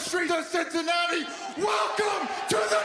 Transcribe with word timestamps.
streets 0.00 0.32
of 0.32 0.42
Cincinnati, 0.46 1.26
welcome 1.58 2.26
to 2.48 2.56
the 2.56 2.80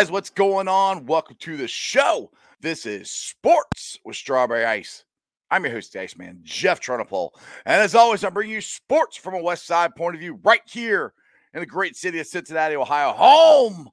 guys, 0.00 0.10
what's 0.10 0.30
going 0.30 0.66
on? 0.66 1.04
Welcome 1.04 1.36
to 1.40 1.58
the 1.58 1.68
show. 1.68 2.30
This 2.62 2.86
is 2.86 3.10
Sports 3.10 3.98
with 4.02 4.16
Strawberry 4.16 4.64
Ice. 4.64 5.04
I'm 5.50 5.62
your 5.62 5.74
host, 5.74 5.92
the 5.92 6.00
Iceman, 6.00 6.40
Jeff 6.42 6.80
Trunapole. 6.80 7.32
And 7.66 7.82
as 7.82 7.94
always, 7.94 8.24
I'm 8.24 8.32
bringing 8.32 8.54
you 8.54 8.62
sports 8.62 9.18
from 9.18 9.34
a 9.34 9.42
West 9.42 9.66
Side 9.66 9.94
point 9.94 10.14
of 10.14 10.22
view 10.22 10.40
right 10.42 10.62
here 10.64 11.12
in 11.52 11.60
the 11.60 11.66
great 11.66 11.96
city 11.96 12.18
of 12.18 12.26
Cincinnati, 12.26 12.76
Ohio, 12.76 13.12
home 13.12 13.90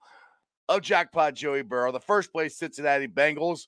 of 0.69 0.81
Jackpot 0.81 1.33
Joey 1.33 1.61
Burrow, 1.61 1.91
the 1.91 1.99
first 1.99 2.31
place 2.31 2.55
Cincinnati 2.55 3.09
Bengals. 3.09 3.67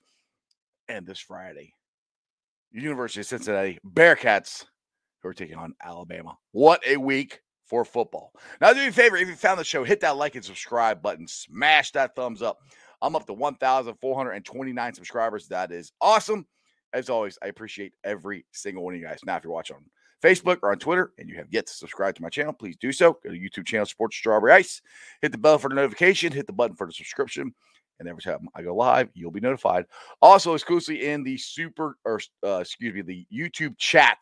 And 0.87 1.05
this 1.05 1.19
Friday, 1.19 1.73
University 2.71 3.19
of 3.19 3.25
Cincinnati 3.25 3.79
Bearcats, 3.85 4.63
who 5.21 5.27
are 5.27 5.33
taking 5.33 5.57
on 5.57 5.73
Alabama. 5.83 6.37
What 6.53 6.87
a 6.87 6.95
week 6.95 7.41
for 7.69 7.85
football. 7.85 8.33
Now, 8.59 8.73
do 8.73 8.79
me 8.79 8.87
a 8.87 8.91
favor 8.91 9.15
if 9.15 9.27
you 9.27 9.35
found 9.35 9.59
the 9.59 9.63
show, 9.63 9.83
hit 9.83 10.01
that 10.01 10.17
like 10.17 10.35
and 10.35 10.43
subscribe 10.43 11.01
button, 11.01 11.27
smash 11.27 11.91
that 11.91 12.15
thumbs 12.15 12.41
up. 12.41 12.57
I'm 13.01 13.15
up 13.15 13.27
to 13.27 13.33
1,429 13.33 14.93
subscribers. 14.93 15.47
That 15.47 15.71
is 15.71 15.91
awesome. 16.01 16.45
As 16.91 17.09
always, 17.09 17.37
I 17.43 17.47
appreciate 17.47 17.93
every 18.03 18.45
single 18.51 18.83
one 18.83 18.95
of 18.95 18.99
you 18.99 19.05
guys. 19.05 19.19
Now, 19.23 19.37
if 19.37 19.43
you're 19.43 19.53
watching 19.53 19.75
on 19.75 19.83
Facebook 20.21 20.57
or 20.63 20.71
on 20.71 20.79
Twitter 20.79 21.11
and 21.17 21.29
you 21.29 21.35
have 21.35 21.47
yet 21.51 21.67
to 21.67 21.73
subscribe 21.73 22.15
to 22.15 22.23
my 22.23 22.29
channel, 22.29 22.51
please 22.51 22.75
do 22.77 22.91
so. 22.91 23.19
Go 23.23 23.29
to 23.29 23.39
YouTube 23.39 23.67
channel 23.67 23.85
Sports 23.85 24.17
Strawberry 24.17 24.53
Ice. 24.53 24.81
Hit 25.21 25.31
the 25.31 25.37
bell 25.37 25.59
for 25.59 25.69
the 25.69 25.75
notification, 25.75 26.33
hit 26.33 26.47
the 26.47 26.53
button 26.53 26.75
for 26.75 26.87
the 26.87 26.93
subscription. 26.93 27.53
And 27.99 28.09
every 28.09 28.23
time 28.23 28.47
I 28.55 28.63
go 28.63 28.75
live, 28.75 29.09
you'll 29.13 29.29
be 29.29 29.41
notified. 29.41 29.85
Also, 30.21 30.55
exclusively 30.55 31.07
in 31.07 31.23
the 31.23 31.37
super, 31.37 31.97
or 32.05 32.19
uh, 32.43 32.59
excuse 32.59 32.95
me, 32.95 33.01
the 33.01 33.27
YouTube 33.31 33.77
chat 33.77 34.17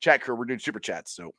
chat 0.00 0.20
crew, 0.20 0.36
we're 0.36 0.44
doing 0.44 0.58
super 0.58 0.80
chats. 0.80 1.16
So 1.16 1.34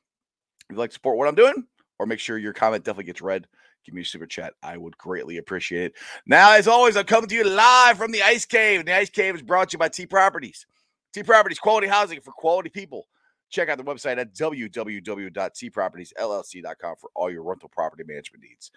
if 0.68 0.74
you'd 0.74 0.80
like 0.80 0.92
support 0.92 1.18
what 1.18 1.28
I'm 1.28 1.36
doing, 1.36 1.66
or 2.00 2.06
make 2.06 2.20
sure 2.20 2.38
your 2.38 2.54
comment 2.54 2.84
definitely 2.84 3.06
gets 3.06 3.22
read, 3.22 3.48
give 3.86 3.96
me 3.96 4.02
a 4.02 4.06
super 4.06 4.26
chat. 4.26 4.54
I 4.62 4.76
would 4.78 4.98
greatly 4.98 5.38
appreciate 5.38 5.86
it. 5.86 5.94
Now, 6.26 6.52
as 6.54 6.68
always, 6.68 6.98
I'm 6.98 7.06
coming 7.06 7.30
to 7.30 7.36
you 7.36 7.46
live 7.46 7.98
from 7.98 8.12
the 8.12 8.22
Ice 8.22 8.46
Cave. 8.46 8.80
And 8.80 8.88
the 8.88 8.96
Ice 8.96 9.10
Cave 9.10 9.36
is 9.36 9.42
brought 9.42 9.70
to 9.70 9.76
you 9.76 9.80
by 9.80 9.90
T 9.90 10.06
Properties. 10.06 10.66
T 11.14 11.24
Properties, 11.24 11.60
quality 11.60 11.88
housing 11.88 12.22
for 12.22 12.32
quality 12.32 12.70
people. 12.70 13.08
Check 13.50 13.70
out 13.70 13.78
the 13.78 13.84
website 13.86 14.18
at 14.18 14.36
www.tpropertiesllc.com 14.36 16.96
for 17.00 17.10
all 17.16 17.32
your 17.32 17.44
rental 17.44 17.70
property 17.70 18.04
management 18.06 18.44
needs 18.44 18.72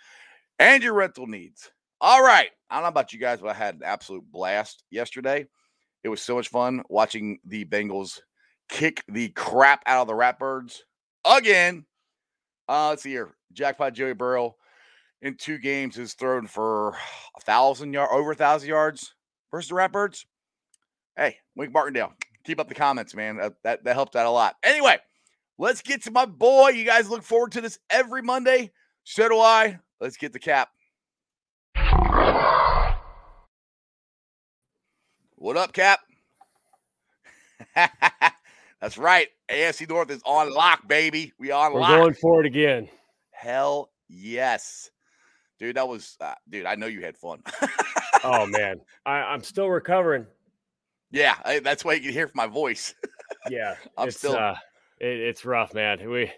and 0.61 0.81
your 0.83 0.95
rental 0.95 1.27
needs. 1.27 1.73
All 2.01 2.23
right. 2.23 2.51
I 2.71 2.77
don't 2.77 2.85
know 2.85 2.89
about 2.89 3.13
you 3.13 3.19
guys, 3.19 3.41
but 3.41 3.49
I 3.49 3.55
had 3.55 3.75
an 3.75 3.83
absolute 3.85 4.23
blast 4.31 4.85
yesterday. 4.91 5.47
It 6.05 6.09
was 6.09 6.23
so 6.23 6.37
much 6.37 6.49
fun 6.49 6.83
watching 6.89 7.41
the 7.45 7.65
Bengals 7.65 8.21
kick 8.69 9.03
the 9.09 9.31
crap 9.31 9.83
out 9.87 10.03
of 10.03 10.07
the 10.07 10.15
Ratbirds 10.15 10.83
again. 11.25 11.85
Uh, 12.69 12.91
let's 12.91 13.03
see 13.03 13.11
here. 13.11 13.35
Jackpot 13.53 13.95
Joey 13.95 14.15
Burrow 14.15 14.57
in 15.23 15.37
two 15.37 15.59
games 15.59 15.97
has 15.97 16.15
thrown 16.15 16.47
for 16.47 16.91
a 17.37 17.41
thousand 17.41 17.93
yard 17.93 18.11
over 18.13 18.33
a 18.33 18.37
thousand 18.37 18.69
yards 18.69 19.15
versus 19.51 19.69
the 19.69 19.75
Ratbirds. 19.75 20.25
Hey, 21.17 21.37
Wink 21.57 21.73
Martindale, 21.73 22.13
keep 22.45 22.61
up 22.61 22.69
the 22.69 22.75
comments, 22.75 23.15
man. 23.15 23.37
That, 23.37 23.55
that 23.65 23.85
that 23.85 23.95
helped 23.95 24.17
out 24.17 24.27
a 24.27 24.31
lot. 24.31 24.55
Anyway, 24.63 24.99
let's 25.59 25.83
get 25.83 26.05
to 26.05 26.11
my 26.11 26.27
boy. 26.27 26.69
You 26.69 26.85
guys 26.85 27.11
look 27.11 27.23
forward 27.23 27.53
to 27.53 27.61
this 27.61 27.79
every 27.91 28.23
Monday. 28.23 28.71
So 29.05 29.29
do 29.29 29.39
I. 29.41 29.79
Let's 30.01 30.17
get 30.17 30.33
the 30.33 30.39
cap. 30.39 30.69
What 35.37 35.57
up, 35.57 35.73
Cap? 35.73 36.01
That's 38.81 38.97
right. 38.99 39.29
AFC 39.51 39.89
North 39.89 40.11
is 40.11 40.23
on 40.25 40.53
lock, 40.53 40.89
baby. 40.89 41.33
We 41.39 41.51
on 41.51 41.75
We're 41.75 41.81
lock. 41.81 41.99
going 41.99 42.15
for 42.15 42.41
it 42.41 42.47
again. 42.47 42.89
Hell 43.31 43.91
yes. 44.09 44.91
Dude, 45.59 45.77
that 45.77 45.87
was 45.87 46.17
uh, 46.21 46.35
dude, 46.49 46.65
I 46.65 46.75
know 46.75 46.87
you 46.87 47.03
had 47.03 47.19
fun. 47.19 47.43
oh 48.25 48.47
man, 48.47 48.81
I, 49.05 49.17
I'm 49.19 49.43
still 49.43 49.69
recovering. 49.69 50.27
Yeah, 51.11 51.35
I, 51.45 51.59
that's 51.59 51.85
why 51.85 51.95
you 51.95 52.01
can 52.01 52.13
hear 52.13 52.29
from 52.29 52.37
my 52.37 52.47
voice. 52.47 52.95
Yeah, 53.49 53.77
I'm 53.97 54.09
it's, 54.09 54.19
still- 54.19 54.35
uh, 54.37 54.57
it, 54.99 55.19
it's 55.19 55.45
rough, 55.45 55.73
man. 55.73 56.11
We, 56.11 56.31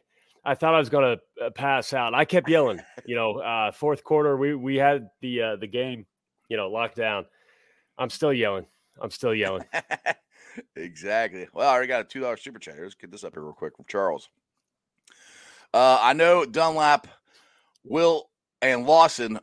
I 0.45 0.55
thought 0.55 0.75
I 0.75 0.79
was 0.79 0.91
gonna 0.91 1.17
uh, 1.43 1.51
pass 1.51 1.93
out. 1.95 2.15
I 2.15 2.25
kept 2.27 2.49
yelling. 2.49 2.81
You 3.07 3.17
know, 3.17 3.39
uh, 3.39 3.73
fourth 3.73 4.05
quarter, 4.05 4.37
we 4.37 4.55
we 4.55 4.77
had 4.77 5.09
the 5.21 5.43
uh, 5.43 5.57
the 5.57 5.67
game, 5.67 6.05
you 6.49 6.57
know, 6.57 6.69
locked 6.69 6.97
down. 6.97 7.25
I'm 7.99 8.11
still 8.11 8.33
yelling. 8.33 8.67
I'm 9.01 9.11
still 9.11 9.35
yelling. 9.35 9.65
exactly. 10.77 11.49
Well, 11.53 11.69
I 11.69 11.73
already 11.73 11.89
got 11.89 12.03
a 12.03 12.05
two 12.05 12.21
dollar 12.21 12.37
super 12.37 12.59
chat. 12.59 12.77
Let's 12.81 12.95
get 12.95 13.11
this 13.11 13.25
up 13.25 13.35
here 13.35 13.43
real 13.43 13.53
quick 13.53 13.77
from 13.77 13.87
Charles. 13.89 14.29
Uh, 15.75 15.99
I 16.01 16.13
know 16.13 16.45
Dunlap, 16.45 17.09
Will, 17.85 18.29
and 18.61 18.87
Lawson 18.87 19.41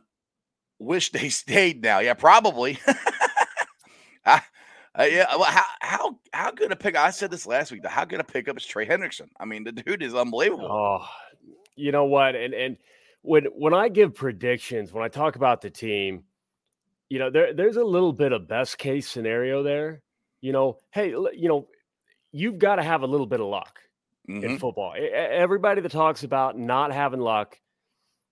wish 0.78 1.10
they 1.12 1.28
stayed 1.30 1.82
now. 1.82 2.00
Yeah, 2.00 2.14
probably. 2.14 2.78
I, 4.24 4.42
uh, 4.98 5.04
yeah, 5.04 5.36
well, 5.36 5.44
how 5.44 5.64
how 5.80 6.18
how 6.32 6.50
good 6.50 6.72
a 6.72 6.76
pick? 6.76 6.96
I 6.96 7.10
said 7.10 7.30
this 7.30 7.46
last 7.46 7.70
week. 7.70 7.86
How 7.86 8.04
good 8.04 8.20
a 8.20 8.24
pickup 8.24 8.56
is 8.56 8.66
Trey 8.66 8.86
Hendrickson? 8.86 9.28
I 9.38 9.44
mean, 9.44 9.64
the 9.64 9.72
dude 9.72 10.02
is 10.02 10.14
unbelievable. 10.14 10.68
Oh, 10.70 11.06
you 11.76 11.92
know 11.92 12.04
what? 12.04 12.34
And 12.34 12.52
and 12.52 12.76
when 13.22 13.44
when 13.56 13.72
I 13.72 13.88
give 13.88 14.14
predictions, 14.14 14.92
when 14.92 15.04
I 15.04 15.08
talk 15.08 15.36
about 15.36 15.60
the 15.60 15.70
team, 15.70 16.24
you 17.08 17.18
know, 17.18 17.30
there 17.30 17.54
there's 17.54 17.76
a 17.76 17.84
little 17.84 18.12
bit 18.12 18.32
of 18.32 18.48
best 18.48 18.78
case 18.78 19.08
scenario 19.08 19.62
there. 19.62 20.02
You 20.40 20.52
know, 20.52 20.78
hey, 20.92 21.10
you 21.10 21.48
know, 21.48 21.68
you've 22.32 22.58
got 22.58 22.76
to 22.76 22.82
have 22.82 23.02
a 23.02 23.06
little 23.06 23.26
bit 23.26 23.40
of 23.40 23.46
luck 23.46 23.80
in 24.28 24.42
Mhm. 24.42 24.60
football. 24.60 24.94
Everybody 24.96 25.80
that 25.80 25.92
talks 25.92 26.22
about 26.22 26.56
not 26.58 26.92
having 26.92 27.20
luck, 27.20 27.58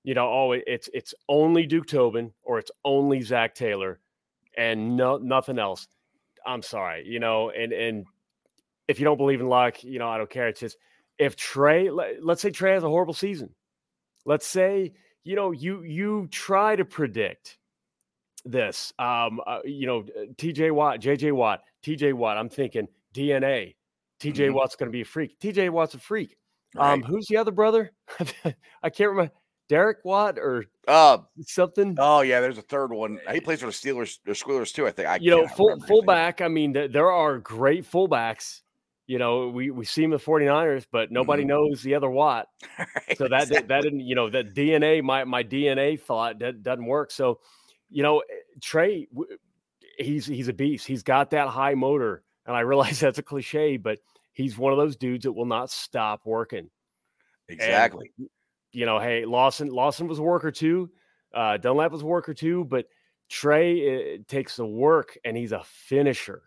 you 0.05 0.14
know, 0.14 0.28
oh, 0.31 0.52
it's 0.52 0.88
it's 0.94 1.14
only 1.28 1.66
Duke 1.66 1.87
Tobin 1.87 2.32
or 2.43 2.58
it's 2.58 2.70
only 2.84 3.20
Zac 3.20 3.55
Taylor, 3.55 4.00
and 4.56 4.96
no 4.96 5.19
nothing 5.19 5.58
else. 5.58 5.88
I'm 6.46 6.62
sorry, 6.62 7.06
you 7.06 7.19
know, 7.20 7.50
and 7.50 7.72
and 7.72 8.06
if 8.87 8.99
you 8.99 9.05
don't 9.05 9.19
believe 9.19 9.40
in 9.40 9.49
luck, 9.49 9.84
you 9.84 9.99
know, 9.99 10.08
I 10.08 10.16
don't 10.19 10.31
care. 10.31 10.49
It's 10.49 10.60
just 10.60 10.78
if 11.19 11.37
Trey, 11.37 11.90
let, 11.90 12.25
let's 12.25 12.40
say 12.40 12.50
Trey 12.50 12.72
has 12.72 12.84
a 12.84 12.88
horrible 12.88 13.14
season. 13.14 13.55
Let's 14.25 14.46
say 14.46 14.93
you 15.25 15.37
know 15.37 15.50
you 15.50 15.82
you 15.82 16.28
try 16.31 16.76
to 16.76 16.84
predict 16.84 17.57
this. 18.44 18.93
Um, 18.99 19.40
uh, 19.46 19.61
you 19.64 19.87
know, 19.87 20.05
T.J. 20.37 20.70
Watt, 20.70 21.00
J.J. 21.00 21.32
Watt, 21.32 21.61
T.J. 21.82 22.12
Watt. 22.12 22.37
I'm 22.37 22.49
thinking 22.49 22.88
DNA. 23.14 23.75
T.J. 24.20 24.49
Mhm. 24.49 24.55
Watt's 24.55 24.76
going 24.76 24.88
to 24.88 24.93
be 24.93 25.02
a 25.02 25.05
freak. 25.05 25.38
T.J. 25.38 25.69
Watt's 25.69 25.94
a 25.94 25.99
freak. 25.99 26.37
Right. 26.75 26.93
Um, 26.93 27.02
who's 27.02 27.26
the 27.29 27.37
other 27.37 27.52
brother? 27.52 27.93
I 28.82 28.90
can't 28.90 29.11
remember. 29.11 29.32
Derek 29.69 29.99
Watt 30.02 30.38
or 30.38 30.64
uh, 30.87 31.19
something. 31.43 31.94
oh 31.99 32.23
yeah, 32.23 32.40
there's 32.40 32.56
a 32.56 32.62
third 32.62 32.90
one. 32.90 33.19
He 33.31 33.38
plays 33.40 33.61
for 33.61 33.67
the 33.67 33.73
Steelers, 33.73 34.19
the 34.25 34.32
Squealers 34.35 34.73
too. 34.73 34.87
I 34.87 34.91
think. 34.91 35.08
I 35.08 35.17
you 35.17 35.31
know, 35.31 35.46
full 35.46 35.67
remember 35.67 35.84
his 35.84 35.91
name. 35.91 35.96
fullback. 35.99 36.41
I 36.41 36.49
mean, 36.49 36.73
th- 36.73 36.91
there 36.93 37.12
are 37.12 37.37
great 37.38 37.84
fullbacks. 37.84 38.62
You 39.06 39.19
know, 39.19 39.49
we 39.49 39.70
we 39.70 39.84
see 39.84 40.02
him 40.05 40.11
the 40.11 40.17
49ers, 40.19 40.87
but 40.91 41.11
nobody 41.12 41.43
Mhm. 41.44 41.49
knows 41.49 41.82
the 41.82 41.94
other 41.94 42.08
Watt. 42.08 42.46
Right, 42.79 42.88
So 43.19 43.29
that 43.29 43.43
exactly. 43.43 43.67
that 43.69 43.82
didn't, 43.82 44.00
you 44.00 44.14
know, 44.14 44.31
that 44.31 44.55
DNA, 44.55 45.02
my 45.02 45.25
my 45.25 45.43
DNA 45.44 46.00
thought 46.00 46.38
that 46.38 46.62
doesn't 46.62 46.87
work. 46.87 47.11
So, 47.11 47.41
you 47.90 48.02
know, 48.02 48.23
Trey, 48.62 49.08
he's 49.99 50.26
he's 50.26 50.49
a 50.49 50.52
beast. 50.52 50.87
He's 50.87 51.02
got 51.02 51.31
that 51.31 51.49
high 51.49 51.75
motor, 51.75 52.23
and 52.46 52.56
I 52.56 52.61
realize 52.61 53.00
that's 53.00 53.19
a 53.19 53.23
cliche, 53.23 53.76
but 53.76 53.99
he's 54.32 54.56
one 54.56 54.73
of 54.73 54.79
those 54.79 54.96
dudes 54.96 55.25
that 55.25 55.32
will 55.32 55.46
not 55.46 55.70
stop 55.70 56.23
working. 56.25 56.70
And, 57.49 57.61
exactly. 57.61 58.12
you 58.73 58.87
know, 58.87 58.99
hey, 58.99 59.25
Lawson 59.25 59.69
Lawson 59.69 60.06
was 60.06 60.19
a 60.19 60.23
worker 60.23 60.50
too. 60.50 60.90
Uh, 61.35 61.56
Dunlap 61.56 61.93
was 61.93 62.02
a 62.02 62.06
worker 62.06 62.35
too, 62.35 62.64
but 62.64 62.87
Trey 63.29 64.14
uh, 64.14 64.19
takes 64.29 64.56
the 64.56 64.67
work 64.67 65.19
and 65.25 65.37
he's 65.37 65.52
a 65.52 65.62
finisher. 65.64 66.43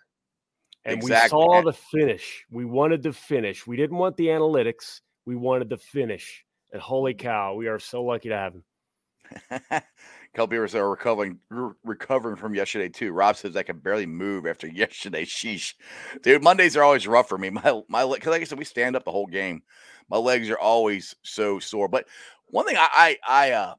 And 0.83 0.97
Exactly. 0.97 1.37
we 1.37 1.45
saw 1.45 1.61
the 1.61 1.73
finish. 1.73 2.43
We 2.49 2.65
wanted 2.65 3.03
the 3.03 3.13
finish. 3.13 3.67
We 3.67 3.77
didn't 3.77 3.97
want 3.97 4.17
the 4.17 4.27
analytics. 4.27 5.01
We 5.25 5.35
wanted 5.35 5.69
the 5.69 5.77
finish. 5.77 6.43
And 6.73 6.81
holy 6.81 7.13
cow, 7.13 7.53
we 7.55 7.67
are 7.67 7.77
so 7.77 8.03
lucky 8.03 8.29
to 8.29 8.37
have 8.37 8.53
him. 8.53 8.63
couple 10.33 10.47
viewers 10.47 10.75
are 10.75 10.89
recovering 10.89 11.39
re- 11.49 11.73
recovering 11.83 12.35
from 12.35 12.55
yesterday 12.55 12.89
too. 12.89 13.11
Rob 13.11 13.35
says 13.35 13.55
I 13.55 13.63
can 13.63 13.79
barely 13.79 14.05
move 14.05 14.45
after 14.47 14.67
yesterday. 14.73 15.25
Sheesh, 15.25 15.73
dude. 16.23 16.43
Mondays 16.43 16.77
are 16.77 16.83
always 16.83 17.07
rough 17.07 17.29
for 17.29 17.37
me. 17.37 17.49
My 17.49 17.81
my 17.89 18.05
because 18.05 18.31
like 18.31 18.41
I 18.41 18.45
said, 18.45 18.59
we 18.59 18.65
stand 18.65 18.95
up 18.95 19.05
the 19.05 19.11
whole 19.11 19.27
game. 19.27 19.61
My 20.09 20.17
legs 20.17 20.49
are 20.49 20.59
always 20.59 21.15
so 21.23 21.59
sore. 21.59 21.87
But 21.87 22.05
one 22.47 22.65
thing 22.65 22.77
I 22.77 23.17
I, 23.27 23.49
I 23.49 23.51
uh, 23.51 23.73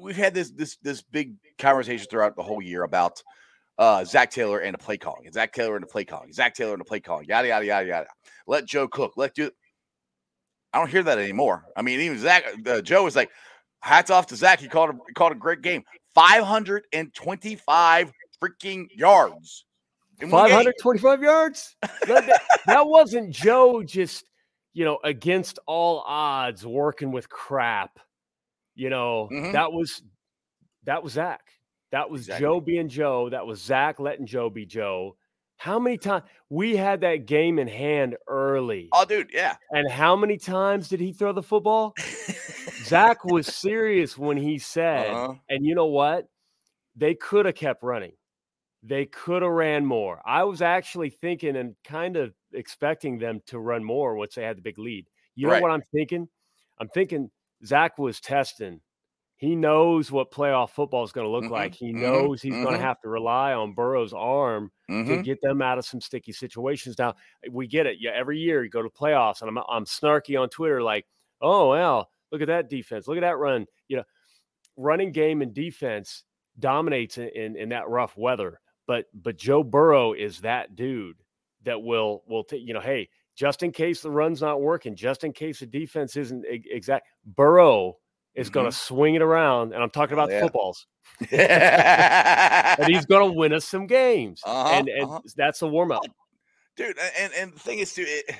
we've 0.00 0.16
had 0.16 0.34
this 0.34 0.50
this 0.50 0.76
this 0.82 1.02
big 1.02 1.34
conversation 1.58 2.06
throughout 2.10 2.36
the 2.36 2.42
whole 2.42 2.62
year 2.62 2.84
about 2.84 3.22
uh 3.78 4.04
Zac 4.04 4.30
Taylor 4.30 4.60
and 4.60 4.74
the 4.74 4.78
play 4.78 4.96
calling. 4.96 5.30
Zac 5.32 5.52
Taylor 5.52 5.76
and 5.76 5.82
the 5.82 5.88
play 5.88 6.04
calling. 6.04 6.32
Zac 6.32 6.54
Taylor 6.54 6.72
and 6.72 6.80
the 6.80 6.84
play 6.84 7.00
calling. 7.00 7.26
Yada 7.28 7.48
yada 7.48 7.66
yada 7.66 7.86
yada. 7.86 8.06
Let 8.46 8.66
Joe 8.66 8.88
cook. 8.88 9.14
Let 9.16 9.34
do. 9.34 9.50
I 10.72 10.78
don't 10.78 10.90
hear 10.90 11.02
that 11.02 11.18
anymore. 11.18 11.64
I 11.76 11.82
mean, 11.82 12.00
even 12.00 12.18
Zac 12.18 12.44
uh, 12.66 12.80
Joe 12.80 13.06
is 13.06 13.16
like, 13.16 13.30
hats 13.80 14.10
off 14.10 14.26
to 14.28 14.36
Zac. 14.36 14.60
He 14.60 14.68
called 14.68 14.90
a 14.90 14.98
he 15.08 15.14
called 15.14 15.32
a 15.32 15.36
great 15.36 15.62
game. 15.62 15.84
525 16.14 18.12
freaking 18.42 18.86
yards. 18.94 19.64
in 20.20 20.28
game. 20.28 20.30
525 20.30 21.22
yards. 21.22 21.76
That, 22.06 22.40
that- 22.66 22.86
wasn't 22.86 23.30
Joe 23.30 23.82
just, 23.82 24.24
you 24.74 24.84
know, 24.84 24.98
against 25.04 25.58
all 25.66 26.00
odds 26.06 26.66
working 26.66 27.10
with 27.12 27.28
crap. 27.28 27.98
You 28.74 28.90
know, 28.90 29.28
Mhm. 29.32 29.52
that 29.52 29.72
was 29.72 30.02
that 30.84 31.02
was 31.02 31.12
Zac. 31.14 31.42
That 31.92 32.08
was 32.10 32.22
Exactly. 32.22 32.44
Joe 32.46 32.60
being 32.60 32.88
Joe. 32.88 33.28
That 33.30 33.46
was 33.46 33.60
Zac 33.62 33.98
letting 34.00 34.26
Joe 34.26 34.48
be 34.50 34.64
Joe. 34.66 35.16
How 35.60 35.78
many 35.78 35.98
times 35.98 36.24
we 36.48 36.74
had 36.74 37.02
that 37.02 37.26
game 37.26 37.58
in 37.58 37.68
hand 37.68 38.16
early? 38.26 38.88
Oh, 38.94 39.04
dude, 39.04 39.28
yeah. 39.30 39.56
And 39.72 39.90
how 39.90 40.16
many 40.16 40.38
times 40.38 40.88
did 40.88 41.00
he 41.00 41.12
throw 41.12 41.34
the 41.34 41.42
football? 41.42 41.92
Zac 42.84 43.26
was 43.26 43.46
serious 43.46 44.16
when 44.16 44.38
he 44.38 44.58
said, 44.58 45.08
Uh-huh. 45.10 45.34
and 45.50 45.66
you 45.66 45.74
know 45.74 45.84
what? 45.84 46.28
They 46.96 47.14
could 47.14 47.44
have 47.44 47.56
kept 47.56 47.82
running. 47.82 48.12
They 48.82 49.04
could 49.04 49.42
have 49.42 49.50
ran 49.50 49.84
more. 49.84 50.22
I 50.24 50.44
was 50.44 50.62
actually 50.62 51.10
thinking 51.10 51.56
and 51.56 51.76
kind 51.84 52.16
of 52.16 52.32
expecting 52.54 53.18
them 53.18 53.42
to 53.48 53.58
run 53.58 53.84
more 53.84 54.16
once 54.16 54.36
they 54.36 54.42
had 54.42 54.56
the 54.56 54.62
big 54.62 54.78
lead. 54.78 55.08
You 55.34 55.46
know 55.48 55.52
Right. 55.52 55.62
what 55.62 55.72
I'm 55.72 55.82
thinking? 55.92 56.26
I'm 56.78 56.88
thinking 56.88 57.30
Zac 57.66 57.98
was 57.98 58.18
testing. 58.18 58.80
He 59.40 59.56
knows 59.56 60.12
what 60.12 60.30
playoff 60.32 60.70
football 60.70 61.04
is 61.04 61.12
going 61.12 61.26
to 61.26 61.30
look 61.30 61.48
Mhm, 61.48 61.50
like. 61.50 61.74
He 61.74 61.92
mhm, 61.92 61.94
knows 61.94 62.42
he's 62.42 62.58
going 62.58 62.74
mhm. 62.74 62.78
to 62.78 62.84
have 62.84 63.00
to 63.02 63.08
rely 63.08 63.54
on 63.54 63.74
Burrow's 63.74 64.12
arm 64.12 64.70
to 65.06 65.16
Mhm. 65.16 65.24
get 65.24 65.40
them 65.42 65.62
out 65.62 65.78
of 65.78 65.86
some 65.86 66.00
sticky 66.00 66.32
situations. 66.32 66.98
Now 66.98 67.14
we 67.50 67.66
get 67.66 67.86
it. 67.86 67.98
Yeah, 68.00 68.12
every 68.12 68.38
year 68.38 68.62
you 68.64 68.70
go 68.70 68.82
to 68.82 68.90
playoffs, 68.90 69.40
and 69.42 69.48
I'm 69.50 69.64
I'm 69.68 69.86
snarky 69.86 70.40
on 70.40 70.50
Twitter 70.50 70.82
like, 70.82 71.06
oh 71.40 71.70
well, 71.70 72.10
look 72.32 72.42
at 72.42 72.48
that 72.48 72.68
defense, 72.70 73.08
look 73.08 73.16
at 73.18 73.22
that 73.22 73.38
run. 73.38 73.66
You 73.88 73.98
know, 73.98 74.04
running 74.76 75.12
game 75.12 75.42
and 75.42 75.54
defense 75.54 76.24
dominates 76.58 77.18
in, 77.18 77.28
in, 77.30 77.56
in 77.56 77.68
that 77.70 77.88
rough 77.88 78.16
weather. 78.16 78.60
But 78.86 79.06
but 79.14 79.36
Joe 79.38 79.62
Burrow 79.64 80.12
is 80.12 80.40
that 80.40 80.74
dude 80.76 81.22
that 81.64 81.82
will 81.82 82.24
will 82.28 82.44
take 82.44 82.62
you 82.66 82.74
know, 82.74 82.80
hey, 82.80 83.08
just 83.36 83.62
in 83.62 83.72
case 83.72 84.02
the 84.02 84.10
run's 84.10 84.42
not 84.42 84.60
working, 84.60 84.96
just 84.96 85.24
in 85.24 85.32
case 85.32 85.60
the 85.60 85.66
defense 85.66 86.16
isn't 86.16 86.44
exact, 86.48 87.06
Burrow 87.24 87.98
is 88.34 88.50
going 88.50 88.66
to 88.66 88.72
swing 88.72 89.14
it 89.16 89.22
around, 89.22 89.72
and 89.72 89.82
I'm 89.82 89.90
talking 89.90 90.14
about 90.14 90.28
Mm-hmm. 90.28 90.34
yeah. 90.34 90.40
the 90.40 90.46
footballs, 90.46 90.86
and 92.80 92.92
he's 92.92 93.06
going 93.06 93.30
to 93.30 93.36
win 93.38 93.52
us 93.52 93.64
some 93.64 93.86
games, 93.86 94.40
Uh-huh, 94.44 94.68
and 94.74 94.88
and 94.88 95.04
uh-huh. 95.04 95.20
that's 95.36 95.62
a 95.62 95.66
warm 95.66 95.92
up. 95.92 96.02
dude. 96.76 96.96
And 97.18 97.32
and 97.34 97.52
the 97.54 97.58
thing 97.58 97.78
is, 97.80 97.92
too, 97.92 98.04
it, 98.06 98.34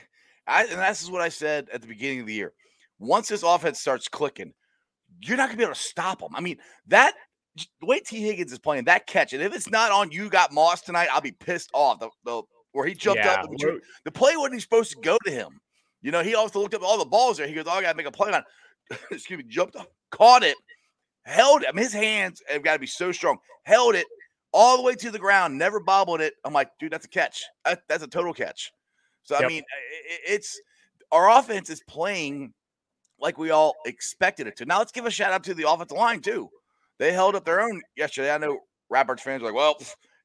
I 0.47 0.65
and 0.65 0.79
this 0.81 1.03
is 1.03 1.11
what 1.11 1.23
I 1.23 1.29
said 1.29 1.69
at 1.73 1.81
the 1.81 1.87
beginning 1.89 2.21
of 2.21 2.27
the 2.27 2.35
year. 2.35 2.53
Once 2.99 3.29
this 3.29 3.43
offense 3.43 3.81
starts 3.81 4.09
clicking, 4.09 4.53
you're 5.21 5.37
not 5.37 5.47
gonna 5.49 5.57
be 5.59 5.65
able 5.65 5.75
to 5.75 5.81
stop 5.81 6.21
them. 6.21 6.35
I 6.35 6.41
mean, 6.41 6.59
that 6.89 7.15
the 7.81 7.87
way 7.87 8.01
T 8.01 8.21
Higgins 8.23 8.53
is 8.53 8.59
playing 8.59 8.85
that 8.85 9.07
catch, 9.07 9.33
and 9.33 9.43
if 9.43 9.55
it's 9.55 9.71
not 9.71 9.91
on 9.93 10.11
you 10.11 10.29
got 10.29 10.53
Moss 10.53 10.81
tonight, 10.83 11.09
I'll 11.13 11.21
be 11.21 11.33
pissed 11.33 11.71
off. 11.75 11.99
The, 12.01 12.11
the 12.25 12.43
where 12.73 12.87
he 12.87 12.95
jumped 12.95 13.25
Yeah, 13.25 13.33
up, 13.43 13.51
the, 13.51 13.81
the 14.05 14.13
play 14.13 14.37
wasn't 14.37 14.55
even 14.55 14.61
supposed 14.61 14.93
to 14.93 14.99
go 15.03 15.19
to 15.25 15.31
him. 15.31 15.61
You 16.03 16.13
know, 16.13 16.23
he 16.23 16.35
also 16.35 16.61
looked 16.61 16.75
up 16.75 16.83
all 16.83 16.99
the 16.99 17.05
balls 17.05 17.37
there. 17.39 17.47
He 17.49 17.55
goes, 17.55 17.65
"Oh, 17.67 17.73
I 17.73 17.83
gotta 17.83 17.97
make 17.97 18.07
a 18.07 18.13
play 18.13 18.31
on." 18.33 18.43
Excuse 19.11 19.39
me, 19.39 19.45
jumped 19.49 19.77
up, 19.77 19.89
caught 20.11 20.43
it, 20.43 20.57
held 21.25 21.63
it. 21.63 21.69
I 21.69 21.73
mean, 21.73 21.85
his 21.85 21.93
hands 21.93 22.43
have 22.49 22.63
got 22.63 22.75
to 22.75 22.79
be 22.79 22.87
so 22.87 23.13
strong. 23.13 23.39
Held 23.65 23.95
it 23.95 24.07
all 24.53 24.77
the 24.77 24.83
way 24.83 24.95
to 24.97 25.11
the 25.11 25.19
ground, 25.19 25.57
never 25.57 25.79
bobbled 25.81 26.21
it. 26.21 26.35
I'm 26.45 26.53
like, 26.53 26.71
dude, 26.81 26.93
that's 26.93 27.07
a 27.07 27.09
catch. 27.09 27.43
That- 27.65 27.83
that's 27.89 28.03
a 28.03 28.09
total 28.09 28.35
catch. 28.35 28.73
So 29.23 29.37
I 29.37 29.41
Yep. 29.41 29.49
mean, 29.49 29.63
i- 29.71 30.13
i- 30.15 30.19
it's 30.35 30.61
our 31.13 31.31
offense 31.31 31.71
is 31.71 31.83
playing 31.89 32.53
like 33.19 33.39
we 33.39 33.51
all 33.51 33.77
expected 33.87 34.47
it 34.47 34.57
to. 34.57 34.65
Now 34.65 34.79
let's 34.79 34.93
give 34.93 35.07
a 35.07 35.11
shout 35.11 35.33
out 35.33 35.45
to 35.45 35.55
the 35.55 35.69
offensive 35.71 35.97
line 35.97 36.21
too. 36.21 36.51
They 36.99 37.13
held 37.13 37.37
up 37.37 37.45
their 37.45 37.61
own 37.61 37.83
yesterday. 37.97 38.33
I 38.33 38.39
know 38.39 38.61
Rapids 38.89 39.23
fans 39.23 39.43
are 39.43 39.47
like, 39.47 39.55
well, 39.55 39.77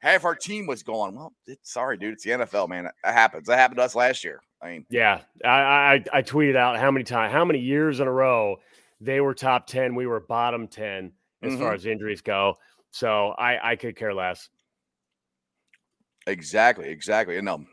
half 0.02 0.24
our 0.26 0.36
team 0.36 0.66
was 0.66 0.82
gone. 0.82 1.16
Well, 1.16 1.34
it's, 1.46 1.72
sorry, 1.72 1.98
dude, 1.98 2.14
it's 2.14 2.24
the 2.24 2.32
NFL, 2.32 2.68
man. 2.68 2.90
That 3.04 3.14
happens. 3.14 3.48
That 3.48 3.58
happened 3.58 3.78
to 3.78 3.84
us 3.84 3.96
last 3.96 4.24
year. 4.24 4.42
I 4.66 4.72
mean, 4.72 4.86
Yeah, 4.90 5.22
I, 5.44 5.50
I 5.50 6.04
I 6.14 6.22
tweeted 6.22 6.56
out 6.56 6.78
how 6.78 6.92
many 6.92 7.04
times, 7.04 7.32
how 7.32 7.46
many 7.46 7.60
years 7.60 8.00
in 8.00 8.08
a 8.08 8.12
row 8.12 8.58
they 9.00 9.22
were 9.22 9.34
top 9.34 9.68
ten, 9.68 9.96
we 9.96 10.08
were 10.08 10.20
bottom 10.20 10.68
ten 10.68 11.12
as 11.44 11.54
far 11.56 11.72
Mhm. 11.72 11.76
as 11.76 11.86
injuries 11.86 12.22
go. 12.22 12.56
So 12.92 13.30
I 13.32 13.72
I 13.72 13.76
could 13.76 13.96
care 13.96 14.14
less. 14.14 14.50
Exactly, 16.28 16.90
exactly. 16.90 17.38
And 17.38 17.48
um, 17.48 17.68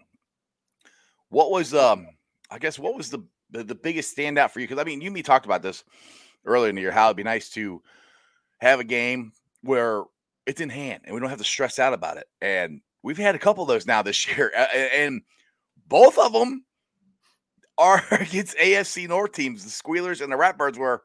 what 1.30 1.50
was 1.50 1.72
um, 1.74 2.06
I 2.50 2.58
guess 2.58 2.78
what 2.78 2.94
was 2.96 3.10
the 3.10 3.24
the, 3.50 3.64
the 3.64 3.74
biggest 3.74 4.16
standout 4.16 4.50
for 4.50 4.60
you? 4.60 4.68
Because 4.68 4.80
I 4.80 4.84
mean, 4.84 5.00
you 5.00 5.06
and 5.06 5.14
me 5.14 5.22
talked 5.22 5.46
about 5.46 5.62
this 5.62 5.84
earlier 6.44 6.68
in 6.68 6.74
the 6.74 6.82
year. 6.82 6.90
How 6.92 7.06
it'd 7.06 7.16
be 7.16 7.22
nice 7.22 7.48
to 7.50 7.82
have 8.60 8.80
a 8.80 8.84
game 8.84 9.32
where 9.62 10.02
it's 10.46 10.60
in 10.60 10.68
hand 10.68 11.02
and 11.04 11.14
we 11.14 11.20
don't 11.20 11.30
have 11.30 11.38
to 11.38 11.44
stress 11.44 11.78
out 11.78 11.94
about 11.94 12.16
it. 12.16 12.26
And 12.40 12.80
we've 13.02 13.16
had 13.18 13.34
a 13.34 13.38
couple 13.38 13.62
of 13.62 13.68
those 13.68 13.86
now 13.86 14.02
this 14.02 14.26
year, 14.36 14.52
and 14.56 15.22
both 15.86 16.18
of 16.18 16.32
them 16.32 16.64
are 17.78 18.02
against 18.10 18.56
AFC 18.58 19.08
North 19.08 19.32
teams, 19.32 19.64
the 19.64 19.70
Squealers 19.70 20.20
and 20.20 20.32
the 20.32 20.36
Ratbirds. 20.36 20.78
were, 20.78 21.02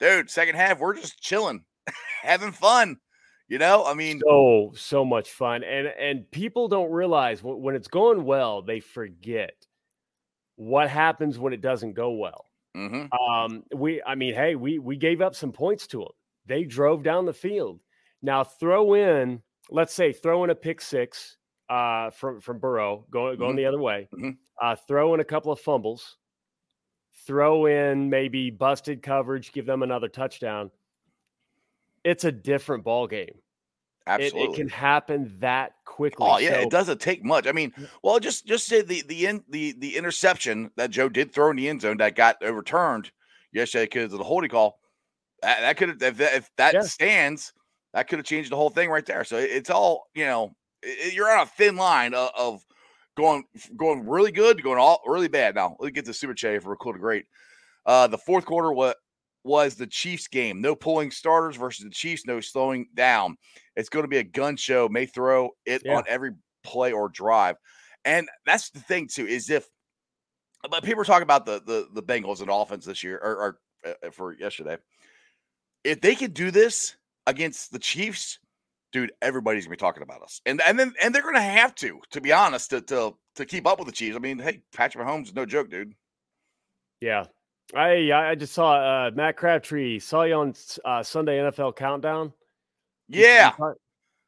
dude, 0.00 0.30
second 0.30 0.56
half 0.56 0.80
we're 0.80 0.94
just 0.94 1.20
chilling, 1.20 1.64
having 2.22 2.52
fun. 2.52 2.98
You 3.48 3.58
know, 3.58 3.84
I 3.84 3.92
mean, 3.94 4.20
so 4.26 4.72
so 4.74 5.04
much 5.04 5.30
fun, 5.30 5.62
and 5.64 5.86
and 5.86 6.30
people 6.30 6.66
don't 6.68 6.90
realize 6.90 7.42
when, 7.42 7.60
when 7.60 7.74
it's 7.74 7.88
going 7.88 8.24
well, 8.24 8.62
they 8.62 8.80
forget 8.80 9.54
what 10.56 10.88
happens 10.88 11.38
when 11.38 11.52
it 11.52 11.60
doesn't 11.60 11.92
go 11.94 12.12
well. 12.12 12.46
mhm. 12.76 13.08
Um, 13.12 13.64
we, 13.74 14.02
I 14.02 14.14
mean, 14.14 14.34
hey, 14.34 14.54
we 14.54 14.78
we 14.78 14.96
gave 14.96 15.20
up 15.20 15.34
some 15.34 15.52
points 15.52 15.86
to 15.88 15.98
them. 15.98 16.08
They 16.46 16.64
drove 16.64 17.02
down 17.02 17.26
the 17.26 17.32
field. 17.34 17.80
Now 18.22 18.44
throw 18.44 18.94
in, 18.94 19.42
let's 19.70 19.92
say, 19.94 20.12
throw 20.12 20.44
in 20.44 20.50
a 20.50 20.54
pick 20.54 20.80
six 20.80 21.36
uh, 21.68 22.10
from 22.10 22.40
from 22.40 22.58
Burrow, 22.58 23.06
going 23.10 23.38
going 23.38 23.54
Mhm. 23.54 23.56
the 23.56 23.66
other 23.66 23.80
way. 23.80 24.08
Mhm. 24.12 24.36
Uh, 24.60 24.76
throw 24.76 25.14
in 25.14 25.20
a 25.20 25.24
couple 25.24 25.50
of 25.52 25.60
fumbles. 25.60 26.16
Throw 27.26 27.66
in 27.66 28.10
maybe 28.10 28.50
busted 28.50 29.02
coverage, 29.02 29.52
give 29.52 29.66
them 29.66 29.82
another 29.82 30.08
touchdown. 30.08 30.70
It's 32.04 32.24
a 32.24 32.32
different 32.32 32.84
ball 32.84 33.06
game. 33.06 33.40
It, 34.06 34.10
absolutely. 34.10 34.42
it 34.52 34.56
can 34.56 34.68
happen 34.68 35.36
that 35.40 35.72
quickly. 35.86 36.26
Oh 36.28 36.36
yeah, 36.36 36.50
So- 36.54 36.60
it 36.60 36.70
doesn't 36.70 37.00
take 37.00 37.24
much. 37.24 37.46
I 37.46 37.52
mean, 37.52 37.72
well, 38.02 38.18
just 38.20 38.46
just 38.46 38.66
say 38.66 38.82
the 38.82 39.02
the 39.02 39.26
in, 39.26 39.44
the 39.48 39.72
the 39.78 39.96
interception 39.96 40.70
that 40.76 40.90
Joe 40.90 41.08
did 41.08 41.32
throw 41.32 41.50
in 41.50 41.56
the 41.56 41.68
end 41.68 41.80
zone 41.80 41.96
that 41.98 42.14
got 42.14 42.42
overturned 42.42 43.10
yesterday 43.52 43.84
because 43.86 44.12
of 44.12 44.18
the 44.18 44.24
holding 44.24 44.50
call. 44.50 44.78
That, 45.40 45.60
that 45.60 45.76
could 45.78 45.88
have 45.88 46.02
if 46.02 46.16
that, 46.18 46.34
if 46.34 46.50
that 46.56 46.74
Yeah. 46.74 46.82
stands, 46.82 47.54
that 47.94 48.06
could 48.08 48.18
have 48.18 48.26
changed 48.26 48.50
the 48.52 48.56
whole 48.56 48.68
thing 48.70 48.90
right 48.90 49.06
there. 49.06 49.24
So 49.24 49.38
it- 49.38 49.50
it's 49.52 49.70
all 49.70 50.10
you 50.14 50.26
know. 50.26 50.54
You're 51.12 51.30
on 51.30 51.42
a 51.42 51.46
thin 51.46 51.76
line 51.76 52.14
of, 52.14 52.30
of 52.36 52.64
going 53.16 53.44
going 53.76 54.06
really 54.08 54.32
good 54.32 54.56
to 54.56 54.62
going 54.62 54.78
all 54.78 55.00
really 55.06 55.28
bad. 55.28 55.54
Now 55.54 55.76
let's 55.78 55.92
get 55.94 56.04
to 56.06 56.14
Super 56.14 56.34
Chat 56.34 56.62
for 56.62 56.72
a 56.72 56.76
cool 56.76 56.92
to 56.92 56.98
great. 56.98 57.26
Uh, 57.86 58.06
the 58.06 58.18
fourth 58.18 58.44
quarter 58.44 58.72
what 58.72 58.96
was 59.44 59.74
the 59.74 59.86
Chiefs 59.86 60.26
game? 60.26 60.60
No 60.60 60.74
pulling 60.74 61.10
starters 61.10 61.56
versus 61.56 61.84
the 61.84 61.90
Chiefs. 61.90 62.26
No 62.26 62.40
slowing 62.40 62.86
down. 62.94 63.36
It's 63.76 63.88
going 63.88 64.04
to 64.04 64.08
be 64.08 64.18
a 64.18 64.24
gun 64.24 64.56
show. 64.56 64.88
May 64.88 65.06
throw 65.06 65.50
it 65.66 65.82
Yeah. 65.84 65.96
on 65.96 66.04
every 66.08 66.32
play 66.62 66.92
or 66.92 67.08
drive, 67.08 67.56
and 68.04 68.28
that's 68.46 68.70
the 68.70 68.80
thing 68.80 69.08
too. 69.12 69.26
Is 69.26 69.50
if 69.50 69.68
but 70.70 70.82
people 70.82 71.02
are 71.02 71.04
talking 71.04 71.24
about 71.24 71.44
the 71.46 71.60
the 71.66 71.88
the 71.92 72.02
Bengals 72.02 72.40
and 72.40 72.50
offense 72.50 72.86
this 72.86 73.02
year 73.02 73.18
or, 73.18 73.36
or 73.36 73.58
uh, 73.86 74.10
for 74.10 74.32
yesterday. 74.32 74.78
If 75.84 76.00
they 76.00 76.14
could 76.14 76.32
do 76.32 76.50
this 76.50 76.96
against 77.26 77.70
the 77.70 77.78
Chiefs, 77.78 78.38
dude, 78.94 79.12
everybody's 79.20 79.64
gonna 79.66 79.72
be 79.72 79.76
talking 79.76 80.02
about 80.02 80.22
us, 80.22 80.40
and 80.46 80.62
and 80.66 80.78
then 80.78 80.94
and 81.02 81.14
they're 81.14 81.22
gonna 81.22 81.42
have 81.42 81.74
to, 81.74 82.00
to 82.12 82.20
be 82.22 82.32
honest, 82.32 82.70
to 82.70 82.80
to 82.80 83.12
to 83.34 83.44
keep 83.44 83.66
up 83.66 83.78
with 83.78 83.86
the 83.88 83.92
Chiefs. 83.92 84.16
I 84.16 84.20
mean, 84.20 84.38
hey, 84.38 84.62
Patrick 84.74 85.06
Mahomes 85.06 85.24
is 85.26 85.34
no 85.34 85.44
joke, 85.44 85.68
dude. 85.68 85.92
Yeah. 87.00 87.24
I 87.74 88.10
I 88.12 88.34
just 88.34 88.52
saw 88.54 88.74
uh, 88.74 89.10
Matt 89.14 89.36
Crabtree 89.36 89.98
saw 89.98 90.22
you 90.22 90.34
on 90.34 90.54
uh, 90.84 91.02
Sunday 91.02 91.38
NFL 91.38 91.76
Countdown. 91.76 92.32
Yeah, 93.08 93.52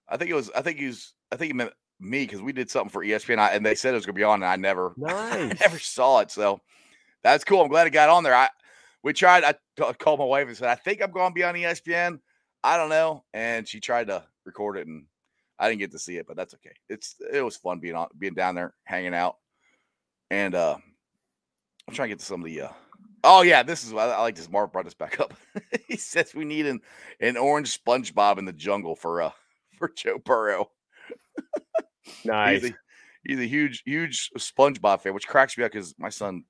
I 0.09 0.17
think 0.17 0.31
it 0.31 0.35
was. 0.35 0.51
I 0.51 0.63
think 0.63 0.79
he's. 0.79 1.15
I 1.31 1.37
think 1.37 1.51
he 1.51 1.53
meant 1.53 1.73
me 2.01 2.25
because 2.25 2.43
we 2.43 2.53
did 2.53 2.71
something 2.71 2.91
for 2.91 3.05
ESPN, 3.05 3.39
I- 3.39 3.51
and 3.53 3.65
they 3.65 3.75
said 3.75 3.93
it 3.93 3.97
was 3.97 4.07
gonna 4.07 4.15
be 4.15 4.23
on, 4.25 4.43
and 4.43 4.45
I 4.51 4.57
never, 4.57 4.95
I 5.07 5.55
never 5.61 5.79
saw 5.79 6.21
it. 6.21 6.31
So 6.31 6.61
that's 7.23 7.45
cool. 7.45 7.63
I'm 7.63 7.69
glad 7.69 7.87
it 7.87 7.91
got 7.91 8.09
on 8.09 8.23
there. 8.25 8.35
I 8.35 8.49
we 9.03 9.13
tried. 9.13 9.45
I 9.45 9.55
called 9.93 10.19
my 10.19 10.25
wife 10.25 10.49
and 10.49 10.57
said, 10.57 10.69
I 10.69 10.75
think 10.75 11.03
I'm 11.03 11.13
going 11.13 11.31
to 11.31 11.35
be 11.35 11.45
on 11.45 11.55
ESPN. 11.55 12.19
I 12.65 12.77
don't 12.77 12.89
know, 12.89 13.23
and 13.35 13.69
she 13.69 13.81
tried 13.81 14.09
to 14.09 14.25
record 14.47 14.79
it, 14.79 14.87
and 14.87 15.05
I 15.59 15.69
didn't 15.69 15.81
get 15.81 15.93
to 15.93 15.99
see 15.99 16.17
it, 16.17 16.27
but 16.27 16.37
that's 16.37 16.55
okay. 16.55 16.75
It's 16.89 17.17
it 17.33 17.43
was 17.43 17.57
fun 17.57 17.81
being 17.81 17.95
on, 17.95 18.09
being 18.19 18.35
down 18.35 18.55
there, 18.55 18.75
hanging 18.85 19.15
out, 19.15 19.37
and 20.31 20.55
uh 20.55 20.77
I'm 21.89 21.95
trying 21.95 22.09
to 22.09 22.15
get 22.15 22.21
to 22.21 22.25
some 22.25 22.41
of 22.41 22.47
the. 22.47 22.63
uh 22.63 22.73
Oh 23.25 23.43
yeah, 23.43 23.63
this 23.63 23.85
is 23.85 23.93
I, 23.93 24.11
I 24.11 24.21
like 24.21 24.37
this. 24.37 24.51
Mark 24.51 24.73
brought 24.73 24.85
this 24.85 24.95
back 24.95 25.21
up. 25.21 25.35
he 25.89 25.97
says 25.97 26.35
we 26.35 26.45
need 26.45 26.67
an 26.67 26.81
an 27.21 27.37
orange 27.37 27.83
SpongeBob 27.83 28.39
in 28.39 28.45
the 28.45 28.53
jungle 28.53 28.97
for 28.97 29.23
uh 29.23 29.31
for 29.79 29.89
Joe 29.89 30.19
Burrow. 30.19 30.71
nice. 32.25 32.63
He's 32.63 32.71
a, 32.71 32.75
he's 33.25 33.41
a 33.41 33.47
huge, 33.47 33.83
huge 33.85 34.31
SpongeBob 34.39 35.01
fan, 35.01 35.15
which 35.15 35.27
cracks 35.27 35.57
me 35.57 35.65
up 35.65 35.73
because 35.73 35.95
my 35.99 36.09
son 36.09 36.45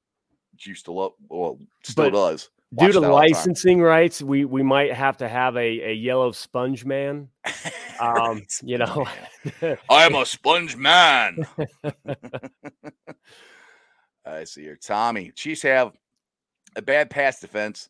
used 0.58 0.86
to 0.86 0.92
love, 0.92 1.12
well, 1.28 1.58
still 1.82 2.10
But 2.10 2.14
does. 2.14 2.50
Due 2.78 2.92
to 2.92 3.00
licensing 3.00 3.80
rights, 3.80 4.22
we 4.22 4.44
we 4.44 4.62
might 4.62 4.92
have 4.92 5.16
to 5.18 5.28
have 5.28 5.56
a, 5.56 5.90
a 5.90 5.92
yellow 5.92 6.32
sponge 6.32 6.84
man. 6.84 7.28
Um, 7.98 8.42
you 8.62 8.76
know, 8.76 9.06
I'm 9.90 10.14
a 10.16 10.26
sponge 10.26 10.76
man. 10.76 11.46
I 14.26 14.44
see 14.44 14.64
here. 14.64 14.76
Tommy, 14.76 15.32
Chiefs 15.34 15.62
have 15.62 15.92
a 16.76 16.82
bad 16.82 17.08
pass 17.08 17.40
defense 17.40 17.88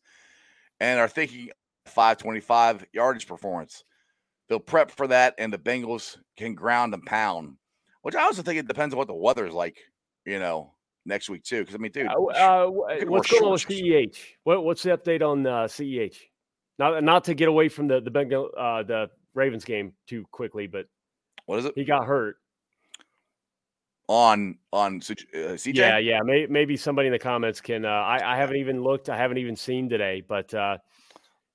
and 0.78 1.00
are 1.00 1.08
thinking 1.08 1.50
525 1.86 2.86
yardage 2.92 3.26
performance. 3.26 3.82
They'll 4.48 4.60
prep 4.60 4.92
for 4.92 5.08
that, 5.08 5.34
and 5.38 5.52
the 5.52 5.58
Bengals 5.58 6.16
can 6.36 6.54
ground 6.54 6.94
and 6.94 7.04
pound, 7.04 7.56
which 8.02 8.14
I 8.14 8.22
also 8.22 8.42
think 8.42 8.60
it 8.60 8.68
depends 8.68 8.94
on 8.94 8.98
what 8.98 9.08
the 9.08 9.14
weather 9.14 9.46
is 9.46 9.54
like, 9.54 9.78
you 10.24 10.38
know, 10.38 10.75
next 11.06 11.30
week, 11.30 11.42
too. 11.44 11.60
Because, 11.60 11.74
I 11.74 11.78
mean, 11.78 11.92
dude, 11.92 12.06
Uh, 12.08 12.12
uh, 12.12 12.66
what's 13.06 13.30
going 13.30 13.44
on 13.44 13.52
with. 13.52 13.66
CEH? 13.66 14.16
What, 14.44 14.64
what's 14.64 14.82
the 14.82 14.90
update 14.96 15.22
on 15.22 15.46
uh, 15.46 15.64
CEH? 15.64 16.16
Not 16.78 17.02
not 17.02 17.24
to 17.24 17.34
get 17.34 17.48
away 17.48 17.68
from 17.70 17.88
the 17.88 18.00
the 18.02 18.10
Bengal 18.10 18.50
uh, 18.56 18.82
the 18.82 19.08
Ravens 19.34 19.64
game 19.64 19.94
too 20.06 20.26
quickly, 20.30 20.66
but 20.66 20.86
what 21.46 21.58
is 21.58 21.64
it? 21.64 21.72
he 21.74 21.84
got 21.84 22.04
hurt. 22.06 22.36
On, 24.08 24.56
on 24.72 24.96
uh, 24.98 25.00
CJ? 25.00 25.74
Yeah, 25.74 25.98
yeah. 25.98 26.20
May, 26.22 26.46
maybe 26.46 26.76
somebody 26.76 27.08
in 27.08 27.12
the 27.12 27.18
comments 27.18 27.60
can. 27.60 27.84
Uh, 27.84 27.88
I 27.88 28.34
I 28.34 28.36
haven't 28.36 28.56
even 28.56 28.82
looked. 28.82 29.08
I 29.08 29.16
haven't 29.16 29.38
even 29.38 29.56
seen 29.56 29.88
today, 29.88 30.22
but 30.26 30.52
uh, 30.54 30.78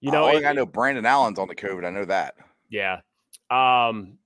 you 0.01 0.11
know, 0.11 0.27
it- 0.27 0.43
I 0.43 0.51
know 0.51 0.65
Brandon 0.65 1.05
Allen's 1.05 1.39
on 1.39 1.47
the 1.47 1.55
COVID. 1.55 1.85
I 1.85 1.91
know 1.91 2.05
that. 2.05 2.35
Yeah. 2.69 3.01
Um 3.49 4.17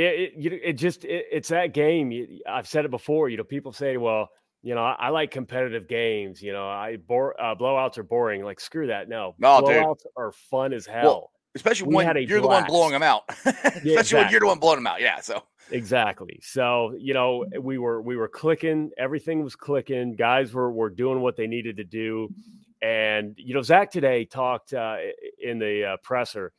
it 0.00 0.20
it, 0.20 0.32
you 0.36 0.60
it 0.62 0.72
just 0.74 1.04
it, 1.04 1.26
it's 1.30 1.48
that 1.48 1.74
game. 1.74 2.10
You, 2.10 2.40
I've 2.48 2.68
said 2.68 2.84
it 2.84 2.90
before, 2.90 3.28
you 3.28 3.36
know, 3.36 3.44
people 3.44 3.72
say, 3.72 3.96
well, 3.96 4.28
you 4.62 4.74
know, 4.74 4.82
I, 4.82 4.96
I 4.98 5.08
like 5.08 5.30
competitive 5.30 5.88
games, 5.88 6.42
you 6.42 6.52
know, 6.52 6.68
I 6.68 6.96
bore 6.96 7.40
uh, 7.40 7.54
blowouts 7.54 7.98
are 7.98 8.02
boring. 8.02 8.44
Like 8.44 8.60
screw 8.60 8.88
that. 8.88 9.08
No. 9.08 9.34
No, 9.38 9.60
dude. 9.60 9.70
blowouts 9.70 10.02
are 10.16 10.32
fun 10.32 10.72
as 10.72 10.86
hell. 10.86 11.30
Especially 11.54 11.88
We 11.88 11.96
when 11.96 12.16
you're 12.28 12.40
the 12.40 12.46
one 12.46 12.64
blowing 12.64 12.92
them 12.92 13.02
out. 13.02 13.24
Especially 13.44 14.20
when 14.20 14.30
you're 14.30 14.40
the 14.40 14.46
one 14.46 14.60
blowing 14.60 14.76
them 14.76 14.86
out. 14.86 15.00
Yeah. 15.00 15.20
So 15.20 15.42
Exactly. 15.72 16.40
So, 16.42 16.94
you 16.98 17.14
know, 17.14 17.44
we 17.60 17.78
were 17.78 18.02
we 18.02 18.16
were 18.16 18.28
clicking, 18.28 18.90
everything 18.98 19.42
was 19.42 19.56
clicking, 19.56 20.16
guys 20.16 20.52
were 20.52 20.72
were 20.72 20.90
doing 20.90 21.20
what 21.20 21.36
they 21.36 21.46
needed 21.46 21.76
to 21.78 21.84
do. 21.84 22.28
And 22.82 23.34
you 23.36 23.54
know, 23.54 23.62
Zac 23.62 23.90
today 23.90 24.24
talked 24.24 24.72
uh, 24.72 24.96
in 25.42 25.58
the 25.58 25.84
uh, 25.84 25.96
presser, 26.02 26.52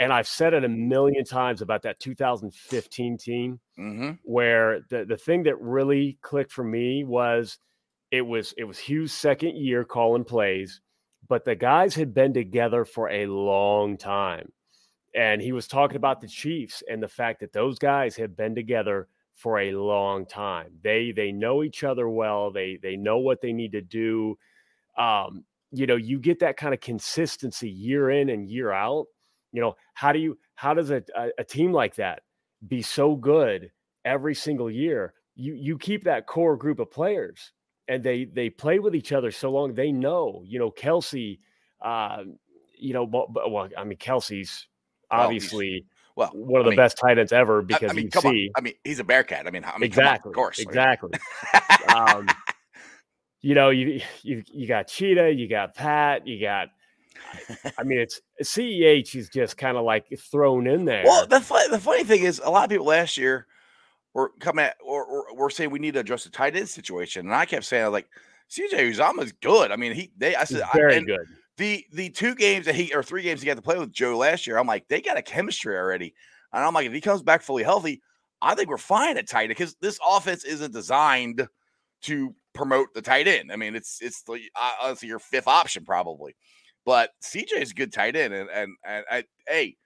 and 0.00 0.12
I've 0.12 0.28
said 0.28 0.54
it 0.54 0.64
a 0.64 0.68
million 0.68 1.24
times 1.24 1.60
about 1.62 1.82
that 1.82 2.00
2015 2.00 3.18
team 3.18 3.60
mhm. 3.78 4.18
where 4.24 4.80
the 4.88 5.04
the 5.04 5.16
thing 5.16 5.42
that 5.44 5.60
really 5.60 6.18
clicked 6.22 6.52
for 6.52 6.64
me 6.64 7.04
was 7.04 7.58
it 8.10 8.22
was 8.22 8.54
it 8.56 8.64
was 8.64 8.78
Hue's 8.78 9.12
second 9.12 9.56
year 9.56 9.84
calling 9.84 10.24
plays, 10.24 10.80
but 11.28 11.44
the 11.44 11.54
guys 11.54 11.94
had 11.94 12.14
been 12.14 12.34
together 12.34 12.84
for 12.84 13.10
a 13.10 13.26
long 13.26 13.96
time. 13.96 14.52
And 15.14 15.42
he 15.42 15.52
was 15.52 15.66
talking 15.66 15.96
about 15.96 16.20
the 16.20 16.28
Chiefs 16.28 16.82
and 16.88 17.02
the 17.02 17.08
fact 17.08 17.40
that 17.40 17.52
those 17.52 17.78
guys 17.78 18.16
have 18.16 18.34
been 18.36 18.54
together 18.54 19.08
for 19.34 19.58
a 19.58 19.72
long 19.72 20.26
time. 20.26 20.72
They 20.82 21.12
they 21.12 21.32
know 21.32 21.62
each 21.62 21.84
other 21.84 22.08
well. 22.08 22.50
They 22.50 22.78
they 22.82 22.96
know 22.96 23.18
what 23.18 23.40
they 23.40 23.52
need 23.52 23.72
to 23.72 23.80
do. 23.80 24.38
Um, 24.96 25.44
you 25.70 25.86
know, 25.86 25.96
you 25.96 26.18
get 26.18 26.38
that 26.40 26.58
kind 26.58 26.74
of 26.74 26.80
consistency 26.80 27.70
year 27.70 28.10
in 28.10 28.28
and 28.28 28.48
year 28.48 28.72
out. 28.72 29.06
You 29.52 29.60
know, 29.60 29.76
how 29.94 30.12
do 30.12 30.18
you 30.18 30.38
how 30.54 30.74
does 30.74 30.90
a, 30.90 31.02
a, 31.38 31.44
team 31.44 31.72
like 31.72 31.96
that 31.96 32.22
be 32.66 32.82
so 32.82 33.14
good 33.14 33.70
every 34.04 34.34
single 34.34 34.70
year? 34.70 35.14
You 35.34 35.54
you 35.54 35.78
keep 35.78 36.04
that 36.04 36.26
core 36.26 36.56
group 36.56 36.78
of 36.78 36.90
players 36.90 37.52
and 37.88 38.02
they 38.02 38.24
they 38.24 38.50
play 38.50 38.78
with 38.78 38.94
each 38.94 39.12
other 39.12 39.30
so 39.30 39.50
long 39.50 39.74
they 39.74 39.92
know, 39.92 40.42
you 40.46 40.58
know, 40.58 40.70
Kelce, 40.70 41.38
uh, 41.80 42.24
you 42.78 42.94
know, 42.94 43.04
well, 43.04 43.30
well 43.30 43.68
I 43.76 43.84
mean 43.84 43.98
Kelce's 43.98 44.66
obviously 45.10 45.84
Well, 46.16 46.30
one 46.34 46.60
of 46.60 46.66
I 46.66 46.70
the 46.70 46.70
mean- 46.70 46.76
best 46.76 46.98
tight 46.98 47.18
ends 47.18 47.32
ever 47.32 47.62
because 47.62 47.90
I, 47.90 47.94
mean, 47.94 48.10
you 48.12 48.20
see 48.20 48.48
on. 48.48 48.52
I 48.56 48.60
mean, 48.62 48.74
he's 48.84 49.00
a 49.00 49.04
Bearcat. 49.04 49.46
I 49.46 49.50
mean, 49.50 49.64
I 49.64 49.66
mean, 49.66 49.66
come 49.66 49.74
on, 49.74 49.82
exactly, 49.82 50.30
of 50.30 50.34
course. 50.34 50.58
Exactly. 50.58 51.10
um, 51.94 52.28
you 53.42 53.54
know, 53.54 53.70
you 53.70 54.00
you 54.22 54.42
you 54.52 54.66
got 54.66 54.86
Cheetah, 54.88 55.32
you 55.32 55.48
got 55.48 55.74
Pat, 55.74 56.26
you 56.26 56.40
got 56.40 56.68
I 57.78 57.82
mean, 57.84 57.98
it's 57.98 58.20
CEH 58.42 59.14
is 59.16 59.28
just 59.28 59.56
kind 59.56 59.76
of 59.76 59.84
like 59.84 60.06
thrown 60.18 60.66
in 60.66 60.84
there. 60.84 61.04
Well, 61.04 61.26
the 61.26 61.40
fu- 61.40 61.68
the 61.70 61.78
funny 61.78 62.04
thing 62.04 62.22
is, 62.24 62.40
a 62.44 62.50
lot 62.50 62.64
of 62.64 62.70
people 62.70 62.86
last 62.86 63.16
year 63.16 63.46
were 64.14 64.32
coming 64.40 64.64
at 64.66 64.76
or, 64.84 65.04
or 65.04 65.34
were 65.34 65.50
saying 65.50 65.70
we 65.70 65.78
need 65.78 65.94
to 65.94 66.00
address 66.00 66.24
the 66.24 66.30
tight 66.30 66.56
end 66.56 66.68
situation, 66.68 67.26
and 67.26 67.34
I 67.34 67.44
kept 67.46 67.64
saying 67.64 67.90
like 67.92 68.08
CJ 68.50 68.94
Uzomah's 68.94 69.32
good. 69.32 69.70
I 69.72 69.76
mean, 69.76 69.92
he 69.94 70.12
they 70.16 70.36
I 70.36 70.44
said 70.44 70.62
I- 70.62 70.76
very 70.76 70.96
and 70.96 71.06
good. 71.06 71.26
the 71.56 71.84
the 71.92 72.10
two 72.10 72.34
games 72.34 72.66
that 72.66 72.74
he 72.74 72.92
or 72.94 73.02
three 73.02 73.22
games 73.22 73.40
he 73.40 73.46
got 73.46 73.56
to 73.56 73.62
play 73.62 73.78
with 73.78 73.92
Joe 73.92 74.16
last 74.16 74.46
year, 74.46 74.58
I'm 74.58 74.66
like 74.66 74.88
they 74.88 75.00
got 75.00 75.16
a 75.16 75.22
chemistry 75.22 75.76
already, 75.76 76.14
and 76.52 76.64
I'm 76.64 76.74
like 76.74 76.86
if 76.86 76.92
he 76.92 77.00
comes 77.00 77.22
back 77.22 77.42
fully 77.42 77.62
healthy, 77.62 78.02
I 78.40 78.54
think 78.54 78.68
we're 78.68 78.76
fine 78.78 79.16
at 79.16 79.28
tight 79.28 79.44
end 79.44 79.48
because 79.50 79.74
this 79.80 79.98
offense 80.06 80.44
isn't 80.44 80.72
designed 80.72 81.46
to 82.02 82.34
promote 82.52 82.92
the 82.92 83.00
tight 83.00 83.26
end. 83.28 83.50
I 83.52 83.56
mean, 83.56 83.74
it's 83.74 83.98
it's 84.02 84.22
the 84.24 84.38
honestly 84.82 85.08
your 85.08 85.20
fifth 85.20 85.48
option 85.48 85.84
probably, 85.86 86.34
but 86.84 87.10
CJ 87.22 87.60
is 87.60 87.70
a 87.70 87.74
good 87.74 87.92
tight 87.92 88.16
end, 88.16 88.34
and 88.34 88.48
and 88.50 88.76
and 88.84 89.04
I, 89.10 89.24
hey, 89.46 89.76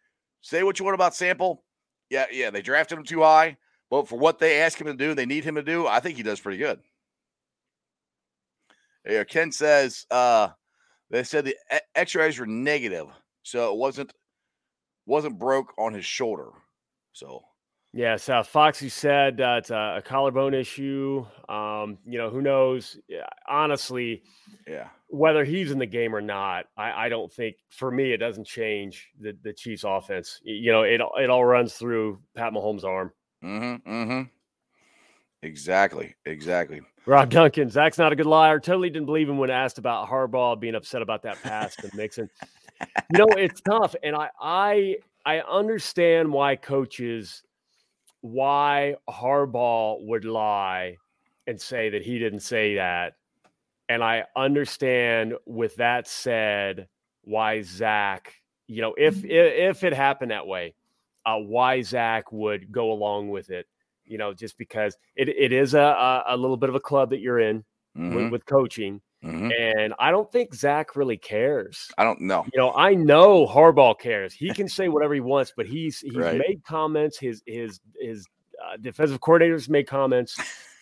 say 0.41 0.63
what 0.63 0.79
you 0.79 0.85
want 0.85 0.95
about 0.95 1.15
Sample, 1.15 1.65
yeah 2.11 2.27
yeah 2.31 2.51
they 2.51 2.63
drafted 2.63 2.99
him 2.99 3.05
too 3.05 3.23
high, 3.23 3.57
but 3.91 4.09
for 4.09 4.19
what 4.19 4.39
they 4.39 4.61
ask 4.61 4.81
him 4.81 4.87
to 4.87 4.95
do, 4.95 5.15
they 5.15 5.27
need 5.27 5.45
him 5.45 5.57
to 5.57 5.63
do, 5.63 5.87
I 5.87 6.01
think 6.01 6.17
he 6.17 6.23
does 6.23 6.41
pretty 6.41 6.59
good. 6.59 6.81
Yeah, 9.07 9.25
Ken 9.25 9.53
says 9.53 10.07
uh 10.11 10.49
they 11.11 11.23
said 11.23 11.45
the 11.45 11.57
X-rays 11.95 12.39
were 12.39 12.47
negative, 12.47 13.07
so 13.43 13.73
it 13.73 13.79
wasn't 13.79 14.13
wasn't 15.07 15.39
broke 15.39 15.73
on 15.79 15.93
his 15.95 16.05
shoulder. 16.05 16.51
So 17.13 17.45
Yes, 17.97 18.29
uh, 18.29 18.43
Foxy 18.43 18.91
said 18.91 19.41
uh, 19.41 19.55
it's 19.57 19.71
a, 19.71 19.95
a 19.97 20.03
collarbone 20.03 20.53
issue. 20.53 21.25
Um, 21.49 21.97
you 22.05 22.19
know, 22.19 22.29
who 22.29 22.43
knows? 22.43 22.99
Honestly, 23.49 24.23
yeah, 24.69 24.89
whether 25.09 25.45
he's 25.45 25.71
in 25.71 25.79
the 25.79 25.87
game 25.87 26.15
or 26.15 26.21
not, 26.21 26.67
I, 26.77 27.07
I 27.07 27.09
don't 27.09 27.33
think 27.33 27.57
for 27.71 27.91
me 27.91 28.13
it 28.13 28.19
doesn't 28.19 28.47
change 28.47 29.09
the, 29.19 29.35
the 29.43 29.55
Chiefs' 29.55 29.85
offense. 29.87 30.43
You 30.45 30.73
know, 30.73 30.83
it 30.83 31.01
it 31.17 31.31
all 31.31 31.43
runs 31.43 31.73
through 31.73 32.21
Pat 32.35 32.53
Mahomes' 32.53 32.85
arm. 32.85 33.13
mm-hmm, 33.43 33.91
mm-hmm. 33.91 34.23
Exactly, 35.43 36.15
exactly. 36.27 36.83
Rob 37.07 37.31
Duncan, 37.31 37.71
Zac's 37.71 37.97
not 37.97 38.13
a 38.13 38.17
good 38.17 38.27
liar. 38.27 38.61
Totally 38.61 38.91
didn't 38.91 39.07
believe 39.07 39.31
him 39.31 39.39
when 39.39 39.49
asked 39.49 39.79
about 39.79 40.07
Harbaugh 40.07 40.61
being 40.61 40.75
upset 40.75 41.01
about 41.01 41.23
that 41.23 41.43
pass 41.43 41.75
to 41.77 41.89
Mixon. 41.97 42.29
You 43.11 43.21
know, 43.21 43.29
it's 43.39 43.63
tough, 43.63 43.97
and 44.03 44.15
I 44.15 44.29
I 44.39 44.97
I 45.25 45.41
understand 45.41 46.31
why 46.31 46.57
coaches 46.57 47.43
why 48.21 48.97
Harbaugh 49.09 49.99
would 50.07 50.25
lie 50.25 50.97
and 51.47 51.61
say 51.61 51.91
that 51.91 52.03
he 52.03 52.19
didn't 52.19 52.41
say 52.41 52.75
that. 52.77 53.15
And 53.89 54.03
I 54.03 54.25
understand 54.37 55.35
with 55.47 55.77
that 55.77 56.09
said, 56.09 56.89
why 57.23 57.63
Zac, 57.63 58.35
you 58.67 58.83
know, 58.83 58.95
if 58.99 59.25
if, 59.25 59.77
if 59.77 59.85
it 59.85 59.93
happened 59.93 60.31
that 60.33 60.47
way, 60.47 60.75
uh, 61.25 61.37
why 61.39 61.83
Zac 61.83 62.33
would 62.33 62.73
go 62.73 62.93
along 62.93 63.31
with 63.31 63.51
it, 63.51 63.67
you 64.05 64.19
know, 64.19 64.35
just 64.35 64.59
because 64.59 64.97
it, 65.17 65.29
it 65.29 65.53
is 65.53 65.75
a, 65.75 65.81
a 65.81 66.25
a 66.29 66.37
little 66.37 66.57
bit 66.57 66.69
of 66.69 66.75
a 66.75 66.81
club 66.81 67.11
that 67.11 67.21
you're 67.21 67.41
in 67.41 67.65
Mhm, 67.97 68.15
with, 68.15 68.33
with 68.33 68.47
coaching, 68.47 69.01
mhm. 69.25 69.53
and 69.59 69.95
I 69.99 70.11
don't 70.11 70.31
think 70.31 70.55
Zac 70.55 70.97
really 70.97 71.17
cares. 71.17 71.91
I 71.99 72.05
don't 72.05 72.21
know. 72.21 72.45
You 72.53 72.59
know, 72.59 72.73
I 72.75 72.95
know 72.95 73.47
Harbaugh 73.47 73.99
cares. 73.99 74.33
He 74.35 74.53
can 74.53 74.69
say 74.69 74.89
whatever 74.89 75.15
he 75.15 75.21
wants, 75.21 75.53
but 75.57 75.67
he's 75.67 76.01
he's 76.01 76.15
Right. 76.17 76.39
made 76.39 76.63
comments. 76.65 77.19
His 77.19 77.43
his 77.47 77.81
his 78.01 78.27
uh, 78.65 78.77
defensive 78.81 79.21
coordinators 79.21 79.69
made 79.69 79.87
comments. 79.87 80.39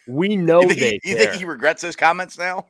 We 0.06 0.36
know 0.36 0.62
You 0.62 0.68
think, 0.68 0.80
they 0.80 1.00
he, 1.02 1.10
you 1.10 1.16
care. 1.16 1.26
think 1.26 1.38
he 1.38 1.44
regrets 1.44 1.82
those 1.82 1.96
comments 1.96 2.38
now? 2.38 2.66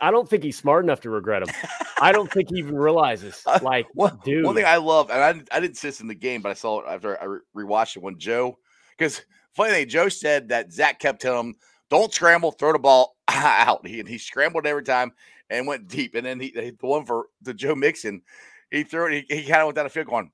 I 0.00 0.10
don't 0.10 0.28
think 0.28 0.42
he's 0.42 0.58
smart 0.58 0.84
enough 0.84 1.00
to 1.02 1.10
regret 1.10 1.44
them. 1.44 1.54
I 2.00 2.12
don't 2.12 2.30
think 2.30 2.50
he 2.50 2.58
even 2.58 2.76
realizes. 2.76 3.42
Uh, 3.46 3.58
Like, 3.62 3.86
One, 3.94 4.18
dude, 4.24 4.44
one 4.44 4.54
thing 4.54 4.66
I 4.66 4.76
love, 4.76 5.10
and 5.10 5.22
I, 5.22 5.32
didn't- 5.32 5.48
I 5.52 5.60
didn't 5.60 5.78
see 5.78 5.88
this 5.88 6.00
in 6.00 6.06
the 6.08 6.14
game, 6.14 6.42
but 6.42 6.50
I 6.50 6.54
saw 6.54 6.80
it 6.80 6.84
after 6.88 7.20
I 7.20 7.24
re- 7.24 7.40
rewatched 7.56 7.96
it 7.96 8.02
when 8.02 8.18
Joe, 8.18 8.58
because 8.96 9.22
funny 9.54 9.70
thing, 9.72 9.88
Joe 9.88 10.10
said 10.10 10.50
that 10.50 10.70
Zac 10.70 10.98
kept 11.00 11.22
telling 11.22 11.48
him, 11.48 11.54
"Don't 11.90 12.12
scramble, 12.12 12.52
throw 12.52 12.72
the 12.72 12.78
ball 12.78 13.16
out." 13.28 13.86
He 13.86 14.00
and 14.00 14.08
he 14.08 14.18
scrambled 14.18 14.66
every 14.66 14.82
time 14.84 15.12
and 15.50 15.66
went 15.66 15.88
deep, 15.88 16.14
and 16.14 16.26
then 16.26 16.40
he 16.40 16.50
the 16.50 16.74
one 16.80 17.04
for 17.04 17.26
the 17.42 17.54
Joe 17.54 17.74
Mixon, 17.74 18.22
he 18.70 18.82
threw 18.82 19.06
it. 19.12 19.24
He, 19.28 19.36
he 19.36 19.42
kind 19.48 19.60
of 19.62 19.66
went 19.66 19.76
down 19.76 19.84
the 19.86 19.90
field 19.90 20.06
going. 20.08 20.30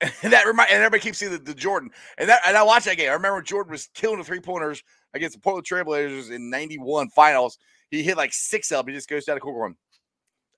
And 0.22 0.30
that 0.32 0.44
remind, 0.46 0.68
and 0.70 0.76
everybody 0.82 1.00
keeps 1.02 1.16
seeing 1.16 1.32
the, 1.32 1.38
the 1.38 1.54
Jordan, 1.54 1.88
and 2.18 2.28
that, 2.28 2.40
and 2.46 2.54
I 2.54 2.62
watched 2.62 2.84
that 2.84 2.98
game. 2.98 3.08
I 3.08 3.14
remember 3.14 3.40
Jordan 3.40 3.72
was 3.72 3.88
killing 3.94 4.18
the 4.18 4.24
three 4.24 4.40
pointers 4.40 4.82
against 5.14 5.36
the 5.36 5.40
Portland 5.40 5.66
Trailblazers 5.66 6.30
in 6.30 6.50
'91 6.50 7.08
finals. 7.10 7.56
He 7.90 8.02
hit 8.02 8.18
like 8.18 8.34
six 8.34 8.70
of 8.72 8.84
them. 8.84 8.92
He 8.92 8.98
just 8.98 9.08
goes 9.08 9.24
down 9.24 9.36
the 9.36 9.40
court 9.40 9.56
going. 9.56 9.76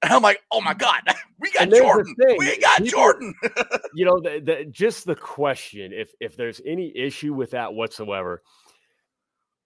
And 0.02 0.12
I'm 0.12 0.22
like, 0.22 0.40
oh 0.52 0.60
my 0.60 0.74
god, 0.74 1.02
we 1.40 1.50
got 1.52 1.62
And 1.64 1.72
there's 1.72 1.82
the 1.82 2.14
Jordan. 2.14 2.14
We 2.38 2.58
got 2.58 2.78
people- 2.78 2.90
Jordan. 3.00 3.34
you 3.94 4.04
know, 4.04 4.20
the, 4.20 4.40
the 4.40 4.64
just 4.70 5.04
the 5.06 5.16
question, 5.16 5.92
if 5.92 6.10
if 6.20 6.36
there's 6.36 6.60
any 6.66 6.96
issue 6.96 7.34
with 7.34 7.50
that 7.52 7.74
whatsoever, 7.74 8.42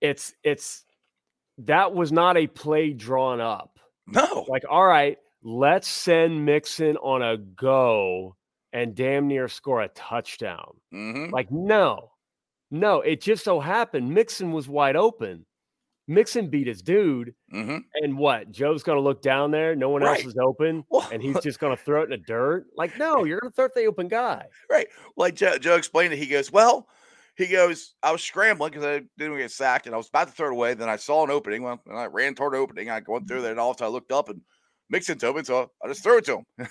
it's 0.03 0.35
it's 0.45 0.85
that 1.59 1.95
was 1.95 2.13
not 2.13 2.37
a 2.37 2.47
play 2.47 2.93
drawn 2.93 3.41
up. 3.41 3.79
no, 4.07 4.45
Like, 4.49 4.65
all 4.69 4.87
right, 4.87 5.19
let's 5.43 5.89
send 5.89 6.45
Mixon 6.45 6.97
on 6.99 7.23
a 7.23 7.37
go 7.37 8.37
and 8.73 8.95
damn 8.95 9.29
near 9.29 9.49
score 9.49 9.81
a 9.83 9.89
touchdown. 9.89 10.75
hmm 10.91 11.31
Like, 11.31 11.51
no, 11.51 12.11
no, 12.71 13.01
it 13.03 13.21
just 13.21 13.45
so 13.45 13.61
happened 13.61 14.13
Mixon 14.13 14.53
was 14.53 14.69
wide 14.69 14.97
open. 14.97 15.47
Mixon 16.09 16.49
beat 16.51 16.67
his 16.67 16.83
dude, 16.83 17.35
hmm 17.51 17.79
and 17.95 18.19
what? 18.19 18.51
Joe's 18.51 18.83
going 18.83 18.97
to 18.97 19.03
look 19.03 19.21
down 19.23 19.51
there. 19.51 19.77
No 19.77 19.91
one 19.91 20.03
Right. 20.03 20.17
else 20.17 20.27
is 20.27 20.37
open, 20.43 20.85
Well, 20.91 21.07
and 21.13 21.23
he's 21.23 21.39
just 21.43 21.61
going 21.61 21.77
to 21.77 21.83
throw 21.83 22.01
it 22.01 22.05
in 22.05 22.11
the 22.11 22.17
dirt. 22.17 22.67
Like, 22.77 22.97
no, 22.99 23.25
you're 23.25 23.39
going 23.41 23.53
to 23.53 23.55
throw 23.55 23.67
it 23.67 23.75
to 23.75 23.81
the 23.81 23.87
open 23.87 24.09
guy. 24.09 24.47
Right. 24.71 24.89
Like 25.17 25.35
Joe, 25.35 25.59
Joe 25.59 25.77
explained 25.77 26.13
it. 26.15 26.19
He 26.19 26.27
goes, 26.27 26.51
well, 26.51 26.89
he 27.37 27.47
goes, 27.47 27.95
I 28.03 28.13
was 28.13 28.23
scrambling 28.23 28.73
because 28.73 28.85
I 28.85 29.03
didn't 29.19 29.39
get 29.39 29.51
sacked, 29.51 29.87
and 29.87 29.95
I 29.95 29.99
was 29.99 30.09
about 30.09 30.29
to 30.29 30.35
throw 30.35 30.49
it 30.49 30.53
away. 30.53 30.75
Then 30.75 30.89
I 30.89 30.97
saw 30.97 31.25
an 31.25 31.31
opening. 31.31 31.63
Well, 31.63 31.81
and 31.87 31.99
I 31.99 32.07
ran 32.07 32.35
toward 32.35 32.53
the 32.55 32.59
opening. 32.59 32.91
I 32.91 33.01
went 33.07 33.27
through 33.27 33.39
mm-hmm. 33.39 33.43
there, 33.43 33.51
and 33.53 33.61
all 33.61 33.71
of 33.71 33.77
a 33.77 33.79
sudden 33.79 33.93
I 33.93 33.95
looked 33.95 34.13
up, 34.13 34.29
and 34.29 34.41
Mixon's 34.91 35.25
open, 35.25 35.45
so 35.45 35.71
I 35.83 35.89
just 35.89 36.03
threw 36.03 36.19
it 36.19 36.25
to 36.27 36.39
him. 36.39 36.47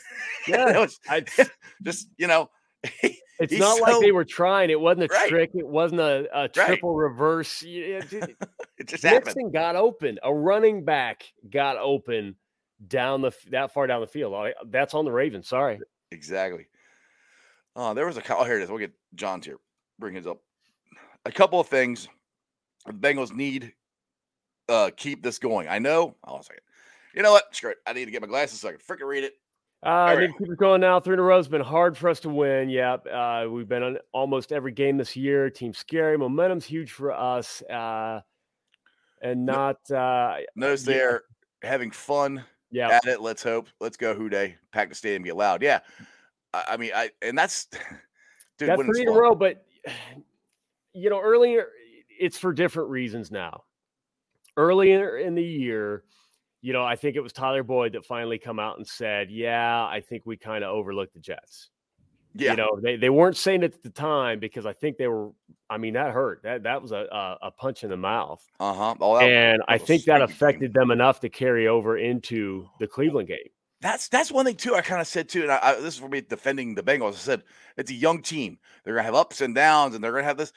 Yeah, 0.47 0.79
was 0.79 0.99
I, 1.09 1.25
just 1.83 2.09
you 2.17 2.27
know, 2.27 2.49
it's 3.03 3.19
He's 3.51 3.59
not 3.59 3.81
like 3.81 3.99
they 4.01 4.11
were 4.11 4.25
trying. 4.25 4.69
It 4.69 4.79
wasn't 4.79 5.05
a 5.11 5.13
Right. 5.13 5.29
trick. 5.29 5.51
It 5.53 5.67
wasn't 5.67 6.01
a, 6.01 6.27
a 6.33 6.47
triple 6.47 6.95
reverse. 6.95 7.63
Y- 7.63 7.69
it- 7.69 8.13
it- 8.13 8.37
it 8.77 8.87
just 8.87 9.03
happened. 9.03 9.25
Mixon 9.25 9.51
got 9.51 9.75
open. 9.75 10.19
A 10.23 10.33
running 10.33 10.83
back 10.83 11.23
got 11.49 11.77
open 11.77 12.35
down 12.87 13.21
the 13.21 13.31
that 13.49 13.73
far 13.73 13.87
down 13.87 14.01
the 14.01 14.07
field. 14.07 14.35
That's 14.67 14.93
on 14.93 15.05
the 15.05 15.11
Ravens. 15.11 15.47
Sorry. 15.47 15.79
Exactly. 16.11 16.67
Oh, 17.75 17.93
there 17.93 18.05
was 18.05 18.17
a 18.17 18.21
couple. 18.21 18.45
Here 18.45 18.59
it 18.59 18.63
is. 18.63 18.69
We'll 18.69 18.79
get 18.79 18.93
John's 19.15 19.45
here. 19.45 19.57
Bring 19.99 20.15
his 20.15 20.27
up. 20.27 20.39
A 21.25 21.31
couple 21.31 21.59
of 21.59 21.67
things. 21.67 22.07
The 22.85 22.93
Bengals 22.93 23.33
need 23.33 23.73
uh 24.69 24.89
keep 24.95 25.21
this 25.23 25.39
going. 25.39 25.67
I 25.67 25.79
know. 25.79 26.15
Hold 26.23 26.35
on 26.35 26.39
a 26.39 26.43
second. 26.43 26.61
You 27.13 27.21
know 27.23 27.31
what? 27.31 27.53
Screw 27.55 27.71
it. 27.71 27.77
I 27.85 27.93
need 27.93 28.05
to 28.05 28.11
get 28.11 28.21
my 28.21 28.27
glasses 28.27 28.59
so 28.59 28.69
I 28.69 28.71
can 28.71 28.79
freaking 28.79 29.07
read 29.07 29.23
it. 29.23 29.33
Uh, 29.83 29.89
I 29.89 30.13
right. 30.13 30.19
need 30.21 30.27
to 30.27 30.33
keep 30.37 30.51
it 30.51 30.57
going 30.57 30.79
now. 30.81 30.99
Three 30.99 31.13
in 31.13 31.19
a 31.19 31.23
row 31.23 31.37
has 31.37 31.47
been 31.47 31.61
hard 31.61 31.97
for 31.97 32.09
us 32.09 32.19
to 32.21 32.29
win. 32.29 32.69
Yep. 32.69 33.07
Uh, 33.11 33.47
we've 33.49 33.67
been 33.67 33.81
on 33.81 33.97
almost 34.13 34.51
every 34.51 34.71
game 34.71 34.97
this 34.97 35.15
year. 35.15 35.49
Team 35.49 35.73
scary. 35.73 36.17
Momentum's 36.17 36.65
huge 36.65 36.91
for 36.91 37.11
us. 37.11 37.63
Uh, 37.63 38.21
and 39.23 39.45
not, 39.45 39.77
uh, 39.91 40.37
Notice 40.55 40.85
Yeah. 40.85 40.93
they're 40.93 41.23
having 41.63 41.89
fun 41.89 42.43
yeah. 42.69 42.89
at 42.89 43.07
it. 43.07 43.21
Let's 43.21 43.41
hope. 43.41 43.69
Let's 43.79 43.97
go, 43.97 44.13
Who 44.13 44.29
Dey. 44.29 44.55
Pack 44.71 44.89
the 44.89 44.95
stadium, 44.95 45.23
get 45.23 45.35
loud. 45.35 45.63
Yeah. 45.63 45.79
I, 46.53 46.63
I 46.69 46.77
mean, 46.77 46.91
I 46.95 47.09
and 47.21 47.37
that's 47.37 47.65
dude. 48.57 48.69
That's 48.69 48.83
three 48.83 49.01
in 49.01 49.09
a 49.09 49.11
row, 49.11 49.35
but 49.35 49.65
you 50.93 51.09
know, 51.09 51.21
earlier 51.21 51.67
it's 52.19 52.37
for 52.37 52.53
different 52.53 52.89
reasons 52.89 53.31
now. 53.31 53.63
Earlier 54.57 55.17
in 55.17 55.33
the 55.35 55.43
year, 55.43 56.03
you 56.61 56.73
know, 56.73 56.83
I 56.83 56.95
think 56.95 57.15
it 57.15 57.21
was 57.21 57.33
Tyler 57.33 57.63
Boyd 57.63 57.93
that 57.93 58.05
finally 58.05 58.37
come 58.37 58.59
out 58.59 58.77
and 58.77 58.87
said, 58.87 59.31
"Yeah, 59.31 59.83
I 59.85 60.01
think 60.01 60.25
we 60.25 60.37
kind 60.37 60.63
of 60.63 60.69
overlooked 60.71 61.13
the 61.13 61.19
Jets." 61.19 61.69
Yeah. 62.33 62.51
You 62.51 62.57
know, 62.57 62.79
they, 62.81 62.95
they 62.95 63.09
weren't 63.09 63.35
saying 63.35 63.63
it 63.63 63.73
at 63.73 63.83
the 63.83 63.89
time 63.89 64.39
because 64.39 64.65
I 64.65 64.73
think 64.73 64.97
they 64.97 65.07
were. 65.07 65.31
I 65.69 65.77
mean, 65.77 65.93
that 65.93 66.11
hurt. 66.11 66.41
That 66.43 66.63
that 66.63 66.81
was 66.81 66.91
a 66.91 67.37
a, 67.41 67.51
punch 67.51 67.83
in 67.83 67.89
the 67.89 67.97
mouth, 67.97 68.45
Uh 68.59 68.73
huh. 68.73 68.95
Oh, 69.01 69.17
and 69.17 69.61
I 69.67 69.77
think 69.77 70.03
that 70.05 70.17
stinky 70.17 70.19
game. 70.19 70.35
affected 70.35 70.73
them 70.73 70.91
enough 70.91 71.19
to 71.21 71.29
carry 71.29 71.67
over 71.67 71.97
into 71.97 72.67
the 72.79 72.87
Cleveland 72.87 73.27
game. 73.27 73.37
That's 73.81 74.09
that's 74.09 74.31
one 74.31 74.45
thing 74.45 74.55
too. 74.55 74.75
I 74.75 74.81
kind 74.81 75.01
of 75.01 75.07
said 75.07 75.27
too, 75.27 75.43
and 75.43 75.51
I, 75.51 75.59
I, 75.61 75.75
this 75.75 75.95
is 75.95 75.99
for 75.99 76.07
me 76.07 76.21
defending 76.21 76.75
the 76.75 76.83
Bengals. 76.83 77.13
I 77.13 77.17
said 77.17 77.43
it's 77.77 77.89
a 77.89 77.95
young 77.95 78.21
team. 78.21 78.59
They're 78.83 78.93
gonna 78.93 79.05
have 79.05 79.15
ups 79.15 79.41
and 79.41 79.55
downs, 79.55 79.95
and 79.95 80.03
they're 80.03 80.11
gonna 80.11 80.23
have 80.23 80.37
this 80.37 80.53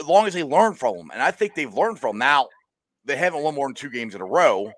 as 0.00 0.06
long 0.06 0.26
as 0.26 0.34
they 0.34 0.42
learn 0.42 0.74
from 0.74 0.96
them. 0.96 1.10
And 1.12 1.22
I 1.22 1.30
think 1.30 1.54
they've 1.54 1.72
learned 1.72 1.98
from 2.00 2.16
'em. 2.16 2.18
now. 2.18 2.48
They 3.04 3.16
haven't 3.16 3.42
won 3.42 3.54
more 3.54 3.68
than 3.68 3.74
two 3.74 3.90
games 3.90 4.14
in 4.16 4.20
a 4.20 4.26
row 4.26 4.72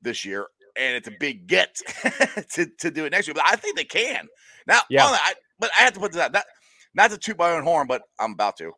this 0.00 0.24
year, 0.24 0.46
and 0.76 0.94
it's 0.96 1.08
a 1.08 1.12
big 1.18 1.46
get 1.48 1.74
to, 2.52 2.66
to 2.78 2.90
do 2.90 3.04
it 3.04 3.10
next 3.10 3.26
year. 3.26 3.34
But 3.34 3.44
I 3.48 3.56
think 3.56 3.76
they 3.76 3.84
can. 3.84 4.28
Now, 4.66 4.80
Yeah. 4.88 5.06
I, 5.06 5.34
but 5.58 5.70
I 5.78 5.82
have 5.82 5.92
to 5.94 6.00
put 6.00 6.12
this 6.12 6.20
out. 6.20 6.32
That 6.32 6.46
not 6.94 7.10
to 7.10 7.18
toot 7.18 7.36
my 7.38 7.50
own 7.50 7.64
horn, 7.64 7.86
but 7.88 8.02
I'm 8.20 8.32
about 8.32 8.56
to. 8.58 8.70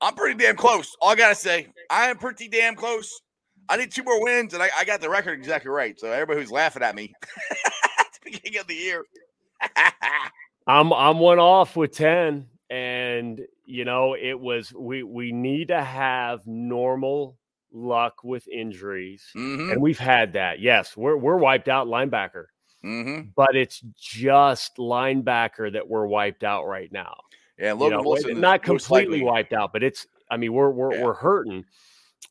I'm 0.00 0.14
pretty 0.14 0.42
damn 0.42 0.56
close. 0.56 0.96
All 1.00 1.10
I 1.10 1.14
gotta 1.16 1.34
say, 1.34 1.68
I 1.90 2.06
am 2.08 2.16
pretty 2.16 2.48
damn 2.48 2.74
close. 2.74 3.20
I 3.68 3.76
need 3.76 3.92
two 3.92 4.02
more 4.02 4.22
wins, 4.22 4.54
and 4.54 4.62
I, 4.62 4.70
I 4.76 4.84
got 4.84 5.00
the 5.00 5.10
record 5.10 5.34
exactly 5.38 5.70
right. 5.70 5.98
So 6.00 6.10
everybody 6.10 6.40
who's 6.40 6.50
laughing 6.50 6.82
at 6.82 6.94
me 6.96 7.12
at 8.00 8.06
the 8.14 8.30
beginning 8.30 8.58
of 8.60 8.66
the 8.66 8.74
year. 8.74 9.04
I'm 10.66 10.92
I'm 10.92 11.18
one 11.18 11.38
off 11.38 11.76
with 11.76 11.92
10 11.92 12.46
and 12.72 13.40
you 13.66 13.84
know 13.84 14.14
it 14.14 14.38
was 14.40 14.72
we 14.72 15.02
we 15.02 15.30
need 15.30 15.68
to 15.68 15.82
have 15.84 16.46
normal 16.46 17.36
luck 17.70 18.24
with 18.24 18.48
injuries 18.48 19.28
hmm 19.34 19.70
and 19.70 19.80
we've 19.80 19.98
had 19.98 20.32
that. 20.32 20.58
Yes, 20.60 20.96
we're 20.96 21.16
we're 21.16 21.36
wiped 21.36 21.68
out 21.68 21.86
linebacker, 21.86 22.46
hmm 22.82 23.20
but 23.36 23.54
it's 23.54 23.80
just 24.00 24.76
linebacker 24.78 25.70
that 25.72 25.86
we're 25.86 26.06
wiped 26.06 26.44
out 26.44 26.66
right 26.66 26.90
now. 26.90 27.14
Yeah, 27.58 27.68
You 27.74 27.74
Logan 27.74 27.98
know, 27.98 28.08
Wilson 28.08 28.40
not 28.40 28.62
completely 28.62 29.18
likely- 29.18 29.30
wiped 29.30 29.52
out, 29.52 29.72
but 29.74 29.82
it's 29.82 30.06
I 30.30 30.38
mean 30.38 30.54
we're 30.54 30.70
we're 30.70 30.94
Yeah. 30.94 31.04
we're 31.04 31.14
hurting. 31.14 31.64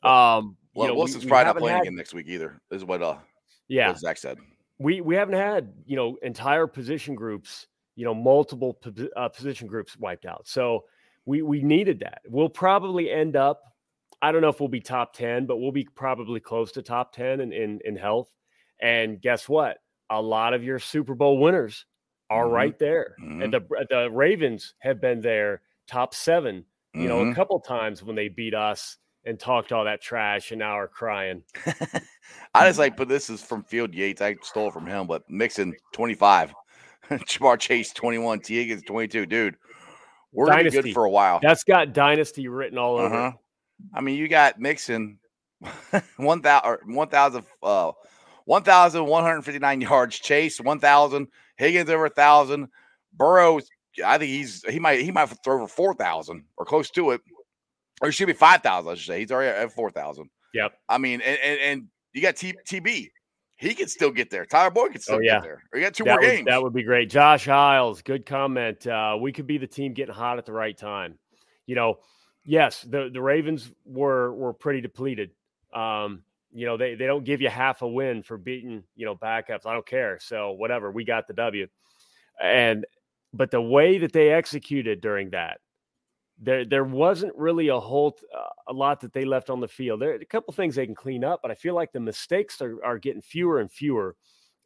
Um 0.04 0.58
you 0.73 0.80
Well, 0.80 0.88
know, 0.88 0.95
Wilson's 0.95 1.25
we 1.25 1.30
probably 1.30 1.43
not 1.43 1.47
haven't 1.47 1.62
playing 1.62 1.75
had- 1.77 1.82
again 1.84 1.95
next 1.95 2.13
week 2.15 2.27
either. 2.27 2.60
Is 2.71 2.84
what 2.84 3.04
uh 3.04 3.17
Yeah, 3.67 3.89
what 3.89 3.99
Zac 3.99 4.17
said. 4.17 4.39
we 4.80 5.01
we 5.01 5.15
haven't 5.15 5.36
had 5.36 5.71
you 5.86 5.95
know 5.95 6.17
entire 6.23 6.65
position 6.65 7.13
groups 7.13 7.67
you 7.95 8.06
know 8.06 8.13
multiple 8.13 8.80
uh, 9.15 9.30
position 9.30 9.67
groups 9.67 9.97
wiped 9.97 10.25
out 10.25 10.47
so 10.47 10.86
we 11.25 11.41
we 11.41 11.62
needed 11.62 11.99
that 11.99 12.21
we'll 12.27 12.49
probably 12.49 13.12
end 13.12 13.36
up 13.36 13.62
i 14.21 14.32
don't 14.32 14.41
know 14.41 14.49
if 14.49 14.60
we'll 14.60 14.69
be 14.69 14.80
top 14.82 15.13
10 15.13 15.45
but 15.45 15.58
we'll 15.58 15.71
be 15.71 15.88
probably 15.95 16.39
close 16.39 16.71
to 16.71 16.82
top 16.82 17.12
10 17.13 17.41
in 17.41 17.51
in, 17.54 17.80
in 17.86 17.95
health 17.95 18.32
and 18.82 19.21
guess 19.21 19.47
what 19.49 19.77
a 20.10 20.21
lot 20.21 20.54
of 20.54 20.63
your 20.63 20.80
super 20.80 21.15
bowl 21.15 21.38
winners 21.39 21.86
are 22.30 22.45
Mhm. 22.45 22.51
right 22.54 22.80
there 22.80 23.15
Mhm. 23.19 23.43
and 23.43 23.54
the 23.54 23.62
the 23.89 24.10
ravens 24.12 24.73
have 24.80 25.01
been 25.01 25.21
there 25.21 25.62
top 25.88 26.13
seven 26.15 26.65
you 26.93 27.08
know 27.08 27.23
Mhm. 27.23 27.32
a 27.32 27.36
couple 27.36 27.60
times 27.60 28.04
when 28.04 28.15
they 28.15 28.30
beat 28.30 28.54
us 28.54 28.97
and 29.25 29.39
talked 29.39 29.71
all 29.71 29.84
that 29.86 30.01
trash 30.01 30.51
and 30.51 30.60
now 30.60 30.71
are 30.77 30.88
crying 30.88 31.43
I 32.56 32.67
just 32.67 32.80
like, 32.80 32.97
but 32.97 33.08
this 33.08 33.30
is 33.30 33.41
from 33.41 33.63
Field 33.63 33.93
Yates. 33.93 34.21
I 34.21 34.36
stole 34.41 34.67
it 34.69 34.73
from 34.73 34.86
him, 34.86 35.08
but 35.08 35.30
Mixon 35.30 35.73
25, 35.93 36.54
Ja'Marr 37.09 37.59
Chase 37.59 37.93
21, 37.93 38.39
T. 38.41 38.55
Higgins 38.57 38.83
22. 38.83 39.25
Dude, 39.25 39.55
we're 40.31 40.47
gonna 40.47 40.63
be 40.63 40.69
good 40.69 40.93
for 40.93 41.05
a 41.05 41.09
while. 41.09 41.39
that's 41.41 41.63
got 41.63 41.93
dynasty 41.93 42.47
written 42.47 42.77
all 42.77 42.97
over. 42.97 43.15
Uh-huh. 43.15 43.37
I 43.93 44.01
mean, 44.01 44.17
you 44.17 44.27
got 44.27 44.59
Mixon 44.59 45.17
1,000, 46.17 46.95
1,000, 46.95 47.45
uh, 47.63 47.91
1,159 48.45 49.81
yards, 49.81 50.19
Chase 50.19 50.59
1,000, 50.59 51.27
Higgins 51.57 51.89
over 51.89 52.03
1,000, 52.03 52.67
Burrow, 53.13 53.59
I 54.05 54.17
think 54.17 54.29
he's, 54.29 54.63
he 54.69 54.79
might, 54.79 55.01
he 55.01 55.11
might 55.11 55.29
throw 55.43 55.55
over 55.55 55.67
4,000 55.67 56.43
or 56.57 56.65
close 56.65 56.89
to 56.91 57.11
it. 57.11 57.21
Or 58.01 58.09
it 58.09 58.13
should 58.13 58.27
be 58.27 58.33
5,000, 58.33 58.91
I 58.91 58.95
should 58.95 59.05
say. 59.05 59.19
He's 59.19 59.31
already 59.31 59.49
at 59.49 59.71
4,000. 59.71 60.29
Yep. 60.53 60.73
I 60.89 60.97
mean, 60.97 61.21
and, 61.21 61.37
and, 61.43 61.59
and 61.59 61.87
you 62.13 62.21
got 62.21 62.35
T, 62.35 62.55
TB. 62.67 63.09
He 63.62 63.76
can 63.76 63.88
still 63.88 64.10
get 64.10 64.32
there. 64.32 64.43
Tyler 64.45 64.71
Boyd 64.71 64.93
can 64.93 65.02
still 65.02 65.17
Oh, 65.17 65.19
yeah. 65.19 65.36
get 65.36 65.43
there. 65.43 65.63
Or 65.71 65.80
you 65.80 65.86
got 65.86 65.93
two 65.93 66.04
that 66.06 66.10
more 66.10 66.19
would, 66.19 66.26
games. 66.26 66.45
That 66.47 66.63
would 66.63 66.74
be 66.74 66.82
great. 66.82 67.12
Josh 67.12 67.47
Isles, 67.47 68.02
good 68.02 68.26
comment. 68.26 68.88
Uh, 68.88 69.17
we 69.21 69.32
could 69.32 69.45
be 69.45 69.60
the 69.60 69.67
team 69.67 69.93
getting 69.93 70.15
hot 70.15 70.39
at 70.39 70.45
the 70.47 70.52
right 70.52 70.76
time. 70.76 71.19
You 71.67 71.76
know, 71.76 72.00
yes, 72.43 72.82
the, 72.82 73.12
the 73.13 73.21
Ravens 73.21 73.71
were 73.86 74.34
were 74.34 74.54
pretty 74.54 74.82
depleted. 74.82 75.30
Um, 75.74 76.24
you 76.52 76.65
know, 76.65 76.76
they, 76.76 76.95
they 76.95 77.06
don't 77.06 77.24
give 77.24 77.39
you 77.39 77.50
half 77.50 77.84
a 77.84 77.88
win 77.88 78.24
for 78.24 78.38
beating, 78.38 78.84
you 78.95 79.06
know, 79.06 79.15
backups. 79.15 79.65
I 79.67 79.74
don't 79.74 79.86
care. 79.86 80.17
So 80.19 80.52
whatever, 80.54 80.89
we 80.91 81.06
got 81.06 81.28
the 81.28 81.34
W. 81.34 81.67
And 82.41 82.86
but 83.32 83.52
the 83.52 83.62
way 83.62 84.00
that 84.00 84.12
they 84.12 84.32
executed 84.32 85.02
during 85.02 85.30
that, 85.30 85.60
there 86.41 86.65
there 86.65 86.84
wasn't 86.84 87.36
really 87.38 87.69
a 87.69 87.80
whole 87.80 88.17
uh, 88.36 88.49
a 88.67 88.73
lot 88.73 88.99
that 89.01 89.13
they 89.13 89.23
left 89.25 89.49
on 89.49 89.60
the 89.60 89.67
field. 89.67 90.01
There 90.01 90.12
are 90.12 90.15
a 90.15 90.25
couple 90.25 90.54
things 90.54 90.75
they 90.75 90.86
can 90.86 90.95
clean 90.95 91.23
up, 91.23 91.39
but 91.41 91.51
I 91.51 91.56
feel 91.56 91.75
like 91.75 91.91
the 91.91 91.99
mistakes 91.99 92.62
are, 92.62 92.84
are 92.84 92.97
getting 92.97 93.21
fewer 93.21 93.60
and 93.60 93.71
fewer 93.71 94.15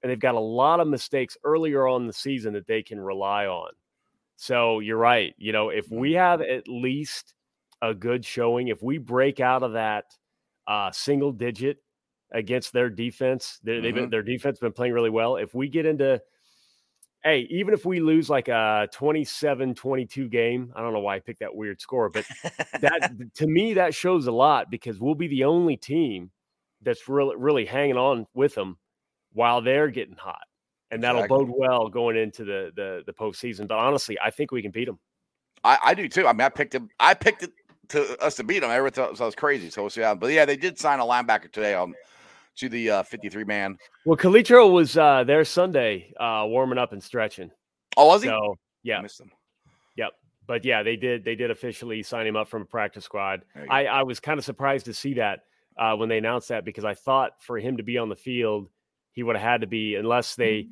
and 0.06 0.12
they've 0.12 0.20
got 0.20 0.36
a 0.36 0.40
lot 0.40 0.80
of 0.80 0.88
mistakes 0.88 1.36
earlier 1.44 1.88
on 1.88 2.06
the 2.06 2.14
season 2.14 2.54
that 2.54 2.68
they 2.68 2.84
can 2.84 3.00
rely 3.00 3.48
on. 3.48 3.72
So 4.36 4.80
you're 4.80 5.00
right. 5.00 5.34
You 5.40 5.52
know, 5.52 5.70
if 5.70 5.90
we 5.90 6.14
have 6.14 6.42
at 6.42 6.68
least 6.68 7.34
a 7.82 7.92
good 7.92 8.24
showing, 8.24 8.68
if 8.68 8.84
we 8.84 9.00
break 9.00 9.40
out 9.40 9.64
of 9.64 9.74
that 9.74 10.06
uh, 10.68 10.92
single 10.92 11.32
digit 11.32 11.78
against 12.32 12.72
their 12.72 12.92
defense, 12.92 13.60
they, 13.64 13.80
they've 13.80 13.96
been, 13.96 14.12
their 14.12 14.22
defense 14.22 14.60
been 14.60 14.74
playing 14.74 14.94
really 14.94 15.10
well. 15.10 15.38
If 15.38 15.56
we 15.56 15.70
get 15.70 15.88
into, 15.88 16.22
hey, 17.26 17.48
even 17.50 17.74
if 17.74 17.86
we 17.86 18.00
lose 18.00 18.30
like 18.30 18.48
a 18.48 18.88
27 18.94 19.74
22 19.74 20.30
game, 20.30 20.72
I 20.76 20.82
don't 20.82 20.94
know 20.94 21.00
why 21.00 21.16
I 21.16 21.20
picked 21.20 21.40
that 21.40 21.54
weird 21.54 21.82
score, 21.82 22.08
but 22.10 22.24
that 22.80 23.12
to 23.36 23.48
me, 23.48 23.74
that 23.74 23.94
shows 23.94 24.28
a 24.28 24.32
lot 24.32 24.70
because 24.70 25.00
we'll 25.00 25.16
be 25.16 25.28
the 25.28 25.44
only 25.44 25.76
team 25.76 26.32
that's 26.84 27.10
really, 27.10 27.36
really 27.36 27.66
hanging 27.66 27.98
on 27.98 28.28
with 28.36 28.54
them 28.56 28.78
while 29.34 29.62
they're 29.62 29.90
getting 29.90 30.16
hot. 30.16 30.44
And 30.92 31.04
that'll 31.04 31.24
Exactly. 31.24 31.46
bode 31.46 31.54
well 31.58 31.90
going 31.90 32.16
into 32.16 32.46
the, 32.46 32.72
the 32.76 33.04
the 33.08 33.12
postseason. 33.12 33.68
But 33.68 33.80
honestly, 33.80 34.18
I 34.24 34.30
think 34.30 34.52
we 34.52 34.62
can 34.62 34.72
beat 34.72 34.86
them. 34.86 35.00
I, 35.64 35.80
I 35.84 35.94
do 35.96 36.08
too. 36.08 36.28
I 36.28 36.32
mean, 36.32 36.42
I 36.42 36.50
picked 36.50 36.76
him. 36.76 36.90
I 37.00 37.16
picked 37.16 37.42
it 37.42 37.52
to 37.90 38.22
us 38.24 38.36
to 38.36 38.44
beat 38.44 38.60
them. 38.60 38.70
Everyone 38.70 38.92
thought 38.92 39.20
I 39.20 39.26
was 39.26 39.36
crazy. 39.36 39.72
So 39.72 39.82
we'll 39.82 39.90
see 39.90 40.02
how. 40.02 40.14
But 40.14 40.32
yeah, 40.32 40.46
they 40.46 40.56
did 40.56 40.78
sign 40.78 41.00
a 41.00 41.04
linebacker 41.04 41.52
today 41.52 41.74
on 41.74 41.96
to 42.58 42.70
the 42.70 42.90
uh, 42.90 43.04
53 43.04 43.44
man. 43.44 43.78
Well, 44.06 44.18
Calitro 44.18 44.72
was 44.72 44.98
uh, 44.98 45.24
there 45.24 45.44
Sunday, 45.46 46.14
uh, 46.20 46.46
warming 46.48 46.78
up 46.78 46.94
and 46.94 47.02
stretching. 47.02 47.52
Oh, 47.98 48.08
was 48.08 48.24
he? 48.24 48.30
So 48.30 48.36
I 48.36 48.56
yeah, 48.84 49.02
missed 49.02 49.20
him. 49.20 49.32
Yep. 49.98 50.12
But 50.48 50.66
yeah, 50.66 50.84
they 50.84 50.96
did 50.96 51.26
they 51.26 51.36
did 51.36 51.52
officially 51.52 52.04
sign 52.04 52.28
him 52.28 52.36
up 52.36 52.48
from 52.48 52.62
a 52.62 52.66
practice 52.66 53.06
squad. 53.06 53.42
There 53.54 53.64
you 53.64 53.70
go. 53.70 53.76
I, 53.76 53.84
I 53.86 54.04
was 54.04 54.20
kind 54.20 54.38
of 54.38 54.46
surprised 54.46 54.86
to 54.86 54.94
see 54.94 55.16
that 55.16 55.42
uh, 55.78 55.96
when 55.96 56.10
they 56.10 56.18
announced 56.18 56.50
that 56.50 56.66
because 56.66 56.86
I 56.86 56.94
thought 56.94 57.42
for 57.42 57.58
him 57.58 57.78
to 57.78 57.84
be 57.84 57.98
on 57.98 58.10
the 58.10 58.16
field, 58.16 58.70
he 59.14 59.24
would 59.24 59.36
have 59.36 59.44
had 59.44 59.62
to 59.62 59.68
be 59.68 59.96
unless 59.96 60.36
they 60.36 60.68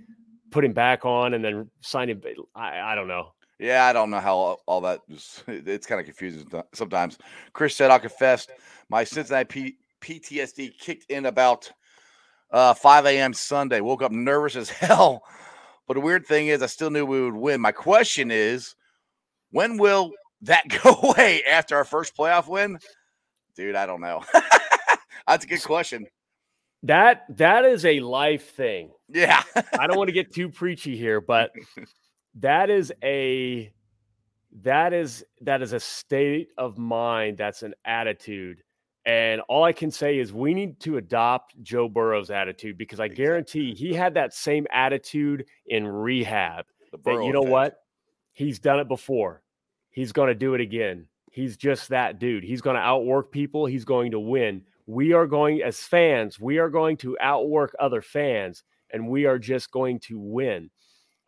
put 0.52 0.64
him 0.64 0.74
back 0.74 1.06
on 1.06 1.34
and 1.34 1.44
then 1.44 1.70
sign 1.82 2.10
him. 2.10 2.22
I, 2.56 2.80
I 2.80 2.96
don't 2.96 3.08
know. 3.08 3.34
Yeah, 3.60 3.86
I 3.86 3.94
don't 3.94 4.10
know 4.10 4.20
how 4.20 4.36
all, 4.36 4.62
all 4.66 4.82
that 4.82 5.02
is. 5.10 5.44
It's 5.48 5.88
kind 5.88 6.00
of 6.00 6.06
confusing 6.06 6.48
sometimes. 6.74 7.18
Chris 7.54 7.76
said, 7.76 7.92
I'll 7.92 8.00
confess, 8.00 8.48
my 8.90 9.04
Cincinnati 9.04 9.46
P- 9.46 9.78
PTSD 10.04 10.78
kicked 10.78 11.10
in 11.10 11.26
about 11.26 11.72
uh, 12.52 12.74
5 12.74 13.06
a.m. 13.08 13.34
Sunday. 13.34 13.82
Woke 13.82 14.04
up 14.04 14.12
nervous 14.12 14.56
as 14.56 14.70
hell. 14.84 15.24
But 15.88 15.96
the 15.96 16.02
weird 16.02 16.26
thing 16.26 16.48
is, 16.48 16.62
I 16.62 16.68
still 16.68 16.90
knew 16.90 17.06
we 17.06 17.22
would 17.22 17.36
win. 17.36 17.62
My 17.62 17.72
question 17.72 18.32
is, 18.32 18.76
when 19.52 19.78
will 19.78 20.12
that 20.42 20.68
go 20.84 21.00
away 21.02 21.44
after 21.44 21.76
our 21.76 21.86
first 21.86 22.16
playoff 22.16 22.48
win? 22.48 22.78
Dude, 23.56 23.76
I 23.76 23.86
don't 23.86 24.02
know. 24.02 24.24
That's 25.28 25.46
a 25.46 25.48
good 25.48 25.64
question. 25.64 26.06
That 26.84 27.24
that 27.38 27.64
is 27.64 27.86
a 27.86 28.02
life 28.02 28.56
thing. 28.56 28.92
Yeah. 29.08 29.42
I 29.80 29.88
don't 29.88 29.98
want 29.98 30.10
to 30.10 30.14
get 30.14 30.34
too 30.34 30.50
preachy 30.50 30.98
here, 30.98 31.22
but 31.22 31.52
that 32.36 32.70
is 32.70 32.92
a 33.02 33.72
that 34.62 34.92
is 34.92 35.24
that 35.42 35.62
is 35.62 35.72
a 35.72 35.80
state 35.80 36.50
of 36.58 36.78
mind. 36.78 37.38
That's 37.38 37.64
an 37.64 37.74
attitude. 37.86 38.64
And 39.06 39.42
all 39.50 39.64
I 39.66 39.74
can 39.74 39.92
say 39.92 40.18
is 40.20 40.32
we 40.32 40.54
need 40.54 40.80
to 40.82 40.98
adopt 40.98 41.62
Joe 41.62 41.90
Burrow's 41.90 42.30
attitude 42.32 42.78
because 42.78 43.00
I 43.02 43.06
Exactly. 43.06 43.26
guarantee 43.26 43.74
he 43.76 43.94
had 43.94 44.14
that 44.14 44.34
same 44.34 44.66
attitude 44.72 45.46
in 45.66 45.86
rehab. 45.86 46.66
That 47.04 47.24
you 47.26 47.34
know 47.34 47.40
effect. 47.40 47.52
what? 47.52 47.80
He's 48.32 48.60
done 48.60 48.80
it 48.80 48.88
before. 48.88 49.42
He's 49.90 50.12
going 50.14 50.30
to 50.30 50.36
do 50.36 50.54
it 50.54 50.62
again. 50.62 51.08
He's 51.32 51.58
just 51.58 51.90
that 51.90 52.20
dude. 52.20 52.44
He's 52.44 52.62
going 52.62 52.76
to 52.76 52.82
outwork 52.82 53.32
people. 53.32 53.66
He's 53.66 53.86
going 53.86 54.12
to 54.12 54.20
win. 54.20 54.64
We 54.86 55.14
are 55.14 55.28
going 55.28 55.62
as 55.64 55.80
fans, 55.80 56.40
we 56.40 56.58
are 56.60 56.70
going 56.70 56.98
to 56.98 57.18
outwork 57.20 57.76
other 57.80 58.02
fans 58.02 58.64
and 58.92 59.08
we 59.08 59.26
are 59.26 59.40
just 59.40 59.72
going 59.72 60.00
to 60.02 60.20
win. 60.20 60.70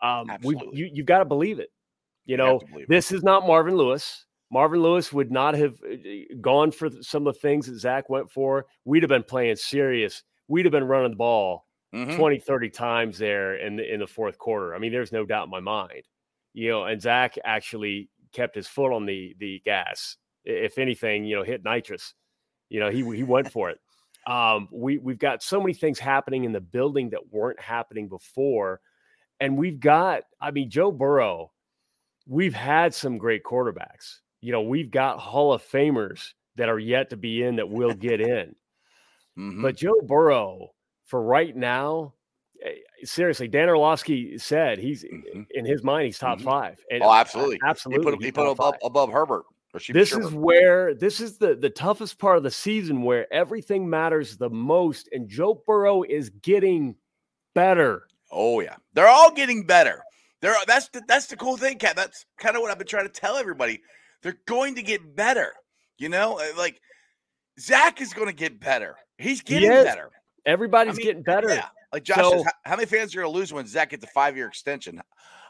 Um, 0.01 0.27
we 0.43 0.55
you 0.71 0.89
you've 0.93 1.05
got 1.05 1.19
to 1.19 1.25
believe 1.25 1.59
it. 1.59 1.71
You 2.25 2.33
You 2.33 2.37
know, 2.37 2.59
to 2.59 2.65
believe 2.67 2.83
it. 2.83 2.89
this 2.89 3.11
is 3.11 3.23
not 3.23 3.47
Marvin 3.47 3.75
Lewis. 3.75 4.25
Marvin 4.51 4.81
Lewis 4.81 5.11
would 5.11 5.31
not 5.31 5.55
have 5.55 5.75
uh, 5.83 5.95
gone 6.41 6.71
for 6.71 6.89
some 7.01 7.25
of 7.27 7.33
the 7.33 7.39
things 7.39 7.67
that 7.67 7.79
Zac 7.79 8.09
went 8.09 8.31
for. 8.31 8.65
We'd 8.85 9.03
have 9.03 9.09
been 9.09 9.23
playing 9.23 9.55
serious. 9.55 10.23
We'd 10.47 10.65
have 10.65 10.71
been 10.71 10.83
running 10.83 11.11
the 11.11 11.17
ball 11.17 11.65
Mhm. 11.93 12.15
20, 12.15 12.39
30 12.39 12.69
times 12.69 13.17
there 13.17 13.55
in 13.55 13.77
the 13.77 13.93
in 13.93 14.01
the 14.01 14.07
fourth 14.07 14.37
quarter. 14.37 14.75
I 14.75 14.79
mean, 14.79 14.91
there's 14.91 15.11
no 15.11 15.25
doubt 15.25 15.45
in 15.45 15.49
my 15.51 15.59
mind. 15.61 16.03
You 16.53 16.69
know, 16.69 16.85
and 16.85 17.01
Zac 17.01 17.35
actually 17.43 18.09
kept 18.33 18.55
his 18.55 18.67
foot 18.67 18.93
on 18.93 19.05
the 19.05 19.35
the 19.39 19.61
gas. 19.65 20.17
If 20.43 20.77
anything, 20.77 21.25
you 21.25 21.35
know, 21.37 21.43
hit 21.43 21.63
nitrous. 21.63 22.13
You 22.69 22.79
know, 22.81 22.89
he 22.89 22.99
he 23.15 23.23
went 23.23 23.51
for 23.51 23.69
it. 23.69 23.79
Um, 24.27 24.67
we 24.71 24.97
we've 24.97 25.19
got 25.19 25.41
so 25.43 25.59
many 25.61 25.73
things 25.73 25.97
happening 25.99 26.43
in 26.43 26.51
the 26.51 26.59
building 26.61 27.09
that 27.11 27.31
weren't 27.31 27.59
happening 27.59 28.07
before, 28.09 28.81
and 29.39 29.57
we've 29.57 29.79
got. 29.79 30.23
I 30.41 30.51
mean, 30.51 30.69
Joe 30.69 30.91
Burrow. 30.91 31.51
We've 32.27 32.55
had 32.55 32.93
some 32.93 33.17
great 33.17 33.43
quarterbacks. 33.43 34.19
You 34.45 34.51
know, 34.51 34.61
we've 34.61 34.91
got 34.91 35.17
Hall 35.19 35.53
of 35.53 35.63
Famers 35.63 36.33
that 36.55 36.69
are 36.69 36.77
yet 36.77 37.09
to 37.09 37.17
be 37.17 37.41
in 37.41 37.55
that 37.55 37.67
will 37.67 37.93
get 37.95 38.21
in. 38.21 38.55
Mhm. 39.35 39.63
But 39.63 39.75
Joe 39.75 39.99
Burrow, 40.03 40.69
for 41.05 41.19
right 41.23 41.55
now, 41.55 42.13
eh, 42.61 42.75
seriously, 43.03 43.47
Dan 43.47 43.69
Orlovsky 43.69 44.37
said 44.37 44.77
he's 44.77 45.03
Mhm. 45.03 45.47
in 45.49 45.65
his 45.65 45.81
mind 45.83 46.05
he's 46.05 46.19
top 46.19 46.37
Mhm. 46.37 46.43
five. 46.43 46.79
And 46.91 47.01
Oh, 47.01 47.07
I- 47.09 47.21
absolutely. 47.21 47.55
He 47.55 47.61
absolutely, 47.67 48.11
put 48.11 48.23
he 48.23 48.31
put 48.31 48.41
him 48.43 48.49
above, 48.49 48.75
five. 48.75 48.79
above 48.83 49.11
Herbert 49.11 49.45
Or 49.73 49.79
she 49.79 49.93
this 49.93 50.13
is 50.15 50.31
where 50.31 50.93
this 50.93 51.19
is 51.19 51.39
the 51.39 51.55
the 51.55 51.71
toughest 51.71 52.19
part 52.19 52.37
of 52.37 52.43
the 52.43 52.51
season 52.51 53.01
where 53.01 53.25
everything 53.33 53.89
matters 53.89 54.37
the 54.37 54.51
most 54.51 55.09
and 55.11 55.27
Joe 55.27 55.55
Burrow 55.65 56.03
is 56.03 56.29
getting 56.29 56.95
better. 57.55 58.07
Oh 58.31 58.59
yeah, 58.59 58.75
they're 58.93 59.07
all 59.07 59.31
getting 59.31 59.65
better. 59.65 60.03
They're 60.41 60.55
that's 60.67 60.87
the 60.89 61.01
that's 61.07 61.25
the 61.27 61.35
cool 61.35 61.57
thing, 61.57 61.79
Cat. 61.79 61.95
That's 61.95 62.25
kind 62.37 62.55
of 62.55 62.61
what 62.61 62.69
I've 62.69 62.77
been 62.77 62.85
trying 62.87 63.07
to 63.07 63.11
tell 63.11 63.37
everybody. 63.37 63.81
They're 64.25 64.39
going 64.47 64.73
to 64.73 64.81
get 64.81 65.15
better. 65.15 65.53
You 65.99 66.09
know, 66.09 66.39
Uh, 66.39 66.47
like 66.57 66.81
Zac 67.59 68.01
is 68.01 68.11
going 68.11 68.27
to 68.27 68.33
get 68.33 68.59
better. 68.59 68.95
He's 69.19 69.41
getting 69.41 69.71
is. 69.71 69.83
better. 69.85 70.09
Everybody's 70.47 70.97
mean, 70.97 71.05
getting 71.05 71.21
better. 71.21 71.49
Yeah, 71.49 71.67
like 71.93 72.03
Josh 72.03 72.17
So- 72.17 72.31
says, 72.31 72.43
how, 72.43 72.51
how 72.71 72.75
many 72.75 72.87
fans 72.87 73.15
are 73.15 73.21
going 73.21 73.31
to 73.31 73.37
lose 73.37 73.53
when 73.53 73.67
Zac 73.67 73.91
gets 73.91 74.03
a 74.03 74.07
five 74.07 74.35
year 74.35 74.47
extension? 74.47 74.99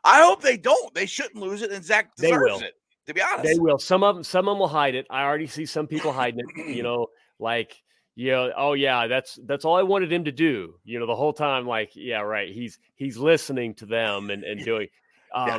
I 0.04 0.22
hope 0.24 0.42
they 0.42 0.58
don't. 0.58 0.94
They 0.94 1.06
shouldn't 1.06 1.38
lose 1.38 1.62
it, 1.62 1.72
and 1.72 1.84
Zac 1.86 2.16
They 2.18 2.28
deserves 2.28 2.52
will. 2.52 2.60
it. 2.62 2.74
To 3.08 3.14
be 3.14 3.22
honest, 3.22 3.44
They 3.44 3.58
will. 3.58 3.80
Some 3.80 4.04
of 4.04 4.16
them, 4.16 4.24
some 4.26 4.48
of 4.50 4.54
them 4.54 4.60
will 4.60 4.68
hide 4.68 4.94
it. 4.96 5.08
I 5.10 5.24
already 5.24 5.48
see 5.48 5.66
some 5.66 5.88
people 5.88 6.12
hiding 6.12 6.42
it. 6.42 6.68
You 6.76 6.84
know, 6.90 7.08
like 7.40 7.82
you 8.16 8.32
know, 8.32 8.52
oh 8.58 8.74
yeah, 8.74 9.08
that's 9.08 9.40
that's 9.46 9.64
all 9.64 9.76
I 9.78 9.84
wanted 9.84 10.12
him 10.12 10.26
to 10.26 10.32
do. 10.34 10.76
You 10.84 11.00
know, 11.00 11.06
the 11.08 11.16
whole 11.16 11.34
time, 11.34 11.66
like 11.66 11.92
yeah, 11.96 12.20
right. 12.22 12.52
He's 12.52 12.78
he's 12.96 13.18
listening 13.18 13.74
to 13.76 13.86
them 13.86 14.30
and 14.32 14.44
and 14.44 14.64
doing. 14.64 14.90
Yeah. 15.36 15.56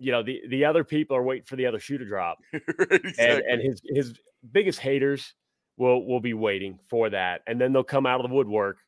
You 0.00 0.12
know, 0.12 0.22
the 0.22 0.40
the 0.48 0.64
other 0.64 0.82
people 0.82 1.14
are 1.16 1.22
waiting 1.22 1.44
for 1.44 1.56
the 1.56 1.66
other 1.66 1.78
shoe 1.78 1.98
to 1.98 2.04
drop, 2.06 2.38
and 2.52 2.62
Exactly. 2.90 3.42
and 3.48 3.60
his 3.62 3.82
his 3.84 4.14
biggest 4.50 4.80
haters 4.80 5.34
will 5.76 6.06
will 6.06 6.20
be 6.20 6.32
waiting 6.34 6.78
for 6.88 7.10
that, 7.10 7.42
and 7.46 7.60
then 7.60 7.72
they'll 7.72 7.84
come 7.84 8.06
out 8.06 8.18
of 8.24 8.28
the 8.28 8.34
woodwork 8.34 8.78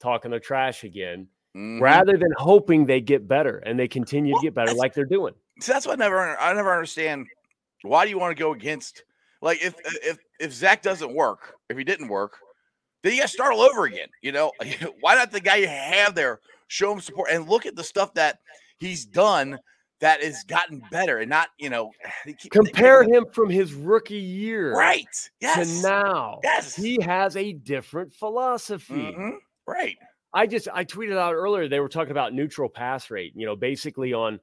talking 0.00 0.30
their 0.30 0.40
trash 0.40 0.82
again, 0.82 1.28
Mhm. 1.54 1.80
rather 1.80 2.16
than 2.16 2.32
hoping 2.38 2.86
they 2.86 3.00
get 3.02 3.28
better 3.28 3.58
and 3.58 3.78
they 3.78 3.86
continue 3.86 4.32
Well, 4.32 4.40
to 4.40 4.46
get 4.46 4.54
better 4.54 4.72
like 4.74 4.94
they're 4.94 5.04
doing. 5.04 5.34
So 5.60 5.72
that's 5.74 5.86
what 5.86 6.00
I 6.00 6.04
never 6.04 6.38
I 6.38 6.54
never 6.54 6.72
understand. 6.72 7.26
Why 7.82 8.04
do 8.04 8.10
you 8.10 8.18
want 8.18 8.34
to 8.36 8.42
go 8.42 8.52
against 8.52 9.04
like 9.42 9.62
if 9.62 9.74
if 10.02 10.18
if 10.40 10.52
Zac 10.54 10.80
doesn't 10.80 11.14
work, 11.14 11.54
if 11.68 11.76
he 11.76 11.84
didn't 11.84 12.08
work, 12.08 12.38
then 13.02 13.12
you 13.12 13.18
got 13.18 13.26
to 13.26 13.32
start 13.32 13.52
all 13.52 13.60
over 13.60 13.84
again. 13.84 14.08
You 14.22 14.32
know, 14.32 14.52
why 15.00 15.14
not 15.16 15.30
the 15.30 15.40
guy 15.40 15.56
you 15.56 15.68
have 15.68 16.14
there 16.14 16.40
show 16.68 16.90
him 16.92 17.00
support 17.00 17.28
and 17.30 17.46
look 17.46 17.66
at 17.66 17.76
the 17.76 17.84
stuff 17.84 18.14
that 18.14 18.38
he's 18.78 19.04
done 19.04 19.58
that 20.02 20.22
has 20.22 20.44
gotten 20.44 20.82
better 20.90 21.18
and 21.18 21.30
not 21.30 21.48
you 21.58 21.70
know 21.70 21.90
they 22.26 22.32
keep- 22.34 22.52
they 22.52 22.60
keep- 22.60 22.74
Compare 22.74 23.04
him 23.04 23.24
from 23.32 23.48
his 23.48 23.72
rookie 23.72 24.14
year, 24.16 24.74
right 24.76 25.30
yes 25.40 25.80
to 25.80 25.88
now. 25.88 26.40
Yes. 26.42 26.76
He 26.76 27.00
has 27.00 27.36
a 27.36 27.54
different 27.54 28.12
philosophy. 28.12 29.14
Mhm. 29.16 29.38
right 29.66 29.96
I 30.34 30.46
just 30.46 30.68
I 30.72 30.84
tweeted 30.84 31.16
out 31.16 31.34
earlier 31.34 31.68
they 31.68 31.80
were 31.80 31.88
talking 31.88 32.10
about 32.10 32.34
neutral 32.34 32.68
pass 32.68 33.10
rate, 33.10 33.32
you 33.34 33.46
know, 33.46 33.56
basically 33.56 34.12
on 34.12 34.38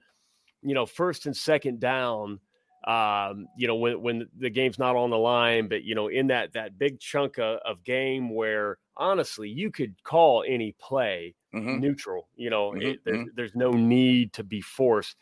you 0.61 0.73
know, 0.73 0.85
first 0.85 1.25
and 1.25 1.35
second 1.35 1.79
down, 1.79 2.37
um, 2.85 3.47
you 3.57 3.65
know, 3.67 3.75
when 3.75 4.01
when 4.01 4.27
the 4.37 4.49
game's 4.49 4.77
not 4.79 4.95
on 4.95 5.09
the 5.09 5.17
line, 5.17 5.67
but 5.67 5.83
you 5.83 5.95
know, 5.95 6.07
in 6.09 6.27
that 6.27 6.53
that 6.53 6.77
big 6.77 6.99
chunk 6.99 7.37
of, 7.39 7.59
of 7.65 7.83
game 7.83 8.33
where 8.33 8.77
honestly 8.97 9.49
you 9.49 9.71
could 9.71 9.95
call 10.03 10.43
any 10.47 10.73
play 10.79 11.33
Mhm. 11.53 11.79
neutral, 11.79 12.27
you 12.35 12.49
know, 12.49 12.71
Mhm, 12.71 12.83
it, 12.83 12.99
there's, 13.05 13.27
there's 13.35 13.55
no 13.55 13.71
need 13.71 14.33
to 14.33 14.43
be 14.43 14.61
forced. 14.61 15.15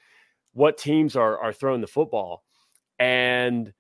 What 0.58 0.80
teams 0.80 1.16
are 1.16 1.38
are 1.38 1.54
throwing 1.54 1.82
the 1.82 1.88
football, 1.88 2.44
and 2.98 3.72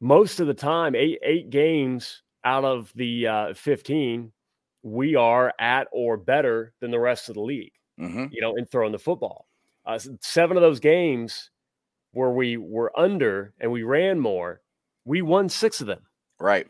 most 0.00 0.40
of 0.40 0.48
the 0.48 0.54
time, 0.54 0.96
eight 0.96 1.20
eight 1.22 1.50
games 1.50 2.22
out 2.42 2.64
of 2.64 2.92
the 2.96 3.28
uh, 3.28 3.54
fifteen, 3.54 4.32
we 4.82 5.14
are 5.14 5.54
at 5.60 5.86
or 5.92 6.16
better 6.16 6.72
than 6.80 6.90
the 6.90 6.98
rest 6.98 7.28
of 7.28 7.36
the 7.36 7.42
league. 7.42 7.70
Mhm. 8.00 8.32
You 8.32 8.40
know, 8.40 8.56
in 8.56 8.66
throwing 8.66 8.90
the 8.90 8.98
football, 8.98 9.46
uh, 9.86 10.00
seven 10.20 10.56
of 10.56 10.62
those 10.62 10.80
games 10.80 11.50
where 12.10 12.30
we 12.30 12.56
were 12.56 12.90
under 12.98 13.52
and 13.60 13.70
we 13.70 13.84
ran 13.84 14.18
more, 14.18 14.60
we 15.04 15.22
won 15.22 15.48
six 15.48 15.80
of 15.80 15.86
them. 15.86 16.02
right 16.40 16.66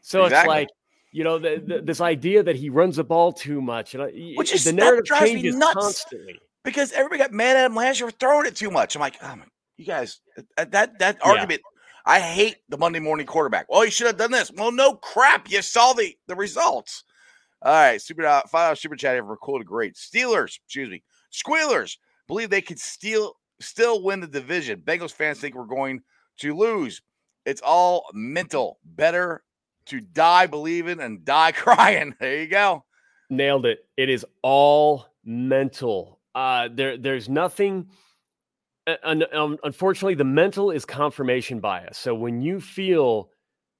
So 0.00 0.24
it's 0.24 0.46
like. 0.46 0.68
You 1.12 1.24
know, 1.24 1.38
the, 1.40 1.60
the, 1.66 1.82
this 1.82 2.00
idea 2.00 2.40
that 2.44 2.54
he 2.54 2.70
runs 2.70 2.94
the 2.94 3.02
ball 3.02 3.32
too 3.32 3.60
much, 3.60 3.94
and 3.94 4.02
I- 4.04 4.32
Which 4.36 4.52
is- 4.54 4.62
the 4.62 4.72
narrative 4.72 5.04
drives 5.06 5.24
me 5.24 5.32
changes 5.42 5.56
nuts. 5.56 5.74
constantly. 5.74 6.40
Because 6.64 6.92
everybody 6.92 7.18
got 7.18 7.32
mad 7.32 7.56
at 7.56 7.66
him 7.66 7.74
last 7.74 8.00
year 8.00 8.10
for 8.10 8.16
throwing 8.16 8.46
it 8.46 8.56
too 8.56 8.70
much. 8.70 8.94
I'm 8.94 9.00
like, 9.00 9.16
oh 9.22 9.36
my, 9.36 9.44
you 9.76 9.86
guys, 9.86 10.20
uh, 10.56 10.64
that 10.70 10.98
that 10.98 11.18
Yeah. 11.24 11.30
argument. 11.30 11.62
I 12.06 12.18
hate 12.18 12.56
the 12.70 12.78
Monday 12.78 12.98
morning 12.98 13.26
quarterback. 13.26 13.66
Well, 13.68 13.84
you 13.84 13.90
should 13.90 14.06
have 14.06 14.16
done 14.16 14.30
this. 14.30 14.50
Well, 14.50 14.72
no 14.72 14.94
crap. 14.94 15.50
You 15.50 15.60
saw 15.62 15.92
the 15.92 16.16
the 16.26 16.34
results. 16.34 17.04
All 17.62 17.72
right, 17.72 18.00
super 18.00 18.24
uh, 18.24 18.40
five 18.48 18.78
super 18.78 18.96
chat 18.96 19.14
here 19.14 19.24
from 19.24 19.36
cool 19.36 19.58
to 19.58 19.64
great. 19.64 19.94
Steelers, 19.94 20.56
excuse 20.64 20.88
me, 20.88 21.02
Squealers 21.30 21.98
believe 22.26 22.48
they 22.48 22.62
could 22.62 22.78
steal 22.80 23.34
still 23.60 24.02
win 24.02 24.20
the 24.20 24.26
division. 24.26 24.80
Bengals 24.80 25.12
fans 25.12 25.40
think 25.40 25.54
we're 25.54 25.64
going 25.66 26.00
to 26.38 26.56
lose. 26.56 27.02
It's 27.44 27.60
all 27.60 28.06
mental. 28.14 28.78
Better 28.84 29.42
to 29.86 30.00
die 30.00 30.46
believing 30.46 31.00
and 31.00 31.24
die 31.24 31.52
crying. 31.56 32.14
There 32.18 32.40
you 32.40 32.46
go. 32.46 32.84
Nailed 33.28 33.66
it. 33.66 33.80
It 33.98 34.08
is 34.08 34.24
all 34.42 35.06
mental. 35.24 36.19
Uh, 36.34 36.68
there, 36.72 36.96
there's 36.96 37.28
nothing. 37.28 37.88
uh, 38.86 38.96
un- 39.04 39.34
um, 39.34 39.58
unfortunately, 39.62 40.14
the 40.14 40.24
mental 40.24 40.70
is 40.70 40.84
confirmation 40.84 41.60
bias. 41.60 41.98
So 41.98 42.14
when 42.14 42.40
you 42.40 42.60
feel, 42.60 43.30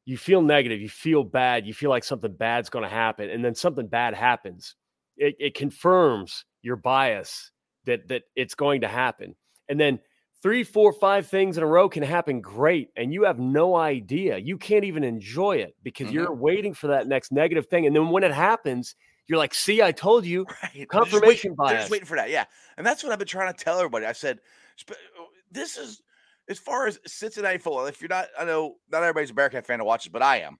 you 0.04 0.16
feel 0.18 0.42
negative, 0.42 0.80
you 0.80 0.88
feel 0.88 1.24
bad, 1.24 1.66
you 1.66 1.74
feel 1.74 1.90
like 1.90 2.04
something 2.04 2.32
bad's 2.34 2.70
going 2.70 2.82
to 2.84 2.88
happen, 2.88 3.30
and 3.30 3.44
then 3.44 3.54
something 3.54 3.86
bad 3.88 4.14
happens, 4.14 4.76
it, 5.16 5.36
it 5.38 5.54
confirms 5.54 6.44
your 6.62 6.76
bias 6.76 7.50
that 7.84 8.08
that 8.08 8.22
it's 8.36 8.54
going 8.54 8.82
to 8.82 8.88
happen. 8.88 9.34
And 9.68 9.78
then 9.80 10.00
three, 10.42 10.64
four, 10.64 10.92
five 10.92 11.26
things 11.26 11.56
in 11.56 11.62
a 11.62 11.66
row 11.66 11.88
can 11.88 12.02
happen 12.02 12.40
great, 12.40 12.88
and 12.96 13.12
you 13.12 13.24
have 13.24 13.38
no 13.38 13.76
idea. 13.76 14.38
You 14.38 14.58
can't 14.58 14.84
even 14.84 15.04
enjoy 15.04 15.56
it 15.58 15.76
because 15.82 16.08
Mhm. 16.08 16.12
you're 16.12 16.34
waiting 16.34 16.74
for 16.74 16.88
that 16.88 17.06
next 17.06 17.32
negative 17.32 17.66
thing. 17.68 17.86
And 17.86 17.94
then 17.96 18.10
when 18.10 18.24
it 18.24 18.32
happens, 18.32 18.94
you're 19.30 19.38
like, 19.38 19.54
"See, 19.54 19.80
I 19.80 19.92
told 19.92 20.26
you." 20.26 20.44
Right. 20.62 20.72
They're 20.74 20.86
Confirmation 20.86 21.50
They're 21.56 21.66
bias. 21.66 21.80
just 21.82 21.90
waiting 21.90 22.06
for 22.06 22.16
that. 22.16 22.30
Yeah. 22.30 22.44
And 22.76 22.84
that's 22.86 23.02
what 23.04 23.12
I've 23.12 23.18
been 23.18 23.28
trying 23.28 23.52
to 23.54 23.64
tell 23.64 23.78
everybody. 23.78 24.04
I 24.06 24.12
said, 24.12 24.40
uh, 24.90 24.94
this 25.52 25.76
is 25.76 26.02
as 26.48 26.58
far 26.58 26.86
as 26.88 26.98
Cincinnati 27.06 27.58
football. 27.58 27.86
If 27.86 28.00
you're 28.00 28.08
not, 28.08 28.26
I 28.38 28.44
know 28.44 28.76
not 28.90 29.02
everybody's 29.02 29.30
a 29.30 29.34
Bearcat 29.34 29.66
fan 29.66 29.78
to 29.78 29.84
watch 29.84 30.06
it, 30.06 30.12
but 30.12 30.22
I 30.22 30.40
am. 30.40 30.58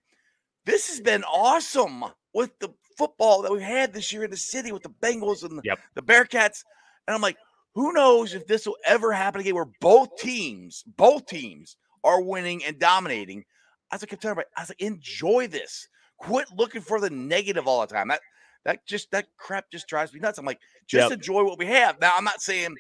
This 0.67 0.89
has 0.89 1.01
been 1.01 1.25
awesome 1.25 2.05
with 2.33 2.57
the 2.61 2.69
football 2.97 3.43
that 3.43 3.51
we've 3.51 3.61
had 3.63 3.93
this 3.93 4.13
year 4.13 4.25
in 4.25 4.31
the 4.31 4.37
city 4.37 4.71
with 4.73 4.83
the 4.83 4.91
Bengals 5.03 5.43
and 5.43 5.59
the, 5.59 5.63
Yep. 5.65 5.79
the 5.95 6.03
Bearcats. 6.03 6.63
And 7.09 7.15
I'm 7.15 7.23
like, 7.23 7.39
who 7.75 7.93
knows 7.93 8.35
if 8.35 8.47
this 8.47 8.67
will 8.67 8.77
ever 8.87 9.13
happen 9.13 9.41
again 9.41 9.55
where 9.55 9.67
both 9.81 10.17
teams, 10.19 10.85
both 10.97 11.27
teams 11.27 11.77
are 12.05 12.21
winning 12.23 12.65
and 12.65 12.79
dominating. 12.79 13.45
I 13.91 13.97
was 13.97 14.03
like, 14.03 14.11
I 14.11 14.11
kept 14.11 14.23
telling 14.23 14.33
everybody, 14.33 14.49
I 14.57 14.63
was 14.63 14.69
like, 14.71 14.81
enjoy 14.83 15.49
this. 15.49 15.89
Quit 16.19 16.47
looking 16.55 16.83
for 16.83 17.01
the 17.01 17.11
negative 17.11 17.67
all 17.67 17.81
the 17.81 17.87
time. 17.93 18.09
That 18.09 18.21
that 18.65 18.87
just 18.87 19.11
that 19.11 19.27
crap 19.37 19.71
just 19.71 19.87
drives 19.89 20.13
me 20.13 20.21
nuts. 20.21 20.39
I'm 20.39 20.45
like, 20.45 20.61
just 20.87 21.11
Yep. 21.11 21.19
enjoy 21.19 21.45
what 21.45 21.59
we 21.59 21.67
have. 21.67 22.01
Now, 22.01 22.13
I'm 22.17 22.25
not 22.25 22.43
saying 22.43 22.75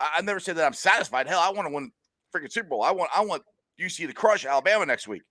I- 0.00 0.16
I've 0.18 0.24
never 0.24 0.40
said 0.40 0.56
that 0.56 0.66
I'm 0.66 0.72
satisfied. 0.72 1.26
Hell, 1.26 1.40
I 1.40 1.50
want 1.50 1.68
to 1.68 1.74
win 1.74 1.90
freaking 2.34 2.52
Super 2.52 2.68
Bowl. 2.68 2.82
I 2.82 2.92
want 2.92 3.10
I 3.14 3.24
want 3.24 3.42
UC 3.80 4.06
to 4.06 4.12
crush 4.12 4.44
Alabama 4.44 4.86
next 4.86 5.08
week, 5.08 5.22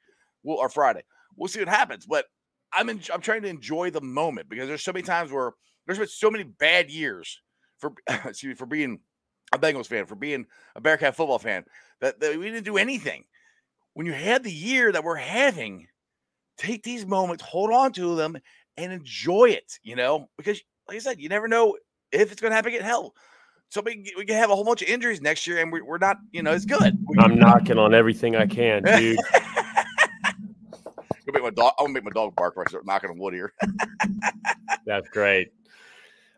well, 0.44 0.58
or 0.58 0.70
Friday. 0.70 1.04
We'll 1.36 1.48
see 1.48 1.60
what 1.60 1.68
happens. 1.68 2.06
But 2.06 2.26
I'm 2.74 2.90
in, 2.90 3.02
I'm 3.14 3.22
trying 3.22 3.44
to 3.44 3.48
enjoy 3.48 3.90
the 3.90 4.02
moment 4.02 4.50
because 4.50 4.68
there's 4.68 4.84
so 4.84 4.92
many 4.94 5.04
times 5.04 5.32
where 5.32 5.54
there's 5.86 6.00
been 6.00 6.08
so 6.08 6.32
many 6.32 6.44
bad 6.44 6.90
years 6.90 7.42
for 7.78 7.94
excuse 8.10 8.44
me 8.52 8.56
for 8.56 8.66
being 8.66 9.00
a 9.54 9.60
Bengals 9.60 9.88
fan, 9.88 10.06
for 10.06 10.16
being 10.16 10.46
a 10.76 10.82
Bearcat 10.82 11.16
football 11.16 11.40
fan 11.40 11.64
that, 12.02 12.20
that 12.20 12.38
we 12.38 12.46
didn't 12.46 12.66
do 12.66 12.78
anything. 12.78 13.24
When 13.94 14.06
you 14.06 14.14
had 14.14 14.44
the 14.44 14.52
year 14.52 14.92
that 14.92 15.04
we're 15.04 15.16
having, 15.16 15.88
take 16.58 16.84
these 16.84 17.06
moments, 17.06 17.44
hold 17.44 17.72
on 17.72 17.94
to 17.94 18.16
them, 18.16 18.38
and 18.78 18.92
enjoy 18.92 19.50
it. 19.50 19.80
You 19.84 19.96
know, 19.96 20.30
because 20.38 20.62
like 20.88 20.98
I 20.98 21.00
said, 21.00 21.20
you 21.20 21.30
never 21.30 21.48
know 21.48 21.78
if 22.12 22.32
it's 22.32 22.42
going 22.42 22.52
to 22.52 22.56
happen 22.56 22.74
again. 22.74 22.84
Hell, 22.86 23.14
somebody 23.70 24.14
we 24.18 24.26
can 24.26 24.36
have 24.36 24.50
a 24.50 24.56
whole 24.56 24.64
bunch 24.64 24.82
of 24.82 24.88
injuries 24.88 25.22
next 25.22 25.48
year, 25.48 25.62
and 25.62 25.72
we're, 25.72 25.84
we're 25.84 25.98
not, 25.98 26.18
you 26.32 26.44
know, 26.44 26.52
it's 26.52 26.66
good. 26.66 26.98
We- 27.08 27.18
I'm 27.20 27.38
knocking 27.38 27.78
on 27.78 27.94
everything 27.94 28.36
I 28.36 28.46
can, 28.46 28.84
dude. 28.84 29.20
Make 31.36 31.44
my 31.44 31.50
dog. 31.50 31.74
I'm 31.80 31.88
gonna 31.88 31.94
make 31.96 32.04
my 32.06 32.12
dog 32.12 32.36
bark 32.36 32.56
when 32.56 32.66
I 32.66 32.70
start 32.70 32.86
knocking 32.86 33.10
on 33.10 33.18
wood 33.18 33.34
here. 33.34 33.54
That's 34.86 35.10
great. 35.10 35.52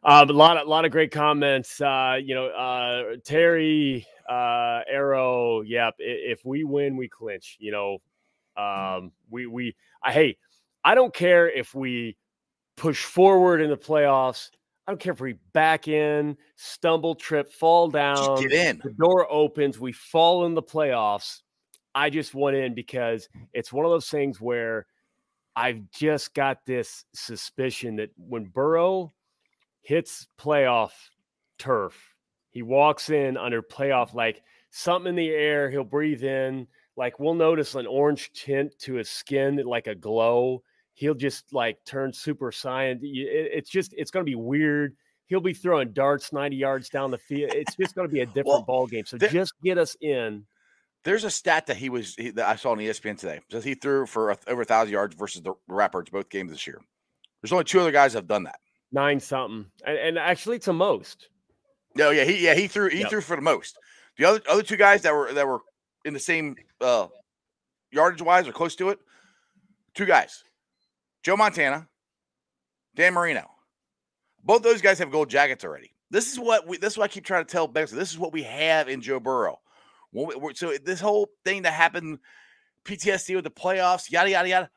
Uh, 0.04 0.26
a 0.28 0.34
lot 0.34 0.58
of 0.58 0.68
lot 0.68 0.86
of 0.86 0.92
great 0.92 1.12
comments. 1.12 1.80
Uh, 1.80 2.18
you 2.20 2.34
know, 2.34 2.48
uh, 2.48 3.18
Terry 3.24 4.08
uh, 4.28 4.82
Arrow. 4.90 5.62
Yep. 5.62 5.96
If 6.00 6.46
we 6.46 6.64
win, 6.64 6.98
we 6.98 7.10
clinch. 7.10 7.58
You 7.60 7.72
know, 7.72 7.98
um, 8.56 9.12
we 9.30 9.46
we. 9.46 9.76
I 10.02 10.14
hey, 10.14 10.38
I 10.84 10.96
don't 10.96 11.14
care 11.14 11.48
if 11.50 11.76
we 11.76 12.18
push 12.78 13.04
forward 13.04 13.62
in 13.62 13.70
the 13.70 13.78
playoffs. 13.78 14.52
I 14.88 14.92
don't 14.92 15.00
care 15.00 15.12
if 15.12 15.20
we 15.20 15.34
back 15.52 15.90
in, 15.90 16.38
stumble, 16.56 17.16
trip, 17.16 17.52
fall 17.52 17.90
down. 17.90 18.38
Just 18.38 18.44
get 18.44 18.54
in. 18.54 18.82
the 18.82 18.92
door 18.92 19.28
opens, 19.30 19.78
we 19.80 19.92
fall 19.92 20.46
in 20.46 20.54
the 20.54 20.64
playoffs. 20.64 21.42
I 21.94 22.10
just 22.10 22.34
went 22.34 22.56
in 22.56 22.74
because 22.74 23.28
it's 23.54 23.74
one 23.74 23.84
of 23.86 23.92
those 23.92 24.10
things 24.10 24.40
where 24.40 24.86
I've 25.56 25.82
just 25.92 26.34
got 26.34 26.66
this 26.66 27.04
suspicion 27.14 27.98
that 27.98 28.12
when 28.16 28.46
Burrow 28.46 29.12
hits 29.82 30.28
playoff 30.40 30.92
turf, 31.58 32.16
he 32.52 32.62
walks 32.62 33.10
in 33.10 33.36
under 33.36 33.62
playoff 33.62 34.14
like 34.14 34.44
something 34.70 35.10
in 35.10 35.16
the 35.16 35.30
air, 35.30 35.70
he'll 35.70 35.84
breathe 35.84 36.24
in 36.24 36.68
like 36.98 37.20
we'll 37.20 37.36
notice 37.36 37.76
an 37.76 37.86
orange 37.86 38.34
tint 38.34 38.78
to 38.80 38.96
his 38.96 39.08
skin, 39.08 39.56
like 39.64 39.88
a 39.88 39.96
glow. 39.96 40.64
He'll 40.98 41.14
just 41.14 41.54
like 41.54 41.78
turn 41.86 42.12
Super 42.12 42.50
Saiyan. 42.52 43.04
It- 43.04 43.52
It's 43.54 43.70
just 43.70 43.94
it's 43.96 44.10
going 44.10 44.26
to 44.26 44.30
be 44.30 44.34
weird. 44.36 44.96
He'll 45.28 45.42
be 45.42 45.54
throwing 45.54 45.92
darts 45.94 46.34
90 46.34 46.56
yards 46.56 46.90
down 46.90 47.12
the 47.12 47.18
field. 47.20 47.52
It's 47.54 47.76
just 47.76 47.94
going 47.94 48.08
to 48.08 48.12
be 48.14 48.22
a 48.22 48.26
different 48.36 48.48
Well, 48.48 48.62
ball 48.64 48.88
game. 48.88 49.06
So 49.06 49.18
there- 49.18 49.30
just 49.30 49.54
get 49.64 49.78
us 49.78 49.96
in. 50.02 50.46
There's 51.04 51.24
a 51.24 51.30
stat 51.30 51.68
that 51.68 51.78
he 51.78 51.90
was 51.90 52.16
he, 52.16 52.32
that 52.32 52.48
I 52.50 52.56
saw 52.56 52.72
on 52.72 52.80
ESPN 52.80 53.18
today. 53.20 53.40
Says 53.52 53.64
he 53.64 53.76
threw 53.76 54.08
for 54.08 54.32
a, 54.32 54.38
over 54.48 54.64
a 54.64 54.66
thousand 54.66 54.92
yards 54.92 55.16
versus 55.16 55.42
the 55.44 55.54
Rapids 55.68 56.10
both 56.10 56.30
games 56.30 56.52
this 56.52 56.66
year. 56.66 56.82
There's 57.42 57.52
only 57.54 57.64
two 57.66 57.80
other 57.80 57.92
guys 57.92 58.14
that 58.14 58.20
have 58.20 58.28
done 58.28 58.44
that. 58.44 58.60
Nine 58.92 59.20
something. 59.20 59.68
And, 59.86 59.98
and 59.98 60.18
actually 60.18 60.56
it's 60.58 60.68
a 60.68 60.74
most. 60.74 61.30
No, 61.96 62.10
yeah, 62.10 62.24
he 62.24 62.44
yeah 62.44 62.56
he 62.56 62.68
threw 62.68 62.90
he 62.90 63.02
Yep. 63.02 63.10
threw 63.10 63.22
for 63.22 63.36
the 63.36 63.42
most. 63.44 63.78
The 64.18 64.26
other 64.26 64.42
other 64.50 64.64
two 64.64 64.76
guys 64.78 65.04
that 65.04 65.14
were 65.14 65.32
that 65.34 65.48
were 65.48 65.60
in 66.04 66.14
the 66.14 66.20
same 66.20 66.56
uh 66.82 67.08
yardage 67.92 68.22
wise 68.24 68.48
or 68.48 68.52
close 68.52 68.76
to 68.78 68.90
it, 68.90 69.00
two 69.94 70.06
guys, 70.06 70.44
Joe 71.24 71.36
Montana, 71.38 71.88
Dan 72.96 73.14
Marino. 73.14 73.50
Both 74.44 74.64
those 74.64 74.82
guys 74.82 75.00
have 75.00 75.12
gold 75.12 75.30
jackets 75.30 75.64
already. 75.66 75.92
This 76.10 76.32
is 76.32 76.40
what 76.40 76.68
we. 76.68 76.78
This 76.78 76.94
is 76.94 76.98
what 76.98 77.06
I 77.06 77.14
keep 77.14 77.26
trying 77.26 77.46
to 77.46 77.52
tell 77.52 77.68
Bex. 77.68 77.92
This 77.92 78.12
is 78.12 78.18
what 78.18 78.32
we 78.32 78.44
have 78.44 78.88
in 78.88 79.02
Joe 79.02 79.20
Burrow. 79.20 79.60
When 80.12 80.28
we- 80.28 80.36
we're- 80.36 80.56
so 80.56 80.74
this 80.84 81.02
whole 81.02 81.30
thing 81.44 81.64
that 81.64 81.74
happened, 81.74 82.20
PTSD 82.86 83.36
with 83.36 83.44
the 83.44 83.52
playoffs, 83.52 84.10
yada 84.10 84.30
yada 84.30 84.48
yada. 84.48 84.70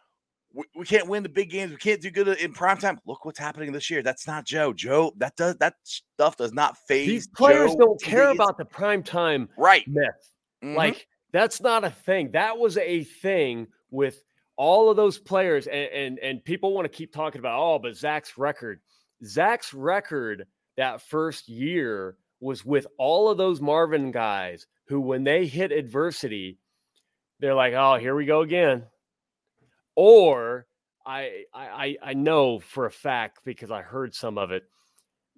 We, 0.53 0.65
we 0.75 0.85
can't 0.85 1.07
win 1.07 1.23
the 1.23 1.29
big 1.29 1.49
games. 1.51 1.71
We 1.71 1.77
can't 1.77 2.01
do 2.01 2.11
good 2.11 2.27
in 2.27 2.53
prime 2.53 2.79
time. 2.79 2.99
Look 3.07 3.25
what's 3.25 3.39
happening 3.39 3.71
this 3.71 3.89
year. 3.89 4.03
That's 4.03 4.27
not 4.27 4.45
Joe. 4.45 4.73
Joe, 4.73 5.13
that 5.19 5.37
does 5.37 5.55
that 5.59 5.75
stuff 5.85 6.37
does 6.37 6.53
not 6.53 6.77
phase. 6.89 7.07
These 7.07 7.29
players 7.29 7.71
Joe 7.71 7.77
don't 7.79 8.03
care 8.03 8.31
about 8.31 8.59
the 8.59 8.65
prime 8.65 9.05
time 9.05 9.49
right. 9.57 9.87
myth. 9.87 10.35
Mhm. 10.65 10.75
Like 10.75 11.07
that's 11.31 11.61
not 11.61 11.85
a 11.85 11.91
thing. 11.91 12.33
That 12.33 12.59
was 12.59 12.77
a 12.77 13.05
thing 13.05 13.69
with 13.93 14.21
all 14.61 14.91
of 14.91 14.97
those 14.97 15.17
players, 15.17 15.67
and 15.67 15.89
and, 15.91 16.19
and 16.19 16.45
people 16.45 16.75
want 16.75 16.85
to 16.85 16.95
keep 16.95 17.15
talking 17.15 17.39
about 17.39 17.59
oh, 17.59 17.79
but 17.79 17.97
Zac's 17.97 18.37
record. 18.37 18.81
Zac's 19.25 19.73
record 19.73 20.47
that 20.77 21.01
first 21.01 21.49
year 21.49 22.19
was 22.41 22.63
with 22.63 22.87
all 22.99 23.31
of 23.31 23.39
those 23.39 23.63
Marvin 23.63 24.11
guys 24.11 24.67
who, 24.85 25.01
when 25.01 25.25
they 25.25 25.47
hit 25.47 25.73
adversity, 25.73 26.59
they're 27.39 27.55
like, 27.55 27.73
oh, 27.73 27.97
here 27.97 28.15
we 28.15 28.27
go 28.27 28.43
again. 28.43 28.85
Or 29.97 30.67
I 31.07 31.45
I 31.55 31.97
I- 32.03 32.13
know 32.13 32.59
for 32.59 32.85
a 32.85 32.91
fact 32.91 33.41
because 33.47 33.71
I 33.71 33.81
heard 33.81 34.15
some 34.15 34.37
of 34.37 34.51
it. 34.51 34.65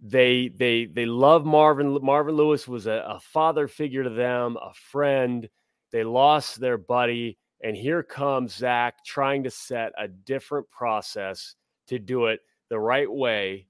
They 0.02 0.48
they 0.48 0.86
they 0.86 1.06
love 1.06 1.46
Marvin. 1.46 1.96
Marvin 2.02 2.34
Lewis 2.34 2.66
was 2.66 2.88
a, 2.88 3.04
a 3.06 3.20
father 3.20 3.68
figure 3.68 4.02
to 4.02 4.10
them, 4.10 4.56
a 4.60 4.74
friend. 4.74 5.48
They 5.92 6.02
lost 6.02 6.58
their 6.58 6.76
buddy, 6.76 7.38
and 7.62 7.76
here 7.76 8.02
comes 8.02 8.54
Zac 8.56 9.04
trying 9.04 9.44
to 9.44 9.50
set 9.50 9.92
a 9.98 10.08
different 10.08 10.68
process 10.70 11.54
to 11.88 11.98
do 11.98 12.26
it 12.26 12.40
the 12.68 12.78
right 12.78 13.10
way. 13.10 13.66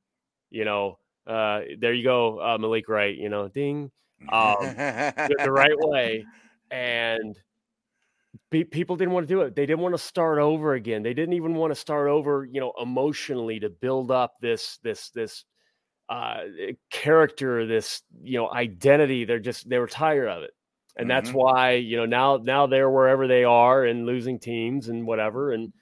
You 0.51 0.65
know, 0.65 0.99
uh, 1.27 1.61
there 1.79 1.93
you 1.93 2.05
go, 2.05 2.41
uh, 2.41 2.59
Malik 2.59 2.89
Wright. 2.89 3.17
You 3.17 3.29
know, 3.29 3.49
ding 3.49 3.91
um, 4.31 4.59
the, 4.61 5.49
right 5.51 5.77
way, 5.77 6.25
and 6.71 7.37
pe- 8.51 8.65
people 8.65 8.97
didn't 8.97 9.13
want 9.13 9.27
to 9.29 9.35
do 9.35 9.41
it. 9.43 9.55
They 9.55 9.67
didn't 9.67 9.81
want 9.81 9.95
to 9.95 10.03
start 10.03 10.39
over 10.39 10.75
again. 10.75 11.03
They 11.03 11.15
didn't 11.15 11.35
even 11.35 11.55
want 11.55 11.73
to 11.73 11.79
start 11.79 12.09
over, 12.09 12.45
you 12.51 12.61
know, 12.61 12.73
emotionally 12.81 13.61
to 13.61 13.71
build 13.71 14.11
up 14.11 14.35
this 14.41 14.79
this 14.83 15.11
this 15.11 15.45
uh, 16.09 16.43
character, 16.91 17.67
this 17.67 18.03
you 18.23 18.39
know 18.39 18.51
identity. 18.53 19.25
They're 19.25 19.39
just 19.39 19.69
they 19.69 19.79
were 19.79 19.87
tired 19.87 20.29
of 20.29 20.43
it, 20.43 20.53
and 20.97 21.09
that's 21.11 21.31
Mhm. 21.31 21.35
why 21.35 21.73
you 21.73 21.97
know 21.97 22.07
now 22.07 22.37
now 22.37 22.67
they're 22.67 22.91
wherever 22.91 23.27
they 23.27 23.45
are 23.45 23.85
and 23.85 24.07
losing 24.07 24.39
teams 24.39 24.89
and 24.89 25.07
whatever, 25.07 25.53
and 25.53 25.73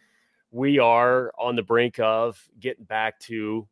we 0.50 0.78
are 0.78 1.32
on 1.38 1.56
the 1.56 1.62
brink 1.62 1.98
of 2.00 2.42
getting 2.58 2.84
back 2.84 3.18
to 3.20 3.66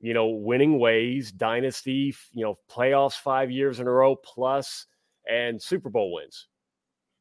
you 0.00 0.14
know 0.14 0.28
winning 0.28 0.78
ways, 0.78 1.32
dynasty, 1.32 2.14
you 2.32 2.44
know 2.44 2.56
playoffs 2.70 3.18
five 3.18 3.50
years 3.50 3.80
in 3.80 3.86
a 3.86 3.90
row 3.90 4.16
plus, 4.16 4.86
and 5.28 5.60
Super 5.60 5.90
Bowl 5.90 6.12
wins. 6.12 6.48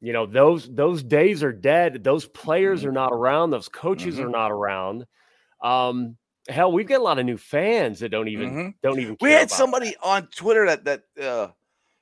You 0.02 0.14
know 0.14 0.26
those 0.26 0.70
those 0.74 1.02
days 1.04 1.42
are 1.42 1.54
dead. 1.54 2.04
Those 2.04 2.28
players 2.28 2.84
Mhm. 2.84 2.88
are 2.88 2.92
not 2.92 3.14
around. 3.14 3.50
Those 3.52 3.70
coaches 3.70 4.18
Mhm. 4.20 4.26
are 4.26 4.30
not 4.30 4.52
around. 4.52 5.06
Um, 5.64 6.18
hell, 6.48 6.72
we've 6.72 6.86
got 6.86 7.00
a 7.00 7.04
lot 7.04 7.18
of 7.18 7.26
new 7.26 7.38
fans 7.38 8.02
that 8.02 8.10
don't 8.10 8.28
even 8.28 8.52
Mhm. 8.52 8.74
don't 8.84 9.00
even. 9.00 9.18
We 9.22 9.32
had 9.32 9.50
somebody 9.50 9.92
that. 9.92 10.04
on 10.04 10.28
Twitter 10.28 10.66
that 10.68 10.84
that 10.84 11.04
uh, 11.20 11.48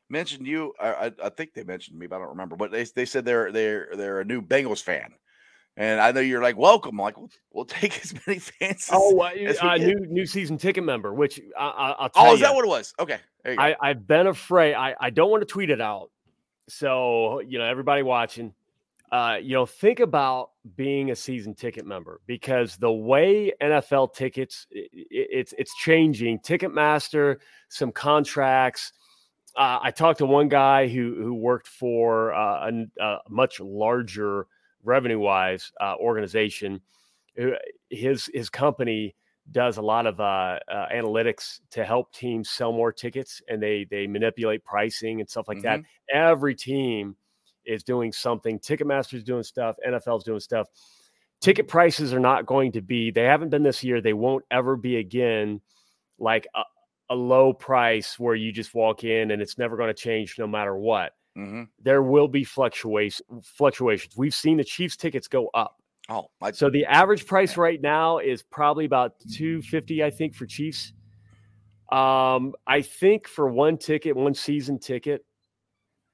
mentioned 0.09 0.45
you. 0.47 0.73
I, 0.79 1.11
I, 1.23 1.29
think 1.29 1.53
they 1.53 1.63
mentioned 1.63 1.97
me, 1.97 2.07
but 2.07 2.17
I 2.17 2.19
don't 2.19 2.29
remember. 2.29 2.55
But 2.55 2.71
they 2.71 2.83
they 2.83 3.05
said 3.05 3.25
they're 3.25 3.51
they're 3.51 3.89
they're 3.95 4.19
a 4.21 4.25
new 4.25 4.41
Bengals 4.41 4.81
fan, 4.83 5.11
and 5.77 5.99
I 6.01 6.11
know 6.11 6.19
you're 6.19 6.41
like 6.41 6.57
welcome. 6.57 6.99
I'm 6.99 7.03
like 7.03 7.17
we'll, 7.17 7.29
we'll 7.51 7.65
take 7.65 7.99
as 8.03 8.13
many 8.27 8.39
fans. 8.39 8.89
As, 8.89 8.89
Oh, 8.91 9.19
uh, 9.21 9.29
as 9.29 9.61
we 9.61 9.67
uh, 9.69 9.77
get. 9.77 9.87
new 9.87 10.05
new 10.07 10.25
season 10.25 10.57
ticket 10.57 10.83
member, 10.83 11.13
which 11.13 11.39
I, 11.57 11.65
I, 11.65 11.91
I'll 11.99 12.09
tell 12.09 12.25
oh, 12.27 12.33
is 12.33 12.39
you, 12.39 12.45
that 12.45 12.53
what 12.55 12.65
it 12.65 12.69
was? 12.69 12.93
Okay, 12.99 13.17
there 13.43 13.53
you 13.53 13.57
go. 13.57 13.63
I, 13.63 13.75
I've 13.81 14.07
been 14.07 14.27
afraid. 14.27 14.75
I, 14.75 14.95
I 14.99 15.09
don't 15.09 15.29
want 15.31 15.41
to 15.41 15.47
tweet 15.47 15.69
it 15.69 15.81
out. 15.81 16.09
So, 16.69 17.41
you 17.41 17.57
know, 17.59 17.65
everybody 17.65 18.03
watching, 18.03 18.53
uh, 19.11 19.37
you 19.41 19.53
know, 19.53 19.65
think 19.65 19.99
about 19.99 20.51
being 20.77 21.11
a 21.11 21.15
season 21.15 21.53
ticket 21.53 21.85
member 21.85 22.21
because 22.25 22.77
the 22.77 22.91
way 22.91 23.51
NFL 23.61 24.13
tickets, 24.13 24.65
i- 24.73 24.79
i- 24.79 24.87
it's 25.11 25.53
it's 25.57 25.75
changing. 25.75 26.39
Ticketmaster, 26.39 27.37
some 27.67 27.91
contracts. 27.91 28.93
Uh, 29.55 29.79
I 29.81 29.91
talked 29.91 30.19
to 30.19 30.25
one 30.25 30.49
guy 30.49 30.87
who 30.87 31.15
who 31.15 31.33
worked 31.33 31.67
for 31.67 32.33
uh, 32.33 32.69
a, 32.69 33.03
a 33.03 33.19
much 33.29 33.59
larger 33.59 34.47
revenue 34.83 35.19
wise 35.19 35.71
uh, 35.79 35.95
organization. 35.97 36.81
His 37.89 38.29
his 38.33 38.49
company 38.49 39.15
does 39.51 39.77
a 39.77 39.81
lot 39.81 40.05
of 40.05 40.19
uh, 40.19 40.59
uh, 40.71 40.87
analytics 40.93 41.59
to 41.71 41.83
help 41.83 42.13
teams 42.13 42.49
sell 42.49 42.71
more 42.71 42.91
tickets, 42.91 43.41
and 43.47 43.61
they 43.61 43.85
they 43.89 44.07
manipulate 44.07 44.63
pricing 44.63 45.19
and 45.19 45.29
stuff 45.29 45.47
like 45.47 45.61
that. 45.63 45.81
Every 46.11 46.55
team 46.55 47.15
is 47.65 47.83
doing 47.83 48.11
something. 48.11 48.59
Ticketmaster's 48.59 49.23
doing 49.23 49.43
stuff. 49.43 49.75
NFL's 49.87 50.23
doing 50.23 50.39
stuff. 50.39 50.67
Ticket 51.41 51.67
prices 51.67 52.13
are 52.13 52.19
not 52.19 52.45
going 52.45 52.71
to 52.71 52.81
be. 52.81 53.11
They 53.11 53.23
haven't 53.23 53.49
been 53.49 53.63
this 53.63 53.83
year. 53.83 54.01
They 54.01 54.13
won't 54.13 54.45
ever 54.49 54.75
be 54.77 54.97
again. 54.97 55.61
Like 56.17 56.47
a, 57.09 57.15
low 57.15 57.53
price 57.53 58.17
where 58.19 58.35
you 58.35 58.51
just 58.51 58.73
walk 58.73 59.03
in 59.03 59.31
and 59.31 59.41
it's 59.41 59.57
never 59.57 59.77
going 59.77 59.89
to 59.89 59.93
change 59.93 60.37
no 60.39 60.47
matter 60.47 60.75
what. 60.75 61.13
Mhm. 61.37 61.67
There 61.79 62.01
will 62.03 62.27
be 62.27 62.43
fluctuation 62.43 63.25
fluctuations. 63.43 64.15
We've 64.17 64.33
seen 64.35 64.57
the 64.57 64.63
Chiefs 64.63 64.95
tickets 64.97 65.27
go 65.27 65.49
up. 65.53 65.81
Oh, 66.09 66.29
I, 66.41 66.51
So 66.51 66.69
the 66.69 66.85
average 66.85 67.25
price 67.25 67.55
right 67.57 67.81
now 67.81 68.19
is 68.19 68.43
probably 68.43 68.85
about 68.85 69.19
250 69.31 70.03
I 70.03 70.09
think 70.09 70.35
for 70.35 70.45
Chiefs. 70.45 70.93
Um 71.91 72.53
I 72.67 72.81
think 72.81 73.27
for 73.27 73.47
one 73.49 73.77
ticket, 73.77 74.15
one 74.15 74.33
season 74.33 74.79
ticket, 74.79 75.25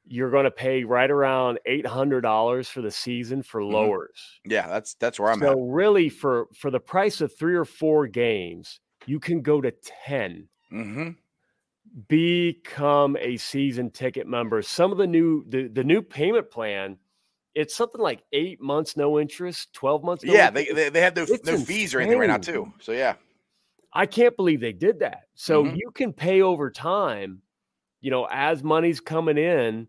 you're 0.06 0.32
going 0.32 0.46
to 0.46 0.52
pay 0.52 0.84
right 0.84 1.12
around 1.12 1.60
$800 1.68 2.68
for 2.70 2.82
the 2.82 2.92
season 2.92 3.44
for 3.44 3.62
Mhm. 3.70 3.72
lowers. 3.74 4.40
yeah, 4.46 4.68
that's 4.68 4.96
that's 4.96 5.20
where 5.20 5.32
I'm 5.32 5.40
so 5.40 5.46
at. 5.46 5.54
So 5.54 5.62
really 5.62 6.10
for 6.10 6.48
for 6.56 6.72
the 6.72 6.80
price 6.80 7.22
of 7.22 7.36
3 7.38 7.56
or 7.56 7.66
4 7.66 8.08
games, 8.08 8.80
you 9.06 9.20
can 9.20 9.42
go 9.42 9.62
to 9.62 9.72
10 9.72 10.50
hmm 10.72 11.10
become 12.08 13.18
a 13.18 13.38
season 13.38 13.90
ticket 13.92 14.28
member. 14.28 14.62
Some 14.62 14.92
of 14.92 14.98
the 14.98 15.08
new 15.08 15.44
the, 15.50 15.68
the 15.68 15.84
new 15.84 16.02
payment 16.02 16.50
plan, 16.52 16.98
it's 17.56 17.76
something 17.76 18.02
like 18.02 18.24
8 18.32 18.62
months 18.62 18.96
no 18.96 19.20
interest, 19.20 19.74
12 19.74 20.04
months 20.04 20.26
no 20.26 20.34
Yeah, 20.36 20.46
interest. 20.46 20.76
they, 20.76 20.90
they 20.90 21.02
have 21.02 21.16
no, 21.16 21.24
It's 21.24 21.44
no 21.44 21.58
fees 21.58 21.94
or 21.94 22.00
anything 22.00 22.20
right 22.20 22.28
now 22.28 22.38
too. 22.38 22.72
So 22.80 22.92
yeah, 22.92 23.16
I 23.94 24.06
can't 24.06 24.36
believe 24.36 24.62
they 24.62 24.74
did 24.74 25.00
that. 25.00 25.24
So 25.36 25.66
Mhm. 25.66 25.74
you 25.74 25.92
can 25.94 26.14
pay 26.14 26.42
over 26.42 26.70
time, 26.70 27.42
you 28.02 28.12
know, 28.12 28.28
as 28.32 28.64
money's 28.64 29.00
coming 29.00 29.38
in 29.38 29.88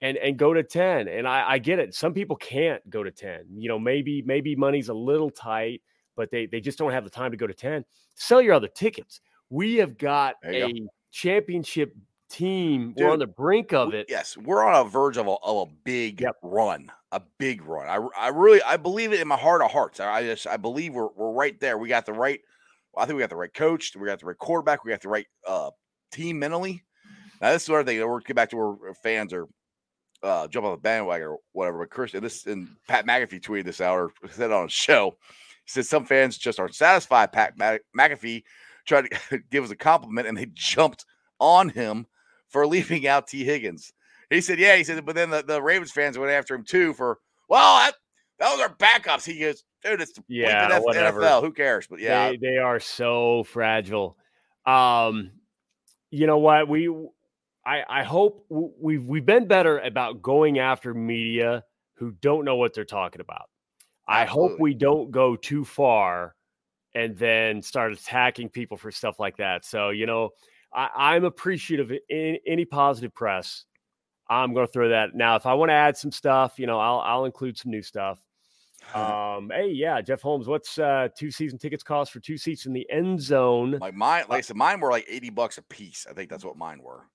and 0.00 0.16
and 0.18 0.38
go 0.38 0.54
to 0.54 0.62
10. 0.62 1.08
And 1.08 1.28
I, 1.28 1.52
I 1.52 1.58
get 1.58 1.78
it. 1.78 1.94
Some 1.94 2.14
people 2.14 2.36
can't 2.36 2.88
go 2.90 3.02
to 3.02 3.10
10. 3.12 3.46
You 3.58 3.68
know, 3.68 3.78
maybe 3.78 4.22
maybe 4.22 4.56
money's 4.56 4.88
a 4.88 4.94
little 4.94 5.30
tight, 5.30 5.82
but 6.16 6.30
they 6.30 6.46
they 6.46 6.60
just 6.60 6.78
don't 6.78 6.92
have 6.92 7.04
the 7.04 7.10
time 7.10 7.32
to 7.32 7.36
go 7.36 7.46
to 7.46 7.54
10. 7.54 7.84
Sell 8.14 8.42
your 8.42 8.54
other 8.54 8.68
tickets. 8.68 9.20
We 9.50 9.76
have 9.76 9.98
got 9.98 10.36
a 10.44 10.86
championship 11.12 11.94
team. 12.30 12.94
We're 12.96 13.10
on 13.10 13.18
the 13.18 13.26
brink 13.26 13.72
of 13.72 13.88
w- 13.88 14.00
it. 14.00 14.06
Yes, 14.08 14.36
we're 14.36 14.64
on 14.64 14.86
a 14.86 14.88
verge 14.88 15.16
of 15.16 15.26
a, 15.26 15.30
of 15.42 15.68
a 15.68 15.72
big 15.84 16.20
Yep. 16.20 16.36
run, 16.42 16.90
a 17.12 17.22
big 17.38 17.62
run. 17.64 17.86
I, 17.88 18.24
I 18.26 18.28
really 18.28 18.62
I 18.62 18.76
believe 18.76 19.12
it 19.12 19.20
in 19.20 19.28
my 19.28 19.36
heart 19.36 19.62
of 19.62 19.70
hearts. 19.70 20.00
I, 20.00 20.10
I 20.10 20.22
just 20.22 20.46
I 20.46 20.56
believe 20.56 20.94
we're 20.94 21.08
we're 21.14 21.32
right 21.32 21.58
there. 21.60 21.78
We 21.78 21.88
got 21.88 22.06
the 22.06 22.12
right. 22.12 22.40
I 22.96 23.06
think 23.06 23.16
we 23.16 23.22
got 23.22 23.30
the 23.30 23.36
right 23.36 23.52
coach. 23.52 23.92
We 23.96 24.06
got 24.06 24.20
the 24.20 24.26
right 24.26 24.38
quarterback. 24.38 24.84
We 24.84 24.90
got 24.90 25.00
the 25.02 25.08
right 25.08 25.26
uh, 25.46 25.70
team 26.12 26.38
mentally. 26.38 26.82
Now 27.40 27.52
this 27.52 27.64
is 27.64 27.68
where 27.68 27.82
they 27.84 28.02
we're 28.02 28.20
get 28.20 28.36
back 28.36 28.50
to 28.50 28.56
where 28.56 28.94
fans 28.94 29.32
are 29.32 29.46
uh, 30.22 30.48
jump 30.48 30.64
on 30.64 30.72
the 30.72 30.78
bandwagon 30.78 31.28
or 31.28 31.38
whatever. 31.52 31.78
But 31.80 31.90
Chris 31.90 32.14
and 32.14 32.24
this 32.24 32.46
and 32.46 32.68
Pat 32.88 33.06
McAfee 33.06 33.40
tweeted 33.42 33.64
this 33.64 33.80
out 33.80 33.96
or 33.98 34.12
said 34.30 34.50
on 34.50 34.66
a 34.66 34.70
show. 34.70 35.16
He 35.66 35.70
said 35.70 35.86
some 35.86 36.04
fans 36.06 36.38
just 36.38 36.58
aren't 36.60 36.74
satisfied. 36.74 37.32
Pat 37.32 37.56
McAfee 37.58 38.42
tried 38.84 39.10
to 39.10 39.38
give 39.50 39.64
us 39.64 39.70
a 39.70 39.76
compliment 39.76 40.28
and 40.28 40.36
they 40.36 40.46
jumped 40.54 41.04
on 41.38 41.68
him 41.70 42.06
for 42.48 42.66
leaving 42.68 43.06
out 43.06 43.26
Tee 43.26 43.44
Higgins. 43.44 43.92
He 44.30 44.40
said, 44.40 44.58
yeah. 44.58 44.76
He 44.76 44.84
said, 44.84 45.04
but 45.04 45.14
then 45.14 45.30
the, 45.30 45.42
the 45.42 45.62
Ravens 45.62 45.92
fans 45.92 46.18
went 46.18 46.32
after 46.32 46.54
him 46.54 46.64
too 46.64 46.94
for, 46.94 47.18
well, 47.48 47.76
that, 47.78 47.94
those 48.38 48.60
are 48.60 48.74
backups. 48.76 49.24
He 49.24 49.38
goes, 49.38 49.64
dude, 49.82 50.00
it's 50.00 50.12
the 50.12 50.24
Yeah, 50.28 50.78
whatever. 50.80 51.20
NFL. 51.20 51.42
Who 51.42 51.52
cares? 51.52 51.86
But 51.86 52.00
yeah, 52.00 52.30
they, 52.30 52.36
they 52.38 52.56
are 52.56 52.80
so 52.80 53.44
fragile. 53.44 54.16
Um, 54.66 55.30
you 56.10 56.26
know 56.26 56.38
what? 56.38 56.68
We, 56.68 56.88
I, 57.66 57.82
I 57.88 58.02
hope 58.02 58.46
we've 58.48 59.04
we've 59.06 59.24
been 59.24 59.46
better 59.46 59.78
about 59.78 60.22
going 60.22 60.58
after 60.58 60.94
media 60.94 61.64
who 61.94 62.12
don't 62.20 62.44
know 62.44 62.56
what 62.56 62.74
they're 62.74 62.84
talking 62.84 63.20
about. 63.20 63.48
I 64.06 64.26
hope 64.26 64.60
we 64.60 64.74
don't 64.74 65.10
go 65.10 65.34
too 65.34 65.64
far 65.64 66.34
and 66.94 67.16
then 67.16 67.62
start 67.62 67.92
attacking 67.92 68.48
people 68.48 68.76
for 68.76 68.90
stuff 68.90 69.18
like 69.18 69.36
that. 69.38 69.64
So 69.64 69.90
you 69.90 70.06
know, 70.06 70.30
I, 70.72 70.88
I'm 70.94 71.24
appreciative 71.24 71.90
of 71.90 71.98
any, 72.10 72.40
any 72.46 72.64
positive 72.64 73.14
press. 73.14 73.64
I'm 74.28 74.54
going 74.54 74.66
to 74.66 74.72
throw 74.72 74.88
that 74.88 75.14
now. 75.14 75.36
If 75.36 75.46
I 75.46 75.54
want 75.54 75.68
to 75.70 75.74
add 75.74 75.96
some 75.96 76.10
stuff, 76.10 76.58
you 76.58 76.66
know, 76.66 76.78
I'll 76.78 77.00
I'll 77.00 77.24
include 77.24 77.58
some 77.58 77.70
new 77.70 77.82
stuff. 77.82 78.18
Um, 78.94 79.50
hey, 79.50 79.70
yeah, 79.70 80.02
Jeff 80.02 80.20
Holmes, 80.20 80.46
what's 80.46 80.78
uh 80.78 81.08
two 81.18 81.30
season 81.30 81.58
tickets 81.58 81.82
cost 81.82 82.12
for 82.12 82.20
two 82.20 82.36
seats 82.36 82.66
in 82.66 82.74
the 82.74 82.86
end 82.90 83.18
zone? 83.18 83.78
like 83.80 83.94
mine, 83.94 84.24
like 84.28 84.38
I 84.38 84.40
said, 84.42 84.56
mine 84.56 84.78
were 84.78 84.90
like 84.90 85.06
80 85.08 85.30
bucks 85.30 85.56
a 85.56 85.62
piece. 85.62 86.06
I 86.08 86.12
think 86.12 86.28
that's 86.28 86.44
what 86.44 86.58
mine 86.58 86.82
were, 86.82 87.06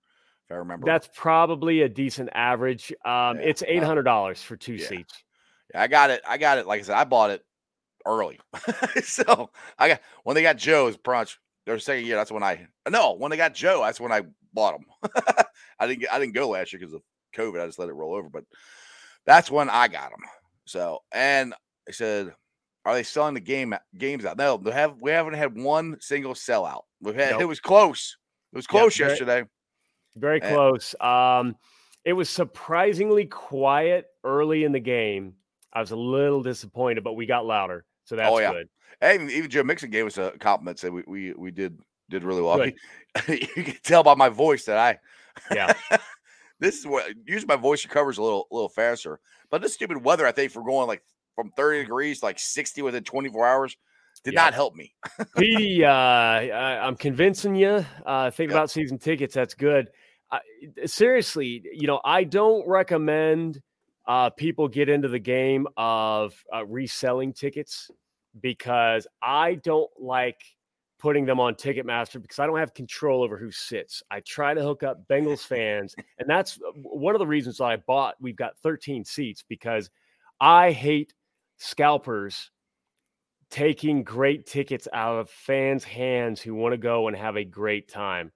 if 0.48 0.52
I 0.52 0.56
remember. 0.56 0.88
That's 0.88 1.08
probably 1.14 1.84
a 1.84 1.90
decent 1.90 2.32
average. 2.34 2.92
Um, 3.06 3.38
Yeah, 3.38 3.44
it's 3.44 3.62
uh, 3.62 3.66
eight 3.68 3.84
hundred 3.84 4.02
dollars 4.02 4.42
for 4.42 4.58
two 4.58 4.74
yeah. 4.74 4.88
seats. 4.88 5.24
Yeah, 5.76 5.84
I 5.84 5.88
got 5.88 6.10
it. 6.10 6.24
I 6.28 6.40
got 6.40 6.58
it. 6.58 6.66
Like 6.66 6.80
I 6.80 6.84
said, 6.84 6.96
I 6.96 7.04
bought 7.04 7.30
it 7.30 7.44
early. 8.06 8.39
so 9.04 9.50
I 9.78 9.89
got 9.89 10.02
when 10.24 10.36
they 10.36 10.41
got 10.41 10.58
Joe's 10.58 10.97
brunch, 10.97 11.38
their 11.66 11.80
second 11.80 12.06
year. 12.06 12.16
That's 12.16 12.32
when 12.32 12.43
I 12.43 12.68
no, 12.89 13.14
when 13.14 13.32
they 13.32 13.38
got 13.38 13.54
Joe, 13.54 13.82
that's 13.84 14.00
when 14.00 14.12
I 14.12 14.24
bought 14.54 14.80
them. 14.80 15.14
I 15.80 15.88
didn't 15.88 16.08
I 16.12 16.20
didn't 16.20 16.34
go 16.34 16.50
last 16.50 16.74
year 16.74 16.80
because 16.80 16.93
of 16.93 17.02
COVID. 17.36 17.62
I 17.62 17.66
just 17.66 17.80
let 17.80 17.89
it 17.89 17.93
roll 17.93 18.16
over. 18.16 18.30
But 18.30 18.43
that's 19.26 19.52
when 19.52 19.70
I 19.70 19.88
got 19.88 20.12
them. 20.12 20.22
So 20.66 21.00
and 21.12 21.54
I 21.88 21.91
said, 21.91 22.34
are 22.86 22.93
they 22.93 23.04
selling 23.04 23.34
the 23.34 23.39
game 23.39 23.76
games 23.97 24.26
out? 24.26 24.38
No, 24.38 24.58
they 24.58 24.72
have. 24.72 25.02
We 25.02 25.12
haven't 25.12 25.34
had 25.34 25.56
one 25.56 25.97
single 26.00 26.34
sellout. 26.34 26.82
We've 27.02 27.16
had. 27.16 27.32
Nope. 27.32 27.41
It 27.41 27.45
was 27.45 27.60
close. 27.60 28.18
It 28.54 28.56
was 28.56 28.68
close 28.68 28.97
very- 28.97 29.10
yesterday. 29.12 29.43
Very 30.16 30.41
Eh. 30.41 30.54
close. 30.54 30.95
Um, 31.00 31.56
it 32.04 32.14
was 32.14 32.30
surprisingly 32.30 33.26
quiet 33.26 34.08
early 34.24 34.64
in 34.64 34.72
the 34.72 34.80
game. 34.80 35.36
I 35.72 35.80
was 35.82 35.91
a 35.91 35.95
little 35.95 36.41
disappointed, 36.41 37.04
but 37.04 37.14
we 37.14 37.26
got 37.28 37.45
louder, 37.45 37.86
so 38.10 38.16
that's 38.16 38.34
Oh, 38.34 38.39
yeah. 38.39 38.51
good. 38.53 38.70
Hey, 38.99 39.16
even, 39.36 39.49
Joe 39.51 39.64
Mixon 39.64 39.91
gave 39.91 40.07
us 40.07 40.18
a 40.18 40.32
compliment. 40.39 40.80
Said 40.80 40.91
we 40.91 41.03
we, 41.05 41.34
we 41.34 41.51
did 41.51 41.80
did 42.10 42.24
really 42.24 42.41
well. 42.41 42.60
You 43.28 43.64
can 43.64 43.76
tell 43.84 44.03
by 44.03 44.16
my 44.16 44.30
voice 44.30 44.66
that 44.66 44.78
I 44.78 44.97
Yeah. 45.53 45.74
this 46.60 46.80
is 46.80 46.88
what 46.88 47.05
usually 47.26 47.47
my 47.47 47.55
voice 47.55 47.86
recovers 47.86 48.18
a 48.18 48.24
little 48.24 48.47
a 48.51 48.55
little 48.55 48.70
faster. 48.70 49.20
But 49.51 49.62
this 49.62 49.76
stupid 49.76 50.03
weather, 50.03 50.26
I 50.26 50.32
think, 50.32 50.51
for 50.51 50.64
going 50.64 50.88
like 50.88 51.03
from 51.36 51.51
30 51.51 51.84
degrees 51.84 52.20
to 52.20 52.26
like 52.26 52.39
60 52.39 52.82
within 52.82 53.03
24 53.03 53.47
hours 53.47 53.78
did 54.24 54.34
Yeah. 54.34 54.41
not 54.43 54.53
help 54.55 54.76
me. 54.76 54.93
Petey, 55.38 55.86
uh, 55.86 55.89
I, 55.91 56.86
I'm 56.86 56.95
convincing 56.95 57.55
you. 57.55 57.86
Uh, 58.05 58.32
think 58.32 58.49
Yep. 58.49 58.57
about 58.57 58.72
season 58.72 58.97
tickets. 58.97 59.36
That's 59.36 59.53
good. 59.53 59.89
I, 60.32 60.39
seriously, 60.86 61.64
you 61.74 61.88
know, 61.88 62.01
I 62.03 62.24
don't 62.24 62.68
recommend 62.68 63.62
uh, 64.10 64.32
people 64.32 64.68
get 64.68 64.89
into 64.89 65.07
the 65.07 65.20
game 65.20 65.68
of 65.78 66.34
uh, 66.53 66.66
reselling 66.66 67.32
tickets 67.32 67.91
because 68.41 69.05
I 69.22 69.55
don't 69.55 69.89
like 69.99 70.41
putting 70.97 71.28
them 71.28 71.39
on 71.39 71.53
Ticketmaster 71.53 72.20
because 72.20 72.39
I 72.39 72.47
don't 72.47 72.57
have 72.57 72.74
control 72.74 73.22
over 73.22 73.38
who 73.38 73.51
sits. 73.51 74.01
I 74.10 74.22
try 74.22 74.55
to 74.55 74.64
hook 74.64 74.82
up 74.82 75.07
Bengals 75.07 75.45
fans, 75.45 75.95
and 76.18 76.28
that's 76.28 76.60
one 76.74 77.14
of 77.14 77.20
the 77.20 77.28
reasons 77.28 77.62
I 77.62 77.78
bought. 77.78 78.16
We've 78.20 78.36
got 78.36 78.57
13 78.64 79.05
seats 79.05 79.43
because 79.47 79.91
I 80.41 80.72
hate 80.72 81.14
scalpers 81.57 82.49
taking 83.51 84.03
great 84.03 84.47
tickets 84.47 84.88
out 84.91 85.20
of 85.20 85.30
fans' 85.30 85.84
hands 85.84 86.41
who 86.41 86.55
want 86.55 86.74
to 86.74 86.78
go 86.78 87.07
and 87.07 87.16
have 87.16 87.38
a 87.38 87.45
great 87.45 87.88
time. 87.88 88.32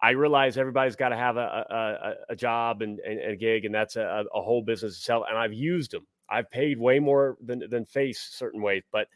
I 0.00 0.10
realize 0.10 0.58
everybody's 0.58 0.96
got 0.96 1.08
to 1.08 1.16
have 1.16 1.36
a, 1.36 2.16
a, 2.28 2.32
a, 2.32 2.36
job 2.36 2.82
and, 2.82 2.98
and, 3.00 3.18
a 3.20 3.36
gig, 3.36 3.64
and 3.64 3.74
that's 3.74 3.96
a, 3.96 4.24
a 4.34 4.42
whole 4.42 4.62
business 4.62 4.96
itself. 4.96 5.24
And 5.28 5.38
I've 5.38 5.54
used 5.54 5.92
them. 5.92 6.06
I've 6.28 6.50
paid 6.50 6.78
way 6.78 6.98
more 6.98 7.38
than, 7.42 7.62
than 7.70 7.86
face 7.86 8.20
certain 8.32 8.60
ways. 8.60 8.82
But 8.92 9.08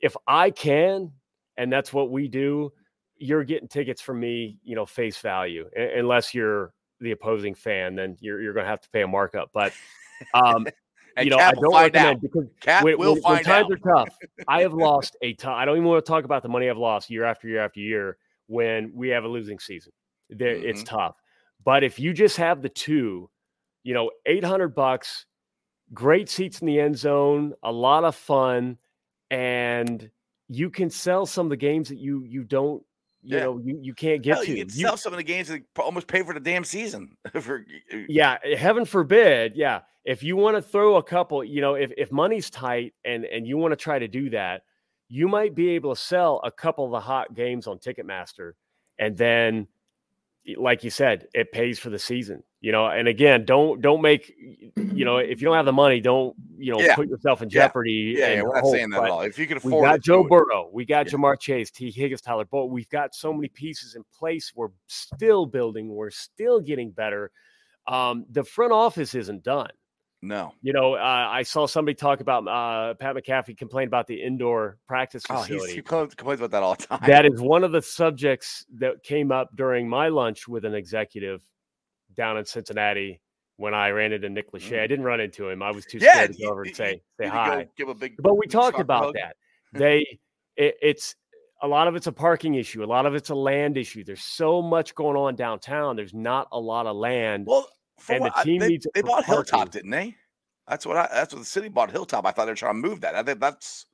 if 0.00 0.16
I 0.26 0.50
can, 0.50 1.12
and 1.56 1.72
that's 1.72 1.92
what 1.92 2.10
we 2.10 2.26
do, 2.26 2.72
you're 3.18 3.44
getting 3.44 3.68
tickets 3.68 4.00
from 4.00 4.18
me, 4.18 4.58
you 4.64 4.74
know, 4.74 4.86
face 4.86 5.18
value, 5.18 5.68
unless 5.76 6.34
you're 6.34 6.72
the 7.00 7.12
opposing 7.12 7.54
fan, 7.54 7.94
then 7.94 8.16
you're, 8.20 8.40
you're 8.40 8.54
going 8.54 8.64
to 8.64 8.70
have 8.70 8.80
to 8.80 8.90
pay 8.90 9.02
a 9.02 9.08
markup. 9.08 9.50
But, 9.52 9.72
um, 10.34 10.66
you 11.20 11.30
know, 11.30 11.36
Cap 11.36 11.54
I 11.56 11.60
don't 11.60 11.74
recommend 11.74 12.16
out. 12.16 12.22
because 12.22 12.46
Cap 12.60 12.82
when, 12.82 12.98
will 12.98 13.14
when- 13.14 13.34
when 13.34 13.44
times 13.44 13.66
out. 13.66 13.72
are 13.72 14.04
tough, 14.04 14.16
I 14.48 14.62
have 14.62 14.72
lost 14.74 15.16
a 15.22 15.34
ton. 15.34 15.52
I 15.52 15.64
don't 15.64 15.76
even 15.76 15.88
want 15.88 16.04
to 16.04 16.10
talk 16.10 16.24
about 16.24 16.42
the 16.42 16.48
money 16.48 16.68
I've 16.68 16.78
lost 16.78 17.10
year 17.10 17.24
after 17.24 17.46
year 17.46 17.60
after 17.60 17.80
year 17.80 18.16
when 18.50 18.90
we 18.94 19.08
have 19.10 19.22
a 19.22 19.28
losing 19.28 19.60
season. 19.60 19.92
There, 20.28 20.50
It's 20.56 20.82
Mm-hmm. 20.82 20.96
tough. 20.96 21.16
But 21.64 21.84
if 21.84 22.00
you 22.00 22.12
just 22.12 22.36
have 22.36 22.62
the 22.62 22.68
two, 22.68 23.30
you 23.84 23.94
know, 23.94 24.10
800 24.26 24.74
bucks, 24.74 25.24
great 25.94 26.28
seats 26.28 26.60
in 26.60 26.66
the 26.66 26.80
end 26.80 26.98
zone, 26.98 27.54
a 27.62 27.70
lot 27.70 28.02
of 28.04 28.16
fun, 28.16 28.76
and 29.30 30.10
you 30.48 30.68
can 30.70 30.90
sell 30.90 31.26
some 31.26 31.46
of 31.46 31.50
the 31.50 31.56
games 31.56 31.88
that 31.90 31.98
you 31.98 32.24
you 32.24 32.42
don't, 32.42 32.82
you 33.22 33.36
Yeah. 33.36 33.44
know, 33.44 33.58
you, 33.58 33.78
you 33.80 33.94
can't 33.94 34.22
get 34.22 34.34
Hell, 34.36 34.44
to. 34.44 34.50
you 34.50 34.64
can 34.66 34.74
You- 34.74 34.86
sell 34.86 34.96
some 34.96 35.12
of 35.12 35.16
the 35.18 35.22
games 35.22 35.48
that 35.48 35.62
almost 35.78 36.08
pay 36.08 36.22
for 36.24 36.34
the 36.34 36.40
damn 36.40 36.64
season. 36.64 37.16
for, 37.40 37.64
yeah 38.08 38.38
eh, 38.44 38.56
heaven 38.56 38.84
forbid 38.84 39.54
yeah 39.54 39.82
if 40.04 40.22
you 40.22 40.36
want 40.36 40.56
to 40.56 40.62
throw 40.62 40.96
a 40.96 41.02
couple 41.02 41.44
you 41.44 41.60
know 41.60 41.74
if, 41.74 41.92
if 41.98 42.10
money's 42.10 42.48
tight 42.50 42.94
and 43.04 43.24
and 43.26 43.46
you 43.46 43.56
want 43.58 43.70
to 43.72 43.76
try 43.76 43.98
to 43.98 44.08
do 44.08 44.30
that 44.30 44.62
you 45.12 45.28
might 45.28 45.54
be 45.54 45.70
able 45.70 45.94
to 45.94 46.00
sell 46.00 46.40
a 46.44 46.50
couple 46.50 46.84
of 46.86 46.92
the 46.92 47.00
hot 47.00 47.34
games 47.34 47.66
on 47.66 47.78
ticketmaster 47.78 48.52
and 48.98 49.16
then 49.18 49.66
like 50.56 50.82
you 50.84 50.88
said 50.90 51.26
it 51.34 51.52
pays 51.52 51.78
for 51.78 51.90
the 51.90 51.98
season 51.98 52.42
you 52.62 52.72
know 52.72 52.86
and 52.86 53.06
again 53.08 53.44
don't 53.44 53.82
don't 53.82 54.00
make 54.00 54.32
you 54.76 55.04
know 55.04 55.18
if 55.18 55.40
you 55.40 55.46
don't 55.46 55.56
have 55.56 55.66
the 55.66 55.72
money 55.72 56.00
don't 56.00 56.34
you 56.56 56.72
know 56.72 56.80
Yeah. 56.80 56.94
put 56.94 57.08
yourself 57.08 57.42
in 57.42 57.50
jeopardy 57.50 58.14
yeah, 58.16 58.28
yeah, 58.28 58.32
and 58.34 58.42
we're 58.44 58.54
not 58.54 58.62
hope, 58.64 58.74
saying 58.74 58.90
that 58.90 59.04
at 59.04 59.10
all. 59.10 59.20
If 59.20 59.38
you 59.38 59.46
can 59.46 59.58
afford, 59.58 59.74
we 59.74 59.80
got 59.80 59.96
it, 59.96 60.02
Joe. 60.02 60.24
Burrow. 60.24 60.70
We 60.72 60.86
got 60.86 61.06
Yeah. 61.06 61.18
Ja'Marr 61.18 61.38
Chase, 61.38 61.70
Tee 61.70 61.90
Higgins, 61.90 62.20
Tyler 62.22 62.44
Boyd. 62.46 62.70
We've 62.70 62.88
got 62.88 63.14
so 63.14 63.32
many 63.32 63.48
pieces 63.48 63.94
in 63.94 64.02
place. 64.18 64.52
We're 64.54 64.68
still 64.86 65.44
building. 65.46 65.88
We're 65.88 66.10
still 66.10 66.60
getting 66.60 66.90
better. 66.90 67.30
Um, 67.86 68.24
the 68.30 68.44
front 68.44 68.72
office 68.72 69.14
isn't 69.14 69.42
done. 69.42 69.70
No. 70.22 70.52
You 70.60 70.72
know, 70.74 70.94
uh, 70.94 71.28
I 71.30 71.42
saw 71.42 71.66
somebody 71.66 71.94
talk 71.94 72.20
about 72.20 72.46
uh, 72.46 72.94
Pat 72.94 73.16
McAfee 73.16 73.56
complain 73.56 73.86
about 73.88 74.06
the 74.06 74.22
indoor 74.22 74.76
practice 74.86 75.22
Oh, 75.30 75.42
facility. 75.42 75.74
he 75.76 75.82
complains 75.82 76.40
about 76.40 76.50
that 76.50 76.62
all 76.62 76.74
the 76.74 76.86
time. 76.86 77.00
that 77.06 77.24
is 77.24 77.40
one 77.40 77.64
of 77.64 77.72
the 77.72 77.80
subjects 77.80 78.66
that 78.78 79.02
came 79.02 79.32
up 79.32 79.48
during 79.56 79.88
my 79.88 80.08
lunch 80.08 80.46
with 80.46 80.64
an 80.66 80.74
executive 80.74 81.40
down 82.16 82.36
in 82.36 82.44
Cincinnati 82.44 83.20
when 83.56 83.72
I 83.72 83.90
ran 83.90 84.12
into 84.12 84.28
Nick 84.28 84.52
Lachey. 84.52 84.78
I 84.80 84.86
didn't 84.86 85.04
run 85.06 85.20
into 85.20 85.48
him. 85.48 85.62
I 85.62 85.70
was 85.70 85.86
too 85.86 85.98
Mm. 85.98 86.02
yeah, 86.02 86.12
scared 86.14 86.32
to 86.34 86.42
go 86.42 86.50
over 86.50 86.62
and 86.64 86.76
say 86.76 86.84
say 86.84 86.92
need 86.92 87.24
to 87.24 87.24
go 87.24 87.30
hi 87.30 87.68
Give 87.76 87.88
a 87.88 87.94
big. 87.94 88.16
but 88.22 88.34
we 88.36 88.46
talked 88.46 88.78
about 88.80 89.04
hug. 89.04 89.14
that 89.14 89.36
they 89.72 90.18
it, 90.56 90.74
it's 90.82 91.14
a 91.62 91.68
lot 91.68 91.88
of 91.88 91.94
it's 91.96 92.06
a 92.06 92.12
parking 92.12 92.54
issue 92.54 92.82
a 92.82 92.86
lot 92.86 93.06
of 93.06 93.14
it's 93.14 93.28
a 93.30 93.34
land 93.34 93.76
issue 93.78 94.02
there's 94.04 94.22
so 94.22 94.60
much 94.62 94.94
going 94.94 95.16
on 95.16 95.34
downtown 95.36 95.94
there's 95.96 96.14
not 96.14 96.48
a 96.52 96.58
lot 96.60 96.86
of 96.86 96.96
land 96.96 97.46
Well, 97.46 97.68
for 98.00 98.14
And 98.14 98.24
the 98.24 98.28
what, 98.28 98.38
I- 98.38 98.44
team 98.44 98.60
they, 98.60 98.68
needs 98.68 98.86
they 98.94 99.02
bought 99.02 99.24
Hilltop, 99.24 99.70
didn't 99.70 99.90
they? 99.90 100.16
That's 100.68 100.86
what 100.86 100.96
I. 100.96 101.08
That's 101.12 101.34
what 101.34 101.40
the 101.40 101.46
city 101.46 101.68
bought 101.68 101.90
Hilltop. 101.90 102.24
I 102.26 102.30
thought 102.30 102.44
they 102.44 102.52
were 102.52 102.56
trying 102.56 102.80
to 102.80 102.88
move 102.88 103.00
that. 103.00 103.14
I 103.14 103.22
think 103.22 103.40
that's 103.40 103.86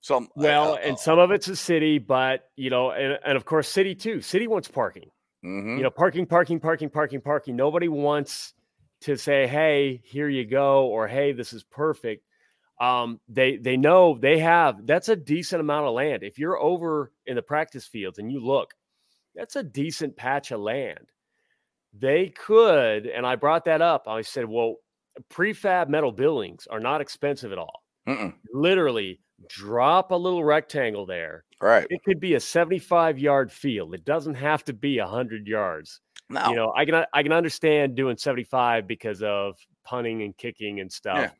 some. 0.00 0.28
well 0.36 0.74
uh, 0.74 0.76
and 0.76 0.98
some 0.98 1.18
of 1.18 1.30
it's 1.30 1.48
a 1.48 1.56
city 1.56 1.98
but 1.98 2.50
you 2.56 2.70
know 2.70 2.90
and, 2.92 3.18
and 3.24 3.36
of 3.36 3.44
course 3.44 3.68
city 3.68 3.94
too 3.94 4.20
city 4.20 4.46
wants 4.46 4.68
parking 4.68 5.10
mhm. 5.44 5.76
you 5.76 5.82
know 5.82 5.90
parking 5.90 6.26
parking 6.26 6.60
parking 6.60 6.88
parking 6.90 7.20
parking 7.20 7.56
nobody 7.56 7.88
wants 7.88 8.54
to 9.00 9.16
say 9.16 9.46
hey 9.46 10.00
here 10.04 10.28
you 10.28 10.44
go 10.44 10.86
or 10.86 11.08
hey 11.08 11.32
this 11.32 11.52
is 11.52 11.64
perfect 11.64 12.24
um, 12.78 13.20
they 13.28 13.56
they 13.56 13.76
know 13.76 14.18
they 14.20 14.38
have 14.38 14.86
that's 14.86 15.08
a 15.08 15.16
decent 15.16 15.60
amount 15.60 15.86
of 15.86 15.94
land 15.94 16.22
if 16.22 16.38
you're 16.38 16.58
over 16.58 17.10
in 17.26 17.34
the 17.34 17.42
practice 17.42 17.86
fields 17.86 18.18
and 18.18 18.30
you 18.30 18.44
look 18.44 18.74
that's 19.34 19.56
a 19.56 19.62
decent 19.62 20.16
patch 20.16 20.50
of 20.52 20.60
land 20.60 21.10
they 21.98 22.28
could 22.28 23.06
and 23.06 23.26
i 23.26 23.34
brought 23.36 23.64
that 23.64 23.80
up 23.82 24.06
i 24.08 24.20
said 24.22 24.44
well 24.46 24.76
prefab 25.30 25.88
metal 25.88 26.12
buildings 26.12 26.66
are 26.70 26.80
not 26.80 27.00
expensive 27.00 27.52
at 27.52 27.58
all 27.58 27.82
Mm-mm. 28.06 28.34
literally 28.52 29.20
drop 29.48 30.10
a 30.10 30.14
little 30.16 30.44
rectangle 30.44 31.06
there 31.06 31.44
Right. 31.60 31.86
it 31.90 32.02
could 32.04 32.20
be 32.20 32.34
a 32.34 32.40
75 32.40 33.18
yard 33.18 33.50
field 33.50 33.94
it 33.94 34.04
doesn't 34.04 34.34
have 34.34 34.62
to 34.64 34.72
be 34.72 34.98
100 34.98 35.46
yards 35.46 36.00
No. 36.28 36.48
you 36.50 36.56
know, 36.56 36.72
I 36.76 36.84
can 36.84 37.06
I 37.12 37.22
can 37.22 37.32
understand 37.32 37.94
doing 37.94 38.16
75 38.16 38.86
because 38.86 39.22
of 39.22 39.56
punting 39.84 40.22
and 40.22 40.36
kicking 40.36 40.80
and 40.80 40.90
stuff. 40.92 41.18
Yeah. 41.18 41.30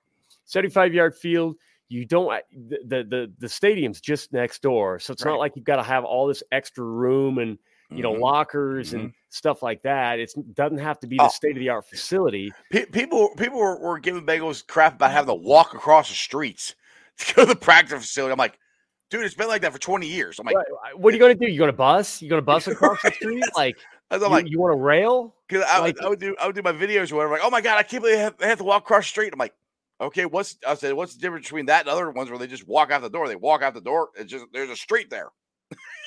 75 0.45 0.95
yard 0.95 1.15
field, 1.17 1.57
you 1.89 2.05
don't 2.05 2.33
the 2.55 3.03
the 3.05 3.33
the, 3.39 3.49
stadium's 3.49 4.01
just 4.01 4.33
next 4.33 4.63
door, 4.63 4.99
so 5.01 5.13
it's 5.13 5.25
Right. 5.25 5.33
not 5.33 5.39
like 5.41 5.53
you've 5.57 5.65
got 5.65 5.77
to 5.77 5.83
have 5.83 6.05
all 6.05 6.27
this 6.29 6.43
extra 6.53 6.85
room 6.85 7.39
and 7.39 7.59
you 7.91 8.03
know 8.03 8.15
Mhm. 8.15 8.21
lockers 8.21 8.93
and 8.95 9.13
stuff 9.29 9.63
like 9.63 9.83
that. 9.83 10.19
It 10.19 10.33
doesn't 10.55 10.79
have 10.79 10.99
to 11.01 11.07
be 11.07 11.17
the 11.17 11.25
Oh. 11.25 11.29
state 11.29 11.53
of 11.57 11.61
the 11.61 11.69
art 11.69 11.87
facility. 11.87 12.53
Pe- 12.71 12.87
people 12.87 13.31
people 13.37 13.59
were, 13.59 13.79
were 13.79 13.99
giving 13.99 14.25
Bengals 14.27 14.67
crap 14.67 14.95
about 14.97 15.11
having 15.13 15.29
to 15.29 15.35
walk 15.35 15.75
across 15.75 16.09
the 16.09 16.15
streets 16.15 16.75
to 17.19 17.35
go 17.35 17.43
to 17.43 17.49
the 17.49 17.57
practice 17.57 18.01
facility. 18.03 18.33
I'm 18.33 18.39
like, 18.39 18.59
dude, 19.11 19.25
it's 19.25 19.35
been 19.35 19.49
like 19.49 19.63
that 19.63 19.73
for 19.73 19.79
20 19.79 20.07
years. 20.07 20.39
I'm 20.39 20.47
like, 20.47 20.57
What, 20.57 20.67
what 21.01 21.13
are 21.13 21.17
you 21.17 21.21
going 21.21 21.39
to 21.39 21.47
do? 21.47 21.51
You 21.51 21.59
going 21.59 21.71
to 21.71 21.77
bus? 21.77 22.21
You 22.23 22.29
going 22.29 22.43
to 22.43 22.47
bus 22.47 22.67
across 22.67 23.01
the 23.03 23.13
street? 23.13 23.45
Like 23.57 23.77
I'm 24.11 24.21
you, 24.21 24.29
like, 24.29 24.49
you 24.51 24.61
want 24.61 24.73
to 24.77 24.81
rail? 24.83 25.35
Because 25.49 25.65
I, 25.69 25.79
Like- 25.81 25.97
would 25.97 26.05
I 26.05 26.09
would 26.09 26.21
do 26.21 26.37
I 26.41 26.47
would 26.47 26.57
do 26.57 26.63
my 26.63 26.73
videos 26.73 27.13
or 27.13 27.17
whatever. 27.17 27.35
Like, 27.35 27.43
oh 27.45 27.51
my 27.51 27.61
god, 27.61 27.79
I 27.79 27.83
can't 27.83 28.03
believe 28.03 28.17
they 28.19 28.23
have, 28.23 28.37
they 28.39 28.47
have 28.49 28.59
to 28.59 28.65
walk 28.65 28.83
across 28.85 29.05
the 29.05 29.09
street. 29.11 29.33
I'm 29.33 29.39
like, 29.39 29.55
okay, 30.01 30.25
what's 30.27 30.57
I 30.67 30.75
said, 30.75 30.93
what's 30.95 31.15
the 31.15 31.21
difference 31.21 31.47
between 31.47 31.67
that 31.67 31.81
and 31.83 31.89
other 31.89 32.11
ones 32.11 32.31
where 32.31 32.39
they 32.39 32.47
just 32.47 32.67
walk 32.67 32.91
out 32.91 33.03
the 33.03 33.11
door? 33.11 33.29
They 33.29 33.37
walk 33.37 33.63
out 33.63 33.75
the 33.75 33.81
door. 33.81 34.09
It's 34.17 34.31
just 34.31 34.47
there's 34.53 34.71
a 34.71 34.77
street 34.77 35.09
there. 35.11 35.29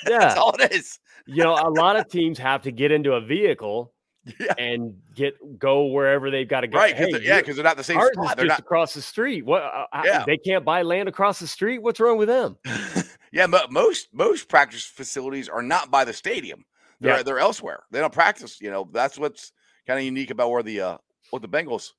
That's 0.04 0.34
Yeah. 0.36 0.40
all 0.40 0.54
it 0.58 0.72
is. 0.72 0.98
you 1.26 1.42
know, 1.44 1.54
a 1.54 1.70
lot 1.70 1.96
of 1.96 2.08
teams 2.08 2.38
have 2.38 2.62
to 2.62 2.70
get 2.72 2.90
into 2.92 3.12
a 3.12 3.20
vehicle 3.20 3.92
Yeah, 4.38 4.52
and 4.58 4.94
get 5.14 5.34
go 5.58 5.86
wherever 5.86 6.30
they've 6.30 6.46
got 6.48 6.60
to 6.60 6.66
go. 6.68 6.78
right. 6.78 6.94
Cause 6.94 7.06
Hey, 7.06 7.12
they're, 7.12 7.22
yeah, 7.22 7.38
because 7.40 7.56
they're 7.56 7.64
not 7.64 7.78
the 7.78 7.84
same 7.84 7.96
ours 7.96 8.10
spot. 8.12 8.26
just 8.26 8.36
They're 8.36 8.46
not. 8.46 8.58
across 8.60 8.92
the 8.92 9.00
street. 9.00 9.46
What? 9.46 9.62
Uh, 9.62 9.86
Yeah. 10.04 10.24
They 10.26 10.36
can't 10.36 10.62
buy 10.64 10.82
land 10.82 11.08
across 11.08 11.38
the 11.38 11.46
street. 11.46 11.78
What's 11.82 11.98
wrong 12.00 12.18
with 12.18 12.28
them? 12.28 12.58
yeah, 13.32 13.46
but 13.46 13.72
most 13.72 14.08
most 14.12 14.46
practice 14.48 14.84
facilities 14.84 15.48
are 15.48 15.62
not 15.62 15.90
by 15.90 16.04
the 16.04 16.12
stadium. 16.12 16.64
They're 17.00 17.16
Yeah. 17.16 17.22
they're 17.22 17.38
elsewhere. 17.38 17.84
They 17.90 17.98
don't 18.00 18.12
practice. 18.12 18.60
You 18.60 18.70
know, 18.70 18.88
that's 18.92 19.18
what's 19.18 19.52
kind 19.86 19.98
of 19.98 20.04
unique 20.04 20.30
about 20.30 20.50
where 20.50 20.62
the 20.62 20.80
uh 20.82 20.98
what 21.30 21.40
the 21.40 21.48
Bengals 21.48 21.92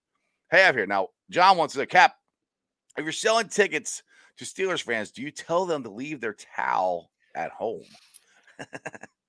have 0.50 0.76
here. 0.76 0.86
Now, 0.86 1.08
John 1.32 1.58
wants 1.58 1.74
to 1.74 1.86
cap. 1.88 2.14
If 2.98 3.04
you're 3.04 3.14
selling 3.14 3.48
tickets 3.48 4.04
to 4.38 4.46
Steelers 4.46 4.84
fans, 4.84 5.10
do 5.12 5.24
you 5.24 5.32
tell 5.32 5.66
them 5.66 5.82
to 5.84 5.90
leave 5.90 6.22
their 6.22 6.36
towel 6.56 7.10
at 7.36 7.52
home? 7.52 7.84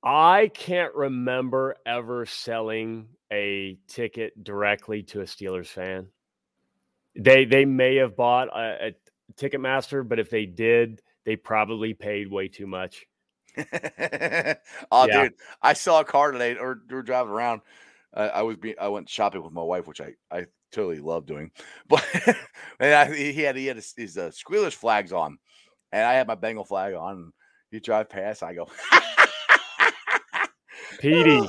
I 0.03 0.51
can't 0.53 0.95
remember 0.95 1.77
ever 1.87 2.27
selling 2.27 3.09
a 3.33 3.79
ticket 3.89 4.43
directly 4.43 5.03
to 5.05 5.21
a 5.21 5.25
Steelers 5.25 5.69
fan. 5.69 6.09
They 7.15 7.45
they 7.45 7.65
may 7.65 7.97
have 7.97 8.17
bought 8.17 8.49
a, 8.49 8.89
a 8.89 8.95
Ticketmaster, 9.35 10.07
but 10.07 10.19
if 10.19 10.31
they 10.31 10.47
did, 10.47 11.03
they 11.25 11.37
probably 11.37 11.95
paid 11.95 12.31
way 12.31 12.49
too 12.49 12.67
much. 12.67 13.07
oh, 13.59 15.07
Yeah. 15.07 15.23
dude, 15.25 15.35
I 15.63 15.75
saw 15.75 16.01
a 16.01 16.05
car 16.05 16.33
today, 16.33 16.57
or 16.57 16.81
we 16.89 16.95
were 16.95 17.03
driving 17.03 17.33
around. 17.33 17.61
I, 18.15 18.29
I 18.29 18.43
was 18.43 18.57
be, 18.57 18.77
I 18.79 18.89
went 18.89 19.09
shopping 19.09 19.43
with 19.43 19.53
my 19.53 19.63
wife, 19.63 19.87
which 19.87 20.01
I 20.01 20.15
I 20.31 20.47
totally 20.73 21.01
love 21.01 21.27
doing. 21.27 21.51
But 21.89 22.05
and 22.81 22.95
I, 22.95 23.15
he 23.15 23.43
had 23.43 23.57
he 23.57 23.67
had 23.67 23.77
his, 23.77 23.93
his 23.97 24.19
uh, 24.19 24.31
Squealers 24.31 24.75
flags 24.75 25.13
on, 25.13 25.39
and 25.93 26.05
I 26.05 26.15
had 26.15 26.27
my 26.27 26.35
Bengal 26.35 26.65
flag 26.65 26.95
on. 26.95 27.33
He 27.73 27.81
drive 27.81 28.09
past, 28.11 28.43
I 28.45 28.55
go. 28.55 28.69
Petey, 31.01 31.41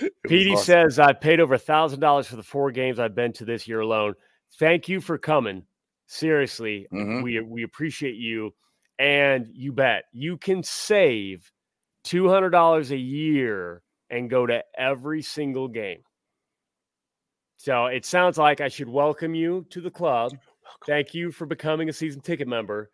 It 0.00 0.12
Petey 0.26 0.52
awesome. 0.54 0.64
says 0.64 0.98
I've 0.98 1.20
paid 1.20 1.38
over 1.38 1.54
a 1.54 1.58
thousand 1.58 2.00
dollars 2.00 2.26
for 2.26 2.36
the 2.36 2.42
four 2.42 2.72
games 2.72 2.98
I've 2.98 3.14
been 3.14 3.32
to 3.34 3.44
this 3.44 3.68
year 3.68 3.80
alone. 3.80 4.14
Thank 4.58 4.88
you 4.88 5.00
for 5.00 5.18
coming. 5.18 5.62
Seriously, 6.06 6.86
Mhm. 6.92 7.22
we 7.22 7.40
we 7.40 7.62
appreciate 7.62 8.14
you, 8.16 8.54
and 8.98 9.46
you 9.52 9.72
bet 9.72 10.04
you 10.12 10.38
can 10.38 10.62
save 10.62 11.50
two 12.04 12.28
hundred 12.28 12.50
dollars 12.50 12.90
a 12.90 12.96
year 12.96 13.82
and 14.08 14.30
go 14.30 14.46
to 14.46 14.64
every 14.78 15.20
single 15.22 15.68
game. 15.68 16.02
So 17.58 17.86
it 17.86 18.04
sounds 18.06 18.38
like 18.38 18.60
I 18.60 18.68
should 18.68 18.88
welcome 18.88 19.34
you 19.34 19.66
to 19.70 19.80
the 19.80 19.90
club. 19.90 20.32
Thank 20.86 21.12
you 21.14 21.30
for 21.32 21.44
becoming 21.46 21.88
a 21.88 21.92
season 21.92 22.20
ticket 22.22 22.48
member. 22.48 22.90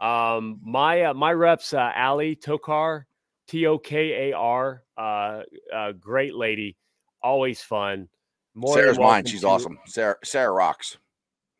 Um, 0.00 0.60
my 0.64 1.02
uh, 1.04 1.14
my 1.14 1.32
reps, 1.32 1.72
uh, 1.74 1.92
Ali 1.96 2.36
Tokar, 2.36 3.04
T 3.48 3.66
O 3.66 3.78
K 3.78 4.30
A 4.30 4.36
R, 4.36 4.82
uh, 4.96 5.42
uh, 5.74 5.92
great 5.92 6.34
lady, 6.34 6.76
always 7.22 7.60
fun. 7.62 8.08
More 8.54 8.74
Sarah's 8.74 8.98
mine. 8.98 9.24
She's 9.26 9.40
to- 9.42 9.48
awesome. 9.48 9.78
Sarah 9.86 10.16
Sarah 10.24 10.52
rocks. 10.52 10.98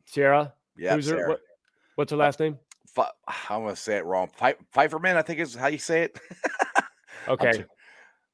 Sarah, 0.06 0.54
Yeah, 0.76 0.94
who's 0.94 1.06
her, 1.08 1.16
Sarah. 1.16 1.28
what, 1.28 1.40
what's 1.96 2.10
her 2.12 2.16
last 2.16 2.40
name? 2.40 2.58
Fi- 2.94 3.10
I'm 3.50 3.62
gonna 3.62 3.76
say 3.76 3.96
it 3.98 4.04
wrong. 4.04 4.28
Pfeif- 4.38 4.56
Pfeifferman, 4.72 5.16
I 5.16 5.22
think 5.22 5.40
is 5.40 5.54
how 5.54 5.66
you 5.68 5.78
say 5.78 6.02
it. 6.02 6.18
Okay, 7.26 7.64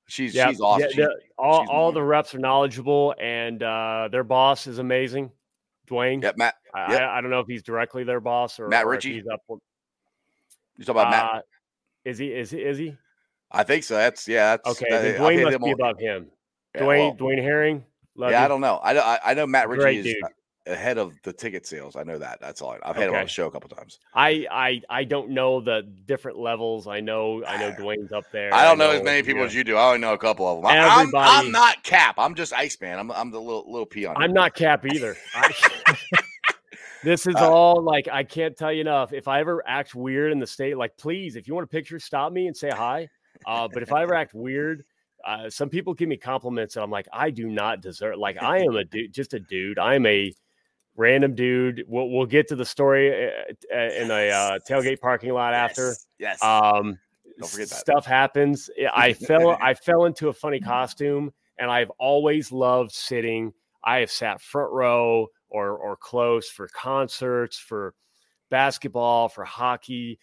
She's 0.07 0.35
yeah, 0.37 0.51
she's 0.51 0.61
awesome. 0.61 0.89
yeah, 0.95 1.07
the- 1.07 1.17
all 1.37 1.63
she's 1.63 1.69
all 1.69 1.91
the 1.91 2.03
reps 2.03 2.33
are 2.35 2.39
knowledgeable, 2.39 3.13
and 3.21 3.61
uh, 3.61 4.09
their 4.13 4.23
boss 4.23 4.69
is 4.69 4.79
amazing, 4.79 5.33
Dwayne. 5.91 6.23
yeah, 6.23 6.31
Matt. 6.37 6.55
I, 6.73 6.93
yep. 6.93 7.01
I, 7.03 7.19
I 7.19 7.21
don't 7.21 7.31
know 7.31 7.41
if 7.41 7.49
he's 7.49 7.63
directly 7.65 8.05
their 8.05 8.21
boss 8.21 8.61
or 8.61 8.69
Matt 8.69 8.85
or 8.85 8.91
Ritchie? 8.91 9.15
He's 9.15 9.25
up. 9.27 9.41
You 10.77 10.85
talking 10.85 11.01
about 11.03 11.11
Matt? 11.11 11.25
Uh, 11.35 11.41
is 12.05 12.19
he? 12.19 12.29
Is 12.33 12.51
he? 12.51 12.59
Is 12.59 12.79
he? 12.79 12.97
I 13.51 13.63
think 13.63 13.85
so. 13.85 13.95
That's 13.95 14.27
yeah. 14.27 14.57
That's 14.57 14.83
Okay, 14.83 14.91
that- 14.91 15.17
Dwayne 15.21 15.43
must 15.45 15.59
be 15.61 15.67
mo- 15.67 15.73
above 15.73 15.99
him. 15.99 16.27
yeah, 16.75 16.81
Dwayne 16.83 16.99
well, 16.99 17.17
Dwayne 17.17 17.43
Herring. 17.43 17.85
Yeah, 18.17 18.29
you. 18.31 18.37
I 18.37 18.49
don't 18.49 18.61
know. 18.61 18.81
I, 18.83 18.93
know- 18.93 19.01
I 19.03 19.19
I 19.25 19.35
know 19.35 19.47
Matt 19.47 19.69
Ritchie 19.69 19.81
Great 19.83 19.99
is 20.01 20.05
dude. 20.07 20.23
ahead 20.67 20.99
of 20.99 21.15
the 21.23 21.33
ticket 21.33 21.67
sales. 21.67 21.95
I 21.97 22.03
know 22.05 22.19
that. 22.19 22.41
That's 22.41 22.63
all. 22.63 22.73
I, 22.73 22.79
I've 22.89 22.97
had 22.97 23.05
him 23.05 23.11
on 23.11 23.17
Okay. 23.17 23.25
the 23.25 23.29
show 23.31 23.47
a 23.47 23.51
couple 23.51 23.69
times. 23.71 23.99
I 24.15 24.47
I 24.51 24.81
I 24.91 25.05
don't 25.05 25.31
know 25.31 25.61
the 25.61 25.83
different 26.07 26.39
levels. 26.39 26.87
I 26.89 27.01
know 27.01 27.45
I 27.45 27.57
know 27.59 27.71
Dwayne's 27.79 28.13
up 28.13 28.25
there. 28.33 28.53
I 28.53 28.65
don't 28.65 28.79
know, 28.79 28.91
as 28.91 29.03
many 29.03 29.23
people 29.23 29.41
yeah. 29.41 29.47
as 29.47 29.55
you 29.55 29.63
do. 29.65 29.77
I 29.77 29.87
only 29.89 29.99
know 30.01 30.13
a 30.15 30.19
couple 30.19 30.47
of 30.49 30.57
them. 30.59 30.67
I, 30.67 30.77
am 30.77 30.85
I'm 30.91 30.99
Everybody- 31.01 31.51
not 31.51 31.83
Cap. 31.85 32.17
I'm 32.19 32.35
just 32.35 32.53
Iceman. 32.53 32.99
I'm 32.99 33.11
I'm 33.13 33.31
the 33.31 33.41
little 33.41 33.65
little 33.71 33.87
peon. 33.87 34.15
I'm 34.19 34.33
not 34.33 34.55
Cap 34.55 34.85
either. 34.87 35.17
I, 35.35 35.53
this 37.05 37.27
is 37.27 37.37
Uh, 37.37 37.51
all 37.51 37.83
like 37.83 38.09
I 38.11 38.25
can't 38.25 38.57
tell 38.57 38.73
you 38.73 38.81
enough. 38.81 39.13
If 39.13 39.29
I 39.29 39.41
ever 39.41 39.63
act 39.67 39.95
weird 39.95 40.33
in 40.33 40.39
the 40.39 40.47
state, 40.47 40.77
like 40.77 40.97
please, 40.97 41.37
if 41.37 41.47
you 41.47 41.55
want 41.55 41.65
a 41.65 41.69
picture, 41.69 41.99
stop 41.99 42.33
me 42.33 42.47
and 42.47 42.57
say 42.57 42.71
hi. 42.71 43.09
Uh, 43.47 43.69
but 43.73 43.83
if 43.83 43.93
I 43.93 44.03
ever 44.03 44.15
act 44.15 44.35
weird, 44.35 44.85
uh, 45.27 45.49
some 45.51 45.69
people 45.69 45.95
give 45.95 46.09
me 46.09 46.17
compliments, 46.17 46.77
and 46.77 46.83
I'm 46.83 46.91
like, 46.91 47.07
I 47.13 47.31
do 47.31 47.49
not 47.49 47.81
deserve. 47.81 48.19
Like 48.19 48.43
I 48.43 48.59
am 48.59 48.77
a 48.77 48.85
dude, 48.85 49.13
just 49.13 49.35
a 49.35 49.41
dude. 49.41 49.79
I 49.79 49.95
am 49.95 50.07
a 50.07 50.33
random 50.97 51.35
dude. 51.35 51.85
We'll 51.87 52.09
we'll 52.11 52.27
get 52.27 52.49
to 52.49 52.57
the 52.57 52.65
story 52.65 53.29
uh, 53.29 53.31
uh, 53.75 53.79
in 53.79 54.11
a 54.11 54.31
uh, 54.31 54.59
tailgate 54.69 55.01
parking 55.01 55.33
lot 55.33 55.55
after. 55.55 55.95
Yes. 56.19 56.43
Um, 56.43 56.99
Don't 57.39 57.51
forget 57.51 57.69
that. 57.69 57.79
Stuff 57.79 58.07
happens. 58.07 58.71
I 58.95 59.13
fell. 59.13 59.51
I 59.63 59.75
fell 59.75 60.05
into 60.05 60.29
a 60.29 60.33
funny 60.33 60.61
costume, 60.61 61.33
and 61.59 61.71
I've 61.71 61.91
always 61.99 62.53
loved 62.53 62.93
sitting. 62.93 63.53
I 63.83 63.99
have 63.99 64.11
sat 64.11 64.41
front 64.41 64.73
row 64.73 65.29
or 65.55 65.71
or 65.79 65.97
close 65.97 66.49
for 66.51 66.69
concerts, 66.69 67.57
for 67.57 67.95
basketball, 68.51 69.29
for 69.29 69.45
hockey. 69.45 70.19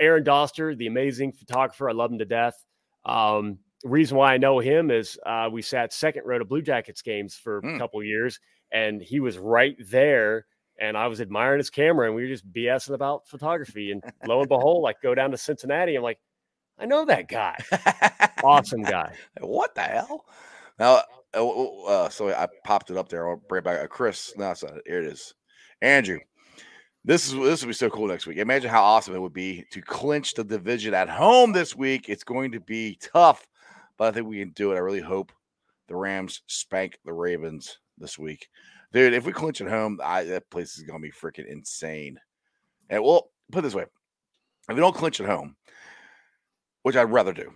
Aaron 0.00 0.24
Doster, 0.24 0.76
the 0.76 0.86
amazing 0.86 1.32
photographer, 1.32 1.90
I 1.90 1.92
love 1.92 2.10
him 2.10 2.18
to 2.18 2.24
death. 2.24 2.64
Um, 3.04 3.58
reason 3.84 4.16
why 4.16 4.34
I 4.34 4.38
know 4.38 4.58
him 4.58 4.90
is 4.90 5.18
uh, 5.26 5.48
we 5.52 5.62
sat 5.62 5.92
second 5.92 6.22
row 6.24 6.38
to 6.38 6.44
Blue 6.44 6.62
Jackets 6.62 7.02
games 7.02 7.34
for 7.36 7.60
Hmm. 7.60 7.74
a 7.74 7.78
couple 7.78 8.02
years, 8.02 8.40
and 8.72 9.02
he 9.02 9.20
was 9.20 9.38
right 9.38 9.76
there 9.90 10.46
and 10.78 10.96
I 10.96 11.08
was 11.08 11.20
admiring 11.20 11.58
his 11.58 11.68
camera, 11.68 12.06
and 12.06 12.14
we 12.14 12.22
were 12.22 12.28
just 12.28 12.50
BSing 12.50 12.94
about 12.94 13.26
photography. 13.28 13.92
And 13.92 14.02
lo 14.26 14.40
and 14.40 14.48
behold, 14.48 14.82
like 14.82 15.02
go 15.02 15.14
down 15.14 15.30
to 15.30 15.36
Cincinnati, 15.36 15.94
I'm 15.94 16.02
like, 16.02 16.18
I 16.78 16.86
know 16.86 17.04
that 17.04 17.28
guy, 17.28 17.58
awesome 18.42 18.80
guy. 18.82 19.12
what 19.40 19.74
the 19.74 19.82
hell? 19.82 20.24
Now, 20.78 21.02
oh, 21.34 21.84
uh, 21.86 22.08
so 22.08 22.28
I 22.30 22.48
popped 22.64 22.90
it 22.90 22.96
up 22.96 23.08
there. 23.08 23.28
I'll 23.28 23.42
bring 23.48 23.60
it 23.60 23.64
back. 23.64 23.80
Uh, 23.80 23.86
Chris, 23.86 24.32
no, 24.36 24.50
it's 24.50 24.62
not. 24.62 24.74
Here 24.86 25.00
it 25.00 25.06
is. 25.06 25.34
Andrew, 25.82 26.18
this 27.04 27.26
is 27.26 27.34
this 27.34 27.62
will 27.62 27.68
be 27.68 27.74
so 27.74 27.90
cool 27.90 28.08
next 28.08 28.26
week. 28.26 28.38
Imagine 28.38 28.70
how 28.70 28.82
awesome 28.82 29.14
it 29.14 29.20
would 29.20 29.32
be 29.32 29.64
to 29.72 29.80
clinch 29.80 30.34
the 30.34 30.44
division 30.44 30.92
at 30.94 31.08
home 31.08 31.52
this 31.52 31.74
week. 31.74 32.08
It's 32.08 32.24
going 32.24 32.52
to 32.52 32.60
be 32.60 32.98
tough, 33.00 33.46
but 33.96 34.08
I 34.08 34.10
think 34.12 34.26
we 34.26 34.40
can 34.40 34.50
do 34.50 34.72
it. 34.72 34.76
I 34.76 34.80
really 34.80 35.00
hope 35.00 35.32
the 35.88 35.96
Rams 35.96 36.42
spank 36.46 36.98
the 37.04 37.12
Ravens 37.12 37.78
this 37.96 38.18
week, 38.18 38.48
dude. 38.92 39.14
If 39.14 39.24
we 39.24 39.32
clinch 39.32 39.60
at 39.60 39.68
home, 39.68 39.98
I, 40.04 40.24
that 40.24 40.50
place 40.50 40.76
is 40.76 40.84
going 40.84 41.00
to 41.00 41.08
be 41.08 41.12
freaking 41.12 41.50
insane. 41.50 42.18
And 42.90 43.02
well, 43.02 43.30
put 43.50 43.60
it 43.60 43.62
this 43.62 43.74
way: 43.74 43.86
if 44.68 44.74
we 44.74 44.80
don't 44.80 44.94
clinch 44.94 45.20
at 45.20 45.26
home, 45.26 45.56
which 46.82 46.96
I'd 46.96 47.04
rather 47.04 47.32
do, 47.32 47.52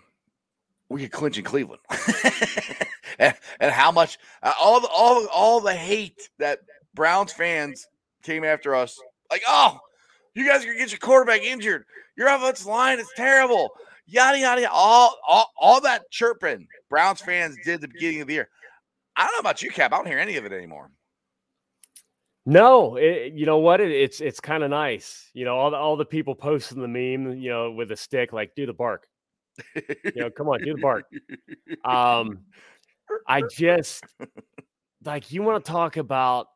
we 0.88 1.02
could 1.02 1.12
clinch 1.12 1.36
in 1.36 1.44
Cleveland. 1.44 1.82
and, 3.18 3.34
and 3.60 3.72
how 3.72 3.90
much 3.92 4.18
uh, 4.42 4.52
all 4.60 4.80
the 4.80 4.88
all 4.88 5.26
all 5.32 5.60
the 5.60 5.74
hate 5.74 6.28
that 6.38 6.60
Browns 6.94 7.32
fans 7.32 7.86
came 8.22 8.44
after 8.44 8.74
us, 8.74 9.00
like, 9.30 9.42
oh, 9.48 9.78
you 10.34 10.46
guys 10.46 10.62
are 10.62 10.66
gonna 10.66 10.78
get 10.78 10.90
your 10.90 10.98
quarterback 10.98 11.42
injured. 11.42 11.84
Your 12.16 12.28
offensive 12.28 12.66
line 12.66 13.00
is 13.00 13.08
terrible. 13.16 13.70
Yada 14.06 14.38
yada 14.38 14.62
yada. 14.62 14.72
All 14.72 15.18
all, 15.26 15.52
all 15.56 15.80
that 15.82 16.10
chirping 16.10 16.66
Browns 16.90 17.20
fans 17.20 17.56
did 17.64 17.74
at 17.74 17.80
the 17.80 17.88
beginning 17.88 18.20
of 18.20 18.28
the 18.28 18.34
year. 18.34 18.48
I 19.16 19.24
don't 19.24 19.32
know 19.32 19.40
about 19.40 19.62
you, 19.62 19.70
Cap. 19.70 19.92
I 19.92 19.96
don't 19.96 20.06
hear 20.06 20.18
any 20.18 20.36
of 20.36 20.44
it 20.44 20.52
anymore. 20.52 20.90
No, 22.46 22.96
it, 22.96 23.32
you 23.32 23.46
know 23.46 23.58
what? 23.58 23.80
It, 23.80 23.90
it's 23.90 24.20
it's 24.20 24.40
kind 24.40 24.62
of 24.62 24.70
nice. 24.70 25.30
You 25.32 25.44
know, 25.44 25.56
all 25.56 25.70
the 25.70 25.76
all 25.76 25.96
the 25.96 26.04
people 26.04 26.34
posting 26.34 26.80
the 26.80 26.88
meme, 26.88 27.38
you 27.38 27.50
know, 27.50 27.70
with 27.70 27.90
a 27.90 27.96
stick, 27.96 28.32
like 28.32 28.54
do 28.54 28.66
the 28.66 28.74
bark. 28.74 29.06
You 29.76 30.22
know, 30.22 30.30
come 30.30 30.48
on, 30.48 30.62
do 30.62 30.74
the 30.74 30.80
bark. 30.80 31.06
Um, 31.84 32.40
I 33.26 33.42
just 33.50 34.04
like 35.04 35.32
you 35.32 35.42
want 35.42 35.64
to 35.64 35.70
talk 35.70 35.96
about 35.96 36.48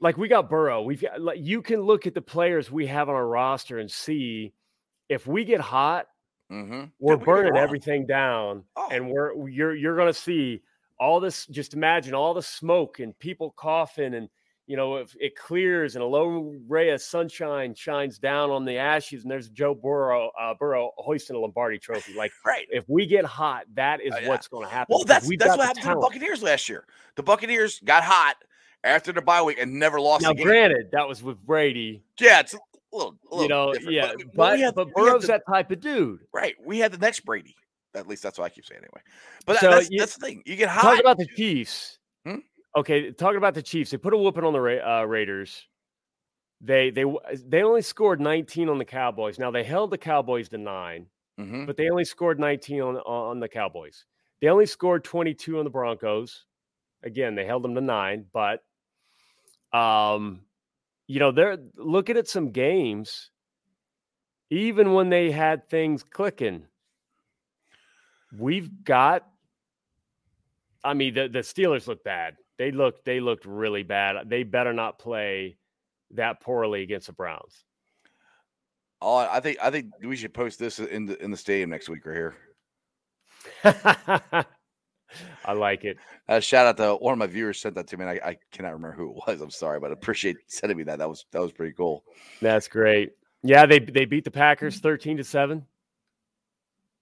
like 0.00 0.16
we 0.16 0.28
got 0.28 0.50
Burrow. 0.50 0.82
We've 0.82 1.00
got 1.00 1.20
like 1.20 1.38
you 1.40 1.62
can 1.62 1.80
look 1.80 2.06
at 2.06 2.14
the 2.14 2.22
players 2.22 2.70
we 2.70 2.86
have 2.86 3.08
on 3.08 3.14
our 3.14 3.26
roster 3.26 3.78
and 3.78 3.90
see 3.90 4.52
if 5.08 5.26
we 5.26 5.44
get 5.44 5.60
hot, 5.60 6.06
Mm-hmm. 6.52 6.84
We're 7.00 7.16
burning 7.16 7.56
everything 7.56 8.06
down, 8.06 8.64
Oh. 8.76 8.88
and 8.92 9.08
we're 9.10 9.48
you're 9.48 9.74
you're 9.74 9.96
going 9.96 10.12
to 10.12 10.18
see 10.18 10.60
all 11.00 11.18
this. 11.18 11.46
Just 11.46 11.72
imagine 11.72 12.12
all 12.14 12.34
the 12.34 12.42
smoke 12.42 13.00
and 13.00 13.18
people 13.18 13.54
coughing, 13.56 14.12
and 14.14 14.28
you 14.66 14.76
know 14.76 14.96
if 14.96 15.14
it 15.20 15.36
clears 15.36 15.94
and 15.96 16.02
a 16.02 16.06
low 16.06 16.54
ray 16.68 16.90
of 16.90 17.02
sunshine 17.02 17.74
shines 17.74 18.18
down 18.18 18.50
on 18.50 18.64
the 18.64 18.78
ashes, 18.78 19.22
and 19.22 19.30
there's 19.30 19.48
Joe 19.50 19.74
Burrow 19.74 20.30
uh, 20.40 20.54
Burrow 20.54 20.92
hoisting 20.96 21.36
a 21.36 21.38
Lombardi 21.38 21.78
Trophy. 21.78 22.14
Like 22.14 22.32
right. 22.46 22.66
if 22.70 22.84
we 22.88 23.06
get 23.06 23.24
hot, 23.24 23.64
that 23.74 24.00
is 24.00 24.12
Oh, 24.16 24.20
yeah. 24.20 24.28
what's 24.28 24.48
going 24.48 24.66
to 24.66 24.72
happen. 24.72 24.94
Well, 24.94 25.04
that's 25.04 25.28
that's 25.38 25.56
what 25.56 25.66
happened 25.66 25.82
to 25.84 25.88
the. 25.90 26.00
Buccaneers 26.00 26.42
last 26.42 26.68
year. 26.68 26.84
The 27.16 27.22
Buccaneers 27.22 27.80
got 27.84 28.02
hot 28.04 28.36
after 28.84 29.12
the 29.12 29.22
bye 29.22 29.42
week 29.42 29.58
and 29.58 29.78
never 29.78 30.00
lost 30.00 30.22
Now, 30.22 30.30
a 30.30 30.34
game. 30.34 30.44
granted, 30.46 30.90
that 30.92 31.06
was 31.08 31.22
with 31.22 31.38
Brady, 31.44 32.02
yeah, 32.20 32.40
it's 32.40 32.54
a 32.54 32.58
little, 32.92 33.16
a 33.30 33.34
little 33.34 33.42
you 33.42 33.48
know, 33.48 33.72
different. 33.72 33.92
yeah, 33.94 34.12
but 34.34 34.58
had- 34.60 34.74
but 34.74 34.92
Burrow's 34.94 35.22
the- 35.22 35.28
that 35.28 35.42
type 35.48 35.70
of 35.70 35.80
dude. 35.80 36.20
right. 36.32 36.54
We 36.64 36.78
had 36.78 36.92
the 36.92 36.98
next 36.98 37.20
Brady. 37.20 37.54
At 37.94 38.08
least 38.08 38.22
that's 38.22 38.38
what 38.38 38.44
I 38.44 38.48
keep 38.48 38.64
saying 38.66 38.80
anyway. 38.82 39.00
But 39.46 39.54
that- 39.54 39.60
So 39.62 39.70
that's, 39.70 39.90
you- 39.90 39.98
that's 40.00 40.16
the 40.16 40.26
thing. 40.26 40.42
You 40.46 40.56
get 40.56 40.68
hot. 40.68 40.82
Talk 40.82 41.00
about 41.00 41.16
the 41.18 41.26
Chiefs. 41.36 41.98
Hmm? 42.26 42.36
Okay, 42.76 43.12
talking 43.12 43.36
about 43.36 43.54
the 43.54 43.62
Chiefs, 43.62 43.90
they 43.92 43.96
put 43.98 44.14
a 44.14 44.16
whooping 44.16 44.44
on 44.44 44.52
the 44.52 44.60
Ra- 44.60 45.00
uh, 45.02 45.04
Raiders. 45.04 45.68
They 46.60 46.90
they 46.90 47.04
they 47.46 47.62
only 47.62 47.82
scored 47.82 48.20
19 48.20 48.68
on 48.68 48.78
the 48.78 48.84
Cowboys. 48.84 49.38
Now 49.38 49.50
they 49.50 49.64
held 49.64 49.90
the 49.90 49.98
Cowboys 49.98 50.48
to 50.50 50.58
nine, 50.58 51.06
Mhm. 51.38 51.66
but 51.66 51.76
they 51.76 51.90
only 51.90 52.04
scored 52.04 52.40
19 52.40 52.80
on 52.80 52.96
on 52.96 53.40
the 53.40 53.48
Cowboys. 53.48 54.06
They 54.40 54.48
only 54.48 54.66
scored 54.66 55.04
22 55.04 55.58
on 55.58 55.64
the 55.64 55.70
Broncos. 55.70 56.46
Again, 57.02 57.34
they 57.34 57.44
held 57.44 57.62
them 57.64 57.74
to 57.74 57.80
nine, 57.80 58.26
but 58.32 58.64
um, 59.72 60.46
you 61.06 61.18
know 61.20 61.32
they're 61.32 61.58
looking 61.76 62.16
at 62.16 62.28
some 62.28 62.50
games. 62.50 63.30
Even 64.50 64.92
when 64.94 65.10
they 65.10 65.30
had 65.30 65.68
things 65.68 66.02
clicking, 66.02 66.66
we've 68.36 68.84
got 68.84 69.26
I 70.82 70.92
mean, 70.94 71.14
the, 71.14 71.28
the 71.28 71.38
Steelers 71.40 71.86
look 71.86 72.04
bad. 72.04 72.36
They 72.58 72.70
looked 72.70 73.04
they 73.04 73.20
looked 73.20 73.46
really 73.46 73.82
bad. 73.82 74.28
They 74.28 74.42
better 74.42 74.72
not 74.72 74.98
play 74.98 75.56
that 76.12 76.40
poorly 76.40 76.82
against 76.82 77.08
the 77.08 77.12
Browns. 77.12 77.64
Oh, 79.00 79.16
I 79.16 79.40
think 79.40 79.58
I 79.62 79.70
think 79.70 79.86
we 80.02 80.16
should 80.16 80.32
post 80.32 80.58
this 80.58 80.78
in 80.78 81.06
the 81.06 81.22
in 81.22 81.30
the 81.30 81.36
stadium 81.36 81.70
next 81.70 81.88
week 81.88 82.06
or 82.06 82.14
here. 82.14 82.36
I 85.44 85.52
like 85.52 85.84
it. 85.84 85.98
Uh, 86.28 86.40
shout 86.40 86.66
out 86.66 86.76
to 86.78 86.94
one 86.94 87.12
of 87.12 87.18
my 87.18 87.26
viewers 87.26 87.60
sent 87.60 87.74
that 87.74 87.86
to 87.88 87.96
me. 87.96 88.04
And 88.04 88.10
I, 88.10 88.28
I 88.30 88.36
cannot 88.50 88.72
remember 88.72 88.96
who 88.96 89.10
it 89.10 89.16
was. 89.26 89.40
I'm 89.40 89.50
sorry, 89.50 89.78
but 89.78 89.90
I 89.90 89.92
appreciate 89.92 90.36
sending 90.46 90.78
me 90.78 90.84
that. 90.84 90.98
That 90.98 91.08
was 91.08 91.26
that 91.32 91.40
was 91.40 91.52
pretty 91.52 91.72
cool. 91.72 92.04
That's 92.40 92.68
great. 92.68 93.12
Yeah, 93.42 93.66
they 93.66 93.78
they 93.78 94.06
beat 94.06 94.24
the 94.24 94.30
Packers 94.30 94.78
13 94.78 95.18
to 95.18 95.24
7. 95.24 95.66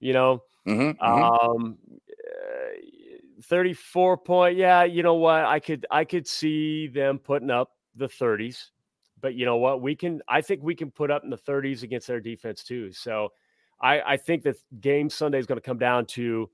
You 0.01 0.13
know, 0.13 0.43
Mm-hmm, 0.67 1.05
um 1.05 1.79
uh, 1.91 1.92
34 3.43 4.19
point. 4.19 4.57
Yeah, 4.57 4.85
you 4.85 5.03
know 5.03 5.15
what? 5.15 5.45
I 5.45 5.61
could 5.61 5.87
I 5.91 6.05
could 6.05 6.27
see 6.27 6.89
them 6.89 7.19
putting 7.19 7.51
up 7.51 7.73
the 7.95 8.09
30s. 8.09 8.71
But 9.21 9.35
you 9.35 9.45
know 9.45 9.57
what? 9.57 9.81
We 9.81 9.95
can 9.95 10.21
I 10.29 10.41
think 10.41 10.63
we 10.63 10.75
can 10.75 10.91
put 10.91 11.11
up 11.11 11.25
in 11.25 11.31
the 11.31 11.37
30s 11.37 11.83
against 11.83 12.07
their 12.07 12.21
defense 12.21 12.63
too. 12.63 12.93
So 12.93 13.31
I 13.81 14.01
I 14.03 14.17
think 14.17 14.43
that 14.45 14.57
game 14.81 15.11
Sunday 15.11 15.39
is 15.39 15.47
going 15.47 15.61
to 15.61 15.67
come 15.67 15.79
down 15.79 16.07
to 16.07 16.51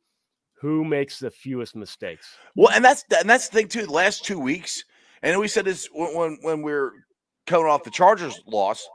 who 0.61 0.85
makes 0.85 1.19
the 1.19 1.31
fewest 1.31 1.77
mistakes. 1.77 2.27
Well, 2.57 2.73
and 2.75 2.85
that's 2.85 3.05
and 3.19 3.29
that's 3.29 3.49
the 3.49 3.59
thing 3.59 3.69
too. 3.69 3.87
The 3.87 3.93
last 3.93 4.25
two 4.25 4.39
weeks, 4.39 4.85
and 5.23 5.39
we 5.39 5.49
said 5.49 5.65
this 5.65 5.89
when 5.93 6.15
when, 6.15 6.39
when 6.43 6.63
we 6.63 6.73
are 6.73 6.93
coming 7.47 7.67
off 7.67 7.83
the 7.83 7.91
Chargers 7.91 8.41
loss. 8.47 8.87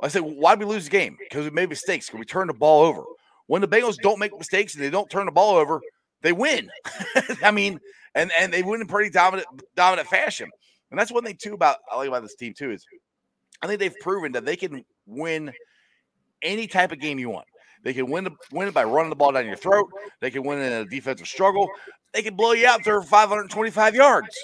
I 0.00 0.08
said, 0.08 0.22
why 0.22 0.56
did 0.56 0.66
we 0.66 0.74
lose 0.74 0.84
the 0.84 0.90
game? 0.90 1.16
Because 1.18 1.44
we 1.44 1.50
made 1.50 1.68
mistakes. 1.68 2.06
Because 2.06 2.18
we 2.18 2.24
turned 2.24 2.50
the 2.50 2.54
ball 2.54 2.82
over. 2.84 3.04
When 3.46 3.60
the 3.60 3.68
Bengals 3.68 3.96
don't 4.02 4.18
make 4.18 4.36
mistakes 4.36 4.74
and 4.74 4.82
they 4.82 4.90
don't 4.90 5.08
turn 5.08 5.26
the 5.26 5.32
ball 5.32 5.56
over, 5.56 5.80
they 6.22 6.32
win. 6.32 6.70
I 7.42 7.50
mean, 7.50 7.80
and 8.14 8.30
and 8.38 8.52
they 8.52 8.62
win 8.62 8.80
in 8.80 8.86
pretty 8.86 9.10
dominant 9.10 9.46
dominant 9.76 10.08
fashion. 10.08 10.50
And 10.90 10.98
that's 10.98 11.12
one 11.12 11.24
thing 11.24 11.36
too 11.40 11.54
about 11.54 11.78
I 11.90 11.96
like 11.96 12.08
about 12.08 12.22
this 12.22 12.34
team 12.34 12.54
too 12.54 12.70
is 12.70 12.84
I 13.60 13.66
think 13.66 13.80
they've 13.80 13.98
proven 14.00 14.32
that 14.32 14.44
they 14.44 14.56
can 14.56 14.84
win 15.06 15.52
any 16.42 16.66
type 16.66 16.92
of 16.92 17.00
game 17.00 17.18
you 17.18 17.30
want. 17.30 17.46
They 17.82 17.92
can 17.92 18.10
win 18.10 18.24
the, 18.24 18.30
win 18.52 18.68
it 18.68 18.74
by 18.74 18.84
running 18.84 19.10
the 19.10 19.16
ball 19.16 19.32
down 19.32 19.46
your 19.46 19.56
throat. 19.56 19.88
They 20.20 20.30
can 20.30 20.44
win 20.44 20.60
in 20.60 20.72
a 20.72 20.84
defensive 20.84 21.26
struggle. 21.26 21.68
They 22.12 22.22
can 22.22 22.36
blow 22.36 22.52
you 22.52 22.66
out 22.66 22.84
there 22.84 23.00
for 23.00 23.08
525 23.08 23.94
yards. 23.94 24.36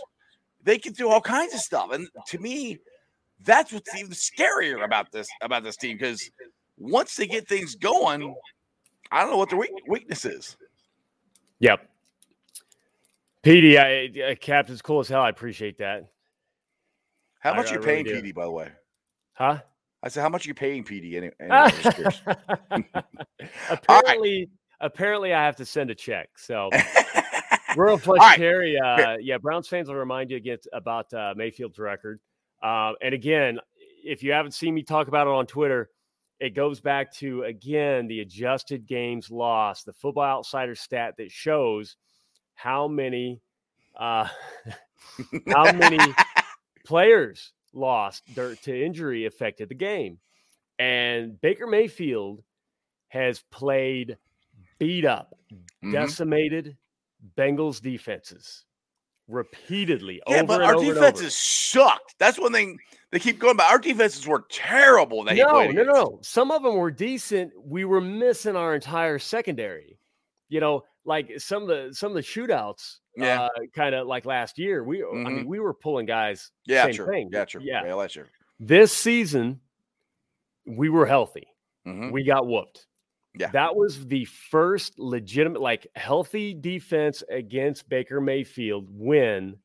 They 0.65 0.79
can 0.79 0.93
do 0.93 1.09
all 1.09 1.21
kinds 1.21 1.55
of 1.55 1.61
stuff. 1.61 1.93
And 1.93 2.09
to 2.29 2.39
me, 2.39 2.79
that's 3.45 3.73
what's 3.73 3.95
even 3.95 4.11
scarier 4.11 4.85
about 4.85 5.13
this 5.13 5.29
about 5.43 5.63
this 5.63 5.77
team 5.77 5.97
because 5.97 6.31
once 6.77 7.15
they 7.15 7.27
get 7.27 7.49
things 7.49 7.75
going, 7.75 8.35
I 9.13 9.21
don't 9.21 9.31
know 9.31 9.37
what 9.37 9.51
their 9.51 9.61
weakness 9.87 10.25
is. 10.25 10.57
Yep. 11.61 11.89
PD, 13.45 13.79
I, 13.79 14.33
uh, 14.33 14.35
Captain's 14.35 14.83
cool 14.83 15.01
as 15.01 15.09
hell. 15.09 15.23
I 15.23 15.29
appreciate 15.29 15.79
that. 15.79 16.11
How 17.41 17.55
much 17.55 17.67
I 17.67 17.71
are 17.71 17.75
you 17.75 17.81
really 17.81 18.03
paying 18.05 18.23
do. 18.23 18.23
PD, 18.23 18.35
by 18.35 18.45
the 18.45 18.51
way? 18.51 18.69
Huh? 19.33 19.61
I 20.03 20.09
said, 20.09 20.23
how 20.23 20.29
much 20.29 20.47
are 20.47 20.49
you 20.49 20.55
paying 20.55 20.85
PD? 20.85 21.15
Any, 21.15 21.31
anyway, 21.41 21.49
I'm 21.51 21.71
just 21.71 21.97
curious. 21.97 22.21
apparently, 23.71 24.49
apparently, 24.81 25.33
I 25.33 25.45
have 25.45 25.57
to 25.57 25.65
send 25.65 25.91
a 25.91 25.95
check. 25.95 26.31
So, 26.37 26.71
Rural 27.77 27.99
Flush 27.99 28.19
right. 28.19 28.39
Cherry, 28.39 28.79
uh, 28.79 29.17
yeah, 29.21 29.39
Browns 29.39 29.69
fans 29.69 29.89
will 29.89 29.97
remind 29.97 30.31
you 30.31 30.37
again 30.37 30.59
about 30.73 31.13
uh, 31.13 31.35
Mayfield's 31.37 31.79
record. 31.79 32.21
Um, 32.63 32.95
and 33.03 33.15
again, 33.15 33.59
if 34.05 34.23
you 34.23 34.33
haven't 34.33 34.53
seen 34.53 34.75
me 34.75 34.83
talk 34.83 35.09
about 35.09 35.27
it 35.27 35.31
on 35.31 35.47
Twitter, 35.47 35.91
it 36.41 36.51
goes 36.51 36.81
back 36.81 37.13
to 37.15 37.43
again 37.45 38.07
the 38.07 38.21
adjusted 38.21 38.87
games 38.87 39.31
lost, 39.31 39.87
the 39.87 39.93
Football 39.93 40.39
Outsider 40.39 40.75
stat 40.75 41.15
that 41.19 41.31
shows 41.31 41.97
how 42.55 42.87
many, 42.89 43.41
uh, 43.97 44.29
how 45.49 45.73
many 45.73 45.99
players 46.87 47.53
lost 47.73 48.23
dirt 48.35 48.61
to 48.63 48.85
injury 48.85 49.27
affected 49.27 49.69
the 49.69 49.75
game. 49.75 50.19
And 50.79 51.41
Baker 51.41 51.67
Mayfield 51.67 52.43
has 53.09 53.43
played 53.51 54.17
beat 54.79 55.05
up, 55.05 55.35
Mhm. 55.83 55.93
decimated 55.93 56.77
Bengals 57.37 57.81
defenses 57.83 58.65
repeatedly 59.29 60.21
Yeah, 60.27 60.39
over 60.39 60.47
but 60.47 60.63
our 60.63 60.75
defenses 60.77 61.23
over. 61.23 61.31
sucked. 61.31 62.15
That's 62.19 62.39
one 62.39 62.53
thing 62.53 62.79
they 63.13 63.19
keep 63.19 63.39
going 63.39 63.55
about. 63.55 63.71
Our 63.71 63.79
defenses 63.79 64.27
were 64.27 64.45
terrible. 64.51 65.25
That 65.25 65.37
No, 65.37 65.51
no, 65.53 65.59
against. 65.61 65.87
no. 65.87 66.19
Some 66.23 66.51
of 66.51 66.63
them 66.63 66.77
were 66.77 66.91
decent. 66.91 67.53
We 67.63 67.85
were 67.85 68.01
missing 68.01 68.57
our 68.57 68.75
entire 68.75 69.19
secondary. 69.19 69.99
You 70.49 70.61
know, 70.61 70.85
like 71.05 71.31
some 71.39 71.63
of 71.63 71.69
the 71.69 71.91
some 71.95 72.11
of 72.11 72.15
the 72.17 72.23
shootouts. 72.23 72.97
Yeah. 73.17 73.43
uh, 73.43 73.49
kind 73.75 73.95
of 73.97 74.07
like 74.07 74.25
last 74.27 74.59
year. 74.59 74.85
We, 74.85 75.03
I 75.03 75.07
Mhm. 75.07 75.27
mean, 75.27 75.47
we 75.47 75.59
were 75.61 75.75
pulling 75.75 76.07
guys. 76.07 76.51
Yeah, 76.67 76.85
same 76.85 76.95
true. 76.95 77.07
thing. 77.07 77.29
Yeah, 77.33 77.45
true. 77.47 77.61
Yeah. 77.65 77.85
yeah, 77.85 77.97
that's 77.97 78.13
true. 78.15 78.27
This 78.61 78.93
season, 78.93 79.61
we 80.67 80.89
were 80.89 81.05
healthy. 81.07 81.49
Mhm. 81.87 82.13
we 82.13 82.23
got 82.25 82.47
whooped. 82.47 82.87
Yeah. 83.39 83.51
That 83.53 83.77
was 83.77 84.07
the 84.07 84.25
first 84.25 84.99
legitimate, 84.99 85.61
like 85.63 85.87
healthy 85.95 86.55
defense 86.55 87.23
against 87.31 87.89
Baker 87.89 88.21
Mayfield 88.21 88.89
win. 88.91 89.57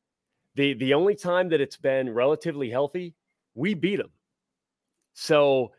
The 0.55 0.76
the 0.76 0.93
only 0.93 1.15
time 1.15 1.49
that 1.49 1.59
it's 1.61 1.78
been 1.78 2.13
relatively 2.13 2.69
healthy, 2.69 3.15
we 3.55 3.74
beat 3.74 3.97
them. 3.97 4.11
So 5.13 5.71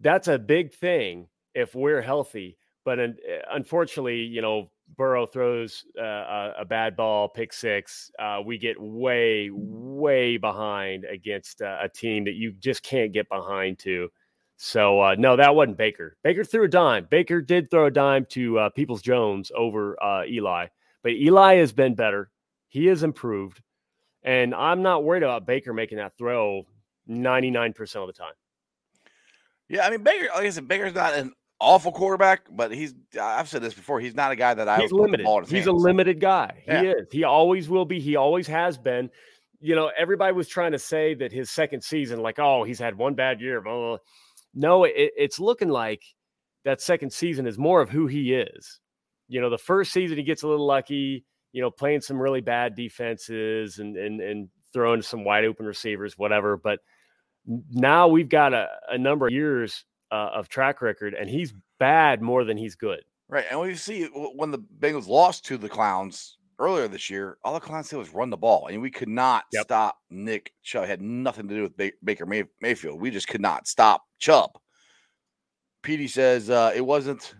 that's 0.00 0.28
a 0.28 0.38
big 0.38 0.72
thing 0.74 1.28
if 1.54 1.74
we're 1.74 2.02
healthy. 2.02 2.58
But 2.84 2.98
un- 3.00 3.16
unfortunately, 3.50 4.20
you 4.22 4.42
know, 4.42 4.70
Burrow 4.96 5.26
throws 5.26 5.84
uh, 5.98 6.02
a, 6.02 6.54
a 6.60 6.64
bad 6.64 6.96
ball, 6.96 7.28
pick 7.28 7.52
six. 7.52 8.10
Uh, 8.18 8.40
we 8.44 8.58
get 8.58 8.76
way, 8.78 9.48
way 9.52 10.36
behind 10.36 11.04
against 11.04 11.62
uh, 11.62 11.78
a 11.82 11.88
team 11.88 12.24
that 12.24 12.34
you 12.34 12.52
just 12.52 12.82
can't 12.82 13.12
get 13.12 13.28
behind 13.28 13.78
to. 13.80 14.10
So 14.64 15.00
uh, 15.00 15.16
no, 15.18 15.34
that 15.34 15.56
wasn't 15.56 15.76
Baker. 15.76 16.16
Baker 16.22 16.44
threw 16.44 16.62
a 16.62 16.68
dime. 16.68 17.08
Baker 17.10 17.40
did 17.40 17.68
throw 17.68 17.86
a 17.86 17.90
dime 17.90 18.24
to 18.26 18.60
uh, 18.60 18.68
Peoples 18.70 19.02
Jones 19.02 19.50
over 19.56 20.00
uh, 20.00 20.22
Eli, 20.24 20.68
but 21.02 21.10
Eli 21.14 21.56
has 21.56 21.72
been 21.72 21.96
better. 21.96 22.30
He 22.68 22.86
has 22.86 23.02
improved, 23.02 23.60
and 24.22 24.54
I'm 24.54 24.82
not 24.82 25.02
worried 25.02 25.24
about 25.24 25.46
Baker 25.46 25.72
making 25.72 25.98
that 25.98 26.16
throw 26.16 26.62
99 27.08 27.72
percent 27.72 28.02
of 28.02 28.06
the 28.06 28.12
time. 28.12 28.34
Yeah, 29.68 29.84
I 29.84 29.90
mean 29.90 30.04
Baker. 30.04 30.28
Like 30.32 30.46
I 30.46 30.50
said, 30.50 30.68
Baker's 30.68 30.94
not 30.94 31.14
an 31.14 31.32
awful 31.60 31.90
quarterback, 31.90 32.42
but 32.48 32.72
he's. 32.72 32.94
I've 33.20 33.48
said 33.48 33.62
this 33.62 33.74
before. 33.74 33.98
He's 33.98 34.14
not 34.14 34.30
a 34.30 34.36
guy 34.36 34.54
that 34.54 34.68
I. 34.68 34.76
He's 34.78 34.92
would 34.92 34.98
put 34.98 34.98
the 34.98 35.02
limited. 35.02 35.24
ball 35.24 35.38
in 35.38 35.42
his 35.42 35.50
He's 35.50 35.66
a 35.66 35.70
hands. 35.72 35.82
limited 35.82 36.20
guy. 36.20 36.62
Yeah. 36.68 36.82
He 36.82 36.86
is. 36.86 37.06
He 37.10 37.24
always 37.24 37.68
will 37.68 37.84
be. 37.84 37.98
He 37.98 38.14
always 38.14 38.46
has 38.46 38.78
been. 38.78 39.10
You 39.60 39.74
know, 39.74 39.90
everybody 39.98 40.32
was 40.32 40.46
trying 40.46 40.70
to 40.70 40.78
say 40.78 41.14
that 41.14 41.32
his 41.32 41.50
second 41.50 41.82
season, 41.82 42.20
like, 42.20 42.38
oh, 42.38 42.62
he's 42.62 42.78
had 42.78 42.96
one 42.96 43.14
bad 43.14 43.40
year. 43.40 43.60
Blah, 43.60 43.72
blah, 43.72 43.88
blah. 43.88 43.98
No, 44.54 44.84
it, 44.84 44.92
it's 45.16 45.40
looking 45.40 45.68
like 45.68 46.02
that 46.64 46.80
second 46.80 47.12
season 47.12 47.46
is 47.46 47.58
more 47.58 47.80
of 47.80 47.90
who 47.90 48.06
he 48.06 48.34
is. 48.34 48.80
You 49.28 49.40
know, 49.40 49.50
the 49.50 49.58
first 49.58 49.92
season 49.92 50.18
he 50.18 50.22
gets 50.22 50.42
a 50.42 50.48
little 50.48 50.66
lucky. 50.66 51.24
You 51.52 51.60
know, 51.60 51.70
playing 51.70 52.00
some 52.00 52.18
really 52.18 52.40
bad 52.40 52.74
defenses 52.74 53.78
and 53.78 53.96
and 53.96 54.20
and 54.20 54.48
throwing 54.72 55.02
some 55.02 55.24
wide 55.24 55.44
open 55.44 55.66
receivers, 55.66 56.16
whatever. 56.16 56.56
But 56.56 56.80
now 57.46 58.08
we've 58.08 58.28
got 58.28 58.54
a, 58.54 58.68
a 58.88 58.98
number 58.98 59.26
of 59.26 59.32
years 59.32 59.84
uh, 60.10 60.30
of 60.34 60.48
track 60.48 60.80
record, 60.80 61.14
and 61.14 61.28
he's 61.28 61.52
bad 61.78 62.22
more 62.22 62.44
than 62.44 62.56
he's 62.56 62.74
good. 62.74 63.02
Right. 63.28 63.44
And 63.50 63.60
we 63.60 63.74
see 63.74 64.04
when 64.04 64.50
the 64.50 64.58
Bengals 64.58 65.08
lost 65.08 65.44
to 65.46 65.56
the 65.56 65.68
Clowns 65.68 66.36
earlier 66.62 66.88
this 66.88 67.10
year, 67.10 67.36
all 67.44 67.54
the 67.54 67.60
Clowns 67.60 67.88
did 67.88 67.96
was 67.96 68.14
run 68.14 68.30
the 68.30 68.36
ball, 68.36 68.68
and 68.68 68.80
we 68.80 68.90
could 68.90 69.08
not 69.08 69.44
Yep. 69.52 69.64
stop 69.64 69.98
Nick 70.10 70.52
Chubb. 70.62 70.84
It 70.84 70.88
had 70.88 71.02
nothing 71.02 71.48
to 71.48 71.54
do 71.54 71.62
with 71.62 71.76
Ba- 71.76 71.92
Baker 72.04 72.24
May- 72.24 72.44
Mayfield. 72.60 73.00
We 73.00 73.10
just 73.10 73.28
could 73.28 73.40
not 73.40 73.66
stop 73.66 74.02
Chubb. 74.18 74.50
Petey 75.82 76.08
says 76.08 76.48
uh, 76.48 76.72
it 76.74 76.80
wasn't 76.80 77.34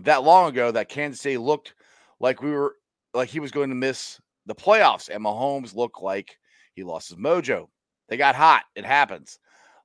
that 0.00 0.24
long 0.24 0.48
ago 0.50 0.70
that 0.72 0.88
Kansas 0.88 1.20
City 1.20 1.38
looked 1.38 1.74
like 2.20 2.42
we 2.42 2.50
were 2.50 2.74
like 3.14 3.28
he 3.28 3.40
was 3.40 3.52
going 3.52 3.68
to 3.68 3.74
miss 3.76 4.20
the 4.46 4.54
playoffs, 4.54 5.08
and 5.08 5.24
Mahomes 5.24 5.74
looked 5.74 6.02
like 6.02 6.36
he 6.74 6.82
lost 6.82 7.08
his 7.08 7.18
mojo. 7.18 7.68
They 8.08 8.16
got 8.16 8.34
hot. 8.34 8.64
It 8.74 8.84
happens. 8.84 9.38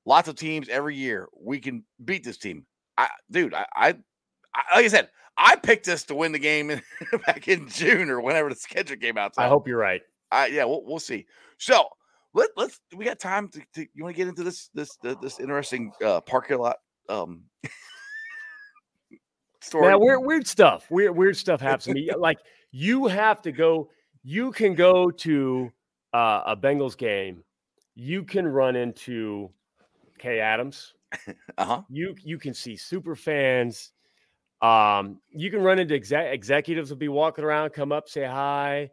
Lots 0.05 0.27
of 0.27 0.35
teams 0.35 0.67
every 0.69 0.95
year. 0.95 1.27
We 1.39 1.59
can 1.59 1.83
beat 2.03 2.23
this 2.23 2.37
team. 2.37 2.65
I, 2.97 3.07
dude, 3.29 3.53
I, 3.53 3.65
I, 3.75 3.87
I 4.53 4.75
like 4.75 4.85
I 4.85 4.87
said, 4.87 5.09
I 5.37 5.55
picked 5.55 5.87
us 5.87 6.03
to 6.03 6.15
win 6.15 6.31
the 6.31 6.39
game 6.39 6.69
in, 6.69 6.81
back 7.25 7.47
in 7.47 7.67
June 7.69 8.09
or 8.09 8.21
whenever 8.21 8.49
the 8.49 8.55
schedule 8.55 8.97
came 8.97 9.17
out. 9.17 9.35
So 9.35 9.41
I 9.41 9.47
hope 9.47 9.67
you're 9.67 9.77
right. 9.77 10.01
I, 10.31 10.47
yeah, 10.47 10.65
we'll, 10.65 10.83
we'll 10.85 10.99
see. 10.99 11.25
So 11.57 11.87
let 12.33 12.49
let's 12.55 12.79
we 12.95 13.05
got 13.05 13.19
time 13.19 13.49
to, 13.49 13.61
to 13.75 13.87
you 13.93 14.03
want 14.03 14.15
to 14.15 14.17
get 14.17 14.27
into 14.27 14.43
this 14.43 14.69
this 14.73 14.97
this, 15.03 15.15
this 15.21 15.39
interesting 15.39 15.91
uh, 16.03 16.21
parking 16.21 16.57
lot 16.59 16.77
um 17.09 17.43
story. 19.61 19.87
Yeah, 19.87 19.95
weird, 19.95 20.23
weird 20.23 20.47
stuff. 20.47 20.89
Weird, 20.89 21.15
weird 21.15 21.37
stuff 21.37 21.61
happens 21.61 21.85
to 21.85 21.93
me. 21.93 22.09
Like 22.17 22.39
you 22.71 23.07
have 23.07 23.41
to 23.43 23.51
go. 23.51 23.89
You 24.23 24.51
can 24.51 24.75
go 24.75 25.09
to 25.11 25.71
uh, 26.13 26.43
a 26.45 26.55
Bengals 26.55 26.95
game. 26.97 27.43
You 27.95 28.23
can 28.23 28.47
run 28.47 28.75
into 28.75 29.49
Kay 30.19 30.39
Adams. 30.39 30.93
uh 31.57 31.65
huh. 31.65 31.81
You 31.89 32.15
you 32.23 32.37
can 32.37 32.53
see 32.53 32.75
super 32.77 33.15
fans. 33.15 33.91
Um, 34.61 35.19
you 35.31 35.49
can 35.49 35.61
run 35.61 35.79
into 35.79 35.95
exec- 35.95 36.33
executives 36.33 36.89
will 36.89 36.97
be 36.97 37.07
walking 37.07 37.43
around, 37.43 37.71
come 37.71 37.91
up, 37.91 38.07
say 38.07 38.25
hi. 38.25 38.91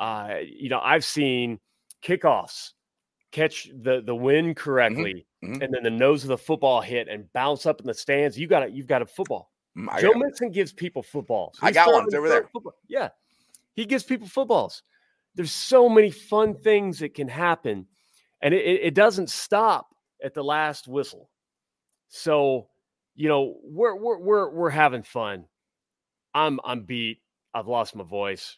Uh, 0.00 0.36
you 0.44 0.68
know, 0.68 0.80
I've 0.80 1.04
seen 1.04 1.58
kickoffs 2.02 2.72
catch 3.32 3.68
the 3.82 4.00
the 4.00 4.14
wind 4.14 4.56
correctly, 4.56 5.26
mhm. 5.44 5.62
and 5.62 5.74
then 5.74 5.82
the 5.82 5.90
nose 5.90 6.22
of 6.24 6.28
the 6.28 6.38
football 6.38 6.80
hit 6.80 7.08
and 7.08 7.32
bounce 7.32 7.66
up 7.66 7.80
in 7.80 7.86
the 7.86 7.94
stands. 7.94 8.38
You 8.38 8.46
got 8.46 8.62
it. 8.62 8.72
You've 8.72 8.86
got 8.86 9.02
a 9.02 9.06
football. 9.06 9.50
Mm, 9.76 9.88
I 9.90 10.00
Joe 10.00 10.14
Mixon 10.14 10.50
gives 10.50 10.72
people 10.72 11.02
footballs. 11.02 11.58
I 11.62 11.72
got 11.72 11.92
one. 11.92 12.06
over 12.14 12.28
there. 12.28 12.48
football. 12.52 12.74
Yeah, 12.88 13.10
he 13.74 13.84
gives 13.84 14.04
people 14.04 14.26
footballs. 14.26 14.82
There's 15.34 15.52
so 15.52 15.88
many 15.88 16.10
fun 16.10 16.54
things 16.54 17.00
that 17.00 17.14
can 17.14 17.28
happen, 17.28 17.86
and 18.40 18.54
it, 18.54 18.64
it 18.64 18.94
doesn't 18.94 19.30
stop 19.30 19.94
at 20.22 20.34
the 20.34 20.42
last 20.42 20.88
whistle. 20.88 21.30
So, 22.08 22.68
you 23.18 23.28
know, 23.28 23.56
we're 23.64 23.96
we're 23.96 24.18
we're 24.18 24.50
we're 24.50 24.70
having 24.70 25.02
fun. 25.02 25.44
I'm 26.32 26.60
I'm 26.64 26.84
beat. 26.84 27.20
I've 27.52 27.66
lost 27.66 27.96
my 27.96 28.04
voice. 28.04 28.56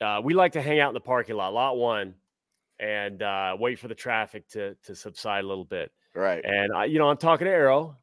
Uh, 0.00 0.20
we 0.22 0.32
like 0.32 0.52
to 0.52 0.62
hang 0.62 0.78
out 0.78 0.90
in 0.90 0.94
the 0.94 1.00
parking 1.00 1.34
lot, 1.34 1.52
lot 1.52 1.76
one, 1.76 2.14
and 2.78 3.20
uh, 3.20 3.56
wait 3.58 3.80
for 3.80 3.88
the 3.88 3.96
traffic 3.96 4.48
to 4.50 4.76
to 4.84 4.94
subside 4.94 5.42
a 5.42 5.48
little 5.48 5.64
bit. 5.64 5.90
right. 6.14 6.44
And 6.44 6.72
I, 6.72 6.84
you 6.84 7.00
know, 7.00 7.08
I'm 7.08 7.16
talking 7.16 7.46
to 7.46 7.50
Arrow, 7.50 7.96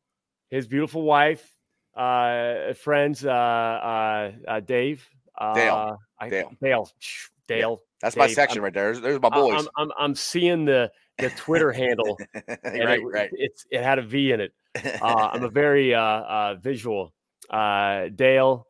his 0.49 0.67
beautiful 0.67 1.03
wife, 1.03 1.49
uh, 1.95 2.73
friends, 2.73 3.23
uh, 3.23 3.29
uh, 3.29 4.31
uh 4.45 4.59
Dave, 4.59 5.07
uh, 5.37 5.53
Dale. 5.53 5.97
I, 6.19 6.29
Dale. 6.29 6.51
Dale, 6.61 6.89
Psh, 7.01 7.29
Yeah, 7.49 7.55
Dale. 7.55 7.81
That's 8.01 8.17
my 8.17 8.27
section 8.27 8.57
I'm- 8.57 8.65
right 8.65 8.73
there. 8.73 8.91
There's, 8.91 9.01
there's 9.01 9.21
my 9.21 9.29
boys. 9.29 9.53
I'm, 9.57 9.67
I'm, 9.77 9.91
I'm 9.97 10.15
seeing 10.15 10.65
the 10.65 10.91
the 11.17 11.29
Twitter 11.29 11.71
handle, 11.83 12.17
right, 12.35 12.99
it, 12.99 13.05
right. 13.05 13.29
it's 13.31 13.65
it 13.71 13.81
had 13.81 13.99
a 13.99 14.01
V 14.01 14.33
in 14.33 14.41
it. 14.41 14.53
Uh, 14.75 15.29
I'm 15.33 15.43
a 15.43 15.49
very 15.49 15.93
uh, 15.93 16.01
uh, 16.01 16.55
visual. 16.55 17.13
Uh, 17.49 18.09
Dale, 18.15 18.65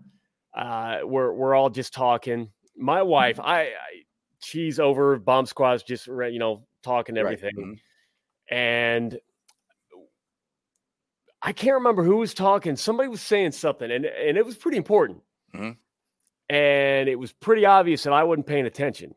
uh, 0.54 1.00
we're 1.04 1.32
we're 1.34 1.56
all 1.56 1.70
just 1.70 1.94
talking. 1.94 2.50
My 2.76 3.02
wife, 3.02 3.40
I, 3.40 3.62
I 3.62 3.70
she's 4.40 4.80
over 4.80 5.18
bomb 5.18 5.46
squads, 5.46 5.84
just 5.84 6.08
you 6.08 6.40
know 6.40 6.66
talking 6.84 7.16
Right, 7.16 7.22
everything 7.22 7.52
mhm. 7.58 7.80
and 8.54 9.18
I 11.42 11.52
can't 11.52 11.76
remember 11.76 12.04
who 12.04 12.18
was 12.18 12.34
talking. 12.34 12.76
Somebody 12.76 13.10
was 13.10 13.22
saying 13.22 13.52
something, 13.52 13.92
and 13.92 14.06
and 14.06 14.38
it 14.38 14.46
was 14.46 14.56
pretty 14.56 14.78
important. 14.78 15.22
Mhm. 15.54 15.78
And 16.50 17.10
it 17.10 17.18
was 17.18 17.32
pretty 17.34 17.66
obvious 17.66 18.04
that 18.04 18.14
I 18.14 18.24
wasn't 18.24 18.48
paying 18.48 18.66
attention 18.66 19.14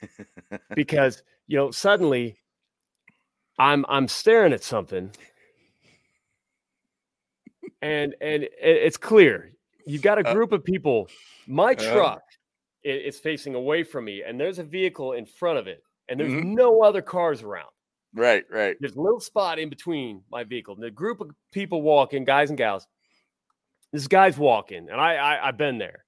because 0.74 1.22
you 1.46 1.56
know 1.56 1.70
suddenly 1.70 2.38
I'm 3.58 3.84
I'm 3.88 4.08
staring 4.08 4.52
at 4.54 4.62
something, 4.62 5.10
and 7.82 8.14
and 8.20 8.48
it's 8.60 8.96
clear 8.96 9.52
you've 9.86 10.02
got 10.02 10.18
a 10.18 10.28
Uh, 10.28 10.34
group 10.34 10.52
of 10.52 10.64
people. 10.64 11.08
My 11.46 11.74
truck 11.74 12.22
is 12.84 13.18
facing 13.18 13.54
away 13.54 13.82
from 13.82 14.04
me, 14.04 14.22
and 14.22 14.38
there's 14.40 14.58
a 14.58 14.64
vehicle 14.64 15.12
in 15.12 15.26
front 15.26 15.58
of 15.58 15.66
it, 15.66 15.82
and 16.08 16.18
there's 16.18 16.32
Mhm. 16.32 16.54
no 16.54 16.82
other 16.82 17.02
cars 17.02 17.42
around 17.42 17.70
right, 18.14 18.44
right. 18.50 18.76
there's 18.80 18.96
a 18.96 19.00
little 19.00 19.20
spot 19.20 19.58
in 19.58 19.68
between 19.68 20.22
my 20.30 20.44
vehicle. 20.44 20.74
And 20.74 20.82
the 20.82 20.90
group 20.90 21.20
of 21.20 21.30
people 21.52 21.82
walking, 21.82 22.24
guys 22.24 22.50
and 22.50 22.56
gals. 22.58 22.86
This 23.92 24.06
guy's 24.06 24.36
walking, 24.36 24.88
and 24.90 25.00
I, 25.00 25.14
I 25.16 25.48
I've 25.48 25.56
been 25.56 25.78
there. 25.78 26.04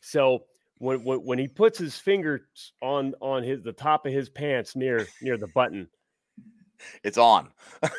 So 0.00 0.46
when, 0.78 1.02
when 1.04 1.24
when 1.24 1.38
he 1.38 1.48
puts 1.48 1.78
his 1.78 1.98
fingers 1.98 2.72
on 2.80 3.14
on 3.20 3.42
his 3.42 3.62
the 3.62 3.72
top 3.72 4.06
of 4.06 4.12
his 4.12 4.28
pants 4.28 4.76
near 4.76 5.06
near 5.20 5.36
the 5.36 5.48
button, 5.48 5.88
It's 7.02 7.18
on. 7.18 7.50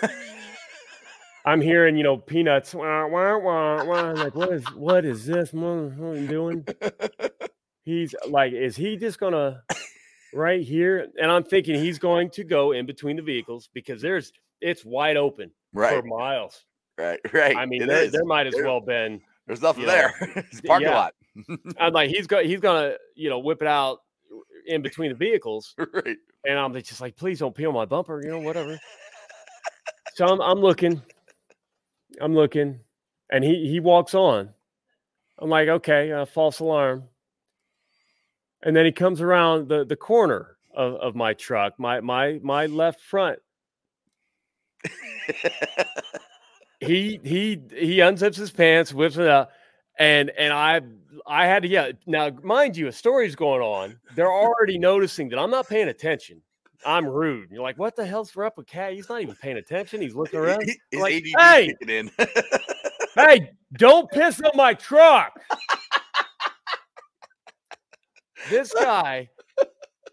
I'm 1.47 1.61
hearing 1.61 1.95
you 1.95 2.03
know 2.03 2.17
peanuts. 2.17 2.75
Wah, 2.75 3.07
wah, 3.07 3.37
wah, 3.37 3.83
wah. 3.85 4.11
Like 4.11 4.35
what 4.35 4.51
is 4.51 4.65
what 4.73 5.05
is 5.05 5.25
this 5.25 5.53
mother 5.53 5.93
what 5.97 6.17
are 6.17 6.19
you 6.19 6.27
doing? 6.27 6.65
He's 7.83 8.13
like, 8.27 8.51
is 8.51 8.75
he 8.75 8.97
just 8.97 9.17
gonna 9.17 9.63
right 10.33 10.61
here? 10.61 11.07
And 11.21 11.31
I'm 11.31 11.45
thinking 11.45 11.79
he's 11.79 11.99
going 11.99 12.31
to 12.31 12.43
go 12.43 12.73
in 12.73 12.85
between 12.85 13.15
the 13.15 13.21
vehicles 13.21 13.69
because 13.73 14.01
there's 14.01 14.33
it's 14.59 14.83
wide 14.83 15.15
open 15.15 15.51
right, 15.73 16.01
for 16.01 16.05
miles. 16.05 16.65
right, 16.97 17.19
right. 17.31 17.55
I 17.55 17.65
mean, 17.65 17.87
there, 17.87 18.07
there 18.07 18.25
might 18.25 18.47
as 18.47 18.53
There- 18.53 18.65
well 18.65 18.81
been. 18.81 19.21
There's 19.45 19.61
nothing 19.61 19.83
you 19.83 19.87
know, 19.87 19.93
there. 19.93 20.13
it's 20.51 20.59
a 20.59 20.63
parking 20.63 20.89
yeah. 20.89 20.95
lot. 20.95 21.13
I'm 21.79 21.93
like, 21.93 22.09
he's 22.09 22.27
go, 22.27 22.43
he's 22.43 22.59
gonna, 22.59 22.95
you 23.15 23.29
know, 23.29 23.39
whip 23.39 23.61
it 23.61 23.67
out 23.69 23.99
in 24.65 24.81
between 24.81 25.11
the 25.11 25.15
vehicles, 25.15 25.73
right. 25.93 26.17
and 26.45 26.59
I'm 26.59 26.73
just 26.73 26.99
like, 26.99 27.15
please 27.15 27.39
don't 27.39 27.55
peel 27.55 27.71
my 27.71 27.85
bumper, 27.85 28.21
you 28.21 28.29
know, 28.29 28.39
whatever. 28.39 28.77
so 30.15 30.25
I'm, 30.25 30.41
I'm 30.41 30.59
looking, 30.59 31.01
I'm 32.21 32.33
looking, 32.33 32.79
and 33.31 33.43
he 33.43 33.67
he 33.67 33.79
walks 33.79 34.13
on. 34.13 34.49
I'm 35.39 35.49
like, 35.49 35.67
okay, 35.67 36.11
uh, 36.11 36.25
false 36.25 36.59
alarm. 36.59 37.03
And 38.63 38.75
then 38.75 38.85
he 38.85 38.91
comes 38.91 39.21
around 39.21 39.69
the 39.69 39.85
the 39.85 39.95
corner 39.95 40.57
of, 40.75 40.95
of 40.95 41.15
my 41.15 41.33
truck, 41.33 41.79
my 41.79 42.01
my 42.01 42.39
my 42.41 42.65
left 42.65 43.01
front. 43.01 43.39
he 46.79 47.19
he 47.23 47.61
he 47.75 47.97
unzips 47.97 48.35
his 48.35 48.51
pants, 48.51 48.93
whips 48.93 49.17
it 49.17 49.27
out, 49.27 49.49
and 49.99 50.31
and 50.31 50.53
I 50.53 50.81
I 51.25 51.45
had 51.45 51.63
to 51.63 51.69
yeah. 51.69 51.91
Now, 52.05 52.31
mind 52.43 52.77
you, 52.77 52.87
a 52.87 52.91
story's 52.91 53.35
going 53.35 53.61
on. 53.61 53.99
They're 54.15 54.31
already 54.31 54.77
noticing 54.77 55.29
that 55.29 55.39
I'm 55.39 55.51
not 55.51 55.67
paying 55.67 55.89
attention. 55.89 56.41
I'm 56.85 57.07
rude. 57.07 57.51
You're 57.51 57.63
like, 57.63 57.77
what 57.77 57.95
the 57.95 58.05
hell's 58.05 58.35
up 58.37 58.57
with 58.57 58.67
Cat? 58.67 58.93
He's 58.93 59.09
not 59.09 59.21
even 59.21 59.35
paying 59.35 59.57
attention. 59.57 60.01
He's 60.01 60.15
looking 60.15 60.39
around. 60.39 60.61
His 60.91 61.01
like, 61.01 61.23
"Hey!" 61.37 61.73
hey, 63.15 63.51
don't 63.73 64.09
piss 64.11 64.41
on 64.41 64.51
my 64.55 64.73
truck. 64.73 65.39
this 68.49 68.73
guy 68.79 69.29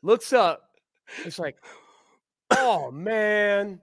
looks 0.03 0.33
up. 0.33 0.71
It's 1.25 1.39
like, 1.39 1.57
oh 2.51 2.91
man. 2.91 3.81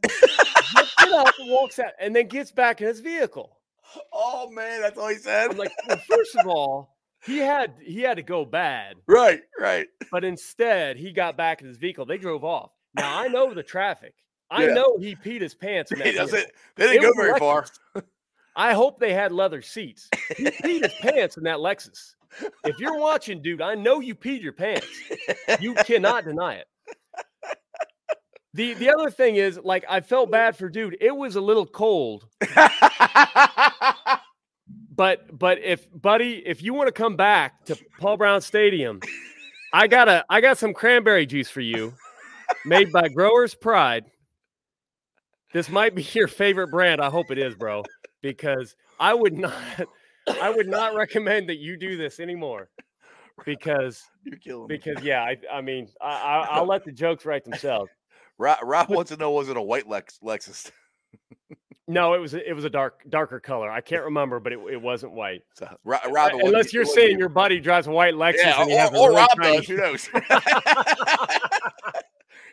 Up 1.13 1.33
and 1.39 1.49
walks 1.49 1.77
out 1.77 1.91
and 1.99 2.15
then 2.15 2.27
gets 2.27 2.51
back 2.51 2.79
in 2.79 2.87
his 2.87 3.01
vehicle. 3.01 3.57
oh 4.13 4.49
man, 4.49 4.81
that's 4.81 4.97
all 4.97 5.09
he 5.09 5.15
said. 5.15 5.51
I'm 5.51 5.57
like, 5.57 5.71
well, 5.87 5.97
first 6.09 6.35
of 6.37 6.47
all, 6.47 6.95
he 7.25 7.37
had 7.37 7.75
he 7.81 8.01
had 8.01 8.17
to 8.17 8.23
go 8.23 8.45
bad, 8.45 8.95
right, 9.07 9.41
right. 9.59 9.87
but 10.11 10.23
instead 10.23 10.97
he 10.97 11.11
got 11.11 11.37
back 11.37 11.61
in 11.61 11.67
his 11.67 11.77
vehicle. 11.77 12.05
They 12.05 12.17
drove 12.17 12.43
off. 12.43 12.71
Now 12.95 13.19
I 13.19 13.27
know 13.27 13.53
the 13.53 13.63
traffic. 13.63 14.13
I 14.49 14.67
Yeah. 14.67 14.73
know 14.73 14.97
he 14.99 15.15
peed 15.15 15.41
his 15.41 15.53
pants. 15.55 15.91
In 15.91 15.99
that 15.99 16.07
He 16.07 16.13
doesn't. 16.13 16.47
They 16.75 16.87
didn't 16.87 17.03
It 17.03 17.07
go 17.07 17.13
very 17.15 17.39
far. 17.39 17.65
I 18.55 18.73
hope 18.73 18.99
they 18.99 19.13
had 19.13 19.31
leather 19.31 19.61
seats. 19.61 20.09
He 20.35 20.45
peed 20.45 20.83
his 20.83 20.93
pants 20.99 21.37
in 21.37 21.43
that 21.43 21.57
Lexus. 21.59 22.15
If 22.65 22.79
you're 22.79 22.97
watching, 22.97 23.41
dude, 23.41 23.61
I 23.61 23.75
know 23.75 23.99
you 24.01 24.13
peed 24.15 24.41
your 24.41 24.51
pants. 24.53 24.87
You 25.59 25.73
cannot 25.75 26.25
deny 26.25 26.55
it. 26.55 26.67
The 28.53 28.73
the 28.73 28.89
other 28.93 29.09
thing 29.09 29.37
is, 29.37 29.57
like, 29.63 29.85
I 29.87 30.01
felt 30.01 30.29
bad 30.31 30.57
for 30.57 30.67
dude. 30.67 30.97
It 30.99 31.15
was 31.15 31.37
a 31.37 31.41
little 31.41 31.65
cold, 31.65 32.27
but 35.01 35.35
but 35.35 35.57
if 35.57 35.87
buddy, 35.99 36.43
if 36.45 36.61
you 36.61 36.75
want 36.75 36.85
to 36.85 36.91
come 36.91 37.15
back 37.15 37.65
to 37.65 37.75
Paul 37.99 38.17
Brown 38.17 38.39
Stadium, 38.39 38.99
I 39.73 39.87
got 39.87 40.07
a 40.07 40.23
I 40.29 40.41
got 40.41 40.59
some 40.59 40.75
cranberry 40.75 41.25
juice 41.25 41.49
for 41.49 41.61
you, 41.61 41.95
made 42.67 42.91
by 42.91 43.07
Growers 43.09 43.55
Pride. 43.55 44.05
This 45.53 45.69
might 45.69 45.95
be 45.95 46.03
your 46.13 46.27
favorite 46.27 46.67
brand. 46.67 47.01
I 47.01 47.09
hope 47.09 47.31
it 47.31 47.39
is, 47.39 47.55
bro. 47.55 47.83
because 48.21 48.75
I 48.99 49.15
would 49.15 49.33
not 49.35 49.55
I 50.39 50.51
would 50.51 50.67
not 50.67 50.93
recommend 50.93 51.49
that 51.49 51.57
you 51.57 51.77
do 51.77 51.97
this 51.97 52.19
anymore 52.19 52.69
because 53.43 54.03
You're 54.23 54.37
killing 54.37 54.67
me. 54.67 54.77
because 54.77 55.03
yeah 55.03 55.23
I, 55.23 55.35
I 55.51 55.61
mean 55.61 55.87
I, 55.99 56.09
I 56.11 56.47
I'll 56.51 56.67
let 56.67 56.85
the 56.85 56.91
jokes 56.91 57.25
write 57.25 57.43
themselves. 57.43 57.89
Rob, 58.37 58.59
Rob 58.61 58.89
wants 58.89 59.09
to 59.09 59.17
know 59.17 59.31
was 59.31 59.49
it 59.49 59.57
a 59.57 59.61
white 59.63 59.87
Lex, 59.89 60.19
Lexus? 60.23 60.69
No, 61.87 62.13
it 62.13 62.19
was 62.19 62.33
it 62.33 62.55
was 62.55 62.63
a 62.63 62.69
dark 62.69 63.01
darker 63.09 63.39
color. 63.39 63.69
I 63.69 63.81
can't 63.81 64.03
remember, 64.03 64.39
but 64.39 64.53
it, 64.53 64.59
it 64.71 64.81
was't 64.81 65.11
white. 65.11 65.41
So, 65.55 65.67
Ro- 65.83 65.97
Rob, 66.09 66.33
it 66.33 66.45
Unless 66.45 66.73
you're 66.73 66.85
saying 66.85 67.13
you. 67.13 67.19
your 67.19 67.29
buddy 67.29 67.59
drives 67.59 67.87
a 67.87 67.91
white 67.91 68.13
Lexus 68.13 68.37
yeah, 68.37 68.61
and 68.61 68.69
he 68.69 68.77
has 68.77 68.91
or, 68.91 68.95
a 68.95 68.99
or 68.99 69.09
really 69.09 69.21
Rob 69.21 69.29
tiny- 69.41 69.57
does. 69.57 69.67
Who 69.67 69.77
knows? 69.77 70.09
that 70.13 71.51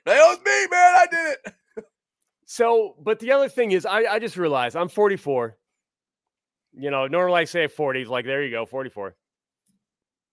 was 0.06 0.38
me, 0.38 0.66
man. 0.70 0.94
I 0.94 1.06
did 1.10 1.36
it. 1.44 1.54
So, 2.46 2.94
but 3.00 3.18
the 3.20 3.32
other 3.32 3.48
thing 3.50 3.72
is, 3.72 3.84
I, 3.84 4.04
I 4.04 4.18
just 4.18 4.38
realized 4.38 4.74
I'm 4.74 4.88
44. 4.88 5.56
You 6.72 6.90
know, 6.90 7.06
normally 7.06 7.40
I 7.40 7.44
say 7.44 7.68
40s, 7.68 8.06
Like, 8.08 8.24
there 8.24 8.42
you 8.42 8.50
go, 8.50 8.64
44. 8.64 9.14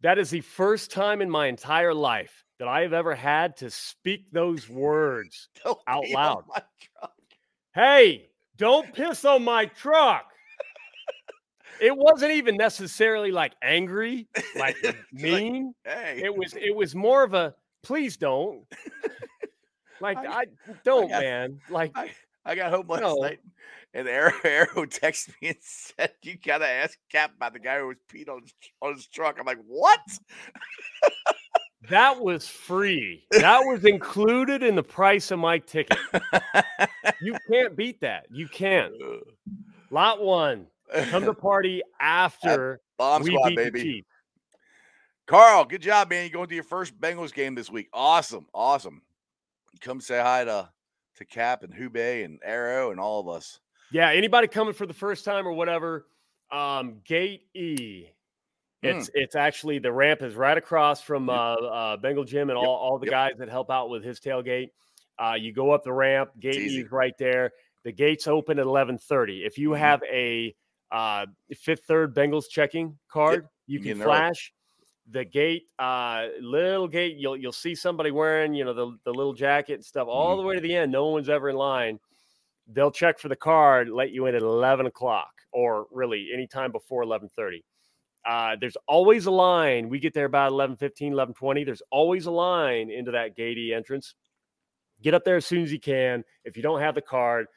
That 0.02 0.18
is 0.18 0.30
the 0.30 0.42
first 0.42 0.92
time 0.92 1.22
in 1.22 1.30
my 1.30 1.48
entire 1.48 1.94
life 1.94 2.46
that 2.60 2.68
I 2.70 2.82
have 2.82 2.94
ever 2.94 3.14
had 3.16 3.58
to 3.58 3.70
speak 3.70 4.32
those 4.32 4.70
words. 4.70 5.50
Don't 5.64 5.78
Out 5.88 6.06
oh 6.08 6.14
loud. 6.14 6.44
Hey, 7.74 8.30
don't 8.58 8.94
piss 8.94 9.26
on 9.26 9.44
my 9.44 9.66
truck. 9.66 10.26
It 11.82 11.96
wasn't 11.96 12.32
even 12.32 12.56
necessarily 12.56 13.32
like 13.32 13.54
angry, 13.62 14.28
like 14.56 14.76
Just 14.82 14.96
like, 15.14 15.14
mean. 15.14 15.74
Hey, 15.84 16.22
It 16.24 16.36
was 16.36 16.54
it 16.54 16.74
was 16.76 16.96
more 16.96 17.24
of 17.24 17.34
a 17.34 17.54
please 17.84 18.18
don't. 18.18 18.64
Like 20.02 20.18
I- 20.18 20.42
I, 20.42 20.46
don't, 20.84 21.08
got- 21.08 21.22
man. 21.22 21.60
Like 21.70 21.92
I, 21.96 22.12
I 22.44 22.56
got 22.56 22.72
home 22.72 22.86
last 22.90 23.02
No. 23.02 23.16
night 23.16 23.40
and 23.94 24.10
Arrow, 24.10 24.34
Arrow 24.44 24.86
texted 24.86 25.30
me 25.42 25.48
and 25.48 25.58
said, 25.62 26.12
You 26.22 26.38
got 26.38 26.58
to 26.58 26.68
ask 26.68 26.98
Cap 27.10 27.32
about 27.38 27.54
the 27.54 27.60
guy 27.60 27.80
who 27.80 27.88
was 27.88 27.98
peed 28.12 28.28
on 28.28 28.42
his, 28.42 28.54
on 28.82 28.94
his 28.96 29.08
truck. 29.08 29.38
I'm 29.40 29.46
like, 29.46 29.60
What? 29.66 30.02
That 31.90 32.22
was 32.22 32.48
free. 32.48 33.26
That 33.32 33.60
was 33.60 33.86
included 33.86 34.64
in 34.64 34.76
the 34.76 34.84
price 34.84 35.32
of 35.32 35.40
my 35.40 35.60
ticket. 35.60 35.98
You 37.22 37.36
can't 37.52 37.76
beat 37.76 38.02
that. 38.02 38.28
You 38.32 38.48
can't. 38.48 38.94
Lot 39.92 40.22
one. 40.22 40.68
Come 41.10 41.26
to 41.26 41.34
party 41.34 41.82
after 42.00 42.82
Bomb 42.98 43.24
we 43.24 43.32
squad, 43.32 43.50
beat 43.50 43.58
the 43.58 43.64
baby. 43.64 43.82
Chiefs. 43.82 44.08
Carl, 45.28 45.66
good 45.66 45.82
job, 45.82 46.10
man. 46.10 46.24
You're 46.24 46.34
going 46.34 46.48
to 46.50 46.56
your 46.56 46.64
first 46.64 47.00
Bengals 47.00 47.34
game 47.34 47.56
this 47.56 47.72
week. 47.72 47.90
Awesome. 47.92 48.46
Awesome. 48.54 49.02
Come 49.82 50.00
say 50.00 50.22
hi 50.22 50.44
to, 50.44 50.70
to 51.18 51.26
Cap 51.26 51.64
and 51.64 51.74
Hube 51.74 52.24
and 52.24 52.40
Arrow 52.44 52.92
and 52.92 53.00
all 53.00 53.20
of 53.20 53.28
us. 53.28 53.60
Yeah, 53.92 54.12
anybody 54.12 54.48
coming 54.48 54.74
for 54.74 54.86
the 54.86 54.94
first 54.94 55.26
time 55.26 55.48
or 55.48 55.54
whatever, 55.54 56.08
um, 56.52 57.02
Gate 57.06 57.48
E. 57.54 58.08
Hmm. 58.94 58.98
It's 59.00 59.10
it's 59.14 59.36
actually 59.36 59.80
the 59.80 59.92
ramp 59.92 60.22
is 60.22 60.36
right 60.36 60.58
across 60.58 61.02
from 61.02 61.28
Yep. 61.28 61.38
uh, 61.38 61.54
uh, 61.66 61.98
Bengal 61.98 62.24
Jim 62.24 62.50
and 62.50 62.58
Yep, 62.60 62.68
all, 62.68 62.76
all 62.76 63.00
the 63.00 63.06
yep. 63.08 63.12
guys 63.12 63.34
that 63.40 63.50
help 63.50 63.70
out 63.70 63.90
with 63.90 64.04
his 64.04 64.20
tailgate. 64.20 64.70
Uh, 65.18 65.36
you 65.40 65.54
go 65.54 65.72
up 65.72 65.84
the 65.84 65.94
ramp, 65.94 66.32
Gate 66.40 66.56
is 66.58 66.92
right 66.92 67.18
there. 67.18 67.52
The 67.84 67.92
gates 67.92 68.28
open 68.28 68.60
at 68.60 68.66
eleven 68.66 68.98
thirty. 68.98 69.46
If 69.46 69.58
you 69.58 69.70
Mhm. 69.72 69.78
have 69.80 70.04
a 70.12 70.56
uh, 70.92 71.26
fifth 71.58 71.84
third 71.86 72.14
Bengals 72.16 72.50
checking 72.50 72.98
card, 73.10 73.48
you 73.68 73.80
can 73.80 74.00
flash 74.00 74.52
the 75.12 75.24
gate, 75.24 75.64
uh, 75.80 76.28
little 76.42 76.88
gate. 76.88 77.16
You'll 77.18 77.38
you'll 77.38 77.52
see 77.52 77.76
somebody 77.76 78.12
wearing 78.12 78.54
you 78.54 78.66
know 78.66 78.74
the 78.74 78.98
the 79.04 79.14
little 79.14 79.34
jacket 79.34 79.74
and 79.76 79.86
stuff 79.86 80.08
all 80.08 80.36
Mhm. 80.36 80.42
the 80.42 80.48
way 80.48 80.56
to 80.56 80.62
the 80.62 80.76
end. 80.76 80.92
No 80.92 81.08
one's 81.08 81.30
ever 81.30 81.50
in 81.50 81.56
line. 81.56 82.00
They'll 82.68 82.92
check 82.92 83.20
for 83.20 83.30
the 83.30 83.36
card, 83.36 83.90
let 83.90 84.10
you 84.12 84.26
in 84.26 84.34
at 84.36 84.42
eleven 84.42 84.86
o'clock, 84.88 85.32
or 85.52 85.86
really 85.92 86.30
anytime 86.34 86.72
before 86.72 87.04
eleven 87.04 87.30
thirty. 87.30 87.64
Uh, 88.26 88.56
there's 88.60 88.78
always 88.88 89.28
a 89.28 89.32
line. 89.32 89.90
We 89.90 90.00
get 90.00 90.14
there 90.14 90.26
about 90.26 90.52
11, 90.52 90.78
15, 90.78 91.14
11, 91.14 91.36
20. 91.36 91.64
There's 91.64 91.84
always 91.92 92.26
a 92.26 92.32
line 92.32 92.90
into 92.90 93.12
that 93.12 93.36
gatey 93.36 93.74
entrance. 93.74 94.16
Get 95.02 95.14
up 95.14 95.24
there 95.24 95.36
as 95.36 95.46
soon 95.46 95.64
as 95.64 95.72
you 95.72 95.80
can. 95.80 96.24
If 96.44 96.58
you 96.58 96.64
don't 96.64 96.80
have 96.80 96.96
the 96.96 97.02
card, 97.02 97.48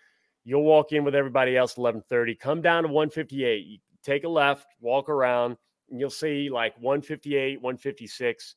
you'll 0.44 0.64
walk 0.64 0.92
in 0.92 1.04
with 1.04 1.14
everybody 1.14 1.56
else 1.56 1.72
at 1.72 1.78
1130. 1.78 2.34
Come 2.34 2.60
down 2.60 2.82
to 2.82 2.88
158. 2.88 3.66
You 3.66 3.78
take 4.02 4.24
a 4.24 4.28
left, 4.28 4.66
walk 4.80 5.08
around, 5.08 5.56
and 5.90 5.98
you'll 6.00 6.10
see 6.10 6.50
like 6.50 6.74
158, 6.80 7.62
156. 7.62 8.54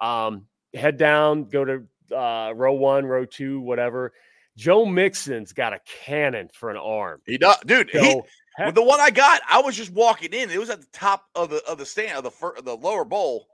Um, 0.00 0.46
head 0.72 0.96
down, 0.96 1.44
go 1.44 1.64
to 1.64 2.16
uh, 2.16 2.52
row 2.54 2.72
one, 2.72 3.04
row 3.04 3.24
two, 3.24 3.60
whatever. 3.60 4.12
Joe 4.56 4.84
Mixon's 4.84 5.52
got 5.52 5.72
a 5.72 5.80
cannon 6.04 6.48
for 6.52 6.70
an 6.70 6.76
arm. 6.76 7.20
He 7.26 7.38
does, 7.38 7.56
dude. 7.66 7.90
So, 7.92 8.00
he- 8.02 8.20
with 8.58 8.74
the 8.74 8.82
one 8.82 9.00
I 9.00 9.10
got, 9.10 9.40
I 9.48 9.60
was 9.60 9.76
just 9.76 9.92
walking 9.92 10.32
in. 10.32 10.50
It 10.50 10.58
was 10.58 10.70
at 10.70 10.80
the 10.80 10.88
top 10.92 11.24
of 11.34 11.50
the 11.50 11.62
of 11.66 11.78
the 11.78 11.86
stand 11.86 12.16
of 12.18 12.24
the 12.24 12.30
fir- 12.30 12.60
the 12.62 12.76
lower 12.76 13.04
bowl. 13.04 13.46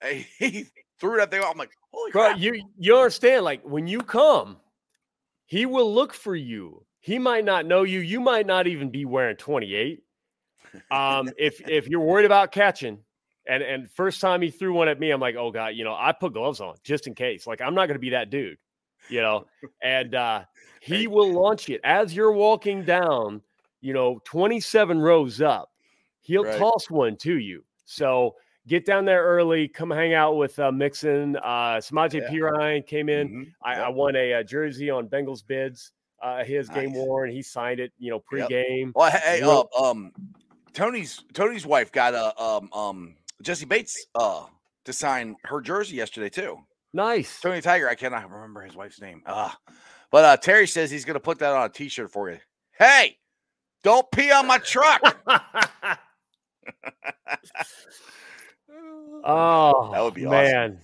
and 0.00 0.24
He 0.38 0.66
threw 1.00 1.16
that 1.18 1.30
thing. 1.30 1.40
out. 1.40 1.50
I'm 1.52 1.58
like, 1.58 1.70
holy 1.92 2.10
Bro, 2.12 2.28
crap! 2.30 2.38
you 2.38 2.62
you 2.78 2.96
understand? 2.96 3.44
Like 3.44 3.62
when 3.62 3.86
you 3.86 4.00
come, 4.00 4.56
he 5.46 5.66
will 5.66 5.92
look 5.92 6.12
for 6.12 6.34
you. 6.34 6.84
He 7.00 7.18
might 7.18 7.44
not 7.44 7.66
know 7.66 7.84
you. 7.84 8.00
You 8.00 8.20
might 8.20 8.46
not 8.46 8.66
even 8.66 8.90
be 8.90 9.04
wearing 9.04 9.36
28. 9.36 10.02
Um, 10.90 11.30
if 11.38 11.60
if 11.68 11.88
you're 11.88 12.00
worried 12.00 12.26
about 12.26 12.52
catching, 12.52 12.98
and 13.46 13.62
and 13.62 13.90
first 13.90 14.20
time 14.20 14.42
he 14.42 14.50
threw 14.50 14.72
one 14.74 14.88
at 14.88 14.98
me, 14.98 15.10
I'm 15.10 15.20
like, 15.20 15.36
oh 15.36 15.50
god, 15.50 15.68
you 15.68 15.84
know, 15.84 15.94
I 15.94 16.12
put 16.12 16.32
gloves 16.32 16.60
on 16.60 16.74
just 16.84 17.06
in 17.06 17.14
case. 17.14 17.46
Like 17.46 17.60
I'm 17.60 17.74
not 17.74 17.86
going 17.86 17.94
to 17.94 18.00
be 18.00 18.10
that 18.10 18.30
dude, 18.30 18.58
you 19.08 19.20
know. 19.20 19.46
And 19.82 20.14
uh, 20.14 20.44
he 20.80 21.06
will 21.06 21.32
launch 21.32 21.68
it 21.68 21.80
as 21.84 22.14
you're 22.14 22.32
walking 22.32 22.84
down. 22.84 23.42
You 23.80 23.92
know, 23.94 24.20
27 24.24 24.98
rows 25.00 25.40
up, 25.40 25.70
he'll 26.20 26.44
Right. 26.44 26.58
toss 26.58 26.90
one 26.90 27.16
to 27.18 27.38
you. 27.38 27.64
So 27.84 28.34
get 28.66 28.84
down 28.84 29.04
there 29.04 29.24
early. 29.24 29.68
Come 29.68 29.90
hang 29.90 30.14
out 30.14 30.36
with 30.36 30.58
uh, 30.58 30.70
Mixon. 30.72 31.36
Uh, 31.36 31.78
Samaje 31.78 32.20
Yeah. 32.20 32.28
Perine 32.30 32.86
came 32.86 33.08
in. 33.08 33.28
Mhm. 33.28 33.52
I, 33.62 33.74
I 33.82 33.88
won 33.88 34.16
a, 34.16 34.34
uh 34.34 34.42
jersey 34.42 34.90
on 34.90 35.08
Bengals 35.08 35.46
bids. 35.46 35.92
Uh, 36.20 36.42
his 36.42 36.68
game 36.68 36.90
Nice. 36.92 36.96
worn. 36.96 37.30
He 37.30 37.42
signed 37.42 37.78
it. 37.80 37.92
You 37.98 38.10
know, 38.10 38.22
Yep. 38.32 38.48
pregame. 38.50 38.92
Well, 38.94 39.10
hey, 39.10 39.40
uh, 39.42 39.62
um, 39.80 40.12
Tony's 40.72 41.22
Tony's 41.32 41.64
wife 41.64 41.92
got 41.92 42.14
a 42.14 42.40
um 42.42 42.68
um 42.72 43.16
Jessie 43.42 43.64
Bates 43.66 44.06
uh 44.16 44.46
to 44.84 44.92
sign 44.92 45.36
her 45.44 45.60
jersey 45.60 45.96
yesterday 45.96 46.28
too. 46.28 46.58
Nice. 46.92 47.40
Tony 47.40 47.60
Tiger, 47.60 47.88
I 47.88 47.94
cannot 47.94 48.28
remember 48.30 48.62
his 48.62 48.74
wife's 48.74 49.00
name. 49.00 49.22
Uh 49.26 49.50
but 50.10 50.24
uh 50.24 50.36
Terry 50.36 50.66
says 50.66 50.90
he's 50.90 51.04
gonna 51.04 51.20
put 51.20 51.38
that 51.38 51.52
on 51.52 51.66
a 51.66 51.68
t-shirt 51.68 52.10
for 52.10 52.30
you. 52.30 52.38
Hey, 52.78 53.18
don't 53.82 54.10
pee 54.10 54.30
on 54.30 54.46
my 54.46 54.58
truck. 54.58 55.00
oh, 59.24 59.90
That 59.92 60.02
would 60.02 60.14
be 60.14 60.26
awesome. 60.26 60.30
man. 60.30 60.80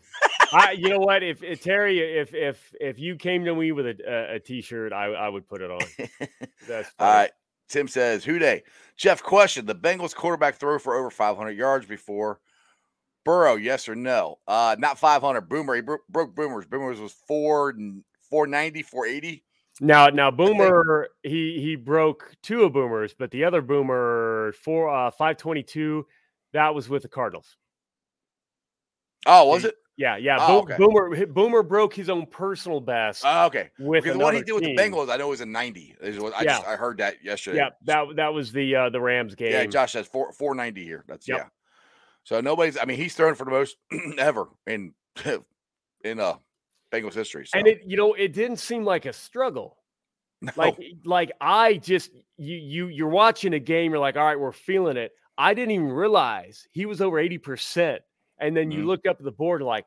I, 0.53 0.73
you 0.73 0.89
know 0.89 1.01
what? 1.01 1.23
If, 1.23 1.43
if 1.43 1.63
Terry, 1.63 1.99
if 1.99 2.35
if 2.35 2.73
if 2.81 2.99
you 2.99 3.17
came 3.17 3.45
to 3.47 3.55
me 3.55 3.73
with 3.73 3.87
a 3.87 3.97
a, 4.07 4.35
a 4.37 4.39
t-shirt, 4.41 4.93
I 4.93 5.07
I 5.07 5.29
would 5.29 5.49
put 5.49 5.61
it 5.61 5.71
on. 5.71 5.81
That's 6.69 6.89
All 6.99 7.07
funny. 7.07 7.19
right. 7.19 7.31
Tim 7.69 7.89
says, 7.89 8.25
Who 8.25 8.39
Dey? 8.39 8.63
Jeff, 8.97 9.23
question. 9.23 9.67
The 9.67 9.75
Bengals 9.75 10.15
quarterback 10.15 10.57
throw 10.57 10.79
for 10.79 10.95
over 10.97 11.11
500 11.11 11.51
yards 11.53 11.87
before 11.87 12.41
Burrow, 13.25 13.57
yes 13.57 13.89
or 13.89 13.95
no? 13.97 14.39
Uh, 14.47 14.77
not 14.79 14.99
500. 14.99 15.49
Boomer. 15.49 15.75
He 15.75 15.81
bro- 15.81 15.97
broke 16.09 16.35
Boomers. 16.37 16.67
Boomers 16.67 17.01
was 17.01 17.13
4 17.27 17.71
and 17.71 18.05
490, 18.31 18.83
480. 18.83 19.43
Now, 19.81 20.07
now, 20.09 20.31
Boomer, 20.31 21.09
he 21.23 21.61
he 21.61 21.75
broke 21.77 22.33
two 22.43 22.63
of 22.63 22.73
Boomers, 22.73 23.15
but 23.19 23.31
the 23.33 23.45
other 23.45 23.61
Boomer 23.61 24.53
four 24.63 24.89
uh 24.89 25.11
five 25.11 25.37
twenty 25.37 25.63
two, 25.65 26.07
that 26.53 26.75
was 26.75 26.89
with 26.89 27.03
the 27.03 27.09
Cardinals. 27.09 27.57
Oh, 29.27 29.49
was 29.49 29.65
it? 29.65 29.75
Yeah, 29.97 30.17
yeah. 30.17 30.37
Oh, 30.41 30.47
Bo- 30.47 30.59
okay. 30.63 30.77
Boomer 30.77 31.27
Boomer 31.27 31.63
broke 31.63 31.95
his 31.95 32.09
own 32.09 32.27
personal 32.27 32.81
best 32.81 33.23
Oh, 33.25 33.47
okay. 33.47 33.71
with 33.79 34.05
the 34.05 34.17
one 34.19 34.35
he 34.35 34.43
did 34.43 34.53
with 34.53 34.65
team. 34.65 34.77
the 34.77 34.83
Bengals, 34.83 35.09
I 35.09 35.17
know 35.17 35.29
it 35.29 35.31
was 35.31 35.41
a 35.41 35.47
90. 35.47 35.97
Is 36.01 36.19
what- 36.19 36.35
I, 36.35 36.45
just, 36.45 36.67
I 36.67 36.77
heard 36.77 36.99
that 36.99 37.25
yesterday. 37.25 37.59
Yeah, 37.59 37.71
that 37.85 38.17
that 38.17 38.35
was 38.35 38.53
the 38.53 38.75
uh, 38.77 38.91
the 38.91 39.01
Rams 39.01 39.35
game. 39.35 39.53
Yeah, 39.53 39.67
Josh 39.67 39.93
says 39.93 40.07
four 40.07 40.33
490 40.33 40.85
here. 40.85 41.05
That's 41.09 41.27
Yep. 41.29 41.39
yeah. 41.39 41.45
So 42.25 42.41
nobody's. 42.41 42.79
I 42.79 42.85
mean, 42.87 42.97
he's 42.97 43.15
thrown 43.15 43.35
for 43.35 43.45
the 43.45 43.51
most 43.51 43.77
ever 44.19 44.47
in 44.67 44.95
in 46.05 46.21
uh 46.21 46.35
Bengals 47.03 47.15
history. 47.15 47.47
So. 47.47 47.59
And 47.59 47.67
it, 47.67 47.83
you 47.85 47.97
know, 47.97 48.15
it 48.15 48.33
didn't 48.33 48.59
seem 48.59 48.85
like 48.85 49.07
a 49.07 49.13
struggle. 49.13 49.77
No. 50.43 50.53
Like, 50.57 50.79
like 51.07 51.33
I 51.41 51.75
just 51.79 52.11
you 52.37 52.57
you 52.57 52.89
you're 52.89 53.09
watching 53.09 53.55
a 53.55 53.59
game, 53.59 53.93
you're 53.93 54.01
like, 54.01 54.17
all 54.17 54.25
right, 54.25 54.39
we're 54.39 54.53
feeling 54.53 54.99
it. 54.99 55.13
I 55.39 55.55
didn't 55.55 55.71
even 55.71 55.89
realize 55.91 56.67
he 56.71 56.85
was 56.85 57.01
over 57.01 57.19
eighty 57.19 57.39
percent, 57.39 58.03
and 58.39 58.55
then 58.55 58.71
you 58.71 58.83
Mhm. 58.83 58.87
look 58.87 59.07
up 59.07 59.17
at 59.19 59.25
the 59.25 59.33
board 59.33 59.63
like, 59.63 59.87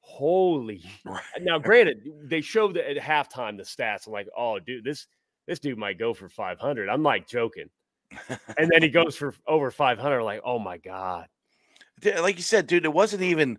holy. 0.00 0.82
Right. 1.04 1.22
Now, 1.40 1.58
granted, 1.60 1.98
they 2.24 2.40
showed 2.40 2.76
at 2.76 2.96
halftime 2.96 3.56
the 3.56 3.62
stats. 3.62 4.08
I'm 4.08 4.12
like, 4.12 4.26
oh, 4.36 4.58
dude, 4.58 4.82
this 4.82 5.06
this 5.46 5.60
dude 5.60 5.78
might 5.78 5.98
go 5.98 6.12
for 6.12 6.28
five 6.28 6.58
hundred. 6.58 6.88
I'm 6.88 7.04
like 7.04 7.28
joking, 7.28 7.70
and 8.58 8.68
then 8.72 8.82
he 8.82 8.88
goes 9.00 9.14
for 9.14 9.32
over 9.46 9.70
five 9.70 9.98
hundred. 9.98 10.24
Like, 10.24 10.40
oh 10.44 10.58
my 10.58 10.78
god. 10.78 11.28
Like 12.02 12.36
you 12.36 12.42
said, 12.42 12.66
dude, 12.66 12.84
it 12.84 12.92
wasn't 12.92 13.22
even 13.22 13.58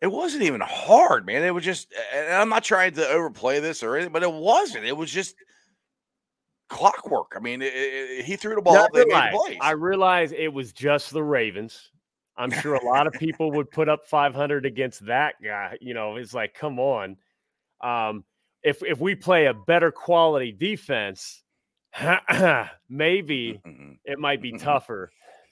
it 0.00 0.08
wasn't 0.08 0.42
even 0.42 0.60
hard, 0.60 1.26
man. 1.26 1.42
It 1.42 1.54
was 1.54 1.64
just 1.64 1.92
and 2.14 2.34
I'm 2.34 2.48
not 2.48 2.64
trying 2.64 2.94
to 2.94 3.08
overplay 3.08 3.60
this 3.60 3.82
or 3.82 3.96
anything, 3.96 4.12
but 4.12 4.22
it 4.22 4.32
wasn't. 4.32 4.84
It 4.84 4.96
was 4.96 5.10
just 5.10 5.34
clockwork. 6.68 7.32
I 7.36 7.40
mean, 7.40 7.62
it, 7.62 7.72
it, 7.74 8.24
he 8.24 8.36
threw 8.36 8.54
the 8.54 8.62
ball, 8.62 8.74
Now, 8.74 8.84
I 8.84 8.88
they 8.92 9.04
made 9.04 9.30
realize. 9.30 9.56
I 9.60 9.70
realize 9.72 10.32
it 10.32 10.52
was 10.52 10.72
just 10.72 11.12
the 11.12 11.22
Ravens. 11.22 11.90
I'm 12.36 12.50
sure 12.50 12.74
a 12.74 12.84
lot 12.84 13.06
of 13.06 13.14
people 13.14 13.50
would 13.52 13.70
put 13.70 13.88
up 13.88 14.06
500 14.06 14.66
against 14.66 15.06
that 15.06 15.36
guy. 15.42 15.78
You 15.80 15.94
know, 15.94 16.16
it's 16.16 16.34
like, 16.34 16.54
come 16.54 16.78
on. 16.78 17.16
Um, 17.80 18.24
if 18.62 18.82
if 18.82 19.00
we 19.00 19.14
play 19.14 19.46
a 19.46 19.54
better 19.54 19.90
quality 19.90 20.52
defense, 20.52 21.42
maybe 22.88 23.60
it 24.04 24.18
might 24.18 24.42
be 24.42 24.58
tougher. 24.58 25.10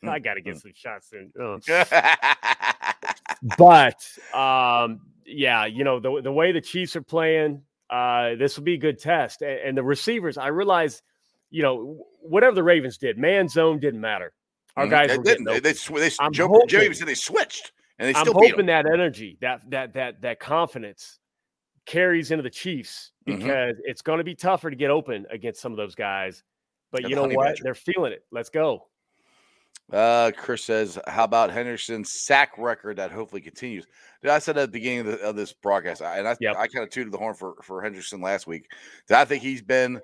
I 0.09 0.19
got 0.19 0.35
to 0.35 0.41
Mm-hmm. 0.41 0.51
get 0.51 0.61
some 0.61 0.73
shots 0.75 1.13
in. 1.13 1.33
But 3.59 4.03
um, 4.33 5.01
yeah, 5.27 5.67
you 5.67 5.85
know 5.85 6.01
the 6.01 6.23
the 6.23 6.33
way 6.33 6.53
the 6.53 6.61
Chiefs 6.63 6.97
are 6.97 7.03
playing, 7.03 7.61
uh, 7.91 8.37
this 8.37 8.57
will 8.57 8.65
be 8.65 8.75
a 8.75 8.79
good 8.79 8.99
test. 8.99 9.43
And, 9.43 9.59
and 9.61 9.77
the 9.79 9.83
receivers, 9.83 10.39
I 10.39 10.47
realize, 10.49 11.03
you 11.51 11.63
know, 11.63 12.05
whatever 12.23 12.55
the 12.55 12.63
Ravens 12.63 12.97
did, 12.97 13.19
man 13.19 13.49
zone 13.49 13.81
didn't 13.81 14.01
matter. 14.01 14.33
Our 14.77 14.87
Mhm. 14.87 14.91
guys 14.91 15.11
It 15.13 15.19
were 15.19 15.25
didn't. 15.25 15.45
They, 15.45 15.61
they, 15.61 15.73
they, 15.73 16.11
I'm 16.21 16.33
Joe, 16.33 16.49
hoping- 16.49 16.95
said 16.95 17.07
they 17.07 17.15
switched 17.15 17.73
and 17.99 18.09
they 18.15 18.19
I'm 18.19 18.27
hoping 18.33 18.67
that 18.67 18.87
energy, 18.87 19.37
that 19.43 19.61
that 19.71 19.93
that 19.95 20.23
that 20.23 20.41
confidence, 20.41 21.19
carries 21.87 22.31
into 22.31 22.43
the 22.43 22.51
Chiefs 22.51 23.13
Mhm. 23.29 23.39
because 23.39 23.77
it's 23.85 24.01
going 24.01 24.19
to 24.19 24.25
be 24.25 24.35
tougher 24.35 24.71
to 24.71 24.77
get 24.77 24.91
open 24.91 25.27
against 25.31 25.61
some 25.61 25.71
of 25.73 25.77
those 25.77 25.95
guys. 25.95 26.43
But 26.93 27.11
you 27.11 27.15
know 27.15 27.29
what? 27.29 27.59
They're 27.63 27.75
feeling 27.75 28.13
it. 28.13 28.25
Let's 28.33 28.49
go. 28.49 28.87
Uh, 29.93 30.33
Chris 30.37 30.65
says, 30.65 30.99
"How 31.07 31.25
about 31.25 31.51
Hendrickson's 31.51 32.11
sack 32.13 32.53
record 32.57 32.97
that 32.97 33.11
hopefully 33.13 33.43
continues?" 33.43 33.87
Dude, 34.23 34.31
I 34.31 34.39
said 34.39 34.57
at 34.57 34.73
the 34.73 34.79
beginning 34.79 35.01
of, 35.01 35.07
the, 35.07 35.21
of 35.21 35.37
this 35.37 35.53
broadcast, 35.53 36.01
I- 36.03 36.19
and 36.19 36.27
I, 36.27 36.37
Yep. 36.41 36.57
I 36.57 36.67
kind 36.69 36.85
of 36.85 36.91
tooted 36.91 37.13
the 37.13 37.19
horn 37.19 37.35
for 37.35 37.55
for 37.63 37.83
Henderson 37.83 38.21
last 38.21 38.47
week. 38.47 38.67
That 39.09 39.21
I 39.21 39.25
think 39.27 39.43
he's 39.43 39.63
been 39.63 40.01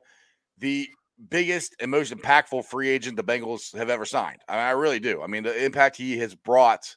the 0.58 0.86
biggest 1.30 1.74
and 1.80 1.90
most 1.90 2.12
impactful 2.12 2.64
free 2.66 2.88
agent 2.90 3.16
the 3.16 3.24
Bengals 3.24 3.76
have 3.76 3.90
ever 3.90 4.04
signed. 4.04 4.40
I, 4.48 4.52
mean, 4.52 4.62
I 4.62 4.70
really 4.72 5.00
do. 5.00 5.22
I 5.22 5.26
mean, 5.26 5.42
the 5.44 5.64
impact 5.64 5.96
he 5.96 6.18
has 6.18 6.34
brought 6.34 6.94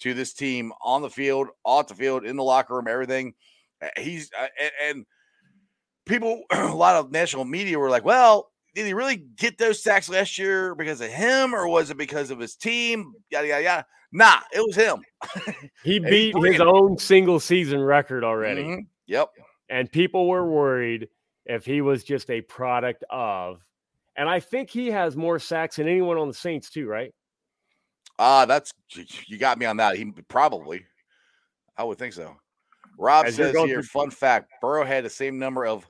to 0.00 0.14
this 0.14 0.32
team 0.32 0.72
on 0.82 1.02
the 1.02 1.10
field, 1.10 1.48
off 1.64 1.88
the 1.88 1.94
field, 1.94 2.24
in 2.24 2.36
the 2.36 2.42
locker 2.44 2.74
room, 2.76 2.86
everything. 2.88 3.34
uh, 3.82 3.88
He's 3.98 4.30
uh, 4.38 4.46
and, 4.60 4.70
and 4.88 5.06
people, 6.06 6.42
a 6.52 6.74
lot 6.74 6.94
of 6.96 7.10
national 7.10 7.44
media 7.44 7.76
were 7.78 7.90
like, 7.90 8.04
"Well." 8.04 8.49
Did 8.74 8.86
he 8.86 8.94
really 8.94 9.16
get 9.16 9.58
those 9.58 9.82
sacks 9.82 10.08
last 10.08 10.38
year 10.38 10.74
because 10.74 11.00
of 11.00 11.10
him, 11.10 11.54
or 11.54 11.66
was 11.66 11.90
it 11.90 11.96
because 11.96 12.30
of 12.30 12.38
his 12.38 12.54
team? 12.56 13.12
Yada 13.30 13.48
yada 13.48 13.62
yada. 13.62 13.86
Nah, 14.12 14.40
it 14.52 14.60
was 14.60 14.76
him. 14.76 15.02
He 15.82 15.98
beat 15.98 16.34
his 16.36 16.60
own 16.60 16.98
single 16.98 17.40
season 17.40 17.80
record 17.80 18.22
already. 18.24 18.62
Mhm. 18.64 18.86
Yep. 19.06 19.30
and 19.70 19.90
people 19.90 20.28
were 20.28 20.48
worried 20.48 21.08
if 21.46 21.64
he 21.64 21.80
was 21.80 22.04
just 22.04 22.28
a 22.30 22.40
product 22.42 23.02
of. 23.10 23.60
And 24.16 24.28
I 24.28 24.40
think 24.40 24.68
he 24.70 24.88
has 24.88 25.16
more 25.16 25.38
sacks 25.38 25.76
than 25.76 25.88
anyone 25.88 26.18
on 26.18 26.28
the 26.28 26.34
Saints 26.34 26.70
too, 26.70 26.86
right? 26.86 27.12
Ah, 28.18 28.44
that's 28.44 28.72
you 29.26 29.38
got 29.38 29.58
me 29.58 29.66
on 29.66 29.78
that. 29.78 29.96
He 29.96 30.12
probably, 30.28 30.84
I 31.76 31.84
would 31.84 31.98
think 31.98 32.12
so. 32.12 32.36
Rob 32.98 33.26
As 33.26 33.36
says 33.36 33.54
here, 33.56 33.76
through- 33.76 33.82
fun 33.84 34.10
fact: 34.10 34.50
Burrow 34.60 34.84
had 34.84 35.04
the 35.04 35.10
same 35.10 35.38
number 35.38 35.64
of 35.66 35.86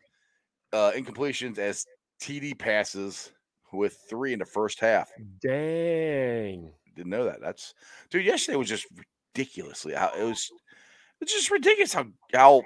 uh, 0.73 0.93
incompletions 0.95 1.59
as 1.59 1.85
TD 2.21 2.59
passes 2.59 3.33
with 3.73 3.97
three 4.09 4.33
in 4.33 4.39
the 4.39 4.45
first 4.45 4.81
half. 4.81 5.11
Dang. 5.43 6.73
Didn't 6.97 7.11
know 7.11 7.25
that. 7.25 7.41
That's 7.41 7.75
dude. 8.11 8.25
Yesterday 8.25 8.57
was 8.57 8.69
just 8.69 8.87
ridiculously. 9.35 9.95
How 9.95 10.11
it 10.19 10.25
was. 10.25 10.51
It's 11.21 11.33
just 11.33 11.51
ridiculous 11.51 11.93
how 11.93 12.07
how 12.35 12.63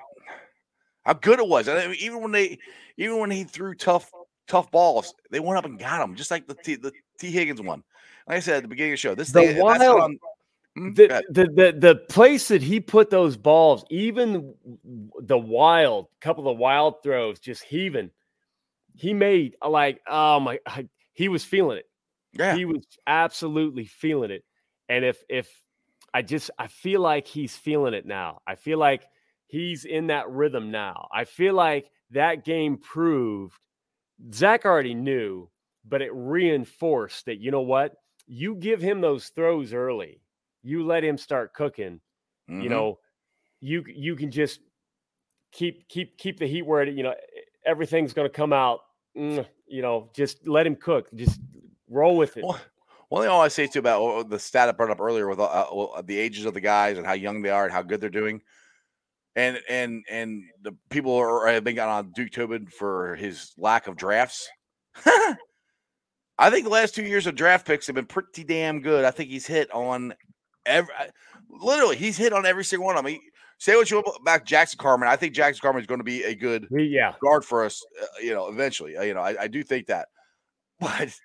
how 1.04 1.12
good 1.14 1.38
it 1.38 1.48
was. 1.48 1.68
And 1.68 1.78
I 1.78 1.86
mean, 1.88 1.96
even 2.00 2.20
when 2.22 2.32
they 2.32 2.58
even 2.96 3.18
when 3.18 3.30
he 3.30 3.44
threw 3.44 3.74
tough 3.74 4.10
tough 4.48 4.70
balls, 4.70 5.14
they 5.30 5.40
went 5.40 5.58
up 5.58 5.64
and 5.64 5.78
got 5.78 6.00
him, 6.02 6.14
just 6.16 6.30
like 6.30 6.46
the 6.46 6.54
T, 6.54 6.76
the 6.76 6.92
T 7.18 7.30
Higgins 7.30 7.60
one. 7.60 7.82
Like 8.26 8.38
I 8.38 8.40
said 8.40 8.56
at 8.56 8.62
the 8.62 8.68
beginning 8.68 8.92
of 8.92 8.94
the 8.94 9.00
show, 9.00 9.14
this 9.14 9.30
The 9.30 9.40
thing, 9.40 9.56
that's 9.56 9.62
wild- 9.62 10.12
Hmm, 10.76 10.92
The, 10.94 11.22
the 11.30 11.44
the 11.46 11.72
the 11.78 11.94
place 12.08 12.48
that 12.48 12.60
he 12.60 12.80
put 12.80 13.08
those 13.08 13.36
balls, 13.36 13.84
even 13.90 14.54
the 15.20 15.38
wild 15.38 16.08
couple 16.20 16.48
of 16.48 16.58
wild 16.58 17.00
throws, 17.04 17.38
just 17.38 17.62
heaving. 17.62 18.10
He 18.94 19.14
made 19.14 19.56
uh, 19.62 19.70
like 19.70 20.00
oh 20.06 20.40
my, 20.40 20.58
I- 20.66 20.88
he 21.12 21.28
was 21.28 21.44
feeling 21.44 21.78
it. 21.78 21.86
yeah. 22.32 22.56
He 22.56 22.64
was 22.64 22.84
absolutely 23.06 23.84
feeling 23.86 24.30
it. 24.30 24.44
And 24.88 25.04
if 25.04 25.22
if 25.28 25.50
I 26.12 26.22
just 26.22 26.50
I 26.58 26.66
feel 26.68 27.00
like 27.00 27.26
he's 27.26 27.56
feeling 27.56 27.94
it 27.94 28.06
now. 28.06 28.40
I 28.46 28.54
feel 28.56 28.78
like 28.78 29.06
he's 29.46 29.84
in 29.84 30.08
that 30.08 30.30
rhythm 30.30 30.70
now. 30.70 31.08
I 31.12 31.24
feel 31.24 31.54
like 31.54 31.90
that 32.10 32.44
game 32.44 32.78
proved 32.78 33.54
Zac 34.32 34.64
already 34.64 34.94
knew, 34.94 35.50
but 35.84 36.02
it 36.02 36.10
reinforced 36.14 37.26
that 37.26 37.38
you 37.40 37.50
know 37.50 37.62
what? 37.62 37.94
You 38.26 38.54
give 38.56 38.80
him 38.80 39.00
those 39.00 39.28
throws 39.30 39.72
early. 39.72 40.22
You 40.62 40.84
let 40.86 41.04
him 41.04 41.18
start 41.18 41.52
cooking. 41.54 42.00
Mhm. 42.50 42.62
You 42.62 42.68
know, 42.68 43.00
you 43.60 43.84
you 43.88 44.16
can 44.16 44.30
just 44.30 44.60
keep 45.52 45.88
keep 45.88 46.18
keep 46.18 46.38
the 46.38 46.46
heat 46.46 46.62
where 46.66 46.82
it, 46.82 46.94
you 46.96 47.02
know 47.02 47.14
everything's 47.64 48.12
going 48.12 48.28
to 48.28 48.34
come 48.34 48.52
out. 48.52 48.80
Mm, 49.16 49.46
You 49.66 49.82
know, 49.82 50.10
just 50.14 50.46
let 50.46 50.66
him 50.66 50.76
cook. 50.76 51.08
Just 51.14 51.40
roll 51.88 52.16
with 52.16 52.36
it. 52.36 52.44
One 52.44 53.22
thing 53.22 53.30
I 53.30 53.34
always 53.34 53.52
say 53.52 53.66
too 53.66 53.78
about 53.78 54.02
uh, 54.02 54.22
the 54.24 54.38
stat 54.38 54.68
I 54.68 54.72
brought 54.72 54.90
up 54.90 55.00
earlier 55.00 55.28
with 55.28 55.38
uh, 55.38 55.44
uh, 55.44 56.02
the 56.02 56.18
ages 56.18 56.46
of 56.46 56.54
the 56.54 56.60
guys 56.60 56.98
and 56.98 57.06
how 57.06 57.12
young 57.12 57.42
they 57.42 57.50
are 57.50 57.64
and 57.64 57.72
how 57.72 57.82
good 57.82 58.00
they're 58.00 58.10
doing, 58.10 58.42
and 59.36 59.60
and 59.68 60.04
and 60.10 60.42
the 60.62 60.72
people 60.90 61.14
are 61.14 61.46
have 61.46 61.64
been 61.64 61.76
got 61.76 61.88
on 61.88 62.12
Duke 62.16 62.32
Tobin 62.32 62.66
for 62.66 63.14
his 63.16 63.52
lack 63.56 63.86
of 63.86 63.96
drafts. 63.96 64.48
I 66.38 66.50
think 66.50 66.64
the 66.64 66.70
last 66.70 66.94
two 66.94 67.04
years 67.04 67.26
of 67.26 67.36
draft 67.36 67.66
picks 67.66 67.86
have 67.86 67.94
been 67.94 68.06
pretty 68.06 68.42
damn 68.42 68.80
good. 68.80 69.04
I 69.04 69.12
think 69.12 69.30
he's 69.30 69.46
hit 69.46 69.70
on 69.72 70.14
every, 70.66 70.92
literally 71.48 71.96
he's 71.96 72.16
hit 72.16 72.32
on 72.32 72.46
every 72.46 72.64
single 72.64 72.86
one. 72.86 72.96
I 72.96 73.02
mean, 73.02 73.20
say 73.64 73.76
what 73.76 73.90
you 73.90 73.96
want 73.96 74.20
about 74.20 74.44
Jackson 74.44 74.78
Carman. 74.78 75.08
I 75.08 75.16
think 75.16 75.32
Jackson 75.32 75.60
Carman 75.62 75.80
is 75.80 75.86
going 75.86 76.00
to 76.00 76.04
be 76.04 76.22
a 76.22 76.34
good 76.34 76.68
yeah. 76.70 77.14
guard 77.22 77.46
for 77.46 77.64
us, 77.64 77.82
uh, 78.00 78.06
you 78.22 78.34
know, 78.34 78.48
eventually. 78.48 78.94
Uh, 78.94 79.02
you 79.02 79.14
know, 79.14 79.22
I, 79.22 79.44
I 79.44 79.48
do 79.48 79.62
think 79.62 79.86
that. 79.86 80.08
But 80.80 81.18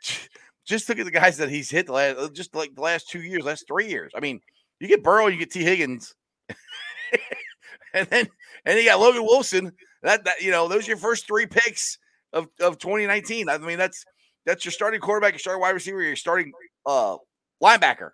just 0.64 0.88
look 0.88 1.00
at 1.00 1.06
the 1.06 1.12
guys 1.12 1.38
that 1.38 1.50
he's 1.50 1.72
hit 1.72 1.88
the 1.88 1.94
last, 1.94 2.18
uh, 2.18 2.30
just 2.30 2.56
like 2.56 2.76
the 2.76 2.82
last 2.82 3.10
two 3.10 3.22
years, 3.22 3.44
last 3.44 3.66
three 3.68 3.90
years. 3.90 4.12
I 4.16 4.20
mean, 4.20 4.40
you 4.80 4.88
get 4.88 5.04
Burrow, 5.04 5.26
you 5.28 5.38
get 5.38 5.52
T. 5.52 5.64
Higgins, 5.64 6.14
and 7.94 8.08
then 8.08 8.28
and 8.66 8.80
you 8.80 8.86
got 8.86 9.00
Logan 9.00 9.24
Wilson. 9.24 9.74
That 10.04 10.24
that 10.26 10.42
you 10.42 10.52
know, 10.52 10.68
those 10.68 10.86
are 10.86 10.92
your 10.92 10.98
first 10.98 11.26
three 11.28 11.48
picks 11.48 11.98
of 12.32 12.48
of 12.62 12.78
2019. 12.78 13.50
I 13.50 13.58
mean, 13.58 13.80
that's 13.80 14.06
that's 14.46 14.64
your 14.64 14.72
starting 14.72 15.02
quarterback, 15.02 15.34
your 15.34 15.40
starting 15.40 15.62
wide 15.62 15.72
receiver, 15.72 16.04
your 16.04 16.16
starting 16.16 16.54
uh 16.86 17.18
linebacker. 17.62 18.12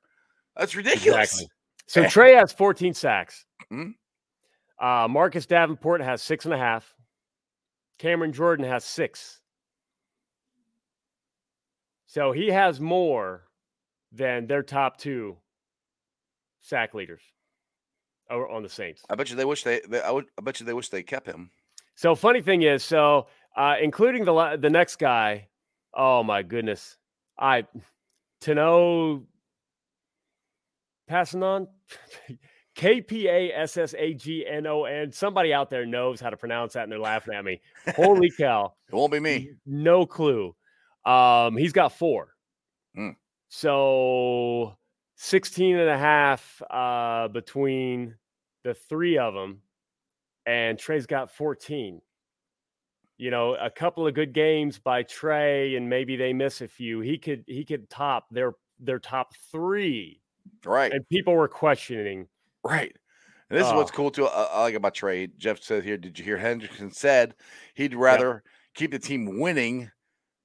That's 0.56 0.74
ridiculous. 0.74 1.34
Exactly. 1.34 1.50
So 1.88 2.08
Trey 2.08 2.34
has 2.36 2.54
14 2.54 2.94
sacks. 2.94 3.46
Mhm. 3.72 3.94
Uh, 4.80 5.08
Marcus 5.10 5.46
Davenport 5.46 6.02
has 6.02 6.22
six 6.22 6.46
and 6.46 6.54
a 6.54 6.58
half. 6.58 6.96
Cameron 7.98 8.34
Jordan 8.34 8.66
has 8.66 8.84
six. 8.84 9.42
So 12.08 12.32
he 12.32 12.48
has 12.50 12.80
more 12.80 13.44
than 14.12 14.48
their 14.48 14.64
top 14.64 14.98
two 14.98 15.38
sack 16.62 16.94
leaders 16.94 17.22
on 18.30 18.64
the 18.64 18.70
Saints. 18.70 19.04
I 19.10 19.16
bet 19.16 19.30
you 19.30 19.36
they 19.36 19.46
wish 19.46 19.64
they, 19.64 19.82
they 19.88 20.02
I 20.02 20.12
would 20.12 20.26
I 20.38 20.42
bet 20.42 20.60
you 20.60 20.66
they 20.66 20.74
wish 20.74 20.90
they 20.90 21.04
kept 21.04 21.28
him. 21.28 21.52
So 21.96 22.16
funny 22.16 22.42
thing 22.42 22.64
is, 22.64 22.84
so 22.84 23.28
uh, 23.56 23.76
including 23.82 24.26
the 24.26 24.58
the 24.60 24.70
next 24.70 24.98
guy, 24.98 25.48
oh 25.94 26.24
my 26.24 26.44
goodness, 26.44 26.98
I 27.38 27.66
to 28.42 28.56
know 28.56 29.24
passing 31.08 31.44
on 31.44 31.68
K 32.76 33.02
P 33.02 33.28
A 33.28 33.52
S 33.54 33.78
S 33.78 33.96
A 33.98 34.14
G 34.14 34.46
N 34.46 34.68
O 34.68 34.84
N. 34.84 35.12
Somebody 35.12 35.54
out 35.54 35.70
there 35.70 35.86
knows 35.86 36.20
how 36.20 36.30
to 36.30 36.38
pronounce 36.38 36.74
that, 36.74 36.84
and 36.84 36.92
they're 36.92 37.00
laughing 37.00 37.34
at 37.34 37.44
me. 37.44 37.62
Holy 37.96 38.30
cow! 38.30 38.74
It 38.90 38.96
won't 38.96 39.12
be 39.12 39.20
me. 39.20 39.52
No 39.66 40.06
clue. 40.06 40.56
Um, 41.06 41.56
he's 41.56 41.74
got 41.74 41.94
four. 41.94 42.36
Hmm. 42.96 43.12
So 43.48 44.76
16 45.16 45.78
and 45.78 45.90
a 45.90 45.98
half 45.98 46.62
uh, 46.70 47.28
between 47.30 48.16
the 48.64 48.74
three 48.74 49.18
of 49.18 49.34
them. 49.34 49.62
And 50.46 50.78
Trey's 50.78 51.06
got 51.06 51.32
14. 51.32 52.02
You 53.18 53.32
know, 53.32 53.56
a 53.56 53.70
couple 53.70 54.06
of 54.06 54.14
good 54.14 54.34
games 54.34 54.78
by 54.78 55.04
Trey, 55.04 55.78
and 55.78 55.90
maybe 55.90 56.18
they 56.18 56.34
miss 56.34 56.62
a 56.62 56.68
few. 56.68 57.00
He 57.00 57.18
could 57.18 57.46
he 57.48 57.64
could 57.64 57.90
top 57.90 58.28
their 58.30 58.56
their 58.78 59.00
top 59.00 59.34
three. 59.52 60.20
Right. 60.66 60.92
And 60.92 61.08
people 61.08 61.34
were 61.34 61.48
questioning. 61.48 62.28
Right. 62.66 62.96
And 63.50 63.60
this 63.60 63.68
is 63.68 63.74
what's 63.74 63.92
Oh. 63.92 63.96
cool 63.96 64.12
too. 64.12 64.26
I, 64.28 64.44
I 64.44 64.62
like 64.62 64.74
about 64.76 64.96
Trey. 64.96 65.28
Jeff 65.38 65.62
said 65.62 65.84
here, 65.84 65.98
did 65.98 66.18
you 66.18 66.26
hear 66.26 66.38
Hendrickson 66.38 66.94
said 66.94 67.36
he'd 67.76 67.94
rather 67.94 68.44
keep 68.74 68.92
the 68.92 69.00
team 69.00 69.40
winning 69.40 69.92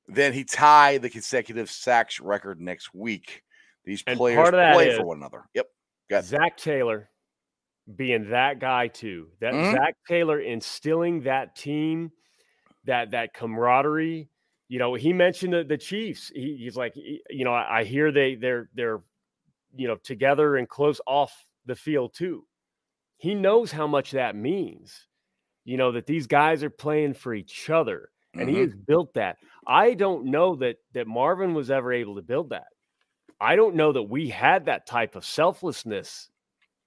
than 0.07 0.33
he 0.33 0.45
tie 0.45 0.99
the 0.99 1.09
consecutive 1.09 1.71
sacks 1.71 2.21
record 2.21 2.61
next 2.61 2.93
week. 2.95 3.43
These 3.85 4.05
And 4.07 4.17
players 4.19 4.37
part 4.37 4.55
of 4.55 4.59
that 4.59 4.75
play 4.75 4.95
for 4.97 5.05
one 5.07 5.17
another. 5.17 5.45
Yep. 5.55 5.67
Got 6.11 6.25
Zac 6.25 6.57
Taylor 6.59 7.09
being 7.97 8.31
that 8.31 8.59
guy 8.59 8.89
too. 8.89 9.29
That 9.41 9.55
Mhm. 9.55 9.73
Zac 9.73 9.95
Taylor 10.07 10.39
instilling 10.41 11.23
that 11.23 11.57
team, 11.57 12.13
that 12.85 13.13
that 13.13 13.33
camaraderie. 13.35 14.29
you 14.69 14.79
know, 14.79 14.95
he 14.95 15.13
mentioned 15.13 15.53
the, 15.53 15.65
the 15.65 15.77
Chiefs. 15.79 16.31
He, 16.33 16.57
he's 16.61 16.77
like, 16.77 16.95
he- 16.95 17.23
you 17.31 17.45
know, 17.45 17.53
I, 17.53 17.81
I 17.81 17.85
hear 17.85 18.13
they 18.13 18.35
they're 18.37 18.69
they're 18.75 19.01
you 19.75 19.89
know 19.89 19.97
together 19.97 20.57
and 20.57 20.69
close 20.69 21.01
off 21.07 21.33
the 21.67 21.75
field 21.77 22.15
too. 22.15 22.47
He 23.19 23.35
knows 23.35 23.71
how 23.71 23.87
much 23.87 24.13
that 24.13 24.35
means. 24.37 25.07
You 25.65 25.77
know 25.77 25.93
that 25.93 26.07
these 26.07 26.27
guys 26.27 26.65
are 26.65 26.71
playing 26.71 27.15
for 27.15 27.35
each 27.35 27.69
other, 27.71 28.11
and 28.35 28.49
he 28.49 28.57
Mhm. 28.57 28.61
has 28.63 28.75
built 28.75 29.13
that. 29.15 29.37
I 29.67 29.95
don't 29.95 30.27
know 30.27 30.57
that 30.57 30.79
that 30.93 31.07
Marvin 31.07 31.53
was 31.55 31.71
ever 31.71 31.93
able 31.93 32.17
to 32.17 32.23
build 32.23 32.51
that. 32.51 32.69
I 33.41 33.57
don't 33.57 33.75
know 33.75 33.93
that 33.93 34.03
we 34.03 34.29
had 34.29 34.65
that 34.67 34.87
type 34.87 35.17
of 35.17 35.25
selflessness 35.25 36.31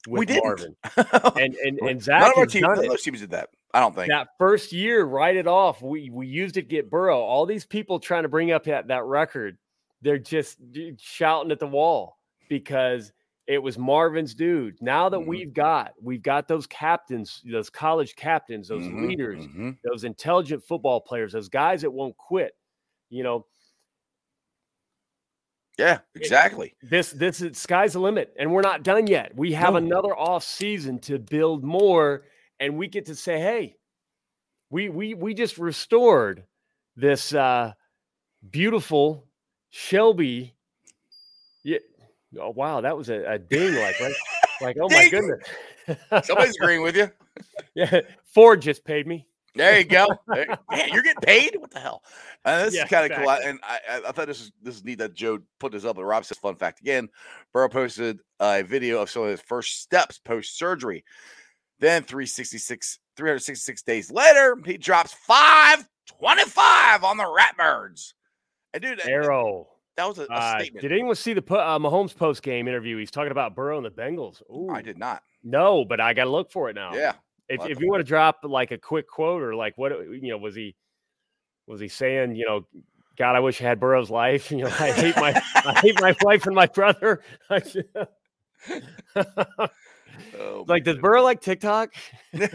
with 0.07 0.19
We 0.19 0.26
didn't. 0.26 0.43
Marvin. 0.43 0.76
And 1.41 1.55
and 1.55 1.80
and 1.80 2.01
Zac 2.01 2.32
of 2.32 2.38
our 2.38 2.45
teams, 2.45 2.63
none 2.63 2.91
of 2.91 3.01
teams 3.01 3.21
did 3.21 3.30
that. 3.32 3.49
I 3.76 3.80
don't 3.80 3.95
think. 3.95 4.09
That 4.09 4.30
first 4.38 4.71
year, 4.71 5.05
write 5.05 5.36
it 5.36 5.47
off. 5.47 5.82
We 5.82 6.09
we 6.09 6.28
used 6.28 6.57
it 6.57 6.67
get 6.67 6.89
Burrow. 6.89 7.19
All 7.19 7.45
these 7.45 7.65
people 7.65 7.99
trying 7.99 8.24
to 8.24 8.30
bring 8.30 8.51
up 8.51 8.63
that, 8.65 8.88
that 8.88 9.03
record, 9.05 9.57
they're 10.01 10.17
just 10.19 10.57
shouting 10.99 11.51
at 11.51 11.59
the 11.59 11.67
wall 11.67 12.17
because 12.49 13.11
it 13.47 13.59
was 13.59 13.77
Marvin's 13.77 14.33
dude. 14.33 14.81
Now 14.81 15.09
that 15.09 15.19
Mhm. 15.19 15.27
we've 15.27 15.53
got 15.53 15.93
we've 16.01 16.21
got 16.23 16.47
those 16.47 16.67
captains, 16.67 17.41
those 17.45 17.69
college 17.69 18.15
captains, 18.15 18.67
those 18.69 18.87
Mhm, 18.87 19.01
leaders, 19.07 19.47
mhm. 19.47 19.77
those 19.83 20.03
intelligent 20.05 20.63
football 20.63 21.01
players, 21.01 21.33
those 21.33 21.49
guys 21.49 21.81
that 21.81 21.91
won't 21.91 22.17
quit. 22.17 22.57
You 23.09 23.23
know, 23.23 23.47
Yeah, 25.77 25.99
exactly. 26.15 26.75
this 26.83 27.11
this 27.11 27.41
is 27.41 27.57
sky's 27.57 27.93
the 27.93 27.99
limit 27.99 28.33
and 28.37 28.51
we're 28.53 28.61
not 28.61 28.83
done 28.83 29.07
yet 29.07 29.35
we 29.35 29.53
have 29.53 29.73
No. 29.73 29.77
another 29.77 30.15
off 30.15 30.43
season 30.43 30.99
to 30.99 31.17
build 31.17 31.63
more 31.63 32.25
and 32.59 32.77
we 32.77 32.87
get 32.87 33.05
to 33.07 33.15
say 33.15 33.39
hey 33.39 33.77
we 34.69 34.89
we 34.89 35.13
we 35.15 35.33
just 35.33 35.57
restored 35.57 36.45
this 36.95 37.33
uh 37.33 37.73
beautiful 38.51 39.27
shelby 39.71 40.55
yeah 41.63 41.79
oh 42.39 42.49
wow 42.51 42.81
that 42.81 42.95
was 42.97 43.09
a, 43.09 43.23
a 43.34 43.39
ding 43.39 43.75
like 43.75 43.99
right 43.99 44.13
like 44.61 44.77
oh 44.81 44.89
my 44.89 45.09
goodness 45.09 45.39
Somebody's 46.23 46.55
agreeing 46.55 46.81
with 46.81 46.95
you. 46.95 47.09
yeah 47.75 47.99
ford 48.23 48.61
just 48.61 48.86
paid 48.86 49.05
me 49.07 49.27
There 49.55 49.77
you 49.77 49.84
go. 49.86 50.07
There- 50.27 50.47
Man, 50.71 50.89
you're 50.91 51.03
getting 51.03 51.21
paid. 51.21 51.55
What 51.59 51.69
the 51.71 51.79
hell? 51.79 52.01
Uh, 52.43 52.65
this 52.65 52.73
Yeah, 52.73 52.86
is 52.86 52.89
kind 52.89 53.11
of 53.11 53.17
cool. 53.19 53.29
I- 53.29 53.41
And 53.41 53.59
I, 53.61 54.01
I, 54.07 54.11
thought 54.11 54.25
this 54.27 54.41
is 54.41 54.51
this 54.63 54.75
is 54.77 54.84
neat 54.84 54.97
that 54.97 55.13
Joe 55.13 55.39
put 55.59 55.71
this 55.73 55.86
up. 55.86 55.95
But 55.97 56.05
Rob 56.05 56.25
says, 56.25 56.39
fun 56.39 56.55
fact 56.55 56.79
again. 56.79 57.07
Burrow 57.53 57.69
posted 57.69 58.19
a 58.39 58.63
video 58.63 58.99
of 59.01 59.11
some 59.11 59.21
of 59.23 59.29
his 59.29 59.41
first 59.41 59.81
steps 59.81 60.17
post 60.17 60.57
surgery. 60.57 61.03
Then 61.79 62.01
366, 62.03 62.97
366 63.15 63.81
days 63.84 64.09
later, 64.11 64.57
he 64.65 64.77
drops 64.77 65.13
525 65.13 67.03
on 67.03 67.17
the 67.17 67.23
Ratbirds. 67.25 68.13
And 68.73 68.81
dude, 68.81 68.99
that, 68.99 69.07
arrow 69.07 69.67
that 69.97 70.07
was 70.07 70.19
a, 70.19 70.23
a 70.23 70.33
uh, 70.33 70.59
statement. 70.59 70.81
did 70.81 70.91
anyone 70.91 71.15
see 71.15 71.33
the 71.33 71.43
uh, 71.53 71.79
Mahomes 71.79 72.15
post 72.15 72.41
game 72.41 72.67
interview? 72.67 72.97
He's 72.97 73.11
talking 73.11 73.31
about 73.31 73.55
Burrow 73.55 73.77
and 73.77 73.85
the 73.85 73.91
Bengals. 73.91 74.41
Ooh, 74.49 74.69
I 74.69 74.81
did 74.81 74.97
not. 74.97 75.23
No, 75.43 75.85
but 75.85 75.99
I 75.99 76.13
got 76.13 76.25
to 76.25 76.29
look 76.29 76.51
for 76.51 76.69
it 76.69 76.73
now. 76.75 76.93
Yeah. 76.93 77.13
if, 77.49 77.65
if 77.65 77.79
you 77.79 77.89
want 77.89 77.99
to 77.99 78.07
drop 78.07 78.39
like 78.43 78.71
a 78.71 78.77
quick 78.77 79.07
quote 79.07 79.41
or 79.41 79.55
like 79.55 79.77
what 79.77 79.91
you 79.91 80.29
know 80.29 80.37
was 80.37 80.55
he 80.55 80.75
was 81.67 81.79
he 81.79 81.87
saying 81.87 82.35
you 82.35 82.45
know 82.45 82.65
god 83.17 83.35
i 83.35 83.39
wish 83.39 83.61
i 83.61 83.63
had 83.63 83.79
burrow's 83.79 84.09
life 84.09 84.51
you 84.51 84.57
know 84.57 84.67
i 84.79 84.91
hate 84.91 85.15
my 85.17 85.41
i 85.55 85.79
hate 85.81 85.99
my 86.01 86.15
wife 86.21 86.45
and 86.45 86.55
my 86.55 86.67
brother 86.67 87.21
Oh, 90.39 90.63
like 90.67 90.83
does 90.83 90.97
burrow 90.97 91.23
like 91.23 91.41
tiktok 91.41 91.93
hey 92.31 92.47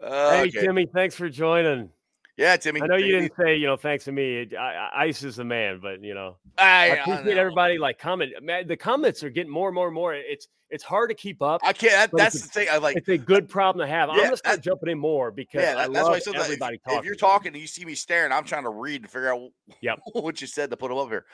okay. 0.00 0.50
timmy 0.50 0.86
thanks 0.86 1.14
for 1.16 1.28
joining 1.28 1.90
Yeah, 2.36 2.56
Timmy. 2.56 2.82
i 2.82 2.86
know 2.86 2.96
you 2.96 3.12
didn't 3.12 3.32
say 3.40 3.56
you 3.56 3.66
know 3.66 3.76
thanks 3.76 4.04
to 4.06 4.12
me 4.12 4.48
I, 4.58 4.62
I, 4.62 5.02
ice 5.04 5.22
is 5.22 5.36
the 5.36 5.44
man 5.44 5.78
but 5.80 6.02
you 6.02 6.14
know 6.14 6.36
I, 6.58 6.64
i 6.64 6.66
I 6.66 6.88
appreciate 6.96 7.34
know. 7.34 7.40
everybody 7.40 7.78
like 7.78 7.98
comment 7.98 8.32
man 8.42 8.66
the 8.66 8.76
comments 8.76 9.22
are 9.22 9.30
getting 9.30 9.52
more 9.52 9.68
and 9.68 9.74
more 9.74 9.86
and 9.86 9.94
more 9.94 10.14
it's 10.14 10.48
it's 10.70 10.82
hard 10.82 11.10
to 11.10 11.14
keep 11.14 11.40
up 11.42 11.60
I 11.62 11.72
can't. 11.72 11.92
That, 11.92 12.16
that's 12.16 12.40
the 12.40 12.48
thing. 12.48 12.66
I 12.72 12.78
like. 12.78 12.96
it's 12.96 13.08
a 13.08 13.18
good 13.18 13.48
problem 13.48 13.86
to 13.86 13.92
have 13.92 14.08
i'm 14.10 14.16
Yeah, 14.18 14.24
gonna 14.24 14.36
start 14.36 14.60
jumping 14.62 14.88
in 14.90 14.98
more 14.98 15.30
because 15.30 15.62
Yeah, 15.62 15.72
I 15.72 15.74
that, 15.86 15.92
that's 15.92 16.08
why 16.08 16.14
I 16.16 16.18
said 16.18 16.34
that. 16.34 16.50
If, 16.50 16.80
if 16.98 17.04
you're 17.04 17.14
talking 17.14 17.52
and 17.52 17.60
you 17.60 17.68
see 17.68 17.84
me 17.84 17.94
staring, 17.94 18.32
I'm 18.32 18.44
trying 18.44 18.64
to 18.64 18.70
read 18.70 19.02
and 19.02 19.10
figure 19.10 19.32
out 19.32 19.50
Yep. 19.82 20.00
what 20.14 20.40
you 20.40 20.46
said 20.48 20.70
to 20.70 20.76
put 20.76 20.88
them 20.88 20.98
up 20.98 21.08
here. 21.08 21.26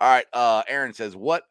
All 0.00 0.08
right. 0.10 0.26
Uh, 0.32 0.62
Aaron 0.66 0.92
says, 0.92 1.14
"What 1.14 1.44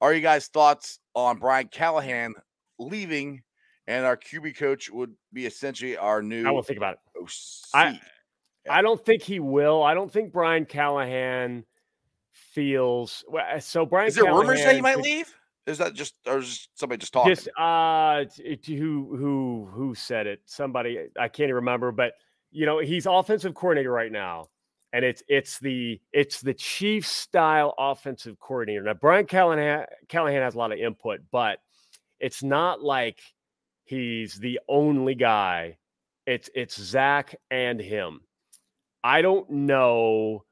are 0.00 0.14
you 0.14 0.20
guys' 0.22 0.46
thoughts 0.48 0.98
on 1.14 1.38
Brian 1.38 1.68
Callahan 1.68 2.34
leaving, 2.78 3.42
and 3.86 4.06
our 4.06 4.16
QB 4.16 4.56
coach 4.56 4.90
would 4.90 5.12
be 5.32 5.44
essentially 5.46 5.96
our 5.96 6.22
new 6.22 6.46
i 6.46 6.50
won't 6.50 6.66
think 6.66 6.78
about 6.78 6.94
it 6.94 7.00
OC?" 7.22 7.30
I- 7.74 8.00
I 8.68 8.82
don't 8.82 9.04
think 9.04 9.22
he 9.22 9.40
will. 9.40 9.82
I 9.82 9.94
don't 9.94 10.10
think 10.10 10.32
Brian 10.32 10.64
Callahan 10.64 11.64
feels 12.32 13.24
so. 13.60 13.86
Brian 13.86 14.08
Is 14.08 14.14
there 14.14 14.24
rumors 14.24 14.62
that 14.62 14.74
he 14.74 14.80
might 14.80 14.98
leave? 14.98 15.34
Is 15.66 15.78
that 15.78 15.94
just 15.94 16.14
or 16.26 16.38
is 16.38 16.68
somebody 16.74 17.00
just 17.00 17.12
talking? 17.12 17.34
Just 17.34 17.48
uh, 17.58 18.24
who 18.66 19.16
who 19.16 19.68
who 19.72 19.94
said 19.94 20.26
it? 20.26 20.40
Somebody 20.44 21.08
I 21.18 21.28
can't 21.28 21.46
even 21.48 21.56
remember, 21.56 21.90
but 21.90 22.12
you 22.52 22.66
know 22.66 22.78
he's 22.78 23.06
offensive 23.06 23.54
coordinator 23.54 23.90
right 23.90 24.12
now, 24.12 24.48
and 24.92 25.04
it's 25.04 25.24
it's 25.28 25.58
the 25.58 26.00
it's 26.12 26.40
the 26.40 26.54
Chiefs 26.54 27.10
style 27.10 27.74
offensive 27.78 28.38
coordinator. 28.38 28.82
Now 28.84 28.94
Brian 28.94 29.26
Callahan 29.26 29.86
Callahan 30.08 30.40
has 30.42 30.54
a 30.54 30.58
lot 30.58 30.72
of 30.72 30.78
input, 30.78 31.20
but 31.32 31.58
it's 32.20 32.44
not 32.44 32.80
like 32.80 33.18
he's 33.82 34.36
the 34.36 34.60
only 34.68 35.16
guy. 35.16 35.78
It's 36.26 36.48
it's 36.54 36.80
Zac 36.80 37.34
and 37.50 37.80
him. 37.80 38.20
I 39.06 39.22
don't 39.22 39.48
know 39.50 40.44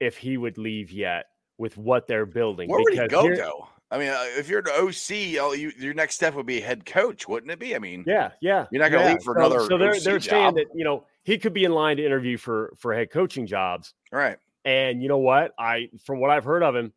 if 0.00 0.16
he 0.18 0.36
would 0.36 0.58
leave 0.58 0.90
yet 0.92 1.24
with 1.56 1.76
what 1.78 2.06
they're 2.06 2.26
building. 2.26 2.68
Where 2.68 2.80
would 2.82 2.92
he 2.92 3.06
go 3.08 3.34
though? 3.34 3.68
I 3.90 3.98
mean, 3.98 4.08
uh, 4.08 4.24
if 4.36 4.48
you're 4.48 4.58
an 4.60 4.66
OC, 4.68 5.10
you, 5.56 5.72
your 5.78 5.94
next 5.94 6.16
step 6.16 6.34
would 6.34 6.46
be 6.46 6.60
head 6.60 6.84
coach, 6.84 7.28
wouldn't 7.28 7.52
it 7.52 7.58
be? 7.60 7.76
I 7.76 7.78
mean, 7.78 8.02
Yeah, 8.06 8.32
yeah. 8.40 8.66
You're 8.72 8.82
not 8.82 8.90
gonna 8.90 9.04
yeah. 9.04 9.12
leave 9.12 9.22
for 9.22 9.34
So- 9.34 9.40
another 9.40 9.60
So 9.66 9.78
they're 9.78 9.94
OC 9.94 10.02
they're 10.04 10.18
job. 10.18 10.30
saying 10.30 10.54
that 10.56 10.66
you 10.74 10.84
know 10.84 11.06
he 11.22 11.38
could 11.38 11.52
be 11.54 11.64
in 11.64 11.72
line 11.72 11.96
to 11.98 12.04
interview 12.04 12.36
for 12.36 12.74
for 12.78 12.92
head 12.92 13.10
coaching 13.10 13.46
jobs. 13.46 13.94
right? 14.12 14.38
And 14.66 15.02
you 15.02 15.08
know 15.08 15.18
what? 15.18 15.52
I 15.58 15.90
from 16.04 16.20
what 16.20 16.30
I've 16.30 16.44
heard 16.44 16.62
of 16.62 16.74
him, 16.76 16.92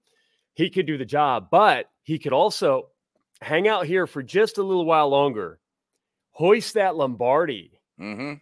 he 0.55 0.69
could 0.69 0.85
do 0.87 0.97
the 0.97 1.05
job, 1.05 1.49
but 1.51 1.89
he 2.03 2.17
could 2.19 2.33
also 2.33 2.89
hang 3.41 3.67
out 3.67 3.85
here 3.85 4.07
for 4.07 4.23
just 4.23 4.57
a 4.57 4.63
little 4.63 4.85
while 4.85 5.09
longer, 5.09 5.59
hoist 6.31 6.73
that 6.73 6.95
Lombardi, 6.95 7.79
Mm-hmm. 7.99 8.33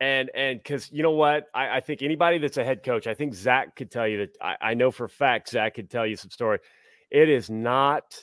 And 0.00 0.30
and 0.34 0.58
because 0.60 0.92
you 0.92 1.02
know 1.02 1.10
what, 1.10 1.46
I, 1.54 1.78
I 1.78 1.80
think 1.80 2.02
anybody 2.02 2.38
that's 2.38 2.56
a 2.56 2.64
head 2.64 2.84
coach, 2.84 3.06
I 3.08 3.14
think 3.14 3.34
Zac 3.34 3.74
could 3.76 3.90
tell 3.90 4.06
you 4.06 4.18
that. 4.18 4.36
I, 4.40 4.56
I 4.70 4.74
know 4.74 4.90
for 4.92 5.04
a 5.04 5.08
fact 5.08 5.48
Zac 5.50 5.74
could 5.74 5.90
tell 5.90 6.06
you 6.06 6.16
some 6.16 6.30
story. 6.30 6.60
It 7.10 7.28
is 7.28 7.50
not 7.50 8.20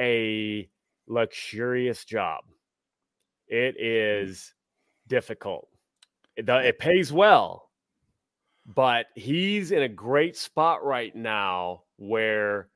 a 0.00 0.70
luxurious 1.08 2.04
job. 2.04 2.44
It 3.48 3.80
is 3.80 4.54
difficult. 5.08 5.68
It, 6.36 6.48
it 6.48 6.78
pays 6.78 7.12
well, 7.12 7.70
but 8.66 9.06
he's 9.16 9.72
in 9.72 9.82
a 9.82 9.88
great 9.88 10.36
spot 10.36 10.84
right 10.84 11.14
now 11.16 11.84
where, 11.96 12.68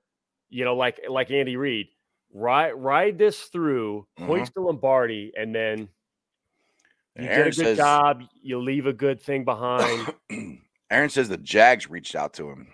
you 0.48 0.64
know, 0.64 0.74
like 0.74 1.00
like 1.08 1.30
Andy 1.30 1.56
Reid, 1.56 1.88
ride 2.32 2.72
ride 2.72 3.18
this 3.18 3.44
through, 3.44 4.06
Mhm. 4.18 4.26
hoist 4.26 4.54
the 4.54 4.62
Lombardi, 4.62 5.32
and 5.36 5.54
then 5.54 5.88
you 7.16 7.24
Aaron 7.24 7.36
did 7.36 7.40
a 7.40 7.44
good 7.44 7.54
says- 7.54 7.76
job. 7.78 8.22
You 8.42 8.60
leave 8.60 8.86
a 8.86 8.92
good 8.92 9.22
thing 9.22 9.44
behind. 9.44 10.14
Aaron 10.90 11.08
says 11.10 11.28
the 11.28 11.38
Jags 11.38 11.88
reached 11.88 12.14
out 12.14 12.34
to 12.34 12.50
him. 12.50 12.68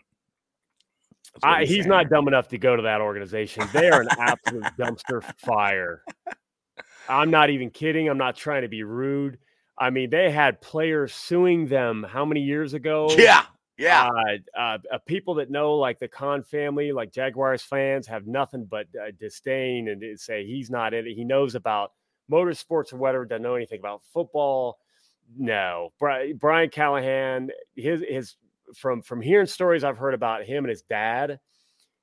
That's 1.35 1.45
I, 1.45 1.65
he's 1.67 1.87
not 1.87 2.09
dumb 2.09 2.27
enough 2.27 2.49
to 2.49 2.59
go 2.59 2.75
to 2.75 2.83
that 2.83 3.01
organization. 3.01 3.69
They 3.73 3.91
are 3.91 4.01
an 4.01 4.09
absolute 4.19 4.65
dumpster 4.79 5.23
fire. 5.39 6.03
I'm 7.09 7.31
not 7.31 7.51
even 7.51 7.71
kidding. 7.71 8.09
I'm 8.09 8.19
not 8.19 8.37
trying 8.37 8.63
to 8.63 8.69
be 8.69 8.83
rude. 8.83 9.39
I 9.79 9.91
mean, 9.91 10.11
they 10.11 10.31
had 10.31 10.61
players 10.61 11.15
suing 11.15 11.69
them 11.69 12.05
how 12.09 12.25
many 12.25 12.41
years 12.41 12.75
ago? 12.75 13.09
Yeah, 13.17 13.45
yeah. 13.77 14.09
Uh, 14.09 14.59
uh, 14.59 14.79
uh, 14.93 14.99
people 15.07 15.35
that 15.35 15.51
know, 15.51 15.75
like 15.77 16.01
the 16.01 16.09
Khan 16.09 16.43
family, 16.43 16.91
like 16.91 17.13
Jaguars 17.13 17.63
fans, 17.63 18.07
have 18.09 18.27
nothing 18.27 18.65
but 18.65 18.87
uh, 19.01 19.13
disdain 19.21 19.89
and 19.89 20.19
say 20.19 20.45
he's 20.45 20.71
not 20.71 20.93
in 20.95 21.07
it. 21.07 21.15
He 21.15 21.25
knows 21.25 21.55
about 21.55 21.93
motorsports 22.31 22.93
or 22.93 22.97
whatever, 22.97 23.25
doesn't 23.25 23.43
know 23.43 23.55
anything 23.55 23.79
about 23.81 24.03
football. 24.13 24.79
No, 25.37 25.93
Bri- 25.99 26.33
Brian 26.33 26.71
Callahan, 26.71 27.51
his 27.77 28.03
his 28.09 28.37
from 28.75 29.03
from 29.03 29.21
hearing 29.21 29.47
stories 29.47 29.85
I've 29.85 29.99
heard 29.99 30.15
about 30.15 30.45
him 30.45 30.65
and 30.65 30.71
his 30.71 30.83
dad, 30.83 31.39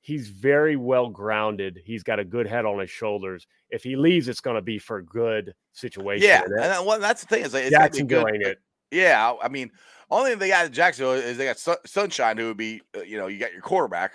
he's 0.02 0.30
very 0.30 0.76
well 0.76 1.10
grounded. 1.10 1.80
He's 1.84 2.04
got 2.04 2.20
a 2.20 2.24
good 2.24 2.48
head 2.48 2.66
on 2.66 2.80
his 2.80 2.90
shoulders. 2.92 3.48
If 3.70 3.84
he 3.84 3.96
leaves, 3.96 4.28
it's 4.28 4.42
going 4.42 4.56
to 4.56 4.62
be 4.62 4.78
for 4.78 4.98
a 4.98 5.04
good 5.06 5.54
situation. 5.74 6.28
yeah, 6.28 6.44
and 6.44 6.58
that- 6.60 6.86
well, 6.86 7.00
that's 7.00 7.22
the 7.22 7.28
thing 7.28 7.44
is 7.44 7.54
like, 7.54 7.64
it's 7.64 7.72
Jacksonville 7.72 8.24
good, 8.26 8.34
ain't 8.36 8.44
it. 8.44 8.60
Yeah, 8.92 9.34
I 9.42 9.50
mean, 9.50 9.72
only 10.12 10.30
thing 10.30 10.40
they 10.40 10.50
got 10.50 10.68
in 10.68 10.72
Jacksonville 10.72 11.14
is 11.14 11.38
they 11.38 11.46
got 11.46 11.58
Sun- 11.58 11.78
Sunshine, 11.86 12.38
who 12.38 12.48
would 12.50 12.58
be, 12.58 12.82
uh, 12.96 13.02
you 13.02 13.18
know, 13.18 13.26
you 13.28 13.40
got 13.40 13.52
your 13.52 13.62
quarterback, 13.62 14.14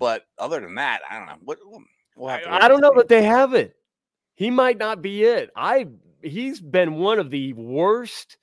but 0.00 0.24
other 0.38 0.60
than 0.60 0.74
that, 0.74 1.00
I 1.08 1.16
don't 1.18 1.26
know. 1.26 1.36
What 1.44 1.58
we'll 1.64 1.82
wait 2.16 2.42
I 2.46 2.66
don't 2.66 2.80
know 2.80 2.92
that 2.96 3.06
they 3.08 3.22
have 3.22 3.54
it. 3.54 3.76
He 4.38 4.50
might 4.52 4.78
not 4.78 5.02
be 5.02 5.24
it. 5.24 5.50
I 5.56 5.88
he's 6.22 6.60
been 6.60 6.94
one 6.94 7.18
of 7.18 7.28
the 7.30 7.54
worst 7.54 8.36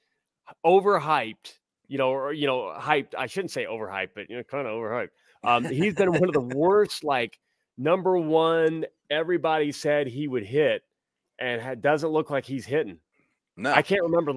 overhyped, 0.65 1.53
you 1.87 1.97
know, 1.97 2.09
or 2.09 2.33
you 2.33 2.47
know, 2.47 2.73
hyped. 2.77 3.15
I 3.17 3.27
shouldn't 3.27 3.51
say 3.51 3.63
overhyped, 3.65 4.09
but 4.13 4.29
you 4.29 4.35
know, 4.35 4.43
kind 4.43 4.67
of 4.67 4.73
overhyped. 4.73 5.09
Um, 5.45 5.63
he's 5.63 5.93
been 5.95 6.11
one 6.11 6.25
of 6.27 6.33
the 6.33 6.41
worst, 6.57 7.05
like 7.05 7.39
number 7.77 8.17
one. 8.17 8.85
Everybody 9.09 9.71
said 9.71 10.07
he 10.07 10.27
would 10.27 10.43
hit, 10.45 10.83
and 11.39 11.61
ha- 11.61 11.75
doesn't 11.75 12.09
look 12.09 12.29
like 12.29 12.43
he's 12.43 12.65
hitting. 12.65 12.97
No, 13.55 13.71
I 13.71 13.81
can't 13.81 14.03
remember. 14.03 14.33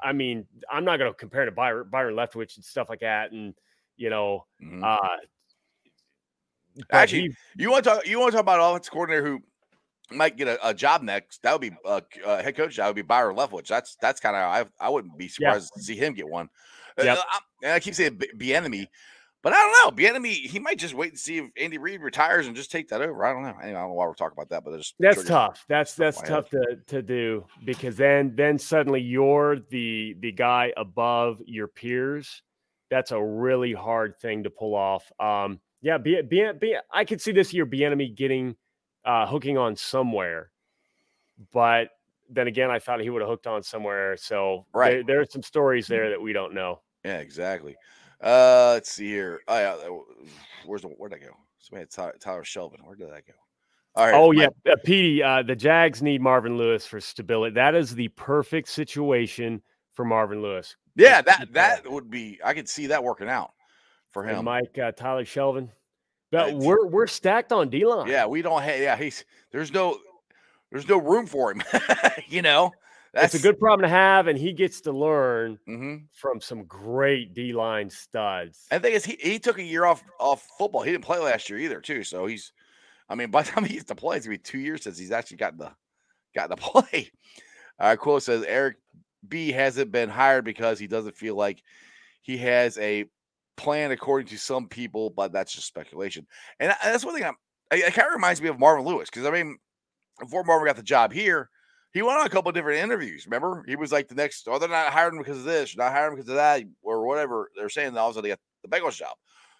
I 0.00 0.12
mean, 0.12 0.46
I'm 0.70 0.84
not 0.84 0.98
going 1.00 1.10
to 1.10 1.18
compare 1.18 1.46
to 1.46 1.50
Byron, 1.50 1.88
Byron 1.90 2.14
Leftwich 2.14 2.54
and 2.54 2.64
stuff 2.64 2.88
like 2.88 3.00
that, 3.00 3.32
and 3.32 3.54
you 3.96 4.08
know, 4.08 4.46
Mhm. 4.62 4.84
uh, 4.84 5.16
Actually, 6.92 7.22
he- 7.56 7.62
you 7.64 7.70
want 7.72 7.82
to 7.84 7.90
talk? 7.90 8.06
You 8.06 8.20
want 8.20 8.30
to 8.30 8.36
talk 8.36 8.42
about 8.44 8.60
offense 8.60 8.88
coordinator 8.88 9.26
who 9.26 9.40
might 10.14 10.36
get 10.36 10.48
a, 10.48 10.68
a 10.68 10.74
job 10.74 11.02
next? 11.02 11.42
That 11.42 11.52
would 11.52 11.60
be 11.60 11.76
uh, 11.84 12.00
uh, 12.24 12.42
head 12.42 12.56
coach. 12.56 12.76
That 12.76 12.86
would 12.86 12.96
be 12.96 13.02
Byron 13.02 13.36
Leftwich. 13.36 13.68
That's 13.68 13.96
that's 14.00 14.20
kind 14.20 14.36
of 14.36 14.42
I 14.42 14.84
I 14.84 14.88
wouldn't 14.88 15.16
be 15.18 15.28
surprised 15.28 15.72
to 15.74 15.82
see 15.82 15.96
him 15.96 16.14
get 16.14 16.28
one. 16.28 16.48
Uh, 16.98 17.04
I, 17.04 17.38
and 17.62 17.72
I 17.72 17.80
keep 17.80 17.94
saying 17.94 18.20
Bieniemy, 18.38 18.86
but 19.42 19.52
I 19.52 19.56
don't 19.56 19.96
know. 19.98 20.06
enemy. 20.06 20.32
he 20.34 20.58
might 20.58 20.78
just 20.78 20.94
wait 20.94 21.10
and 21.10 21.18
see 21.18 21.38
if 21.38 21.46
Andy 21.60 21.78
Reid 21.78 22.00
retires 22.00 22.46
and 22.46 22.54
just 22.54 22.70
take 22.70 22.88
that 22.88 23.02
over. 23.02 23.24
I 23.24 23.32
don't 23.32 23.42
know. 23.42 23.56
Anyway, 23.62 23.78
I 23.78 23.82
don't 23.82 23.90
know 23.90 23.94
why 23.94 24.06
we're 24.06 24.14
talking 24.14 24.36
about 24.36 24.50
that, 24.50 24.64
but 24.64 24.74
it's 24.74 24.94
That's 25.00 25.24
tough. 25.24 25.64
That's 25.68 25.94
that's 25.94 26.22
tough 26.22 26.48
to 26.50 26.78
to 26.86 27.02
do 27.02 27.44
because 27.64 27.96
then 27.96 28.34
then 28.36 28.58
suddenly 28.58 29.00
you're 29.00 29.58
the 29.70 30.16
the 30.20 30.32
guy 30.32 30.72
above 30.76 31.40
your 31.44 31.66
peers. 31.66 32.42
That's 32.90 33.10
a 33.10 33.22
really 33.22 33.72
hard 33.72 34.18
thing 34.20 34.44
to 34.44 34.50
pull 34.50 34.74
off. 34.74 35.10
Um, 35.18 35.60
yeah, 35.80 35.98
be 35.98 36.22
be, 36.22 36.48
be 36.58 36.76
I 36.92 37.04
could 37.04 37.20
see 37.20 37.32
this 37.32 37.52
year 37.52 37.68
enemy 37.72 38.08
getting 38.08 38.54
uh, 39.04 39.26
hooking 39.26 39.58
on 39.58 39.76
somewhere, 39.76 40.50
but 41.52 41.88
then 42.30 42.46
again, 42.46 42.70
I 42.70 42.78
thought 42.78 43.00
he 43.00 43.10
would 43.10 43.20
have 43.22 43.28
hooked 43.28 43.46
on 43.46 43.62
somewhere. 43.62 44.16
So 44.16 44.66
Right. 44.72 44.90
there, 44.94 45.02
there 45.04 45.20
are 45.20 45.26
some 45.26 45.42
stories 45.42 45.86
there 45.86 46.10
that 46.10 46.20
we 46.20 46.32
don't 46.32 46.54
know. 46.54 46.80
Yeah, 47.04 47.18
exactly. 47.18 47.76
Uh, 48.22 48.70
let's 48.74 48.90
see 48.92 49.08
here. 49.08 49.40
Oh 49.48 49.58
yeah, 49.58 49.76
where's 50.66 50.82
the 50.82 50.88
where'd 50.88 51.12
I 51.14 51.18
go? 51.18 51.36
Somebody 51.58 51.82
had 51.82 51.90
Tyler, 51.90 52.14
Tyler 52.20 52.42
Shelvin. 52.44 52.84
Where 52.84 52.94
did 52.94 53.10
that 53.10 53.26
go? 53.26 53.32
All 53.96 54.06
right. 54.06 54.14
Oh 54.14 54.32
my- 54.32 54.42
yeah, 54.64 54.72
uh, 54.72 54.76
Petey. 54.84 55.22
Uh, 55.22 55.42
the 55.42 55.56
Jags 55.56 56.00
need 56.02 56.20
Marvin 56.22 56.56
Lewis 56.56 56.86
for 56.86 57.00
stability. 57.00 57.54
That 57.54 57.74
is 57.74 57.94
the 57.94 58.08
perfect 58.08 58.68
situation 58.68 59.60
for 59.92 60.04
Marvin 60.04 60.40
Lewis. 60.40 60.76
yeah. 60.94 61.20
That 61.22 61.48
that 61.52 61.90
would 61.90 62.08
be. 62.08 62.38
I 62.44 62.54
could 62.54 62.68
see 62.68 62.86
that 62.86 63.02
working 63.02 63.28
out 63.28 63.50
for 64.12 64.22
and 64.24 64.38
him. 64.38 64.44
Mike 64.44 64.78
uh, 64.78 64.92
Tyler 64.92 65.24
Shelvin. 65.24 65.68
But 66.32 66.54
we're 66.54 66.86
we're 66.86 67.06
stacked 67.06 67.52
on 67.52 67.68
D 67.68 67.84
line. 67.84 68.08
Yeah, 68.08 68.26
we 68.26 68.40
don't 68.42 68.62
have. 68.62 68.80
Yeah, 68.80 68.96
he's 68.96 69.24
there's 69.52 69.72
no 69.72 69.98
there's 70.72 70.88
no 70.88 70.98
room 70.98 71.26
for 71.26 71.52
him. 71.52 71.62
you 72.26 72.40
know, 72.40 72.72
it's 73.14 73.34
a 73.34 73.38
good 73.38 73.58
problem 73.58 73.82
to 73.82 73.88
have, 73.88 74.26
and 74.26 74.38
he 74.38 74.54
gets 74.54 74.80
to 74.82 74.92
learn 74.92 75.58
hmm 75.66 75.96
from 76.14 76.40
some 76.40 76.64
great 76.64 77.34
D 77.34 77.52
line 77.52 77.90
studs. 77.90 78.66
And 78.70 78.82
the 78.82 78.88
thing 78.88 78.96
is, 78.96 79.04
he 79.04 79.18
he 79.20 79.38
took 79.38 79.58
a 79.58 79.62
year 79.62 79.84
off 79.84 80.02
off 80.18 80.48
football. 80.56 80.82
He 80.82 80.90
didn't 80.90 81.04
play 81.04 81.18
last 81.18 81.50
year 81.50 81.58
either, 81.58 81.80
too. 81.82 82.02
So 82.02 82.24
he's, 82.24 82.52
I 83.10 83.14
mean, 83.14 83.30
by 83.30 83.42
the 83.42 83.50
time 83.50 83.64
he 83.64 83.74
gets 83.74 83.86
to 83.86 83.94
play, 83.94 84.16
it's 84.16 84.26
gonna 84.26 84.38
be 84.38 84.42
two 84.42 84.58
years 84.58 84.82
since 84.82 84.98
he's 84.98 85.12
actually 85.12 85.36
gotten 85.36 85.58
the 85.58 85.72
gotten 86.34 86.56
to 86.56 86.62
play. 86.82 87.10
Right, 87.78 87.98
quote 87.98 88.22
says 88.22 88.44
Eric 88.44 88.76
B 89.28 89.52
hasn't 89.52 89.92
been 89.92 90.08
hired 90.08 90.46
because 90.46 90.78
he 90.78 90.86
doesn't 90.86 91.16
feel 91.16 91.34
like 91.34 91.62
he 92.22 92.38
has 92.38 92.78
a 92.78 93.04
plan 93.56 93.90
according 93.90 94.28
to 94.28 94.38
some 94.38 94.68
people, 94.68 95.10
but 95.10 95.32
that's 95.32 95.52
just 95.52 95.66
speculation. 95.66 96.26
And 96.60 96.74
that's 96.82 97.04
one 97.04 97.14
thing 97.14 97.24
I'm. 97.24 97.34
I- 97.70 97.76
It 97.86 97.94
kind 97.94 98.08
of 98.08 98.14
reminds 98.14 98.40
me 98.42 98.48
of 98.48 98.58
Marvin 98.58 98.84
Lewis 98.84 99.08
because 99.10 99.26
I 99.26 99.30
mean, 99.30 99.58
before 100.20 100.44
Marvin 100.44 100.66
got 100.66 100.76
the 100.76 100.82
job 100.82 101.12
here, 101.12 101.48
he 101.92 102.02
went 102.02 102.18
on 102.18 102.26
a 102.26 102.30
couple 102.30 102.50
different 102.52 102.82
interviews. 102.82 103.26
Remember, 103.26 103.64
he 103.66 103.76
was 103.76 103.92
like 103.92 104.08
the 104.08 104.14
next. 104.14 104.46
Oh, 104.48 104.58
they're 104.58 104.68
not 104.68 104.92
hiring 104.92 105.18
because 105.18 105.38
of 105.38 105.44
this, 105.44 105.76
not 105.76 105.92
hiring 105.92 106.16
because 106.16 106.28
of 106.28 106.36
that, 106.36 106.62
or 106.82 107.06
whatever 107.06 107.50
they're 107.56 107.68
saying. 107.68 107.88
And 107.88 107.98
all 107.98 108.08
of 108.08 108.12
a 108.12 108.14
sudden, 108.18 108.30
they 108.30 108.34
got 108.34 108.40
the 108.62 108.68
Bengals 108.68 108.96
job. 108.96 109.14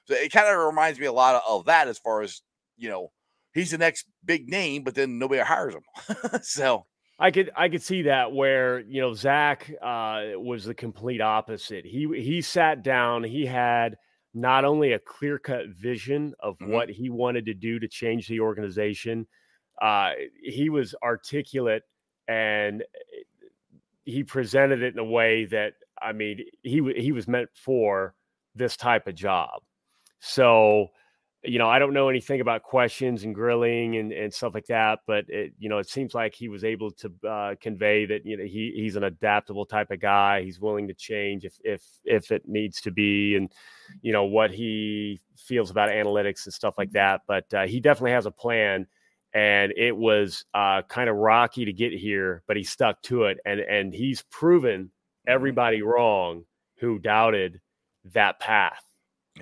So 0.07 0.15
it 0.15 0.33
kind 0.33 0.49
of 0.49 0.59
reminds 0.67 0.99
me 0.99 1.07
a 1.07 1.13
lot 1.13 1.37
of, 1.37 1.43
of 1.49 1.65
that 1.67 1.89
as 1.89 1.99
far 1.99 2.23
as 2.23 2.43
you 2.77 2.89
know, 2.89 3.13
he's 3.55 3.71
the 3.71 3.79
next 3.79 4.07
big 4.25 4.49
name, 4.49 4.83
but 4.83 4.95
then 4.95 5.19
nobody 5.19 5.41
hires 5.43 5.75
him. 5.75 5.83
so 6.43 6.87
I 7.23 7.31
could 7.31 7.51
I 7.57 7.69
could 7.69 7.83
see 7.83 8.03
that 8.03 8.33
where 8.33 8.81
you 8.81 9.01
know 9.01 9.15
Zac 9.15 9.73
uh, 9.81 10.23
was 10.35 10.65
the 10.65 10.75
complete 10.75 11.21
opposite. 11.21 11.85
He 11.85 12.09
he 12.21 12.43
sat 12.43 12.83
down. 12.83 13.23
He 13.23 13.47
had 13.47 13.97
not 14.35 14.65
only 14.65 14.93
a 14.93 14.99
clear 14.99 15.39
cut 15.39 15.69
vision 15.69 16.35
of 16.41 16.59
Mhm. 16.59 16.69
what 16.71 16.89
he 16.91 17.11
wanted 17.11 17.47
to 17.47 17.55
do 17.55 17.79
to 17.79 17.87
change 17.87 18.27
the 18.27 18.41
organization. 18.41 19.29
Uh, 19.81 20.13
he 20.43 20.69
was 20.69 20.95
articulate 21.03 21.85
and 22.29 22.83
he 24.05 24.25
presented 24.25 24.83
it 24.83 24.93
in 24.95 24.99
a 24.99 25.05
way 25.05 25.45
that 25.47 25.75
I 26.01 26.13
mean 26.13 26.41
he 26.63 26.93
he 26.97 27.13
was 27.13 27.29
meant 27.29 27.51
for 27.55 28.17
this 28.57 28.77
type 28.77 29.07
of 29.07 29.15
job. 29.15 29.63
So 30.19 30.89
you 31.45 31.59
know, 31.59 31.69
I 31.69 31.81
don't 31.81 31.93
know 31.93 32.09
anything 32.09 32.41
about 32.41 32.63
questions 32.63 33.25
and 33.25 33.35
grilling 33.35 33.97
and, 33.97 34.13
and 34.13 34.33
stuff 34.33 34.55
like 34.55 34.67
that, 34.67 35.01
but 35.09 35.25
it, 35.29 35.53
you 35.59 35.69
know, 35.69 35.79
it 35.79 35.89
seems 35.89 36.15
like 36.15 36.35
he 36.35 36.49
was 36.49 36.63
able 36.63 36.93
to 36.93 37.13
uh, 37.29 37.55
convey 37.61 38.07
that 38.07 38.25
you 38.25 38.37
know 38.37 38.45
he 38.45 38.73
he's 38.77 38.95
an 38.95 39.05
adaptable 39.05 39.67
type 39.67 39.91
of 39.91 39.99
guy. 40.01 40.43
He's 40.43 40.61
willing 40.61 40.87
to 40.87 40.95
change 40.95 41.45
if 41.45 41.59
if 41.65 41.83
if 42.05 42.31
it 42.31 42.43
needs 42.47 42.81
to 42.83 42.93
be, 42.93 43.35
and 43.35 43.51
you 44.03 44.13
know 44.13 44.25
what 44.25 44.53
he 44.53 45.21
feels 45.37 45.71
about 45.71 45.91
analytics 45.91 46.45
and 46.45 46.55
stuff 46.55 46.79
like 46.79 46.93
that. 46.93 47.23
But 47.27 47.53
uh, 47.53 47.67
he 47.67 47.81
definitely 47.81 48.13
has 48.13 48.27
a 48.27 48.31
plan, 48.31 48.87
and 49.35 49.73
it 49.77 49.97
was 49.97 50.45
uh, 50.55 50.83
kind 50.83 51.11
of 51.11 51.17
rocky 51.17 51.65
to 51.65 51.73
get 51.73 51.93
here, 51.93 52.45
but 52.47 52.57
he 52.57 52.63
stuck 52.63 53.03
to 53.03 53.25
it, 53.25 53.39
and 53.45 53.59
and 53.59 53.93
he's 53.93 54.23
proven 54.31 54.93
everybody 55.27 55.83
wrong 55.83 56.45
who 56.79 57.01
doubted 57.01 57.61
that 58.13 58.39
path. 58.39 58.83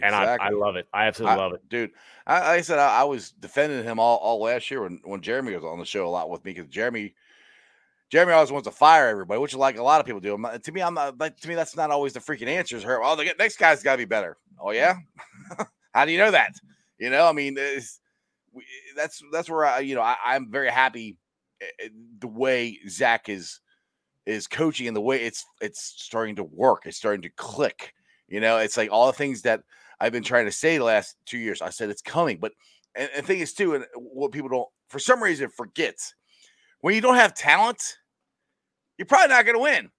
And 0.01 0.15
I, 0.15 0.37
I 0.41 0.51
love 0.51 0.77
it. 0.77 0.87
I 0.93 1.07
absolutely 1.07 1.35
I- 1.35 1.39
love 1.39 1.53
it. 1.55 1.69
dude. 1.69 1.91
I, 2.27 2.39
like 2.41 2.49
I 2.49 2.61
said 2.61 2.79
I, 2.79 3.01
I 3.01 3.05
was 3.05 3.33
defending 3.33 3.83
him 3.83 3.99
all, 3.99 4.19
all 4.19 4.41
last 4.41 4.71
year 4.71 4.83
when, 4.83 5.01
when 5.05 5.21
Jeremy 5.21 5.55
was 5.55 5.65
on 5.65 5.79
the 5.79 5.85
show 5.85 6.07
a 6.07 6.09
lot 6.09 6.31
with 6.31 6.45
me 6.45 6.53
because 6.53 6.69
Jeremy 6.71 7.15
Jeremy 8.11 8.33
always 8.33 8.51
wants 8.51 8.67
to 8.67 8.73
fire 8.73 9.09
everybody, 9.09 9.41
which 9.41 9.53
is 9.53 9.59
like 9.59 9.79
a 9.79 9.83
lot 9.83 10.01
of 10.01 10.07
people 10.07 10.21
do. 10.21 10.37
Not- 10.37 10.63
to 10.65 10.73
me, 10.73 10.83
I'm 10.83 10.95
not 10.95 11.19
like 11.19 11.37
to 11.39 11.49
me 11.49 11.55
that's 11.55 11.77
not 11.77 11.91
always 11.91 12.13
the 12.13 12.21
freaking 12.21 12.49
answer. 12.49 12.77
answers. 12.77 12.83
Her, 12.83 13.03
oh, 13.03 13.17
the 13.17 13.35
next 13.39 13.57
guy's 13.57 13.83
got 13.83 13.93
to 13.93 13.99
be 13.99 14.05
better. 14.05 14.37
Oh 14.61 14.73
yeah, 14.73 14.97
how 15.95 16.05
do 16.05 16.13
you 16.13 16.19
know 16.19 16.31
that? 16.31 16.53
You 16.99 17.11
know, 17.11 17.27
I 17.27 17.33
mean, 17.33 17.57
we, 18.53 18.65
that's 18.97 19.23
that's 19.33 19.49
where 19.49 19.65
I, 19.65 19.81
you 19.81 19.95
know, 19.95 20.03
I, 20.03 20.17
I'm 20.25 20.51
very 20.51 20.71
happy 20.71 21.17
eh, 21.61 21.67
eh, 21.85 21.89
the 22.19 22.27
way 22.29 22.79
Zac 22.89 23.29
is 23.29 23.61
is 24.27 24.47
coaching 24.47 24.87
and 24.87 24.97
the 24.97 25.01
way 25.01 25.23
it's 25.23 25.45
it's 25.61 25.95
starting 25.97 26.37
to 26.37 26.45
work. 26.45 26.83
It's 26.87 26.97
starting 26.97 27.23
to 27.23 27.31
click. 27.31 27.95
You 28.29 28.41
know, 28.41 28.59
it's 28.59 28.77
like 28.77 28.91
all 28.93 29.07
the 29.07 29.13
things 29.13 29.43
that 29.43 29.63
I've 30.01 30.13
been 30.13 30.23
trying 30.23 30.47
to 30.47 30.53
say 30.53 30.79
the 30.79 30.85
last 30.85 31.17
two 31.27 31.39
years. 31.39 31.61
I 31.61 31.71
said 31.71 31.91
it's 31.91 32.03
coming, 32.03 32.39
but 32.39 32.53
and, 32.95 33.11
the 33.17 33.23
thing 33.23 33.41
is 33.41 33.53
too, 33.53 33.75
and 33.75 33.85
uh, 33.85 33.87
what 33.99 34.33
people 34.33 34.49
don't 34.49 34.69
for 34.89 34.99
some 34.99 35.23
reason 35.23 35.51
forgets 35.51 36.15
when 36.81 36.95
you 36.95 37.01
don't 37.01 37.17
have 37.17 37.35
talent, 37.35 37.99
you're 38.97 39.07
probably 39.07 39.29
not 39.29 39.45
going 39.45 39.57
to 39.57 39.63
win. 39.63 39.91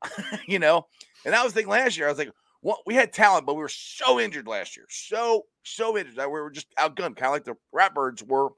you 0.48 0.60
know, 0.60 0.88
and 1.26 1.34
that 1.34 1.44
was 1.44 1.54
the 1.54 1.62
thing 1.62 1.70
last 1.70 1.98
year. 1.98 2.08
I 2.08 2.10
was 2.10 2.18
like, 2.18 2.32
well, 2.64 2.82
we 2.86 2.96
had 2.96 3.14
talent, 3.14 3.46
but 3.46 3.56
we 3.56 3.62
were 3.62 3.70
so 3.70 4.20
injured 4.20 4.48
last 4.48 4.76
year, 4.76 4.86
so 4.90 5.46
so 5.64 5.98
injured 5.98 6.16
that 6.16 6.28
we 6.28 6.40
were 6.40 6.50
just 6.50 6.68
outgunned, 6.78 7.16
kind 7.16 7.26
of 7.26 7.32
like 7.32 7.44
the 7.44 7.56
Ratbirds 7.74 8.28
were 8.28 8.50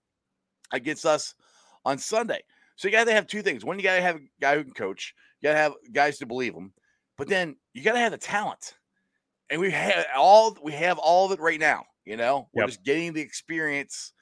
against 0.71 1.05
us 1.05 1.35
on 1.85 1.97
Sunday. 1.97 2.41
So 2.75 2.87
you 2.87 2.91
got 2.91 3.05
to 3.05 3.13
have 3.13 3.27
two 3.27 3.41
things. 3.41 3.63
One, 3.63 3.77
you 3.77 3.83
got 3.83 3.95
to 3.95 4.01
have 4.01 4.15
a 4.15 4.21
guy 4.41 4.55
who 4.55 4.63
can 4.63 4.73
coach. 4.73 5.13
You 5.39 5.49
got 5.49 5.53
to 5.53 5.59
have 5.59 5.73
guys 5.91 6.17
to 6.19 6.25
believe 6.25 6.53
him, 6.53 6.73
but 7.17 7.27
then 7.27 7.55
you 7.73 7.83
got 7.83 7.93
to 7.93 7.99
have 7.99 8.11
the 8.11 8.17
talent 8.17 8.75
and 9.49 9.59
we 9.61 9.71
have 9.71 10.05
all 10.15 10.57
we 10.63 10.71
have 10.73 10.97
all 10.97 11.25
of 11.25 11.31
it 11.31 11.39
right 11.39 11.59
now. 11.59 11.85
You 12.05 12.17
know, 12.17 12.49
we're 12.53 12.63
Yep. 12.63 12.69
just 12.69 12.83
getting 12.83 13.13
the 13.13 13.21
experience, 13.21 14.13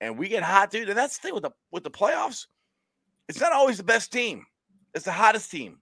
and 0.00 0.18
we 0.18 0.28
get 0.28 0.42
hot, 0.42 0.70
dude. 0.70 0.88
And 0.88 0.98
that's 0.98 1.18
the 1.18 1.22
thing 1.22 1.34
with 1.34 1.44
the 1.44 1.52
with 1.70 1.84
the 1.84 1.90
playoffs. 1.90 2.46
It's 3.28 3.40
not 3.40 3.52
always 3.52 3.76
the 3.76 3.84
best 3.84 4.12
team; 4.12 4.44
it's 4.94 5.04
the 5.04 5.12
hottest 5.12 5.50
team 5.50 5.80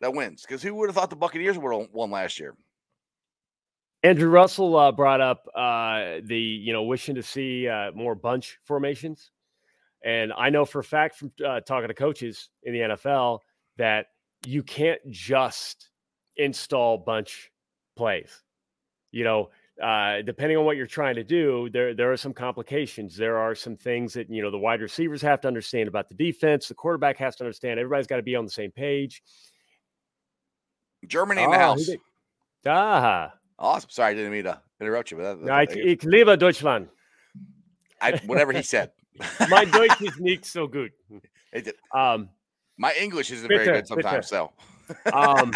that 0.00 0.12
wins. 0.12 0.42
Because 0.42 0.62
who 0.62 0.74
would 0.74 0.88
have 0.88 0.96
thought 0.96 1.10
the 1.10 1.16
Buccaneers 1.16 1.58
would 1.58 1.72
have 1.72 1.88
won 1.92 2.10
last 2.10 2.38
year? 2.38 2.54
Andrew 4.02 4.28
Russell 4.28 4.76
uh, 4.76 4.90
brought 4.90 5.20
up 5.20 5.46
uh, 5.54 6.16
the 6.24 6.38
you 6.38 6.72
know 6.72 6.82
wishing 6.82 7.14
to 7.14 7.22
see 7.22 7.68
uh, 7.68 7.92
more 7.92 8.14
bunch 8.14 8.58
formations, 8.64 9.30
and 10.04 10.32
I 10.32 10.50
know 10.50 10.64
for 10.64 10.80
a 10.80 10.84
fact 10.84 11.16
from 11.16 11.30
uh, 11.46 11.60
talking 11.60 11.88
to 11.88 11.94
coaches 11.94 12.48
in 12.64 12.72
the 12.72 12.80
NFL 12.80 13.38
that 13.78 14.06
you 14.44 14.64
can't 14.64 15.00
just 15.08 15.90
install 16.36 16.98
bunch 16.98 17.51
plays. 17.96 18.42
You 19.10 19.24
know, 19.24 19.50
uh, 19.82 20.22
depending 20.22 20.56
on 20.56 20.64
what 20.64 20.76
you're 20.76 20.86
trying 20.86 21.16
to 21.16 21.24
do, 21.24 21.68
there 21.72 21.94
there 21.94 22.12
are 22.12 22.16
some 22.16 22.32
complications. 22.32 23.16
There 23.16 23.36
are 23.38 23.54
some 23.54 23.76
things 23.76 24.14
that 24.14 24.30
you 24.30 24.42
know 24.42 24.50
the 24.50 24.58
wide 24.58 24.80
receivers 24.80 25.20
have 25.22 25.40
to 25.42 25.48
understand 25.48 25.88
about 25.88 26.08
the 26.08 26.14
defense. 26.14 26.68
The 26.68 26.74
quarterback 26.74 27.18
has 27.18 27.36
to 27.36 27.44
understand. 27.44 27.78
Everybody's 27.78 28.06
got 28.06 28.16
to 28.16 28.22
be 28.22 28.36
on 28.36 28.44
the 28.44 28.50
same 28.50 28.70
page. 28.70 29.22
Germany 31.06 31.42
in 31.42 31.50
the 31.50 31.56
Ah, 31.56 31.60
house. 31.60 31.90
Ah, 32.66 33.32
Awesome. 33.58 33.90
Sorry, 33.90 34.12
I 34.12 34.14
didn't 34.14 34.32
mean 34.32 34.44
to 34.44 34.60
interrupt 34.80 35.10
you, 35.10 35.16
but 35.18 35.40
that, 35.44 35.50
I, 35.52 35.66
that- 35.66 35.76
ich 35.76 36.04
liebe 36.04 36.36
Deutschland. 36.36 36.88
I, 38.00 38.18
whatever 38.26 38.52
he 38.52 38.62
said. 38.62 38.90
My 39.48 39.64
Deutsch 39.72 40.00
is 40.02 40.18
nicht 40.18 40.44
so 40.44 40.66
good. 40.66 40.90
Um, 41.94 42.30
my 42.78 42.92
English 43.00 43.30
isn't 43.30 43.46
very 43.46 43.66
good 43.66 43.86
sometimes. 43.86 44.26
So 44.28 44.52
um, 45.12 45.52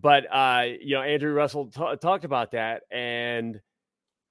but 0.00 0.24
uh, 0.30 0.64
you 0.80 0.94
know, 0.94 1.02
Andrew 1.02 1.32
Russell 1.32 1.66
ta- 1.66 1.96
talked 1.96 2.24
about 2.24 2.52
that, 2.52 2.82
and 2.90 3.60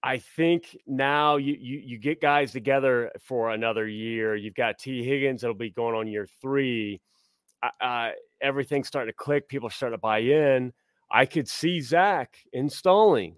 I 0.04 0.20
think 0.20 0.78
now 0.86 1.38
you, 1.38 1.56
you 1.60 1.80
you 1.80 1.98
get 1.98 2.22
guys 2.22 2.52
together 2.52 3.12
for 3.22 3.52
another 3.52 3.88
year. 3.88 4.36
You've 4.36 4.56
got 4.56 4.80
T 4.80 5.04
Higgins 5.04 5.42
that'll 5.42 5.56
be 5.56 5.72
going 5.72 5.96
on 5.96 6.08
year 6.08 6.28
three. 6.42 7.02
Uh, 7.62 7.84
uh, 7.84 8.10
everything's 8.42 8.88
starting 8.88 9.12
to 9.12 9.16
click. 9.16 9.50
People 9.50 9.68
are 9.68 9.72
starting 9.72 9.98
to 9.98 10.02
buy 10.02 10.20
in. 10.20 10.72
I 11.12 11.26
could 11.26 11.48
see 11.48 11.82
Zac 11.82 12.38
installing 12.54 13.36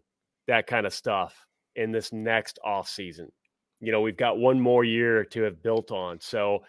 that 0.47 0.67
kind 0.67 0.85
of 0.85 0.93
stuff 0.93 1.45
in 1.75 1.91
this 1.91 2.11
next 2.11 2.59
off 2.63 2.89
season. 2.89 3.31
You 3.79 3.91
know, 3.91 4.01
we've 4.01 4.17
got 4.17 4.37
one 4.37 4.59
more 4.59 4.83
year 4.83 5.23
to 5.25 5.43
have 5.43 5.63
built 5.63 5.91
on. 5.91 6.19
So 6.19 6.63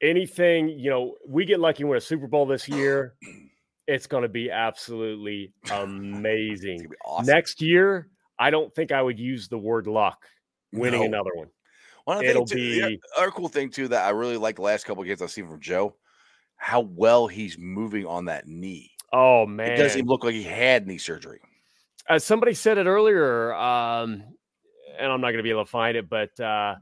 anything, 0.00 0.68
you 0.68 0.90
know, 0.90 1.16
we 1.26 1.44
get 1.44 1.58
lucky 1.58 1.84
win 1.84 1.98
a 1.98 2.00
Super 2.00 2.28
Bowl 2.28 2.46
this 2.46 2.68
year. 2.68 3.14
It's 3.86 4.06
going 4.06 4.22
to 4.22 4.28
be 4.28 4.50
absolutely 4.50 5.52
amazing. 5.70 6.78
Be 6.88 6.96
awesome. 7.04 7.26
Next 7.32 7.60
year, 7.60 8.08
I 8.38 8.50
don't 8.50 8.74
think 8.74 8.92
I 8.92 9.00
would 9.02 9.18
use 9.18 9.48
the 9.48 9.58
word 9.58 9.86
luck 9.86 10.24
winning 10.72 11.00
No. 11.00 11.06
another 11.06 11.30
one. 11.34 11.48
One 12.04 12.18
other 12.18 12.26
It'll 12.26 12.46
thing 12.46 12.58
too, 12.58 12.80
the 12.82 12.86
be- 12.88 13.00
other 13.16 13.30
cool 13.30 13.48
thing 13.48 13.70
too 13.70 13.88
that 13.88 14.04
I 14.06 14.10
really 14.10 14.36
like 14.36 14.56
the 14.56 14.62
last 14.62 14.84
couple 14.84 15.02
of 15.02 15.06
games 15.06 15.22
I've 15.22 15.30
seen 15.30 15.46
from 15.48 15.60
Joe, 15.60 15.96
how 16.56 16.80
well 16.80 17.26
he's 17.28 17.56
moving 17.58 18.04
on 18.06 18.26
that 18.26 18.46
knee. 18.46 18.90
Oh 19.12 19.46
man, 19.46 19.72
It 19.72 19.76
doesn't 19.76 19.98
even 19.98 20.08
look 20.08 20.24
like 20.24 20.34
he 20.34 20.42
had 20.42 20.86
knee 20.86 20.98
surgery. 20.98 21.40
as 22.08 22.24
somebody 22.24 22.52
said 22.52 22.76
it 22.78 22.86
earlier, 22.86 23.54
um, 23.54 24.22
and 24.98 25.10
I'm 25.12 25.20
not 25.20 25.28
going 25.28 25.38
to 25.38 25.42
be 25.42 25.50
able 25.50 25.64
to 25.64 25.70
find 25.70 25.96
it, 25.96 26.08
but 26.10 26.38
uh, 26.40 26.74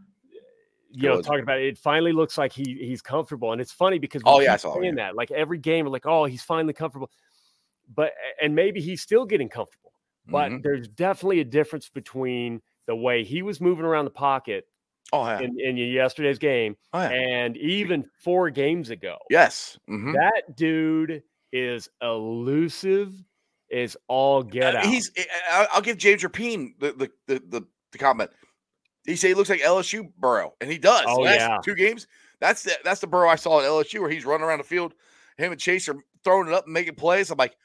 you 0.93 1.09
know, 1.09 1.21
talking 1.23 1.43
about 1.43 1.59
it, 1.61 1.67
it 1.67 1.79
finally 1.79 2.13
looks 2.13 2.37
like 2.39 2.53
he 2.53 2.77
he's 2.81 3.03
comfortable, 3.03 3.53
and 3.53 3.61
it's 3.61 3.73
funny 3.73 3.99
because 3.99 4.23
Oh, 4.25 4.41
yeah, 4.41 4.55
I 4.55 4.57
saw 4.57 4.79
saying 4.81 4.95
that 4.97 5.15
like 5.17 5.31
every 5.31 5.59
game, 5.59 5.87
like, 5.87 6.07
oh, 6.07 6.25
he's 6.25 6.43
finally 6.43 6.73
comfortable, 6.75 7.11
but 7.95 8.13
and 8.41 8.55
maybe 8.55 8.81
he's 8.81 9.01
still 9.01 9.25
getting 9.27 9.49
comfortable, 9.49 9.93
but 10.29 10.51
Mhm. 10.53 10.63
there's 10.63 10.89
definitely 10.89 11.41
a 11.41 11.45
difference 11.45 11.89
between 11.89 12.61
the 12.87 12.95
way 12.97 13.25
he 13.25 13.43
was 13.43 13.61
moving 13.61 13.85
around 13.85 14.05
the 14.05 14.11
pocket 14.11 14.67
oh 15.13 15.25
yeah, 15.25 15.41
in, 15.41 15.59
in 15.61 15.77
yesterday's 15.77 16.39
game 16.39 16.77
oh 16.93 17.01
yeah, 17.01 17.11
and 17.11 17.57
even 17.57 18.05
four 18.19 18.51
games 18.51 18.91
ago. 18.91 19.19
yes. 19.31 19.79
mhm. 19.89 20.13
That 20.15 20.57
dude 20.57 21.23
is 21.53 21.89
elusive, 22.01 23.13
is 23.69 23.97
all 24.09 24.43
get 24.43 24.75
Uh, 24.75 24.79
out. 24.79 24.87
He's. 24.87 25.11
I- 25.51 25.69
I'll 25.73 25.81
give 25.83 25.99
James 25.99 26.23
Rapine 26.23 26.75
the 26.79 26.93
the, 26.93 27.11
the 27.27 27.43
the 27.61 27.67
the 27.93 27.99
comment. 27.99 28.31
He 29.05 29.17
said 29.17 29.29
he 29.29 29.35
looks 29.35 29.51
like 29.51 29.61
LSU 29.61 30.09
Burrow, 30.19 30.55
and 30.61 30.71
he 30.71 30.79
does. 30.79 31.05
Oh, 31.09 31.21
Last 31.21 31.35
yeah. 31.39 31.59
two 31.65 31.75
games. 31.75 32.07
That's 32.41 32.63
the 32.63 32.73
that's 32.85 33.01
the 33.01 33.07
Burrow 33.07 33.29
I 33.29 33.37
saw 33.37 33.61
at 33.61 33.67
LSU 33.67 34.01
where 34.01 34.11
he's 34.11 34.25
running 34.25 34.45
around 34.47 34.59
the 34.59 34.65
field. 34.65 34.95
Him 35.39 35.53
and 35.53 35.61
Chase 35.61 35.89
are 35.89 35.97
throwing 36.25 36.49
it 36.49 36.55
up 36.55 36.65
and 36.67 36.73
making 36.75 36.95
plays. 36.95 37.31
I'm 37.31 37.39
like, 37.39 37.57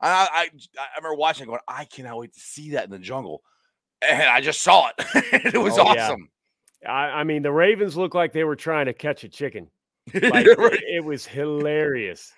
I 0.00 0.28
I, 0.32 0.48
I 0.78 0.86
remember 0.98 1.16
watching, 1.16 1.44
it 1.44 1.46
going, 1.48 1.60
I 1.68 1.84
cannot 1.84 2.18
wait 2.18 2.32
to 2.34 2.40
see 2.40 2.70
that 2.72 2.84
in 2.84 2.90
the 2.90 2.98
jungle, 2.98 3.42
and 4.06 4.22
I 4.22 4.40
just 4.40 4.60
saw 4.62 4.88
it. 4.88 5.06
it 5.54 5.58
was 5.58 5.78
Oh, 5.78 5.92
yeah. 5.94 6.06
awesome. 6.06 6.28
I, 6.86 7.20
I 7.20 7.24
mean, 7.24 7.42
the 7.42 7.52
Ravens 7.52 7.96
look 7.96 8.14
like 8.14 8.32
they 8.32 8.44
were 8.44 8.56
trying 8.56 8.86
to 8.86 8.92
catch 8.92 9.22
a 9.24 9.28
chicken. 9.28 9.68
Like 10.12 10.46
Right. 10.58 10.72
it, 10.72 10.82
it 10.96 11.04
was 11.04 11.24
hilarious. 11.26 12.32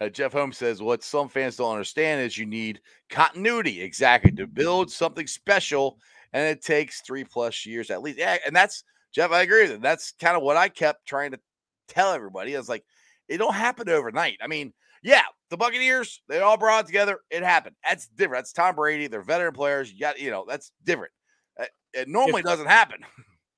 Uh, 0.00 0.08
Jeff 0.08 0.32
Holmes 0.32 0.56
says, 0.58 0.82
What 0.82 1.02
some 1.02 1.28
fans 1.28 1.56
don't 1.56 1.72
understand 1.72 2.20
is 2.22 2.36
you 2.36 2.44
need 2.46 2.80
continuity 3.08 3.80
exactly 3.80 4.32
to 4.32 4.46
build 4.46 4.90
something 4.90 5.26
special, 5.26 5.98
and 6.32 6.46
it 6.46 6.62
takes 6.62 7.00
three 7.00 7.24
plus 7.24 7.66
years 7.66 7.90
at 7.90 8.02
least. 8.02 8.18
Yeah, 8.18 8.38
and 8.46 8.54
that's 8.54 8.84
Jeff, 9.12 9.32
I 9.32 9.42
agree 9.42 9.62
with 9.62 9.72
it. 9.72 9.82
That's 9.82 10.12
kind 10.20 10.36
of 10.36 10.42
what 10.42 10.56
I 10.56 10.68
kept 10.68 11.06
trying 11.06 11.32
to 11.32 11.40
tell 11.88 12.12
everybody. 12.12 12.54
I 12.54 12.58
was 12.58 12.68
like, 12.68 12.84
it 13.28 13.38
don't 13.38 13.54
happen 13.54 13.88
overnight. 13.88 14.38
I 14.42 14.46
mean, 14.46 14.72
yeah, 15.02 15.22
the 15.48 15.56
Buccaneers, 15.56 16.22
they 16.28 16.40
all 16.40 16.56
brought 16.56 16.84
it 16.84 16.86
together. 16.86 17.18
It 17.30 17.42
happened. 17.42 17.74
That's 17.86 18.06
different. 18.08 18.38
That's 18.38 18.52
Tom 18.52 18.76
Brady. 18.76 19.08
They're 19.08 19.22
veteran 19.22 19.54
players. 19.54 19.92
You 19.92 19.98
got, 19.98 20.20
you 20.20 20.30
know, 20.30 20.44
that's 20.48 20.72
different. 20.84 21.12
Uh, 21.58 21.64
It 21.92 22.08
normally 22.08 22.42
doesn't 22.42 22.66
happen. 22.66 23.00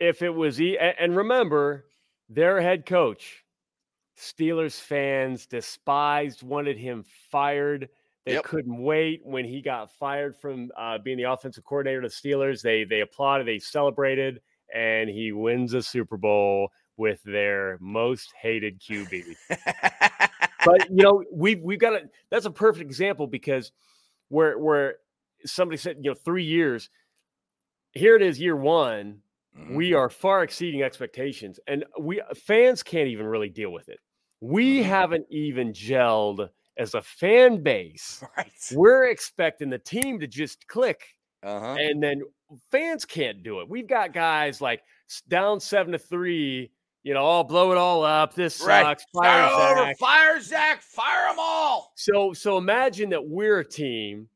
If 0.01 0.23
it 0.23 0.31
was, 0.31 0.61
e- 0.61 0.79
and 0.79 1.17
remember, 1.17 1.85
their 2.29 2.61
head 2.61 2.87
coach, 2.87 3.45
Steelers 4.19 4.81
fans 4.81 5.47
despised, 5.47 6.43
wanted 6.43 6.79
him 6.79 7.05
fired. 7.31 7.89
They 8.25 8.35
Yep. 8.35 8.45
couldn't 8.45 8.83
wait 8.83 9.21
when 9.25 9.45
he 9.45 9.61
got 9.63 9.91
fired 9.91 10.37
from 10.37 10.71
uh, 10.77 10.99
being 10.99 11.17
the 11.19 11.25
offensive 11.25 11.65
coordinator 11.65 12.03
of 12.03 12.05
the 12.05 12.09
Steelers. 12.29 12.63
They 12.63 12.85
they 12.85 13.01
applauded, 13.01 13.47
they 13.47 13.59
celebrated, 13.59 14.41
and 14.73 15.11
he 15.11 15.33
wins 15.33 15.75
a 15.75 15.83
Super 15.83 16.17
Bowl 16.17 16.71
with 16.97 17.21
their 17.25 17.79
most 17.81 18.33
hated 18.41 18.81
QB. 18.81 19.37
but 20.65 20.89
you 20.91 20.97
know, 21.03 21.25
we've 21.33 21.61
we've 21.63 21.81
got 21.81 21.95
a 21.95 22.09
that's 22.31 22.47
a 22.47 22.51
perfect 22.51 22.83
example 22.85 23.27
because 23.27 23.73
where 24.29 24.57
where 24.59 24.97
somebody 25.45 25.77
said, 25.77 25.97
you 26.01 26.11
know, 26.11 26.15
three 26.15 26.45
years, 26.45 26.91
here 27.93 28.15
it 28.15 28.23
is, 28.23 28.41
year 28.41 28.57
one, 28.57 29.23
Mhm. 29.59 29.75
we 29.75 29.95
are 29.95 30.09
far 30.09 30.45
exceeding 30.45 30.83
expectations, 30.83 31.59
and 31.67 31.85
we 31.99 32.23
fans 32.37 32.85
can't 32.85 33.09
even 33.09 33.27
really 33.27 33.49
deal 33.49 33.71
with 33.71 33.89
it. 33.89 33.99
We 34.41 34.81
Mhm. 34.81 34.85
haven't 34.85 35.27
even 35.31 35.73
gelled 35.73 36.51
as 36.79 36.95
a 36.95 37.03
fan 37.03 37.63
base. 37.63 38.23
right. 38.37 38.51
We're 38.73 39.05
expecting 39.09 39.71
the 39.71 39.79
team 39.79 40.19
to 40.21 40.27
just 40.27 40.67
click, 40.69 41.05
Uh-huh. 41.43 41.77
and 41.79 42.03
then 42.03 42.23
fans 42.71 43.05
can't 43.05 43.43
do 43.43 43.61
it. 43.61 43.69
We've 43.69 43.87
got 43.87 44.13
guys 44.13 44.61
like 44.61 44.83
down 45.29 45.61
seven 45.61 45.93
to 45.93 45.99
three. 45.99 46.71
You 47.05 47.15
know, 47.15 47.27
I'll 47.29 47.43
blow 47.45 47.73
it 47.73 47.79
all 47.79 48.05
up. 48.05 48.33
This 48.35 48.61
Right. 48.65 48.83
sucks. 48.85 49.05
Fire 49.13 49.49
Start 49.49 49.77
over. 49.77 49.87
Zac. 49.87 49.99
Fire 49.99 50.41
Zac. 50.41 50.83
Fire 50.83 51.29
them 51.31 51.37
all. 51.41 51.93
So 51.97 52.33
so 52.33 52.59
imagine 52.59 53.11
that 53.11 53.27
we're 53.27 53.59
a 53.59 53.65
team, 53.69 54.29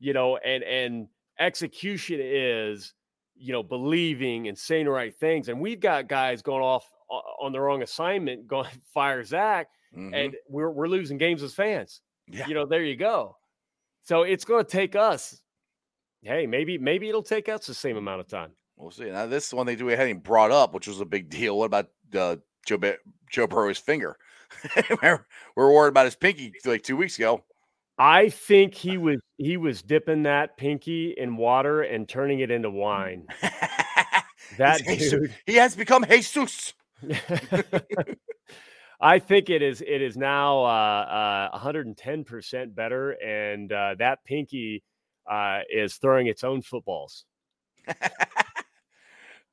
you 0.00 0.12
know, 0.12 0.36
and 0.38 0.64
and 0.64 1.08
execution 1.38 2.18
is, 2.20 2.92
you 3.36 3.52
know, 3.52 3.62
believing 3.62 4.48
and 4.48 4.58
saying 4.58 4.86
the 4.86 4.90
right 4.90 5.16
things. 5.16 5.48
And 5.48 5.60
we've 5.60 5.78
got 5.78 6.08
guys 6.08 6.42
going 6.42 6.62
off 6.62 6.84
on 7.08 7.52
the 7.52 7.60
wrong 7.60 7.82
assignment, 7.82 8.46
going 8.48 8.68
fire 8.92 9.22
Zac, 9.22 9.68
Mhm. 9.96 10.14
and 10.14 10.36
we're 10.48 10.70
we're 10.70 10.88
losing 10.88 11.18
games 11.18 11.42
as 11.42 11.54
fans. 11.54 12.00
yeah. 12.26 12.46
You 12.46 12.54
know, 12.54 12.66
there 12.66 12.82
you 12.84 12.96
go. 12.96 13.36
So 14.02 14.22
it's 14.22 14.44
going 14.44 14.64
to 14.64 14.70
take 14.70 14.96
us. 14.96 15.40
Hey, 16.22 16.46
maybe 16.46 16.78
maybe 16.78 17.08
it'll 17.08 17.22
take 17.22 17.48
us 17.48 17.66
the 17.66 17.74
same 17.74 17.96
amount 17.96 18.20
of 18.20 18.28
time. 18.28 18.50
We'll 18.76 18.90
see. 18.90 19.10
Now, 19.10 19.26
this 19.26 19.52
one 19.52 19.66
they 19.66 19.76
do 19.76 19.86
hadn't 19.88 20.22
brought 20.24 20.50
up, 20.50 20.72
which 20.74 20.86
was 20.88 21.00
a 21.00 21.04
big 21.04 21.28
deal. 21.30 21.58
What 21.58 21.66
about 21.66 21.88
uh, 22.14 22.36
Joe 22.66 22.76
Ba- 22.78 22.98
Joe 23.30 23.46
Burrow's 23.46 23.78
finger? 23.78 24.16
We 25.02 25.08
were 25.56 25.72
worried 25.72 25.88
about 25.90 26.06
his 26.06 26.14
pinky 26.16 26.52
like 26.64 26.82
two 26.82 26.96
weeks 26.96 27.16
ago. 27.18 27.44
I 27.98 28.28
think 28.30 28.74
he 28.74 28.96
was 28.96 29.18
he 29.36 29.56
was 29.56 29.82
dipping 29.82 30.22
that 30.22 30.56
pinky 30.56 31.14
in 31.16 31.36
water 31.36 31.82
and 31.82 32.08
turning 32.08 32.40
it 32.40 32.50
into 32.50 32.70
wine. 32.70 33.26
That 34.56 34.80
dude. 34.86 35.34
he 35.46 35.56
has 35.56 35.76
become 35.76 36.04
Jesus. 36.08 36.72
I 39.00 39.18
think 39.20 39.48
it 39.48 39.62
is. 39.62 39.80
It 39.80 40.02
is 40.02 40.16
now 40.16 40.64
uh, 40.64 41.50
uh, 41.52 41.58
110% 41.58 42.74
better, 42.74 43.10
and 43.12 43.72
uh, 43.72 43.94
that 43.98 44.24
pinky 44.24 44.82
uh, 45.30 45.60
is 45.70 45.94
throwing 45.96 46.26
its 46.26 46.42
own 46.42 46.62
footballs. 46.62 47.24
All 47.88 47.94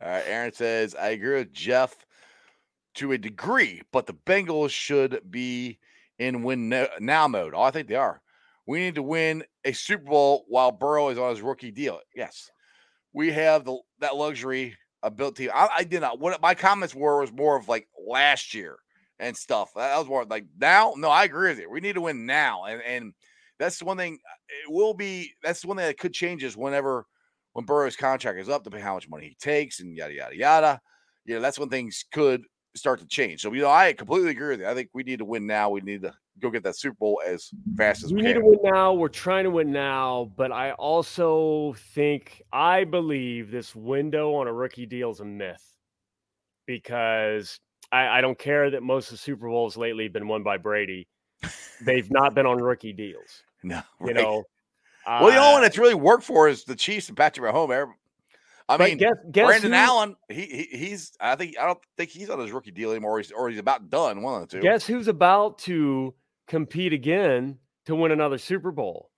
right, 0.02 0.24
Aaron 0.28 0.52
says, 0.52 0.96
I 0.96 1.10
agree 1.10 1.36
with 1.36 1.54
Jeff 1.54 1.96
to 2.96 3.12
a 3.12 3.18
degree, 3.18 3.82
but 3.92 4.08
the 4.08 4.14
Bengals 4.14 4.72
should 4.72 5.22
be 5.30 5.78
in 6.18 6.44
win 6.44 6.70
no- 6.70 6.88
now 7.00 7.28
mode. 7.28 7.54
Oh, 7.56 7.62
I 7.62 7.72
think 7.72 7.88
they 7.88 7.96
are. 7.96 8.22
We 8.66 8.80
need 8.80 8.96
to 8.96 9.04
win 9.04 9.44
a 9.64 9.74
Super 9.74 10.06
Bowl 10.06 10.46
while 10.48 10.72
Burrow 10.72 11.10
is 11.10 11.20
on 11.20 11.30
his 11.30 11.42
rookie 11.42 11.72
deal. 11.72 12.00
Yes, 12.16 12.50
we 13.14 13.32
have 13.32 13.64
the 13.64 13.78
that 14.00 14.16
luxury 14.16 14.76
ability. 15.04 15.52
I, 15.52 15.68
I 15.78 15.84
did 15.84 16.02
not. 16.02 16.20
What 16.20 16.42
my 16.42 16.56
comments 16.56 16.96
were 16.96 17.22
was 17.22 17.32
more 17.32 17.58
of 17.58 17.70
like 17.70 17.88
last 18.08 18.54
year 18.54 18.78
and 19.20 19.36
stuff. 19.36 19.72
That 19.76 19.98
was 19.98 20.08
more 20.08 20.26
like 20.26 20.46
now. 20.60 20.94
No, 20.98 21.10
I 21.10 21.24
agree 21.24 21.50
with 21.50 21.60
you. 21.60 21.70
We 21.70 21.80
need 21.80 21.94
to 21.94 22.02
win 22.02 22.26
now, 22.26 22.66
and 22.66 22.82
and 22.82 23.14
that's 23.60 23.80
the 23.80 23.86
one 23.86 23.98
thing. 23.98 24.20
It 24.50 24.72
will 24.72 24.94
be. 24.94 25.34
That's 25.44 25.62
the 25.62 25.68
one 25.68 25.78
thing 25.78 25.86
that 25.88 26.00
could 26.00 26.14
change 26.14 26.44
is 26.44 26.58
whenever 26.58 27.06
when 27.54 27.66
Burrow's 27.66 27.96
contract 27.96 28.40
is 28.40 28.50
up, 28.50 28.64
depending 28.64 28.86
how 28.86 28.96
much 28.96 29.10
money 29.10 29.28
he 29.30 29.38
takes 29.40 29.80
and 29.80 29.96
yada 29.96 30.14
yada 30.14 30.36
yada. 30.36 30.82
You 31.26 31.36
know, 31.36 31.42
that's 31.42 31.58
when 31.58 31.70
things 31.70 32.06
could 32.12 32.44
start 32.76 33.00
to 33.00 33.08
change. 33.08 33.42
So 33.42 33.54
you 33.54 33.62
know, 33.62 33.70
I 33.70 33.94
completely 33.94 34.32
agree 34.32 34.50
with 34.50 34.60
you. 34.60 34.68
I 34.68 34.74
think 34.74 34.90
we 34.94 35.04
need 35.04 35.20
to 35.20 35.26
win 35.26 35.48
now. 35.48 35.70
We 35.70 35.82
need 35.82 36.02
to 36.02 36.14
go 36.40 36.50
get 36.50 36.64
that 36.64 36.76
Super 36.76 36.98
Bowl 37.00 37.22
as 37.26 37.50
fast 37.78 38.04
as 38.04 38.12
we, 38.12 38.18
We 38.18 38.24
need 38.24 38.34
can. 38.34 38.42
to 38.42 38.48
win 38.50 38.60
now. 38.64 38.94
We're 38.94 39.08
trying 39.08 39.46
to 39.46 39.52
win 39.52 39.72
now, 39.72 40.32
but 40.36 40.52
I 40.52 40.72
also 40.74 41.74
think 41.94 42.42
I 42.52 42.84
believe 42.84 43.52
this 43.52 43.74
window 43.74 44.36
on 44.36 44.48
a 44.48 44.54
rookie 44.54 44.86
deal 44.86 45.12
is 45.12 45.22
a 45.22 45.26
myth 45.26 45.64
because 46.66 47.60
I, 47.96 48.18
I 48.18 48.22
don't 48.22 48.38
care 48.38 48.70
that 48.72 48.84
most 48.84 49.08
of 49.08 49.12
the 49.12 49.18
Super 49.18 49.48
Bowls 49.48 49.78
lately 49.78 50.04
have 50.06 50.14
been 50.14 50.28
won 50.28 50.44
by 50.44 50.58
Brady. 50.58 51.08
They've 51.86 52.10
not 52.12 52.34
been 52.36 52.46
on 52.46 52.58
rookie 52.62 52.94
deals. 52.94 53.44
No, 53.64 53.82
You 54.06 54.14
know. 54.14 54.44
well, 55.08 55.22
the 55.32 55.38
Uh, 55.38 55.40
only 55.40 55.54
one 55.54 55.62
that's 55.64 55.78
really 55.80 55.96
worked 55.96 56.24
for 56.24 56.48
is 56.48 56.66
the 56.66 56.76
Chiefs 56.76 57.08
and 57.08 57.18
Patrick 57.18 57.52
Mahomes. 57.52 57.92
I 58.70 58.78
mean, 58.78 58.98
guess, 59.00 59.14
guess 59.32 59.46
Brandon 59.48 59.72
who- 59.72 59.78
Allen, 59.78 60.16
he, 60.30 60.46
he 60.46 60.78
he's 60.78 61.14
I 61.20 61.36
think 61.36 61.56
I 61.60 61.66
don't 61.66 61.80
think 61.98 62.12
he's 62.12 62.30
on 62.30 62.40
his 62.40 62.52
rookie 62.52 62.70
deal 62.72 62.92
anymore. 62.92 63.16
Or 63.16 63.18
he's, 63.20 63.32
or 63.32 63.50
he's 63.50 63.58
about 63.60 63.90
done. 63.90 64.22
One 64.22 64.36
of 64.42 64.48
the 64.48 64.58
two. 64.58 64.62
Guess 64.62 64.86
who's 64.86 65.08
about 65.08 65.58
to 65.60 66.14
compete 66.48 66.94
again 66.94 67.58
to 67.86 67.96
win 67.96 68.12
another 68.12 68.38
Super 68.38 68.72
Bowl. 68.72 69.10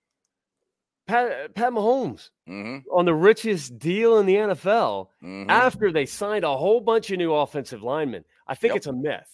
Pat, 1.06 1.54
Pat 1.54 1.72
Mahomes 1.72 2.30
Mm-hmm. 2.48 2.88
on 2.90 3.04
the 3.04 3.14
richest 3.14 3.78
deal 3.78 4.18
in 4.18 4.24
the 4.26 4.34
NFL 4.36 5.08
mm-hmm. 5.22 5.50
after 5.50 5.92
they 5.92 6.06
signed 6.06 6.44
a 6.44 6.56
whole 6.56 6.80
bunch 6.80 7.10
of 7.10 7.18
new 7.18 7.34
offensive 7.34 7.82
linemen. 7.82 8.24
I 8.48 8.54
think 8.54 8.70
Yep. 8.72 8.76
it's 8.78 8.86
a 8.86 8.92
myth. 8.92 9.28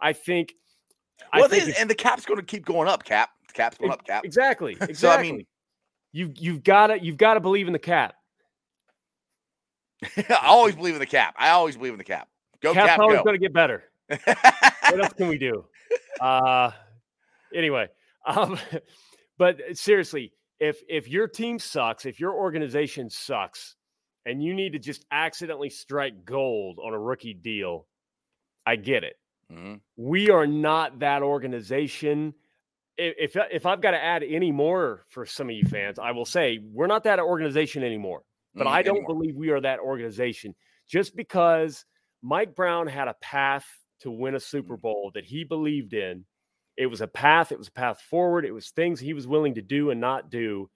I 0.00 0.12
think. 0.12 0.54
Well, 1.32 1.44
I 1.44 1.48
think 1.48 1.62
it's- 1.64 1.80
and 1.80 1.88
the 1.90 1.94
cap's 1.94 2.24
going 2.26 2.38
to 2.40 2.46
keep 2.46 2.64
going 2.64 2.88
up. 2.88 3.04
Cap, 3.04 3.30
the 3.46 3.52
cap's 3.52 3.78
going 3.78 3.92
Ex- 3.92 4.00
up. 4.00 4.06
Cap. 4.06 4.24
exactly. 4.24 4.72
Exactly. 4.72 4.94
So, 4.94 5.10
I 5.10 5.22
mean- 5.22 5.46
you 6.12 6.32
you've 6.36 6.62
got 6.64 6.86
to 6.88 6.98
you've 7.02 7.16
got 7.18 7.34
to 7.34 7.40
believe 7.40 7.66
in 7.66 7.72
the 7.72 7.78
cap. 7.78 8.14
I 10.16 10.38
always 10.46 10.74
believe 10.76 10.94
in 10.94 11.00
the 11.00 11.06
cap. 11.06 11.34
I 11.38 11.50
always 11.50 11.76
believe 11.76 11.92
in 11.92 11.98
the 11.98 12.04
cap. 12.04 12.28
Go 12.62 12.72
Cap's 12.72 12.88
cap, 12.90 12.98
always 13.00 13.20
going 13.22 13.34
to 13.34 13.38
get 13.38 13.52
better. 13.52 13.84
what 14.08 15.00
else 15.04 15.12
can 15.12 15.28
we 15.28 15.38
do? 15.38 15.64
Uh, 16.20 16.70
anyway, 17.54 17.88
um, 18.26 18.58
but 19.38 19.58
seriously, 19.74 20.32
if 20.58 20.80
if 20.88 21.08
your 21.08 21.28
team 21.28 21.58
sucks, 21.58 22.06
if 22.06 22.18
your 22.20 22.32
organization 22.32 23.10
sucks, 23.10 23.76
and 24.24 24.42
you 24.42 24.54
need 24.54 24.72
to 24.72 24.78
just 24.78 25.04
accidentally 25.10 25.70
strike 25.70 26.24
gold 26.24 26.78
on 26.82 26.94
a 26.94 26.98
rookie 26.98 27.34
deal, 27.34 27.86
I 28.68 28.76
get 28.76 29.04
it. 29.04 29.16
Mhm. 29.50 29.80
We 29.96 30.30
are 30.30 30.46
not 30.46 30.98
that 31.00 31.22
organization. 31.22 32.34
If 32.96 33.36
if 33.36 33.64
I've 33.66 33.80
got 33.80 33.92
to 33.92 34.02
add 34.02 34.22
any 34.24 34.50
more 34.52 35.04
for 35.08 35.24
some 35.24 35.48
of 35.48 35.56
you 35.56 35.64
fans, 35.64 35.98
I 35.98 36.10
will 36.10 36.24
say 36.26 36.58
we're 36.58 36.88
not 36.88 37.04
that 37.04 37.20
organization 37.20 37.82
anymore 37.84 38.24
but 38.56 38.66
Mm, 38.66 38.66
I 38.66 38.82
don't 38.82 39.04
anymore. 39.04 39.06
believe 39.06 39.36
we 39.36 39.50
are 39.50 39.60
that 39.60 39.78
organization. 39.78 40.54
Just 40.88 41.14
because 41.14 41.84
Mike 42.22 42.54
Brown 42.56 42.88
had 42.88 43.06
a 43.08 43.14
path 43.22 43.66
to 44.00 44.10
win 44.10 44.34
a 44.34 44.40
Super 44.40 44.76
Mm. 44.76 44.80
Bowl 44.80 45.10
that 45.14 45.24
he 45.24 45.44
believed 45.44 45.94
in, 45.94 46.26
it 46.76 46.86
was 46.86 47.00
a 47.00 47.06
path. 47.08 47.52
It 47.52 47.58
was 47.58 47.68
a 47.68 47.72
path 47.72 48.00
forward. 48.02 48.44
It 48.44 48.52
was 48.52 48.70
things 48.70 48.98
he 49.00 49.14
was 49.14 49.26
willing 49.28 49.54
to 49.54 49.62
do 49.62 49.90
and 49.90 50.00
not 50.00 50.30
do. 50.30 50.70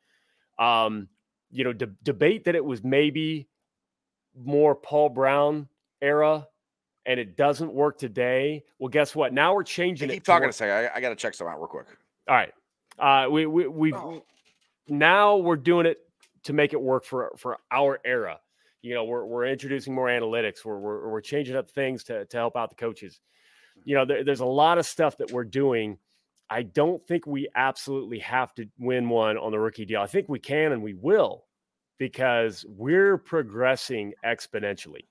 Um, 0.58 1.08
you 1.50 1.64
know, 1.64 1.72
de- 1.72 1.86
debate 2.04 2.44
that 2.44 2.54
it 2.54 2.64
was 2.64 2.84
maybe 2.84 3.48
more 4.34 4.74
Paul 4.76 5.08
Brown 5.10 5.68
era, 6.00 6.46
and 7.06 7.18
it 7.18 7.36
doesn't 7.36 7.72
work 7.72 7.98
today. 7.98 8.62
Well, 8.78 8.88
guess 8.88 9.14
what? 9.14 9.32
Now 9.32 9.54
we're 9.54 9.62
Hey, 9.62 9.66
changing 9.72 10.10
it. 10.10 10.14
keep 10.14 10.24
talking 10.24 10.42
work- 10.44 10.50
a 10.50 10.54
second. 10.54 10.74
I, 10.92 10.96
I 10.96 11.00
got 11.00 11.08
to 11.10 11.16
check 11.16 11.34
something 11.34 11.52
out 11.52 11.58
real 11.58 11.66
quick. 11.68 11.86
all 12.28 12.34
right. 12.36 12.52
Uh, 12.98 13.28
we 13.30 13.46
we 13.46 13.66
we 13.66 13.92
Oh. 13.94 14.24
now 14.88 15.36
we're 15.36 15.56
doing 15.56 15.86
it 15.86 15.98
to 16.44 16.52
make 16.52 16.72
it 16.72 16.80
work 16.80 17.04
for 17.04 17.32
for 17.36 17.58
our 17.70 17.98
era. 18.04 18.38
You 18.82 18.94
know, 18.94 19.04
we're 19.04 19.24
we're 19.24 19.46
introducing 19.46 19.94
more 19.94 20.08
analytics. 20.08 20.64
We're 20.64 20.78
we're, 20.78 21.08
we're 21.08 21.20
changing 21.20 21.56
up 21.56 21.68
things 21.70 22.04
to 22.04 22.24
to 22.26 22.36
help 22.36 22.56
out 22.56 22.68
the 22.70 22.76
coaches. 22.76 23.20
You 23.84 23.94
know, 23.96 24.04
there, 24.04 24.22
there's 24.24 24.40
a 24.40 24.44
lot 24.46 24.78
of 24.78 24.86
stuff 24.86 25.16
that 25.18 25.30
we're 25.32 25.44
doing. 25.44 25.98
I 26.50 26.62
don't 26.64 27.02
think 27.06 27.26
we 27.26 27.48
absolutely 27.54 28.18
have 28.18 28.54
to 28.56 28.66
win 28.78 29.08
one 29.08 29.38
on 29.38 29.52
the 29.52 29.58
rookie 29.58 29.86
deal. 29.86 30.02
I 30.02 30.06
think 30.06 30.28
we 30.28 30.38
can 30.38 30.72
and 30.72 30.82
we 30.82 30.92
will 30.94 31.46
because 31.98 32.66
we're 32.68 33.16
progressing 33.16 34.12
exponentially. 34.24 35.06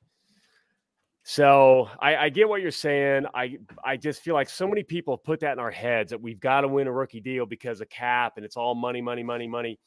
So 1.24 1.88
I, 2.00 2.16
I 2.16 2.30
get 2.30 2.50
what 2.50 2.62
you're 2.62 2.72
saying. 2.72 3.26
I 3.34 3.58
I 3.84 3.98
just 3.98 4.22
feel 4.22 4.34
like 4.34 4.50
so 4.50 4.68
many 4.68 4.84
people 4.84 5.18
put 5.18 5.40
that 5.42 5.54
in 5.54 5.60
our 5.60 5.72
heads 5.72 6.10
that 6.10 6.22
we've 6.22 6.40
got 6.40 6.62
to 6.62 6.68
win 6.68 6.88
a 6.88 6.92
rookie 6.92 7.20
deal 7.20 7.46
because 7.46 7.80
of 7.80 7.90
cap 7.90 8.34
and 8.38 8.46
it's 8.46 8.58
all 8.58 8.74
money, 8.74 9.02
money, 9.02 9.24
money, 9.24 9.48
money. 9.48 9.80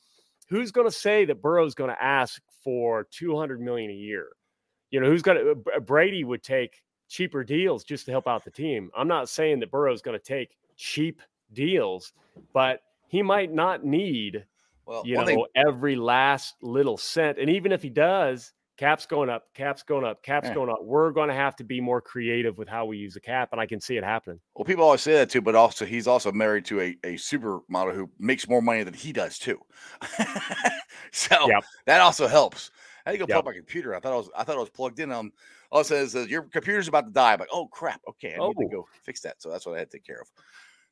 Who's 0.49 0.71
going 0.71 0.87
to 0.87 0.93
say 0.93 1.25
that 1.25 1.43
Burrow's 1.43 1.75
going 1.75 1.91
to 1.91 2.03
ask 2.03 2.41
for 2.63 3.09
200 3.11 3.61
million 3.61 3.91
a 3.91 3.95
year? 3.95 4.29
You 4.91 5.01
know, 5.01 5.09
who's 5.09 5.23
going 5.23 5.39
to 5.39 5.51
uh, 5.53 5.77
uh, 5.77 5.81
Brady 5.81 6.23
would 6.23 6.43
take 6.43 6.83
cheaper 7.09 7.43
deals 7.43 7.83
just 7.83 8.07
to 8.07 8.13
help 8.13 8.29
out 8.29 8.45
the 8.45 8.51
team. 8.51 8.91
I'm 8.97 9.09
not 9.09 9.29
saying 9.29 9.61
that 9.61 9.71
Burrow's 9.71 10.03
going 10.03 10.19
to 10.19 10.25
take 10.25 10.57
cheap 10.77 11.21
deals, 11.53 12.13
but 12.53 12.81
he 13.09 13.23
might 13.23 13.53
not 13.53 13.85
need 13.85 14.45
Well, 14.87 15.03
you 15.05 15.17
know 15.17 15.25
thing, 15.25 15.45
every 15.57 15.97
last 15.97 16.55
little 16.63 16.97
cent 16.97 17.39
and 17.39 17.51
even 17.51 17.73
if 17.73 17.83
he 17.83 17.91
does 17.91 18.53
cap's 18.77 19.07
going 19.07 19.29
up 19.31 19.45
cap's 19.55 19.83
going 19.83 20.05
up 20.05 20.23
cap's 20.23 20.49
Yeah. 20.49 20.55
going 20.55 20.71
up 20.71 20.79
we're 20.83 21.11
going 21.11 21.29
to 21.29 21.35
have 21.35 21.55
to 21.57 21.65
be 21.65 21.81
more 21.81 22.01
creative 22.01 22.59
with 22.59 22.69
how 22.69 22.85
we 22.85 22.97
use 22.97 23.15
the 23.15 23.21
cap 23.21 23.51
and 23.53 23.61
i 23.61 23.67
can 23.67 23.81
see 23.81 23.97
it 23.97 24.05
happening 24.05 24.41
well, 24.57 24.65
people 24.65 24.85
always 24.85 25.01
say 25.01 25.15
that 25.15 25.31
too, 25.31 25.41
but 25.43 25.57
also 25.57 25.85
he's 25.85 26.07
also 26.07 26.31
married 26.31 26.65
to 26.67 26.81
a, 26.81 26.97
a 27.03 27.15
supermodel 27.15 27.93
who 27.95 28.09
makes 28.21 28.49
more 28.49 28.63
money 28.63 28.85
than 28.85 28.95
he 28.95 29.13
does 29.13 29.37
too. 29.37 29.59
so 31.13 31.49
Yep. 31.49 31.65
that 31.87 32.01
also 32.01 32.27
helps. 32.29 32.71
I 33.05 33.11
had 33.11 33.13
to 33.15 33.19
go 33.19 33.27
Yep. 33.29 33.43
plug 33.43 33.45
my 33.47 33.53
computer. 33.59 33.95
I 33.97 34.01
thought 34.01 34.13
I 34.13 34.17
was 34.17 34.31
I 34.37 34.45
thought 34.45 34.57
I 34.57 34.61
was 34.61 34.71
plugged 34.71 35.01
in. 35.01 35.11
Um, 35.11 35.33
all 35.73 35.81
it 35.81 35.87
says 35.87 36.15
is 36.15 36.29
your 36.29 36.43
computer's 36.43 36.87
about 36.87 37.07
to 37.07 37.13
die. 37.13 37.33
I'm 37.33 37.41
like, 37.41 37.49
oh 37.53 37.67
crap. 37.67 38.01
Okay, 38.09 38.35
I 38.35 38.39
need 38.39 38.55
to 38.55 38.65
Oh. 38.65 38.69
go 38.69 38.89
fix 39.03 39.21
that. 39.23 39.43
So 39.43 39.51
that's 39.51 39.67
what 39.67 39.75
I 39.75 39.81
had 39.81 39.91
to 39.91 39.97
take 39.99 40.07
care 40.07 40.21
of. 40.21 40.29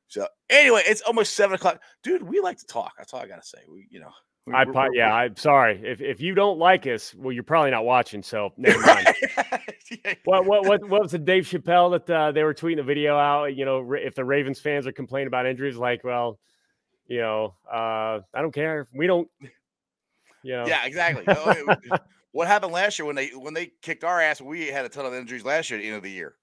So 0.08 0.26
anyway, 0.50 0.82
it's 0.86 1.02
almost 1.02 1.34
seven 1.36 1.54
o'clock, 1.54 1.80
dude. 2.02 2.22
We 2.22 2.40
like 2.40 2.58
to 2.58 2.66
talk. 2.66 2.94
That's 2.98 3.14
all 3.14 3.20
I 3.20 3.28
gotta 3.28 3.44
say. 3.44 3.58
We, 3.68 3.86
you 3.90 4.00
know, 4.00 4.10
we- 4.46 4.54
i 4.54 4.64
we're- 4.64 4.72
po- 4.72 4.80
we're- 4.82 4.98
yeah 4.98 5.14
i'm 5.14 5.36
sorry 5.36 5.80
if, 5.84 6.00
if 6.00 6.20
you 6.20 6.34
don't 6.34 6.58
like 6.58 6.86
us 6.86 7.14
well 7.14 7.32
you're 7.32 7.42
probably 7.42 7.70
not 7.70 7.84
watching 7.84 8.22
so 8.22 8.52
never 8.56 8.80
mind 8.86 9.06
Yeah. 9.90 10.14
what, 10.24 10.46
what 10.46 10.66
what 10.66 10.88
what 10.88 11.02
was 11.02 11.12
the 11.12 11.18
dave 11.18 11.44
chappelle 11.44 11.90
that 11.92 12.10
uh, 12.10 12.32
they 12.32 12.42
were 12.42 12.54
tweeting 12.54 12.76
the 12.76 12.82
video 12.82 13.16
out 13.16 13.54
you 13.56 13.64
know 13.64 13.92
if 13.92 14.14
the 14.14 14.24
ravens 14.24 14.58
fans 14.58 14.86
are 14.86 14.92
complaining 14.92 15.26
about 15.26 15.46
injuries 15.46 15.76
like 15.76 16.02
well 16.02 16.38
you 17.06 17.18
know 17.20 17.54
uh 17.70 18.20
i 18.34 18.40
don't 18.40 18.54
care 18.54 18.86
we 18.94 19.06
don't 19.06 19.28
you 20.42 20.52
know 20.52 20.66
Yeah, 20.66 20.84
exactly. 20.86 21.24
What 22.32 22.48
happened 22.48 22.72
last 22.72 22.98
year 22.98 23.04
when 23.04 23.14
they 23.14 23.28
when 23.28 23.52
they 23.52 23.72
kicked 23.82 24.04
our 24.04 24.18
ass? 24.18 24.40
We 24.40 24.68
had 24.68 24.86
a 24.86 24.88
ton 24.88 25.04
of 25.04 25.12
injuries 25.12 25.44
last 25.44 25.68
year 25.68 25.78
at 25.78 25.82
the 25.82 25.88
end 25.88 25.96
of 25.98 26.02
the 26.02 26.10
year. 26.10 26.34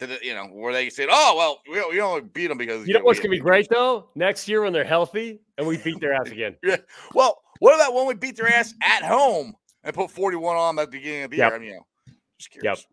You 0.00 0.34
know 0.34 0.44
where 0.46 0.72
they 0.72 0.90
said, 0.90 1.08
"Oh 1.10 1.34
well, 1.36 1.62
we, 1.70 1.96
we 1.96 2.00
only 2.02 2.20
beat 2.20 2.48
them 2.48 2.58
because 2.58 2.86
you 2.86 2.94
know 2.94 3.00
what's 3.00 3.18
gonna 3.18 3.30
be 3.30 3.38
great 3.38 3.66
though 3.70 4.10
next 4.14 4.46
year 4.46 4.60
when 4.62 4.72
they're 4.72 4.84
healthy 4.84 5.40
and 5.56 5.66
we 5.66 5.78
beat 5.78 6.00
their 6.00 6.12
ass 6.12 6.28
again 6.30 6.56
yeah. 6.62 6.76
Well, 7.14 7.40
what 7.60 7.74
about 7.74 7.94
when 7.94 8.06
we 8.06 8.14
beat 8.14 8.36
their 8.36 8.48
ass 8.48 8.74
at 8.82 9.02
home 9.02 9.54
and 9.84 9.94
put 9.94 10.10
forty 10.10 10.36
one 10.36 10.56
on 10.56 10.78
at 10.78 10.90
the 10.90 10.98
beginning 10.98 11.24
of 11.24 11.30
the 11.30 11.38
Yep. 11.38 11.50
year? 11.50 11.56
I 11.56 11.58
mean, 11.58 11.68
you 11.68 11.74
know, 11.76 11.86
just 12.38 12.50
curious. 12.50 12.86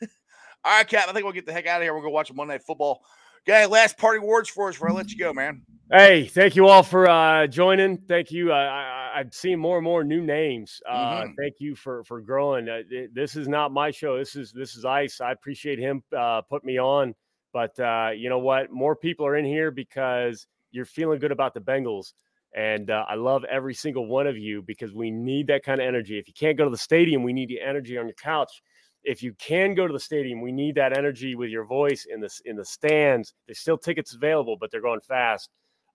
Yep. 0.00 0.10
All 0.64 0.76
right, 0.76 0.88
Cap. 0.88 1.08
I 1.08 1.12
think 1.12 1.24
we'll 1.24 1.32
get 1.32 1.46
the 1.46 1.52
heck 1.52 1.66
out 1.66 1.80
of 1.80 1.84
here. 1.84 1.92
We'll 1.92 2.02
gonna 2.02 2.12
watch 2.12 2.32
Monday 2.32 2.54
Night 2.54 2.62
Football. 2.64 3.04
Okay, 3.48 3.66
last 3.66 3.96
party 3.96 4.18
words 4.18 4.48
for 4.48 4.68
us 4.68 4.74
before 4.74 4.90
I 4.90 4.92
let 4.92 5.12
you 5.12 5.18
go, 5.18 5.32
man. 5.32 5.62
Hey, 5.92 6.26
thank 6.26 6.54
you 6.54 6.68
all 6.68 6.84
for 6.84 7.08
uh, 7.08 7.48
joining. 7.48 7.98
Thank 7.98 8.30
you. 8.30 8.52
Uh, 8.52 8.56
I, 8.56 9.12
I've 9.18 9.34
seen 9.34 9.58
more 9.58 9.76
and 9.78 9.84
more 9.84 10.04
new 10.04 10.20
names. 10.20 10.80
Uh, 10.88 11.24
Mhm. 11.24 11.34
Thank 11.36 11.56
you 11.58 11.74
for 11.74 12.04
for 12.04 12.20
growing. 12.20 12.68
Uh, 12.68 12.82
it- 12.88 13.12
this 13.14 13.34
is 13.36 13.48
not 13.48 13.72
my 13.72 13.90
show. 13.90 14.16
This 14.16 14.36
is 14.36 14.52
this 14.52 14.76
is 14.76 14.84
Ice. 14.84 15.20
I 15.20 15.32
appreciate 15.32 15.80
him 15.80 16.02
uh, 16.16 16.42
put 16.42 16.64
me 16.64 16.78
on. 16.78 17.14
But 17.52 17.78
uh, 17.80 18.10
you 18.14 18.28
know 18.28 18.38
what? 18.38 18.70
More 18.70 18.94
people 18.94 19.26
are 19.26 19.36
in 19.36 19.44
here 19.44 19.72
because 19.72 20.46
you're 20.70 20.84
feeling 20.84 21.18
good 21.18 21.32
about 21.32 21.54
the 21.54 21.60
Bengals, 21.60 22.12
and 22.54 22.88
uh, 22.90 23.04
I 23.08 23.16
love 23.16 23.42
every 23.44 23.74
single 23.74 24.06
one 24.06 24.28
of 24.28 24.38
you 24.38 24.62
because 24.62 24.94
we 24.94 25.10
need 25.10 25.48
that 25.48 25.64
kind 25.64 25.80
of 25.80 25.86
energy. 25.88 26.18
If 26.18 26.28
you 26.28 26.34
can't 26.34 26.56
go 26.56 26.64
to 26.64 26.70
the 26.70 26.78
stadium, 26.78 27.24
we 27.24 27.32
need 27.32 27.48
the 27.48 27.60
energy 27.60 27.98
on 27.98 28.06
your 28.06 28.14
couch. 28.14 28.62
If 29.02 29.22
you 29.24 29.32
can 29.34 29.74
go 29.74 29.88
to 29.88 29.92
the 29.92 29.98
stadium, 29.98 30.40
we 30.40 30.52
need 30.52 30.76
that 30.76 30.96
energy 30.96 31.34
with 31.34 31.50
your 31.50 31.64
voice 31.64 32.06
in 32.08 32.20
the 32.20 32.30
in 32.44 32.54
the 32.56 32.64
stands. 32.64 33.34
There's 33.48 33.58
still 33.58 33.78
tickets 33.78 34.14
available, 34.14 34.56
but 34.60 34.70
they're 34.70 34.80
going 34.82 35.00
fast. 35.00 35.50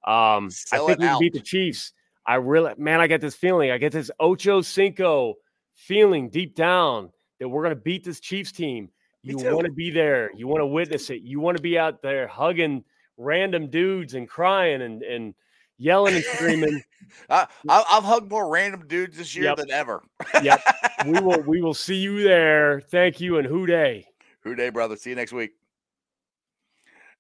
Um, 0.05 0.49
Sell 0.49 0.83
I 0.89 0.95
think 0.95 0.99
we 0.99 1.25
beat 1.25 1.33
the. 1.33 1.41
Chiefs. 1.41 1.93
I 2.25 2.35
really, 2.35 2.73
man, 2.77 2.99
I 3.01 3.07
get 3.07 3.21
this 3.21 3.35
feeling. 3.35 3.71
I 3.71 3.77
get 3.77 3.91
this 3.91 4.09
Ocho 4.19 4.61
Cinco 4.61 5.35
feeling 5.73 6.29
deep 6.29 6.55
down 6.55 7.11
that 7.39 7.47
we're 7.49 7.63
going 7.63 7.75
to 7.75 7.81
beat 7.81 8.03
this 8.03 8.19
Chiefs 8.19 8.51
team. 8.51 8.89
You 9.21 9.37
want 9.37 9.65
to 9.65 9.71
be 9.71 9.89
there. 9.89 10.31
You 10.35 10.47
want 10.47 10.61
to 10.61 10.67
witness 10.67 11.09
it. 11.09 11.21
You 11.21 11.39
want 11.39 11.57
to 11.57 11.63
be 11.63 11.77
out 11.79 12.01
there 12.01 12.27
hugging 12.27 12.83
random 13.17 13.69
dudes 13.69 14.13
and 14.13 14.27
crying 14.29 14.83
and, 14.83 15.01
and 15.01 15.33
yelling 15.77 16.15
and 16.15 16.23
screaming. 16.23 16.81
I, 17.29 17.47
I've 17.67 18.03
hugged 18.03 18.29
more 18.29 18.47
random 18.49 18.87
dudes 18.87 19.17
this 19.17 19.35
year 19.35 19.45
Yep. 19.45 19.57
than 19.57 19.71
ever. 19.71 20.03
Yep. 20.43 20.61
we 21.07 21.11
will 21.21 21.41
we 21.41 21.61
will 21.61 21.73
see 21.73 21.95
you 21.95 22.21
there. 22.23 22.81
Thank 22.81 23.19
you 23.19 23.37
and 23.39 23.47
Who 23.47 23.65
Dey. 23.65 24.05
Who 24.41 24.53
Dey, 24.55 24.69
brother? 24.69 24.95
See 24.95 25.09
you 25.09 25.15
next 25.15 25.33
week. 25.33 25.51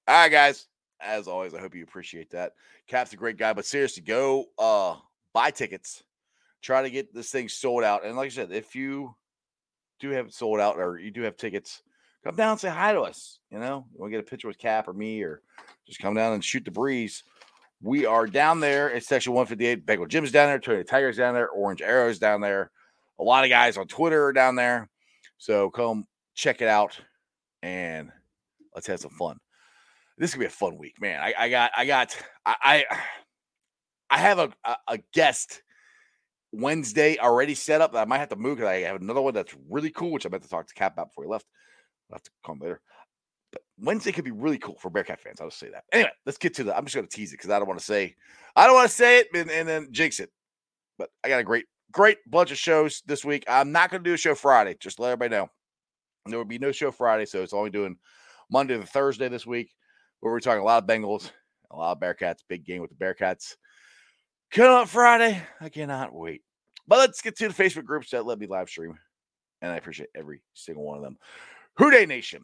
All 0.07 0.15
right, 0.15 0.31
guys. 0.31 0.67
As 1.05 1.27
always, 1.27 1.53
I 1.53 1.61
hope 1.61 1.75
you 1.75 1.83
appreciate 1.83 2.31
that. 2.31 2.53
Cap's 2.87 3.13
a 3.13 3.17
great 3.17 3.37
guy, 3.37 3.53
but 3.53 3.65
seriously, 3.65 4.03
go 4.03 4.45
uh 4.57 4.95
buy 5.33 5.51
tickets. 5.51 6.03
Try 6.61 6.81
to 6.81 6.89
get 6.89 7.13
this 7.13 7.29
thing 7.29 7.47
sold 7.47 7.83
out. 7.83 8.05
And 8.05 8.17
like 8.17 8.27
I 8.27 8.29
said, 8.29 8.51
if 8.51 8.75
you 8.75 9.15
do 9.99 10.09
have 10.09 10.27
it 10.27 10.33
sold 10.33 10.59
out 10.59 10.77
or 10.77 10.97
you 10.97 11.11
do 11.11 11.21
have 11.21 11.37
tickets, 11.37 11.83
come 12.23 12.35
down 12.35 12.51
and 12.51 12.59
say 12.59 12.69
hi 12.69 12.93
to 12.93 13.01
us. 13.01 13.39
You 13.51 13.59
know, 13.59 13.85
you 13.93 13.99
want 13.99 14.11
to 14.11 14.17
get 14.17 14.25
a 14.25 14.29
picture 14.29 14.47
with 14.47 14.57
Cap 14.57 14.87
or 14.87 14.93
me, 14.93 15.21
or 15.21 15.41
just 15.85 15.99
come 15.99 16.15
down 16.15 16.33
and 16.33 16.43
shoot 16.43 16.65
the 16.65 16.71
breeze. 16.71 17.23
We 17.81 18.05
are 18.05 18.25
down 18.25 18.59
there 18.59 18.91
at 18.91 19.03
section 19.03 19.33
158. 19.33 19.85
Bengal 19.85 20.07
Jim's 20.07 20.31
down 20.31 20.47
there, 20.47 20.59
Tony 20.59 20.83
Tiger's 20.83 21.17
down 21.17 21.35
there, 21.35 21.49
Orange 21.49 21.81
Arrow's 21.81 22.17
down 22.17 22.41
there. 22.41 22.71
A 23.19 23.23
lot 23.23 23.43
of 23.43 23.49
guys 23.49 23.77
on 23.77 23.87
Twitter 23.87 24.25
are 24.25 24.33
down 24.33 24.55
there. 24.55 24.89
So 25.37 25.69
come 25.69 26.05
check 26.33 26.61
it 26.61 26.67
out 26.67 26.99
and 27.61 28.11
let's 28.73 28.87
have 28.87 28.99
some 28.99 29.11
fun. 29.11 29.37
This 30.17 30.31
could 30.31 30.39
be 30.39 30.45
a 30.45 30.49
fun 30.49 30.77
week, 30.77 31.01
man. 31.01 31.21
I, 31.21 31.33
I 31.37 31.49
got, 31.49 31.71
I 31.75 31.85
got, 31.85 32.17
I, 32.45 32.55
I, 32.63 32.85
I 34.09 34.17
have 34.17 34.39
a, 34.39 34.51
a, 34.87 34.99
guest 35.13 35.61
Wednesday 36.53 37.17
already 37.17 37.53
set 37.53 37.81
up 37.81 37.91
that 37.93 38.01
I 38.01 38.05
might 38.05 38.19
have 38.19 38.29
to 38.29 38.37
move 38.37 38.57
because 38.57 38.69
I 38.69 38.81
have 38.81 39.01
another 39.01 39.21
one 39.21 39.33
that's 39.33 39.53
really 39.69 39.89
cool, 39.89 40.11
which 40.11 40.25
I 40.25 40.29
meant 40.29 40.43
to 40.43 40.49
talk 40.49 40.67
to 40.67 40.73
Cap 40.73 40.93
about 40.93 41.09
before 41.09 41.25
he 41.25 41.29
left. 41.29 41.47
I'll 42.09 42.15
have 42.15 42.23
to 42.23 42.51
him 42.51 42.59
later. 42.59 42.81
But 43.51 43.61
Wednesday 43.79 44.11
could 44.11 44.25
be 44.25 44.31
really 44.31 44.57
cool 44.57 44.77
for 44.79 44.89
Bearcat 44.89 45.19
fans. 45.19 45.41
I'll 45.41 45.47
just 45.47 45.59
say 45.59 45.69
that. 45.69 45.83
Anyway, 45.91 46.11
let's 46.25 46.37
get 46.37 46.53
to 46.55 46.63
the. 46.63 46.75
I'm 46.75 46.85
just 46.85 46.95
going 46.95 47.07
to 47.07 47.13
tease 47.13 47.33
it 47.33 47.37
because 47.37 47.49
I 47.49 47.59
don't 47.59 47.67
want 47.67 47.79
to 47.79 47.85
say, 47.85 48.15
I 48.55 48.65
don't 48.65 48.75
want 48.75 48.89
to 48.89 48.95
say 48.95 49.19
it 49.19 49.27
and, 49.33 49.49
and 49.49 49.67
then 49.67 49.87
jinx 49.91 50.19
it. 50.19 50.29
But 50.97 51.09
I 51.23 51.29
got 51.29 51.39
a 51.39 51.43
great, 51.43 51.65
great 51.91 52.17
bunch 52.29 52.51
of 52.51 52.57
shows 52.57 53.01
this 53.05 53.25
week. 53.25 53.43
I'm 53.49 53.71
not 53.71 53.91
going 53.91 54.03
to 54.03 54.09
do 54.09 54.13
a 54.13 54.17
show 54.17 54.35
Friday. 54.35 54.77
Just 54.79 54.99
let 54.99 55.11
everybody 55.11 55.31
know. 55.31 55.49
There 56.27 56.37
will 56.37 56.45
be 56.45 56.57
no 56.57 56.71
show 56.71 56.91
Friday, 56.91 57.25
so 57.25 57.43
it's 57.43 57.53
only 57.53 57.69
doing 57.69 57.97
Monday 58.49 58.77
to 58.77 58.85
Thursday 58.85 59.29
this 59.29 59.45
week, 59.45 59.71
where 60.25 60.33
we're 60.33 60.39
talking 60.39 60.63
a 60.63 60.65
lot 60.65 60.81
of 60.81 60.89
Bengals, 60.89 61.29
a 61.69 61.77
lot 61.77 61.91
of 61.91 61.99
Bearcats, 61.99 62.39
big 62.49 62.65
game 62.65 62.81
with 62.81 62.89
the 62.89 62.95
Bearcats. 62.95 63.57
Coming 64.49 64.71
up 64.71 64.89
Friday, 64.89 65.39
I 65.61 65.69
cannot 65.69 66.15
wait. 66.15 66.41
But 66.87 66.97
let's 66.97 67.21
get 67.21 67.37
to 67.37 67.47
the 67.47 67.53
Facebook 67.53 67.85
groups 67.85 68.09
that 68.09 68.25
let 68.25 68.39
me 68.39 68.47
live 68.47 68.67
stream, 68.67 68.97
and 69.61 69.71
I 69.71 69.75
appreciate 69.75 70.09
every 70.15 70.41
single 70.55 70.83
one 70.83 70.97
of 70.97 71.03
them. 71.03 71.19
Who 71.77 71.91
Dey 71.91 72.07
Nation, 72.07 72.43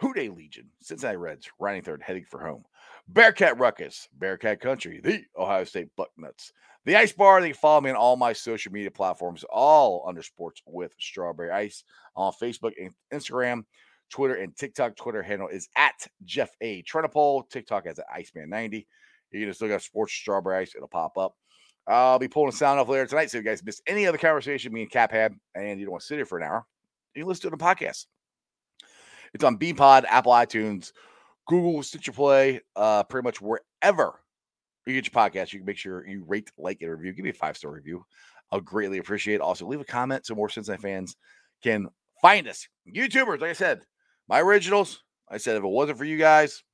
Who 0.00 0.12
Dey 0.12 0.28
Legion, 0.28 0.70
Cincinnati 0.80 1.18
Reds, 1.18 1.48
riding 1.60 1.82
third, 1.82 2.02
heading 2.04 2.24
for 2.28 2.40
home. 2.40 2.64
Bearcat 3.06 3.60
Ruckus, 3.60 4.08
Bearcat 4.18 4.60
Country, 4.60 5.00
the 5.00 5.22
Ohio 5.38 5.62
State 5.62 5.86
Bucknuts, 5.96 6.50
the 6.84 6.96
Ice 6.96 7.12
Bar. 7.12 7.40
They 7.40 7.50
can 7.50 7.58
follow 7.58 7.80
me 7.80 7.90
on 7.90 7.96
all 7.96 8.16
my 8.16 8.32
social 8.32 8.72
media 8.72 8.90
platforms, 8.90 9.44
all 9.50 10.04
under 10.08 10.24
Sports 10.24 10.60
with 10.66 10.90
Strawberry 10.98 11.52
Ice 11.52 11.84
on 12.16 12.32
Facebook 12.42 12.72
and 12.76 12.90
Instagram, 13.14 13.62
Twitter, 14.12 14.34
and 14.34 14.54
TikTok. 14.56 14.94
Twitter 14.94 15.22
handle 15.22 15.48
is 15.48 15.68
at 15.76 16.06
Jeff 16.24 16.50
A. 16.60 16.82
Trenopole. 16.82 17.48
TikTok 17.50 17.86
as 17.86 17.98
at 17.98 18.06
Iceman90. 18.08 18.86
You 19.32 19.40
can 19.40 19.48
just 19.48 19.62
look 19.62 19.70
up 19.70 19.80
Sports 19.80 20.12
Strawberry 20.12 20.58
Ice, 20.58 20.74
it'll 20.74 20.88
pop 20.88 21.16
up. 21.16 21.34
I'll 21.86 22.18
be 22.18 22.28
pulling 22.28 22.52
sound 22.52 22.78
off 22.78 22.88
later 22.88 23.06
tonight. 23.06 23.30
So 23.30 23.38
if 23.38 23.44
you 23.44 23.50
guys 23.50 23.64
missed 23.64 23.82
any 23.86 24.06
other 24.06 24.18
conversation 24.18 24.72
me 24.72 24.82
and 24.82 24.90
Cap 24.90 25.10
had, 25.10 25.34
and 25.54 25.80
you 25.80 25.86
don't 25.86 25.92
want 25.92 26.02
to 26.02 26.06
sit 26.06 26.16
here 26.16 26.26
for 26.26 26.38
an 26.38 26.44
hour, 26.44 26.64
you 27.14 27.22
can 27.22 27.28
listen 27.28 27.50
to 27.50 27.56
the 27.56 27.62
podcast. 27.62 28.06
It's 29.34 29.42
on 29.42 29.58
Beanpod, 29.58 30.04
Apple 30.08 30.32
iTunes, 30.32 30.92
Google, 31.48 31.82
Stitcher 31.82 32.12
Play, 32.12 32.60
uh, 32.76 33.02
pretty 33.04 33.24
much 33.24 33.40
wherever 33.40 34.20
you 34.86 34.94
get 34.94 35.12
your 35.12 35.22
podcast. 35.22 35.52
You 35.52 35.60
can 35.60 35.66
make 35.66 35.78
sure 35.78 36.06
you 36.06 36.24
rate, 36.26 36.50
like, 36.58 36.82
and 36.82 36.90
review. 36.90 37.12
Give 37.14 37.24
me 37.24 37.30
a 37.30 37.34
five 37.34 37.56
star 37.56 37.72
review. 37.72 38.04
I'll 38.50 38.60
greatly 38.60 38.98
appreciate 38.98 39.36
it. 39.36 39.40
Also, 39.40 39.66
leave 39.66 39.80
a 39.80 39.84
comment 39.84 40.26
so 40.26 40.34
more 40.34 40.50
Cincinnati 40.50 40.82
fans 40.82 41.16
can 41.62 41.88
find 42.20 42.46
us. 42.46 42.68
YouTubers, 42.86 43.40
like 43.40 43.50
I 43.50 43.54
said, 43.54 43.80
my 44.32 44.40
originals. 44.40 45.04
I 45.28 45.36
said 45.36 45.58
if 45.58 45.62
it 45.62 45.68
wasn't 45.68 45.98
for 45.98 46.06
you 46.06 46.16
guys, 46.16 46.64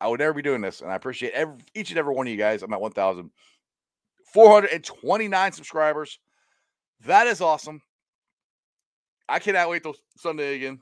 I 0.00 0.08
would 0.08 0.20
never 0.20 0.32
be 0.32 0.40
doing 0.40 0.62
this. 0.62 0.80
And 0.80 0.90
I 0.90 0.94
appreciate 0.94 1.34
every, 1.34 1.58
each 1.74 1.90
and 1.90 1.98
every 1.98 2.14
one 2.14 2.26
of 2.26 2.30
you 2.30 2.38
guys. 2.38 2.62
I'm 2.62 2.72
at 2.72 2.80
1,429 2.80 5.52
subscribers. 5.52 6.18
That 7.04 7.26
is 7.26 7.42
awesome. 7.42 7.82
I 9.28 9.38
cannot 9.38 9.68
wait 9.68 9.82
till 9.82 9.96
Sunday 10.16 10.56
again. 10.56 10.80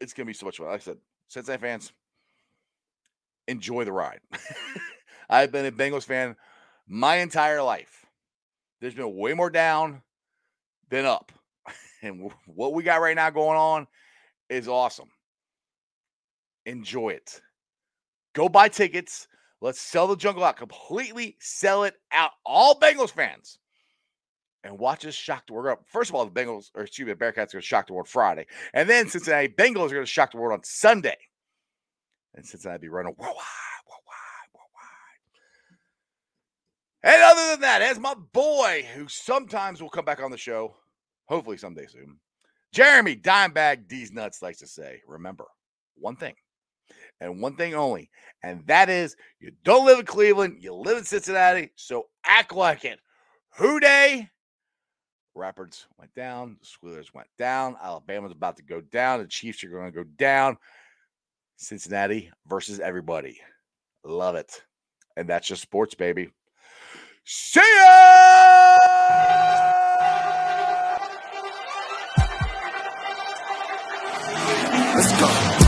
It's 0.00 0.14
gonna 0.14 0.24
be 0.24 0.32
so 0.32 0.46
much 0.46 0.56
fun. 0.56 0.68
Like 0.68 0.80
I 0.80 0.84
said, 0.84 0.96
Cincinnati 1.26 1.60
fans, 1.60 1.92
enjoy 3.48 3.84
the 3.84 3.92
ride. 3.92 4.20
I've 5.28 5.52
been 5.52 5.66
a 5.66 5.72
Bengals 5.72 6.04
fan 6.04 6.36
my 6.86 7.16
entire 7.16 7.62
life. 7.62 8.06
There's 8.80 8.94
been 8.94 9.14
way 9.14 9.34
more 9.34 9.50
down 9.50 10.00
than 10.88 11.04
up. 11.04 11.32
And 12.00 12.30
what 12.46 12.74
we 12.74 12.84
got 12.84 13.00
right 13.00 13.16
now 13.16 13.28
going 13.28 13.58
on 13.58 13.88
is 14.48 14.68
awesome. 14.68 15.08
Enjoy 16.66 17.10
it. 17.10 17.40
Go 18.34 18.48
buy 18.48 18.68
tickets. 18.68 19.28
Let's 19.60 19.80
sell 19.80 20.06
the 20.06 20.16
jungle 20.16 20.44
out. 20.44 20.56
Completely 20.56 21.36
sell 21.40 21.82
it 21.84 21.94
out. 22.12 22.30
All 22.44 22.78
Bengals 22.78 23.10
fans. 23.10 23.58
And 24.64 24.78
watch 24.78 25.06
us 25.06 25.14
shock 25.14 25.46
the 25.46 25.54
world. 25.54 25.78
First 25.86 26.10
of 26.10 26.16
all, 26.16 26.26
the 26.26 26.30
Bengals, 26.30 26.70
or 26.74 26.82
excuse 26.82 27.06
me, 27.06 27.12
the 27.12 27.18
Bearcats 27.18 27.28
are 27.28 27.32
going 27.32 27.60
to 27.60 27.62
shock 27.62 27.86
the 27.86 27.94
world 27.94 28.08
Friday. 28.08 28.46
And 28.74 28.88
then 28.88 29.08
Cincinnati 29.08 29.48
Bengals 29.48 29.86
are 29.86 29.94
going 29.94 30.02
to 30.02 30.06
shock 30.06 30.32
the 30.32 30.38
world 30.38 30.52
on 30.52 30.64
Sunday. 30.64 31.16
And 32.34 32.44
Cincinnati 32.44 32.82
be 32.82 32.88
running 32.88 33.14
worldwide, 33.16 33.36
worldwide, 33.88 34.50
worldwide. 34.52 35.22
And 37.02 37.22
other 37.22 37.52
than 37.52 37.60
that, 37.62 37.82
as 37.82 37.98
my 37.98 38.14
boy, 38.32 38.86
who 38.94 39.08
sometimes 39.08 39.80
will 39.80 39.88
come 39.88 40.04
back 40.04 40.20
on 40.20 40.30
the 40.30 40.36
show, 40.36 40.76
hopefully 41.26 41.56
someday 41.56 41.86
soon, 41.86 42.18
Jeremy 42.72 43.16
Dimebag 43.16 43.88
D's 43.88 44.12
Nuts 44.12 44.42
likes 44.42 44.58
to 44.58 44.66
say, 44.66 45.00
remember 45.06 45.46
one 45.96 46.16
thing 46.16 46.34
and 47.20 47.40
one 47.40 47.56
thing 47.56 47.74
only, 47.74 48.10
and 48.42 48.66
that 48.66 48.88
is 48.88 49.16
you 49.40 49.52
don't 49.64 49.86
live 49.86 49.98
in 49.98 50.06
Cleveland, 50.06 50.58
you 50.60 50.74
live 50.74 50.98
in 50.98 51.04
Cincinnati, 51.04 51.72
so 51.76 52.06
act 52.24 52.54
like 52.54 52.84
it. 52.84 53.00
Who 53.56 53.80
Houday. 53.80 54.28
Rapids 55.34 55.86
went 55.98 56.14
down, 56.14 56.56
the 56.60 56.66
Squealers 56.66 57.14
went 57.14 57.28
down, 57.38 57.76
Alabama's 57.82 58.32
about 58.32 58.56
to 58.56 58.62
go 58.62 58.80
down, 58.80 59.20
the 59.20 59.26
Chiefs 59.26 59.62
are 59.64 59.68
going 59.68 59.92
to 59.92 60.04
go 60.04 60.04
down. 60.16 60.56
Cincinnati 61.56 62.30
versus 62.46 62.78
everybody. 62.80 63.40
Love 64.04 64.36
it. 64.36 64.62
And 65.16 65.28
that's 65.28 65.48
just 65.48 65.62
sports, 65.62 65.94
baby. 65.94 66.30
See 67.24 67.60
ya! 67.60 68.78
Let's 74.98 75.12
go. 75.20 75.67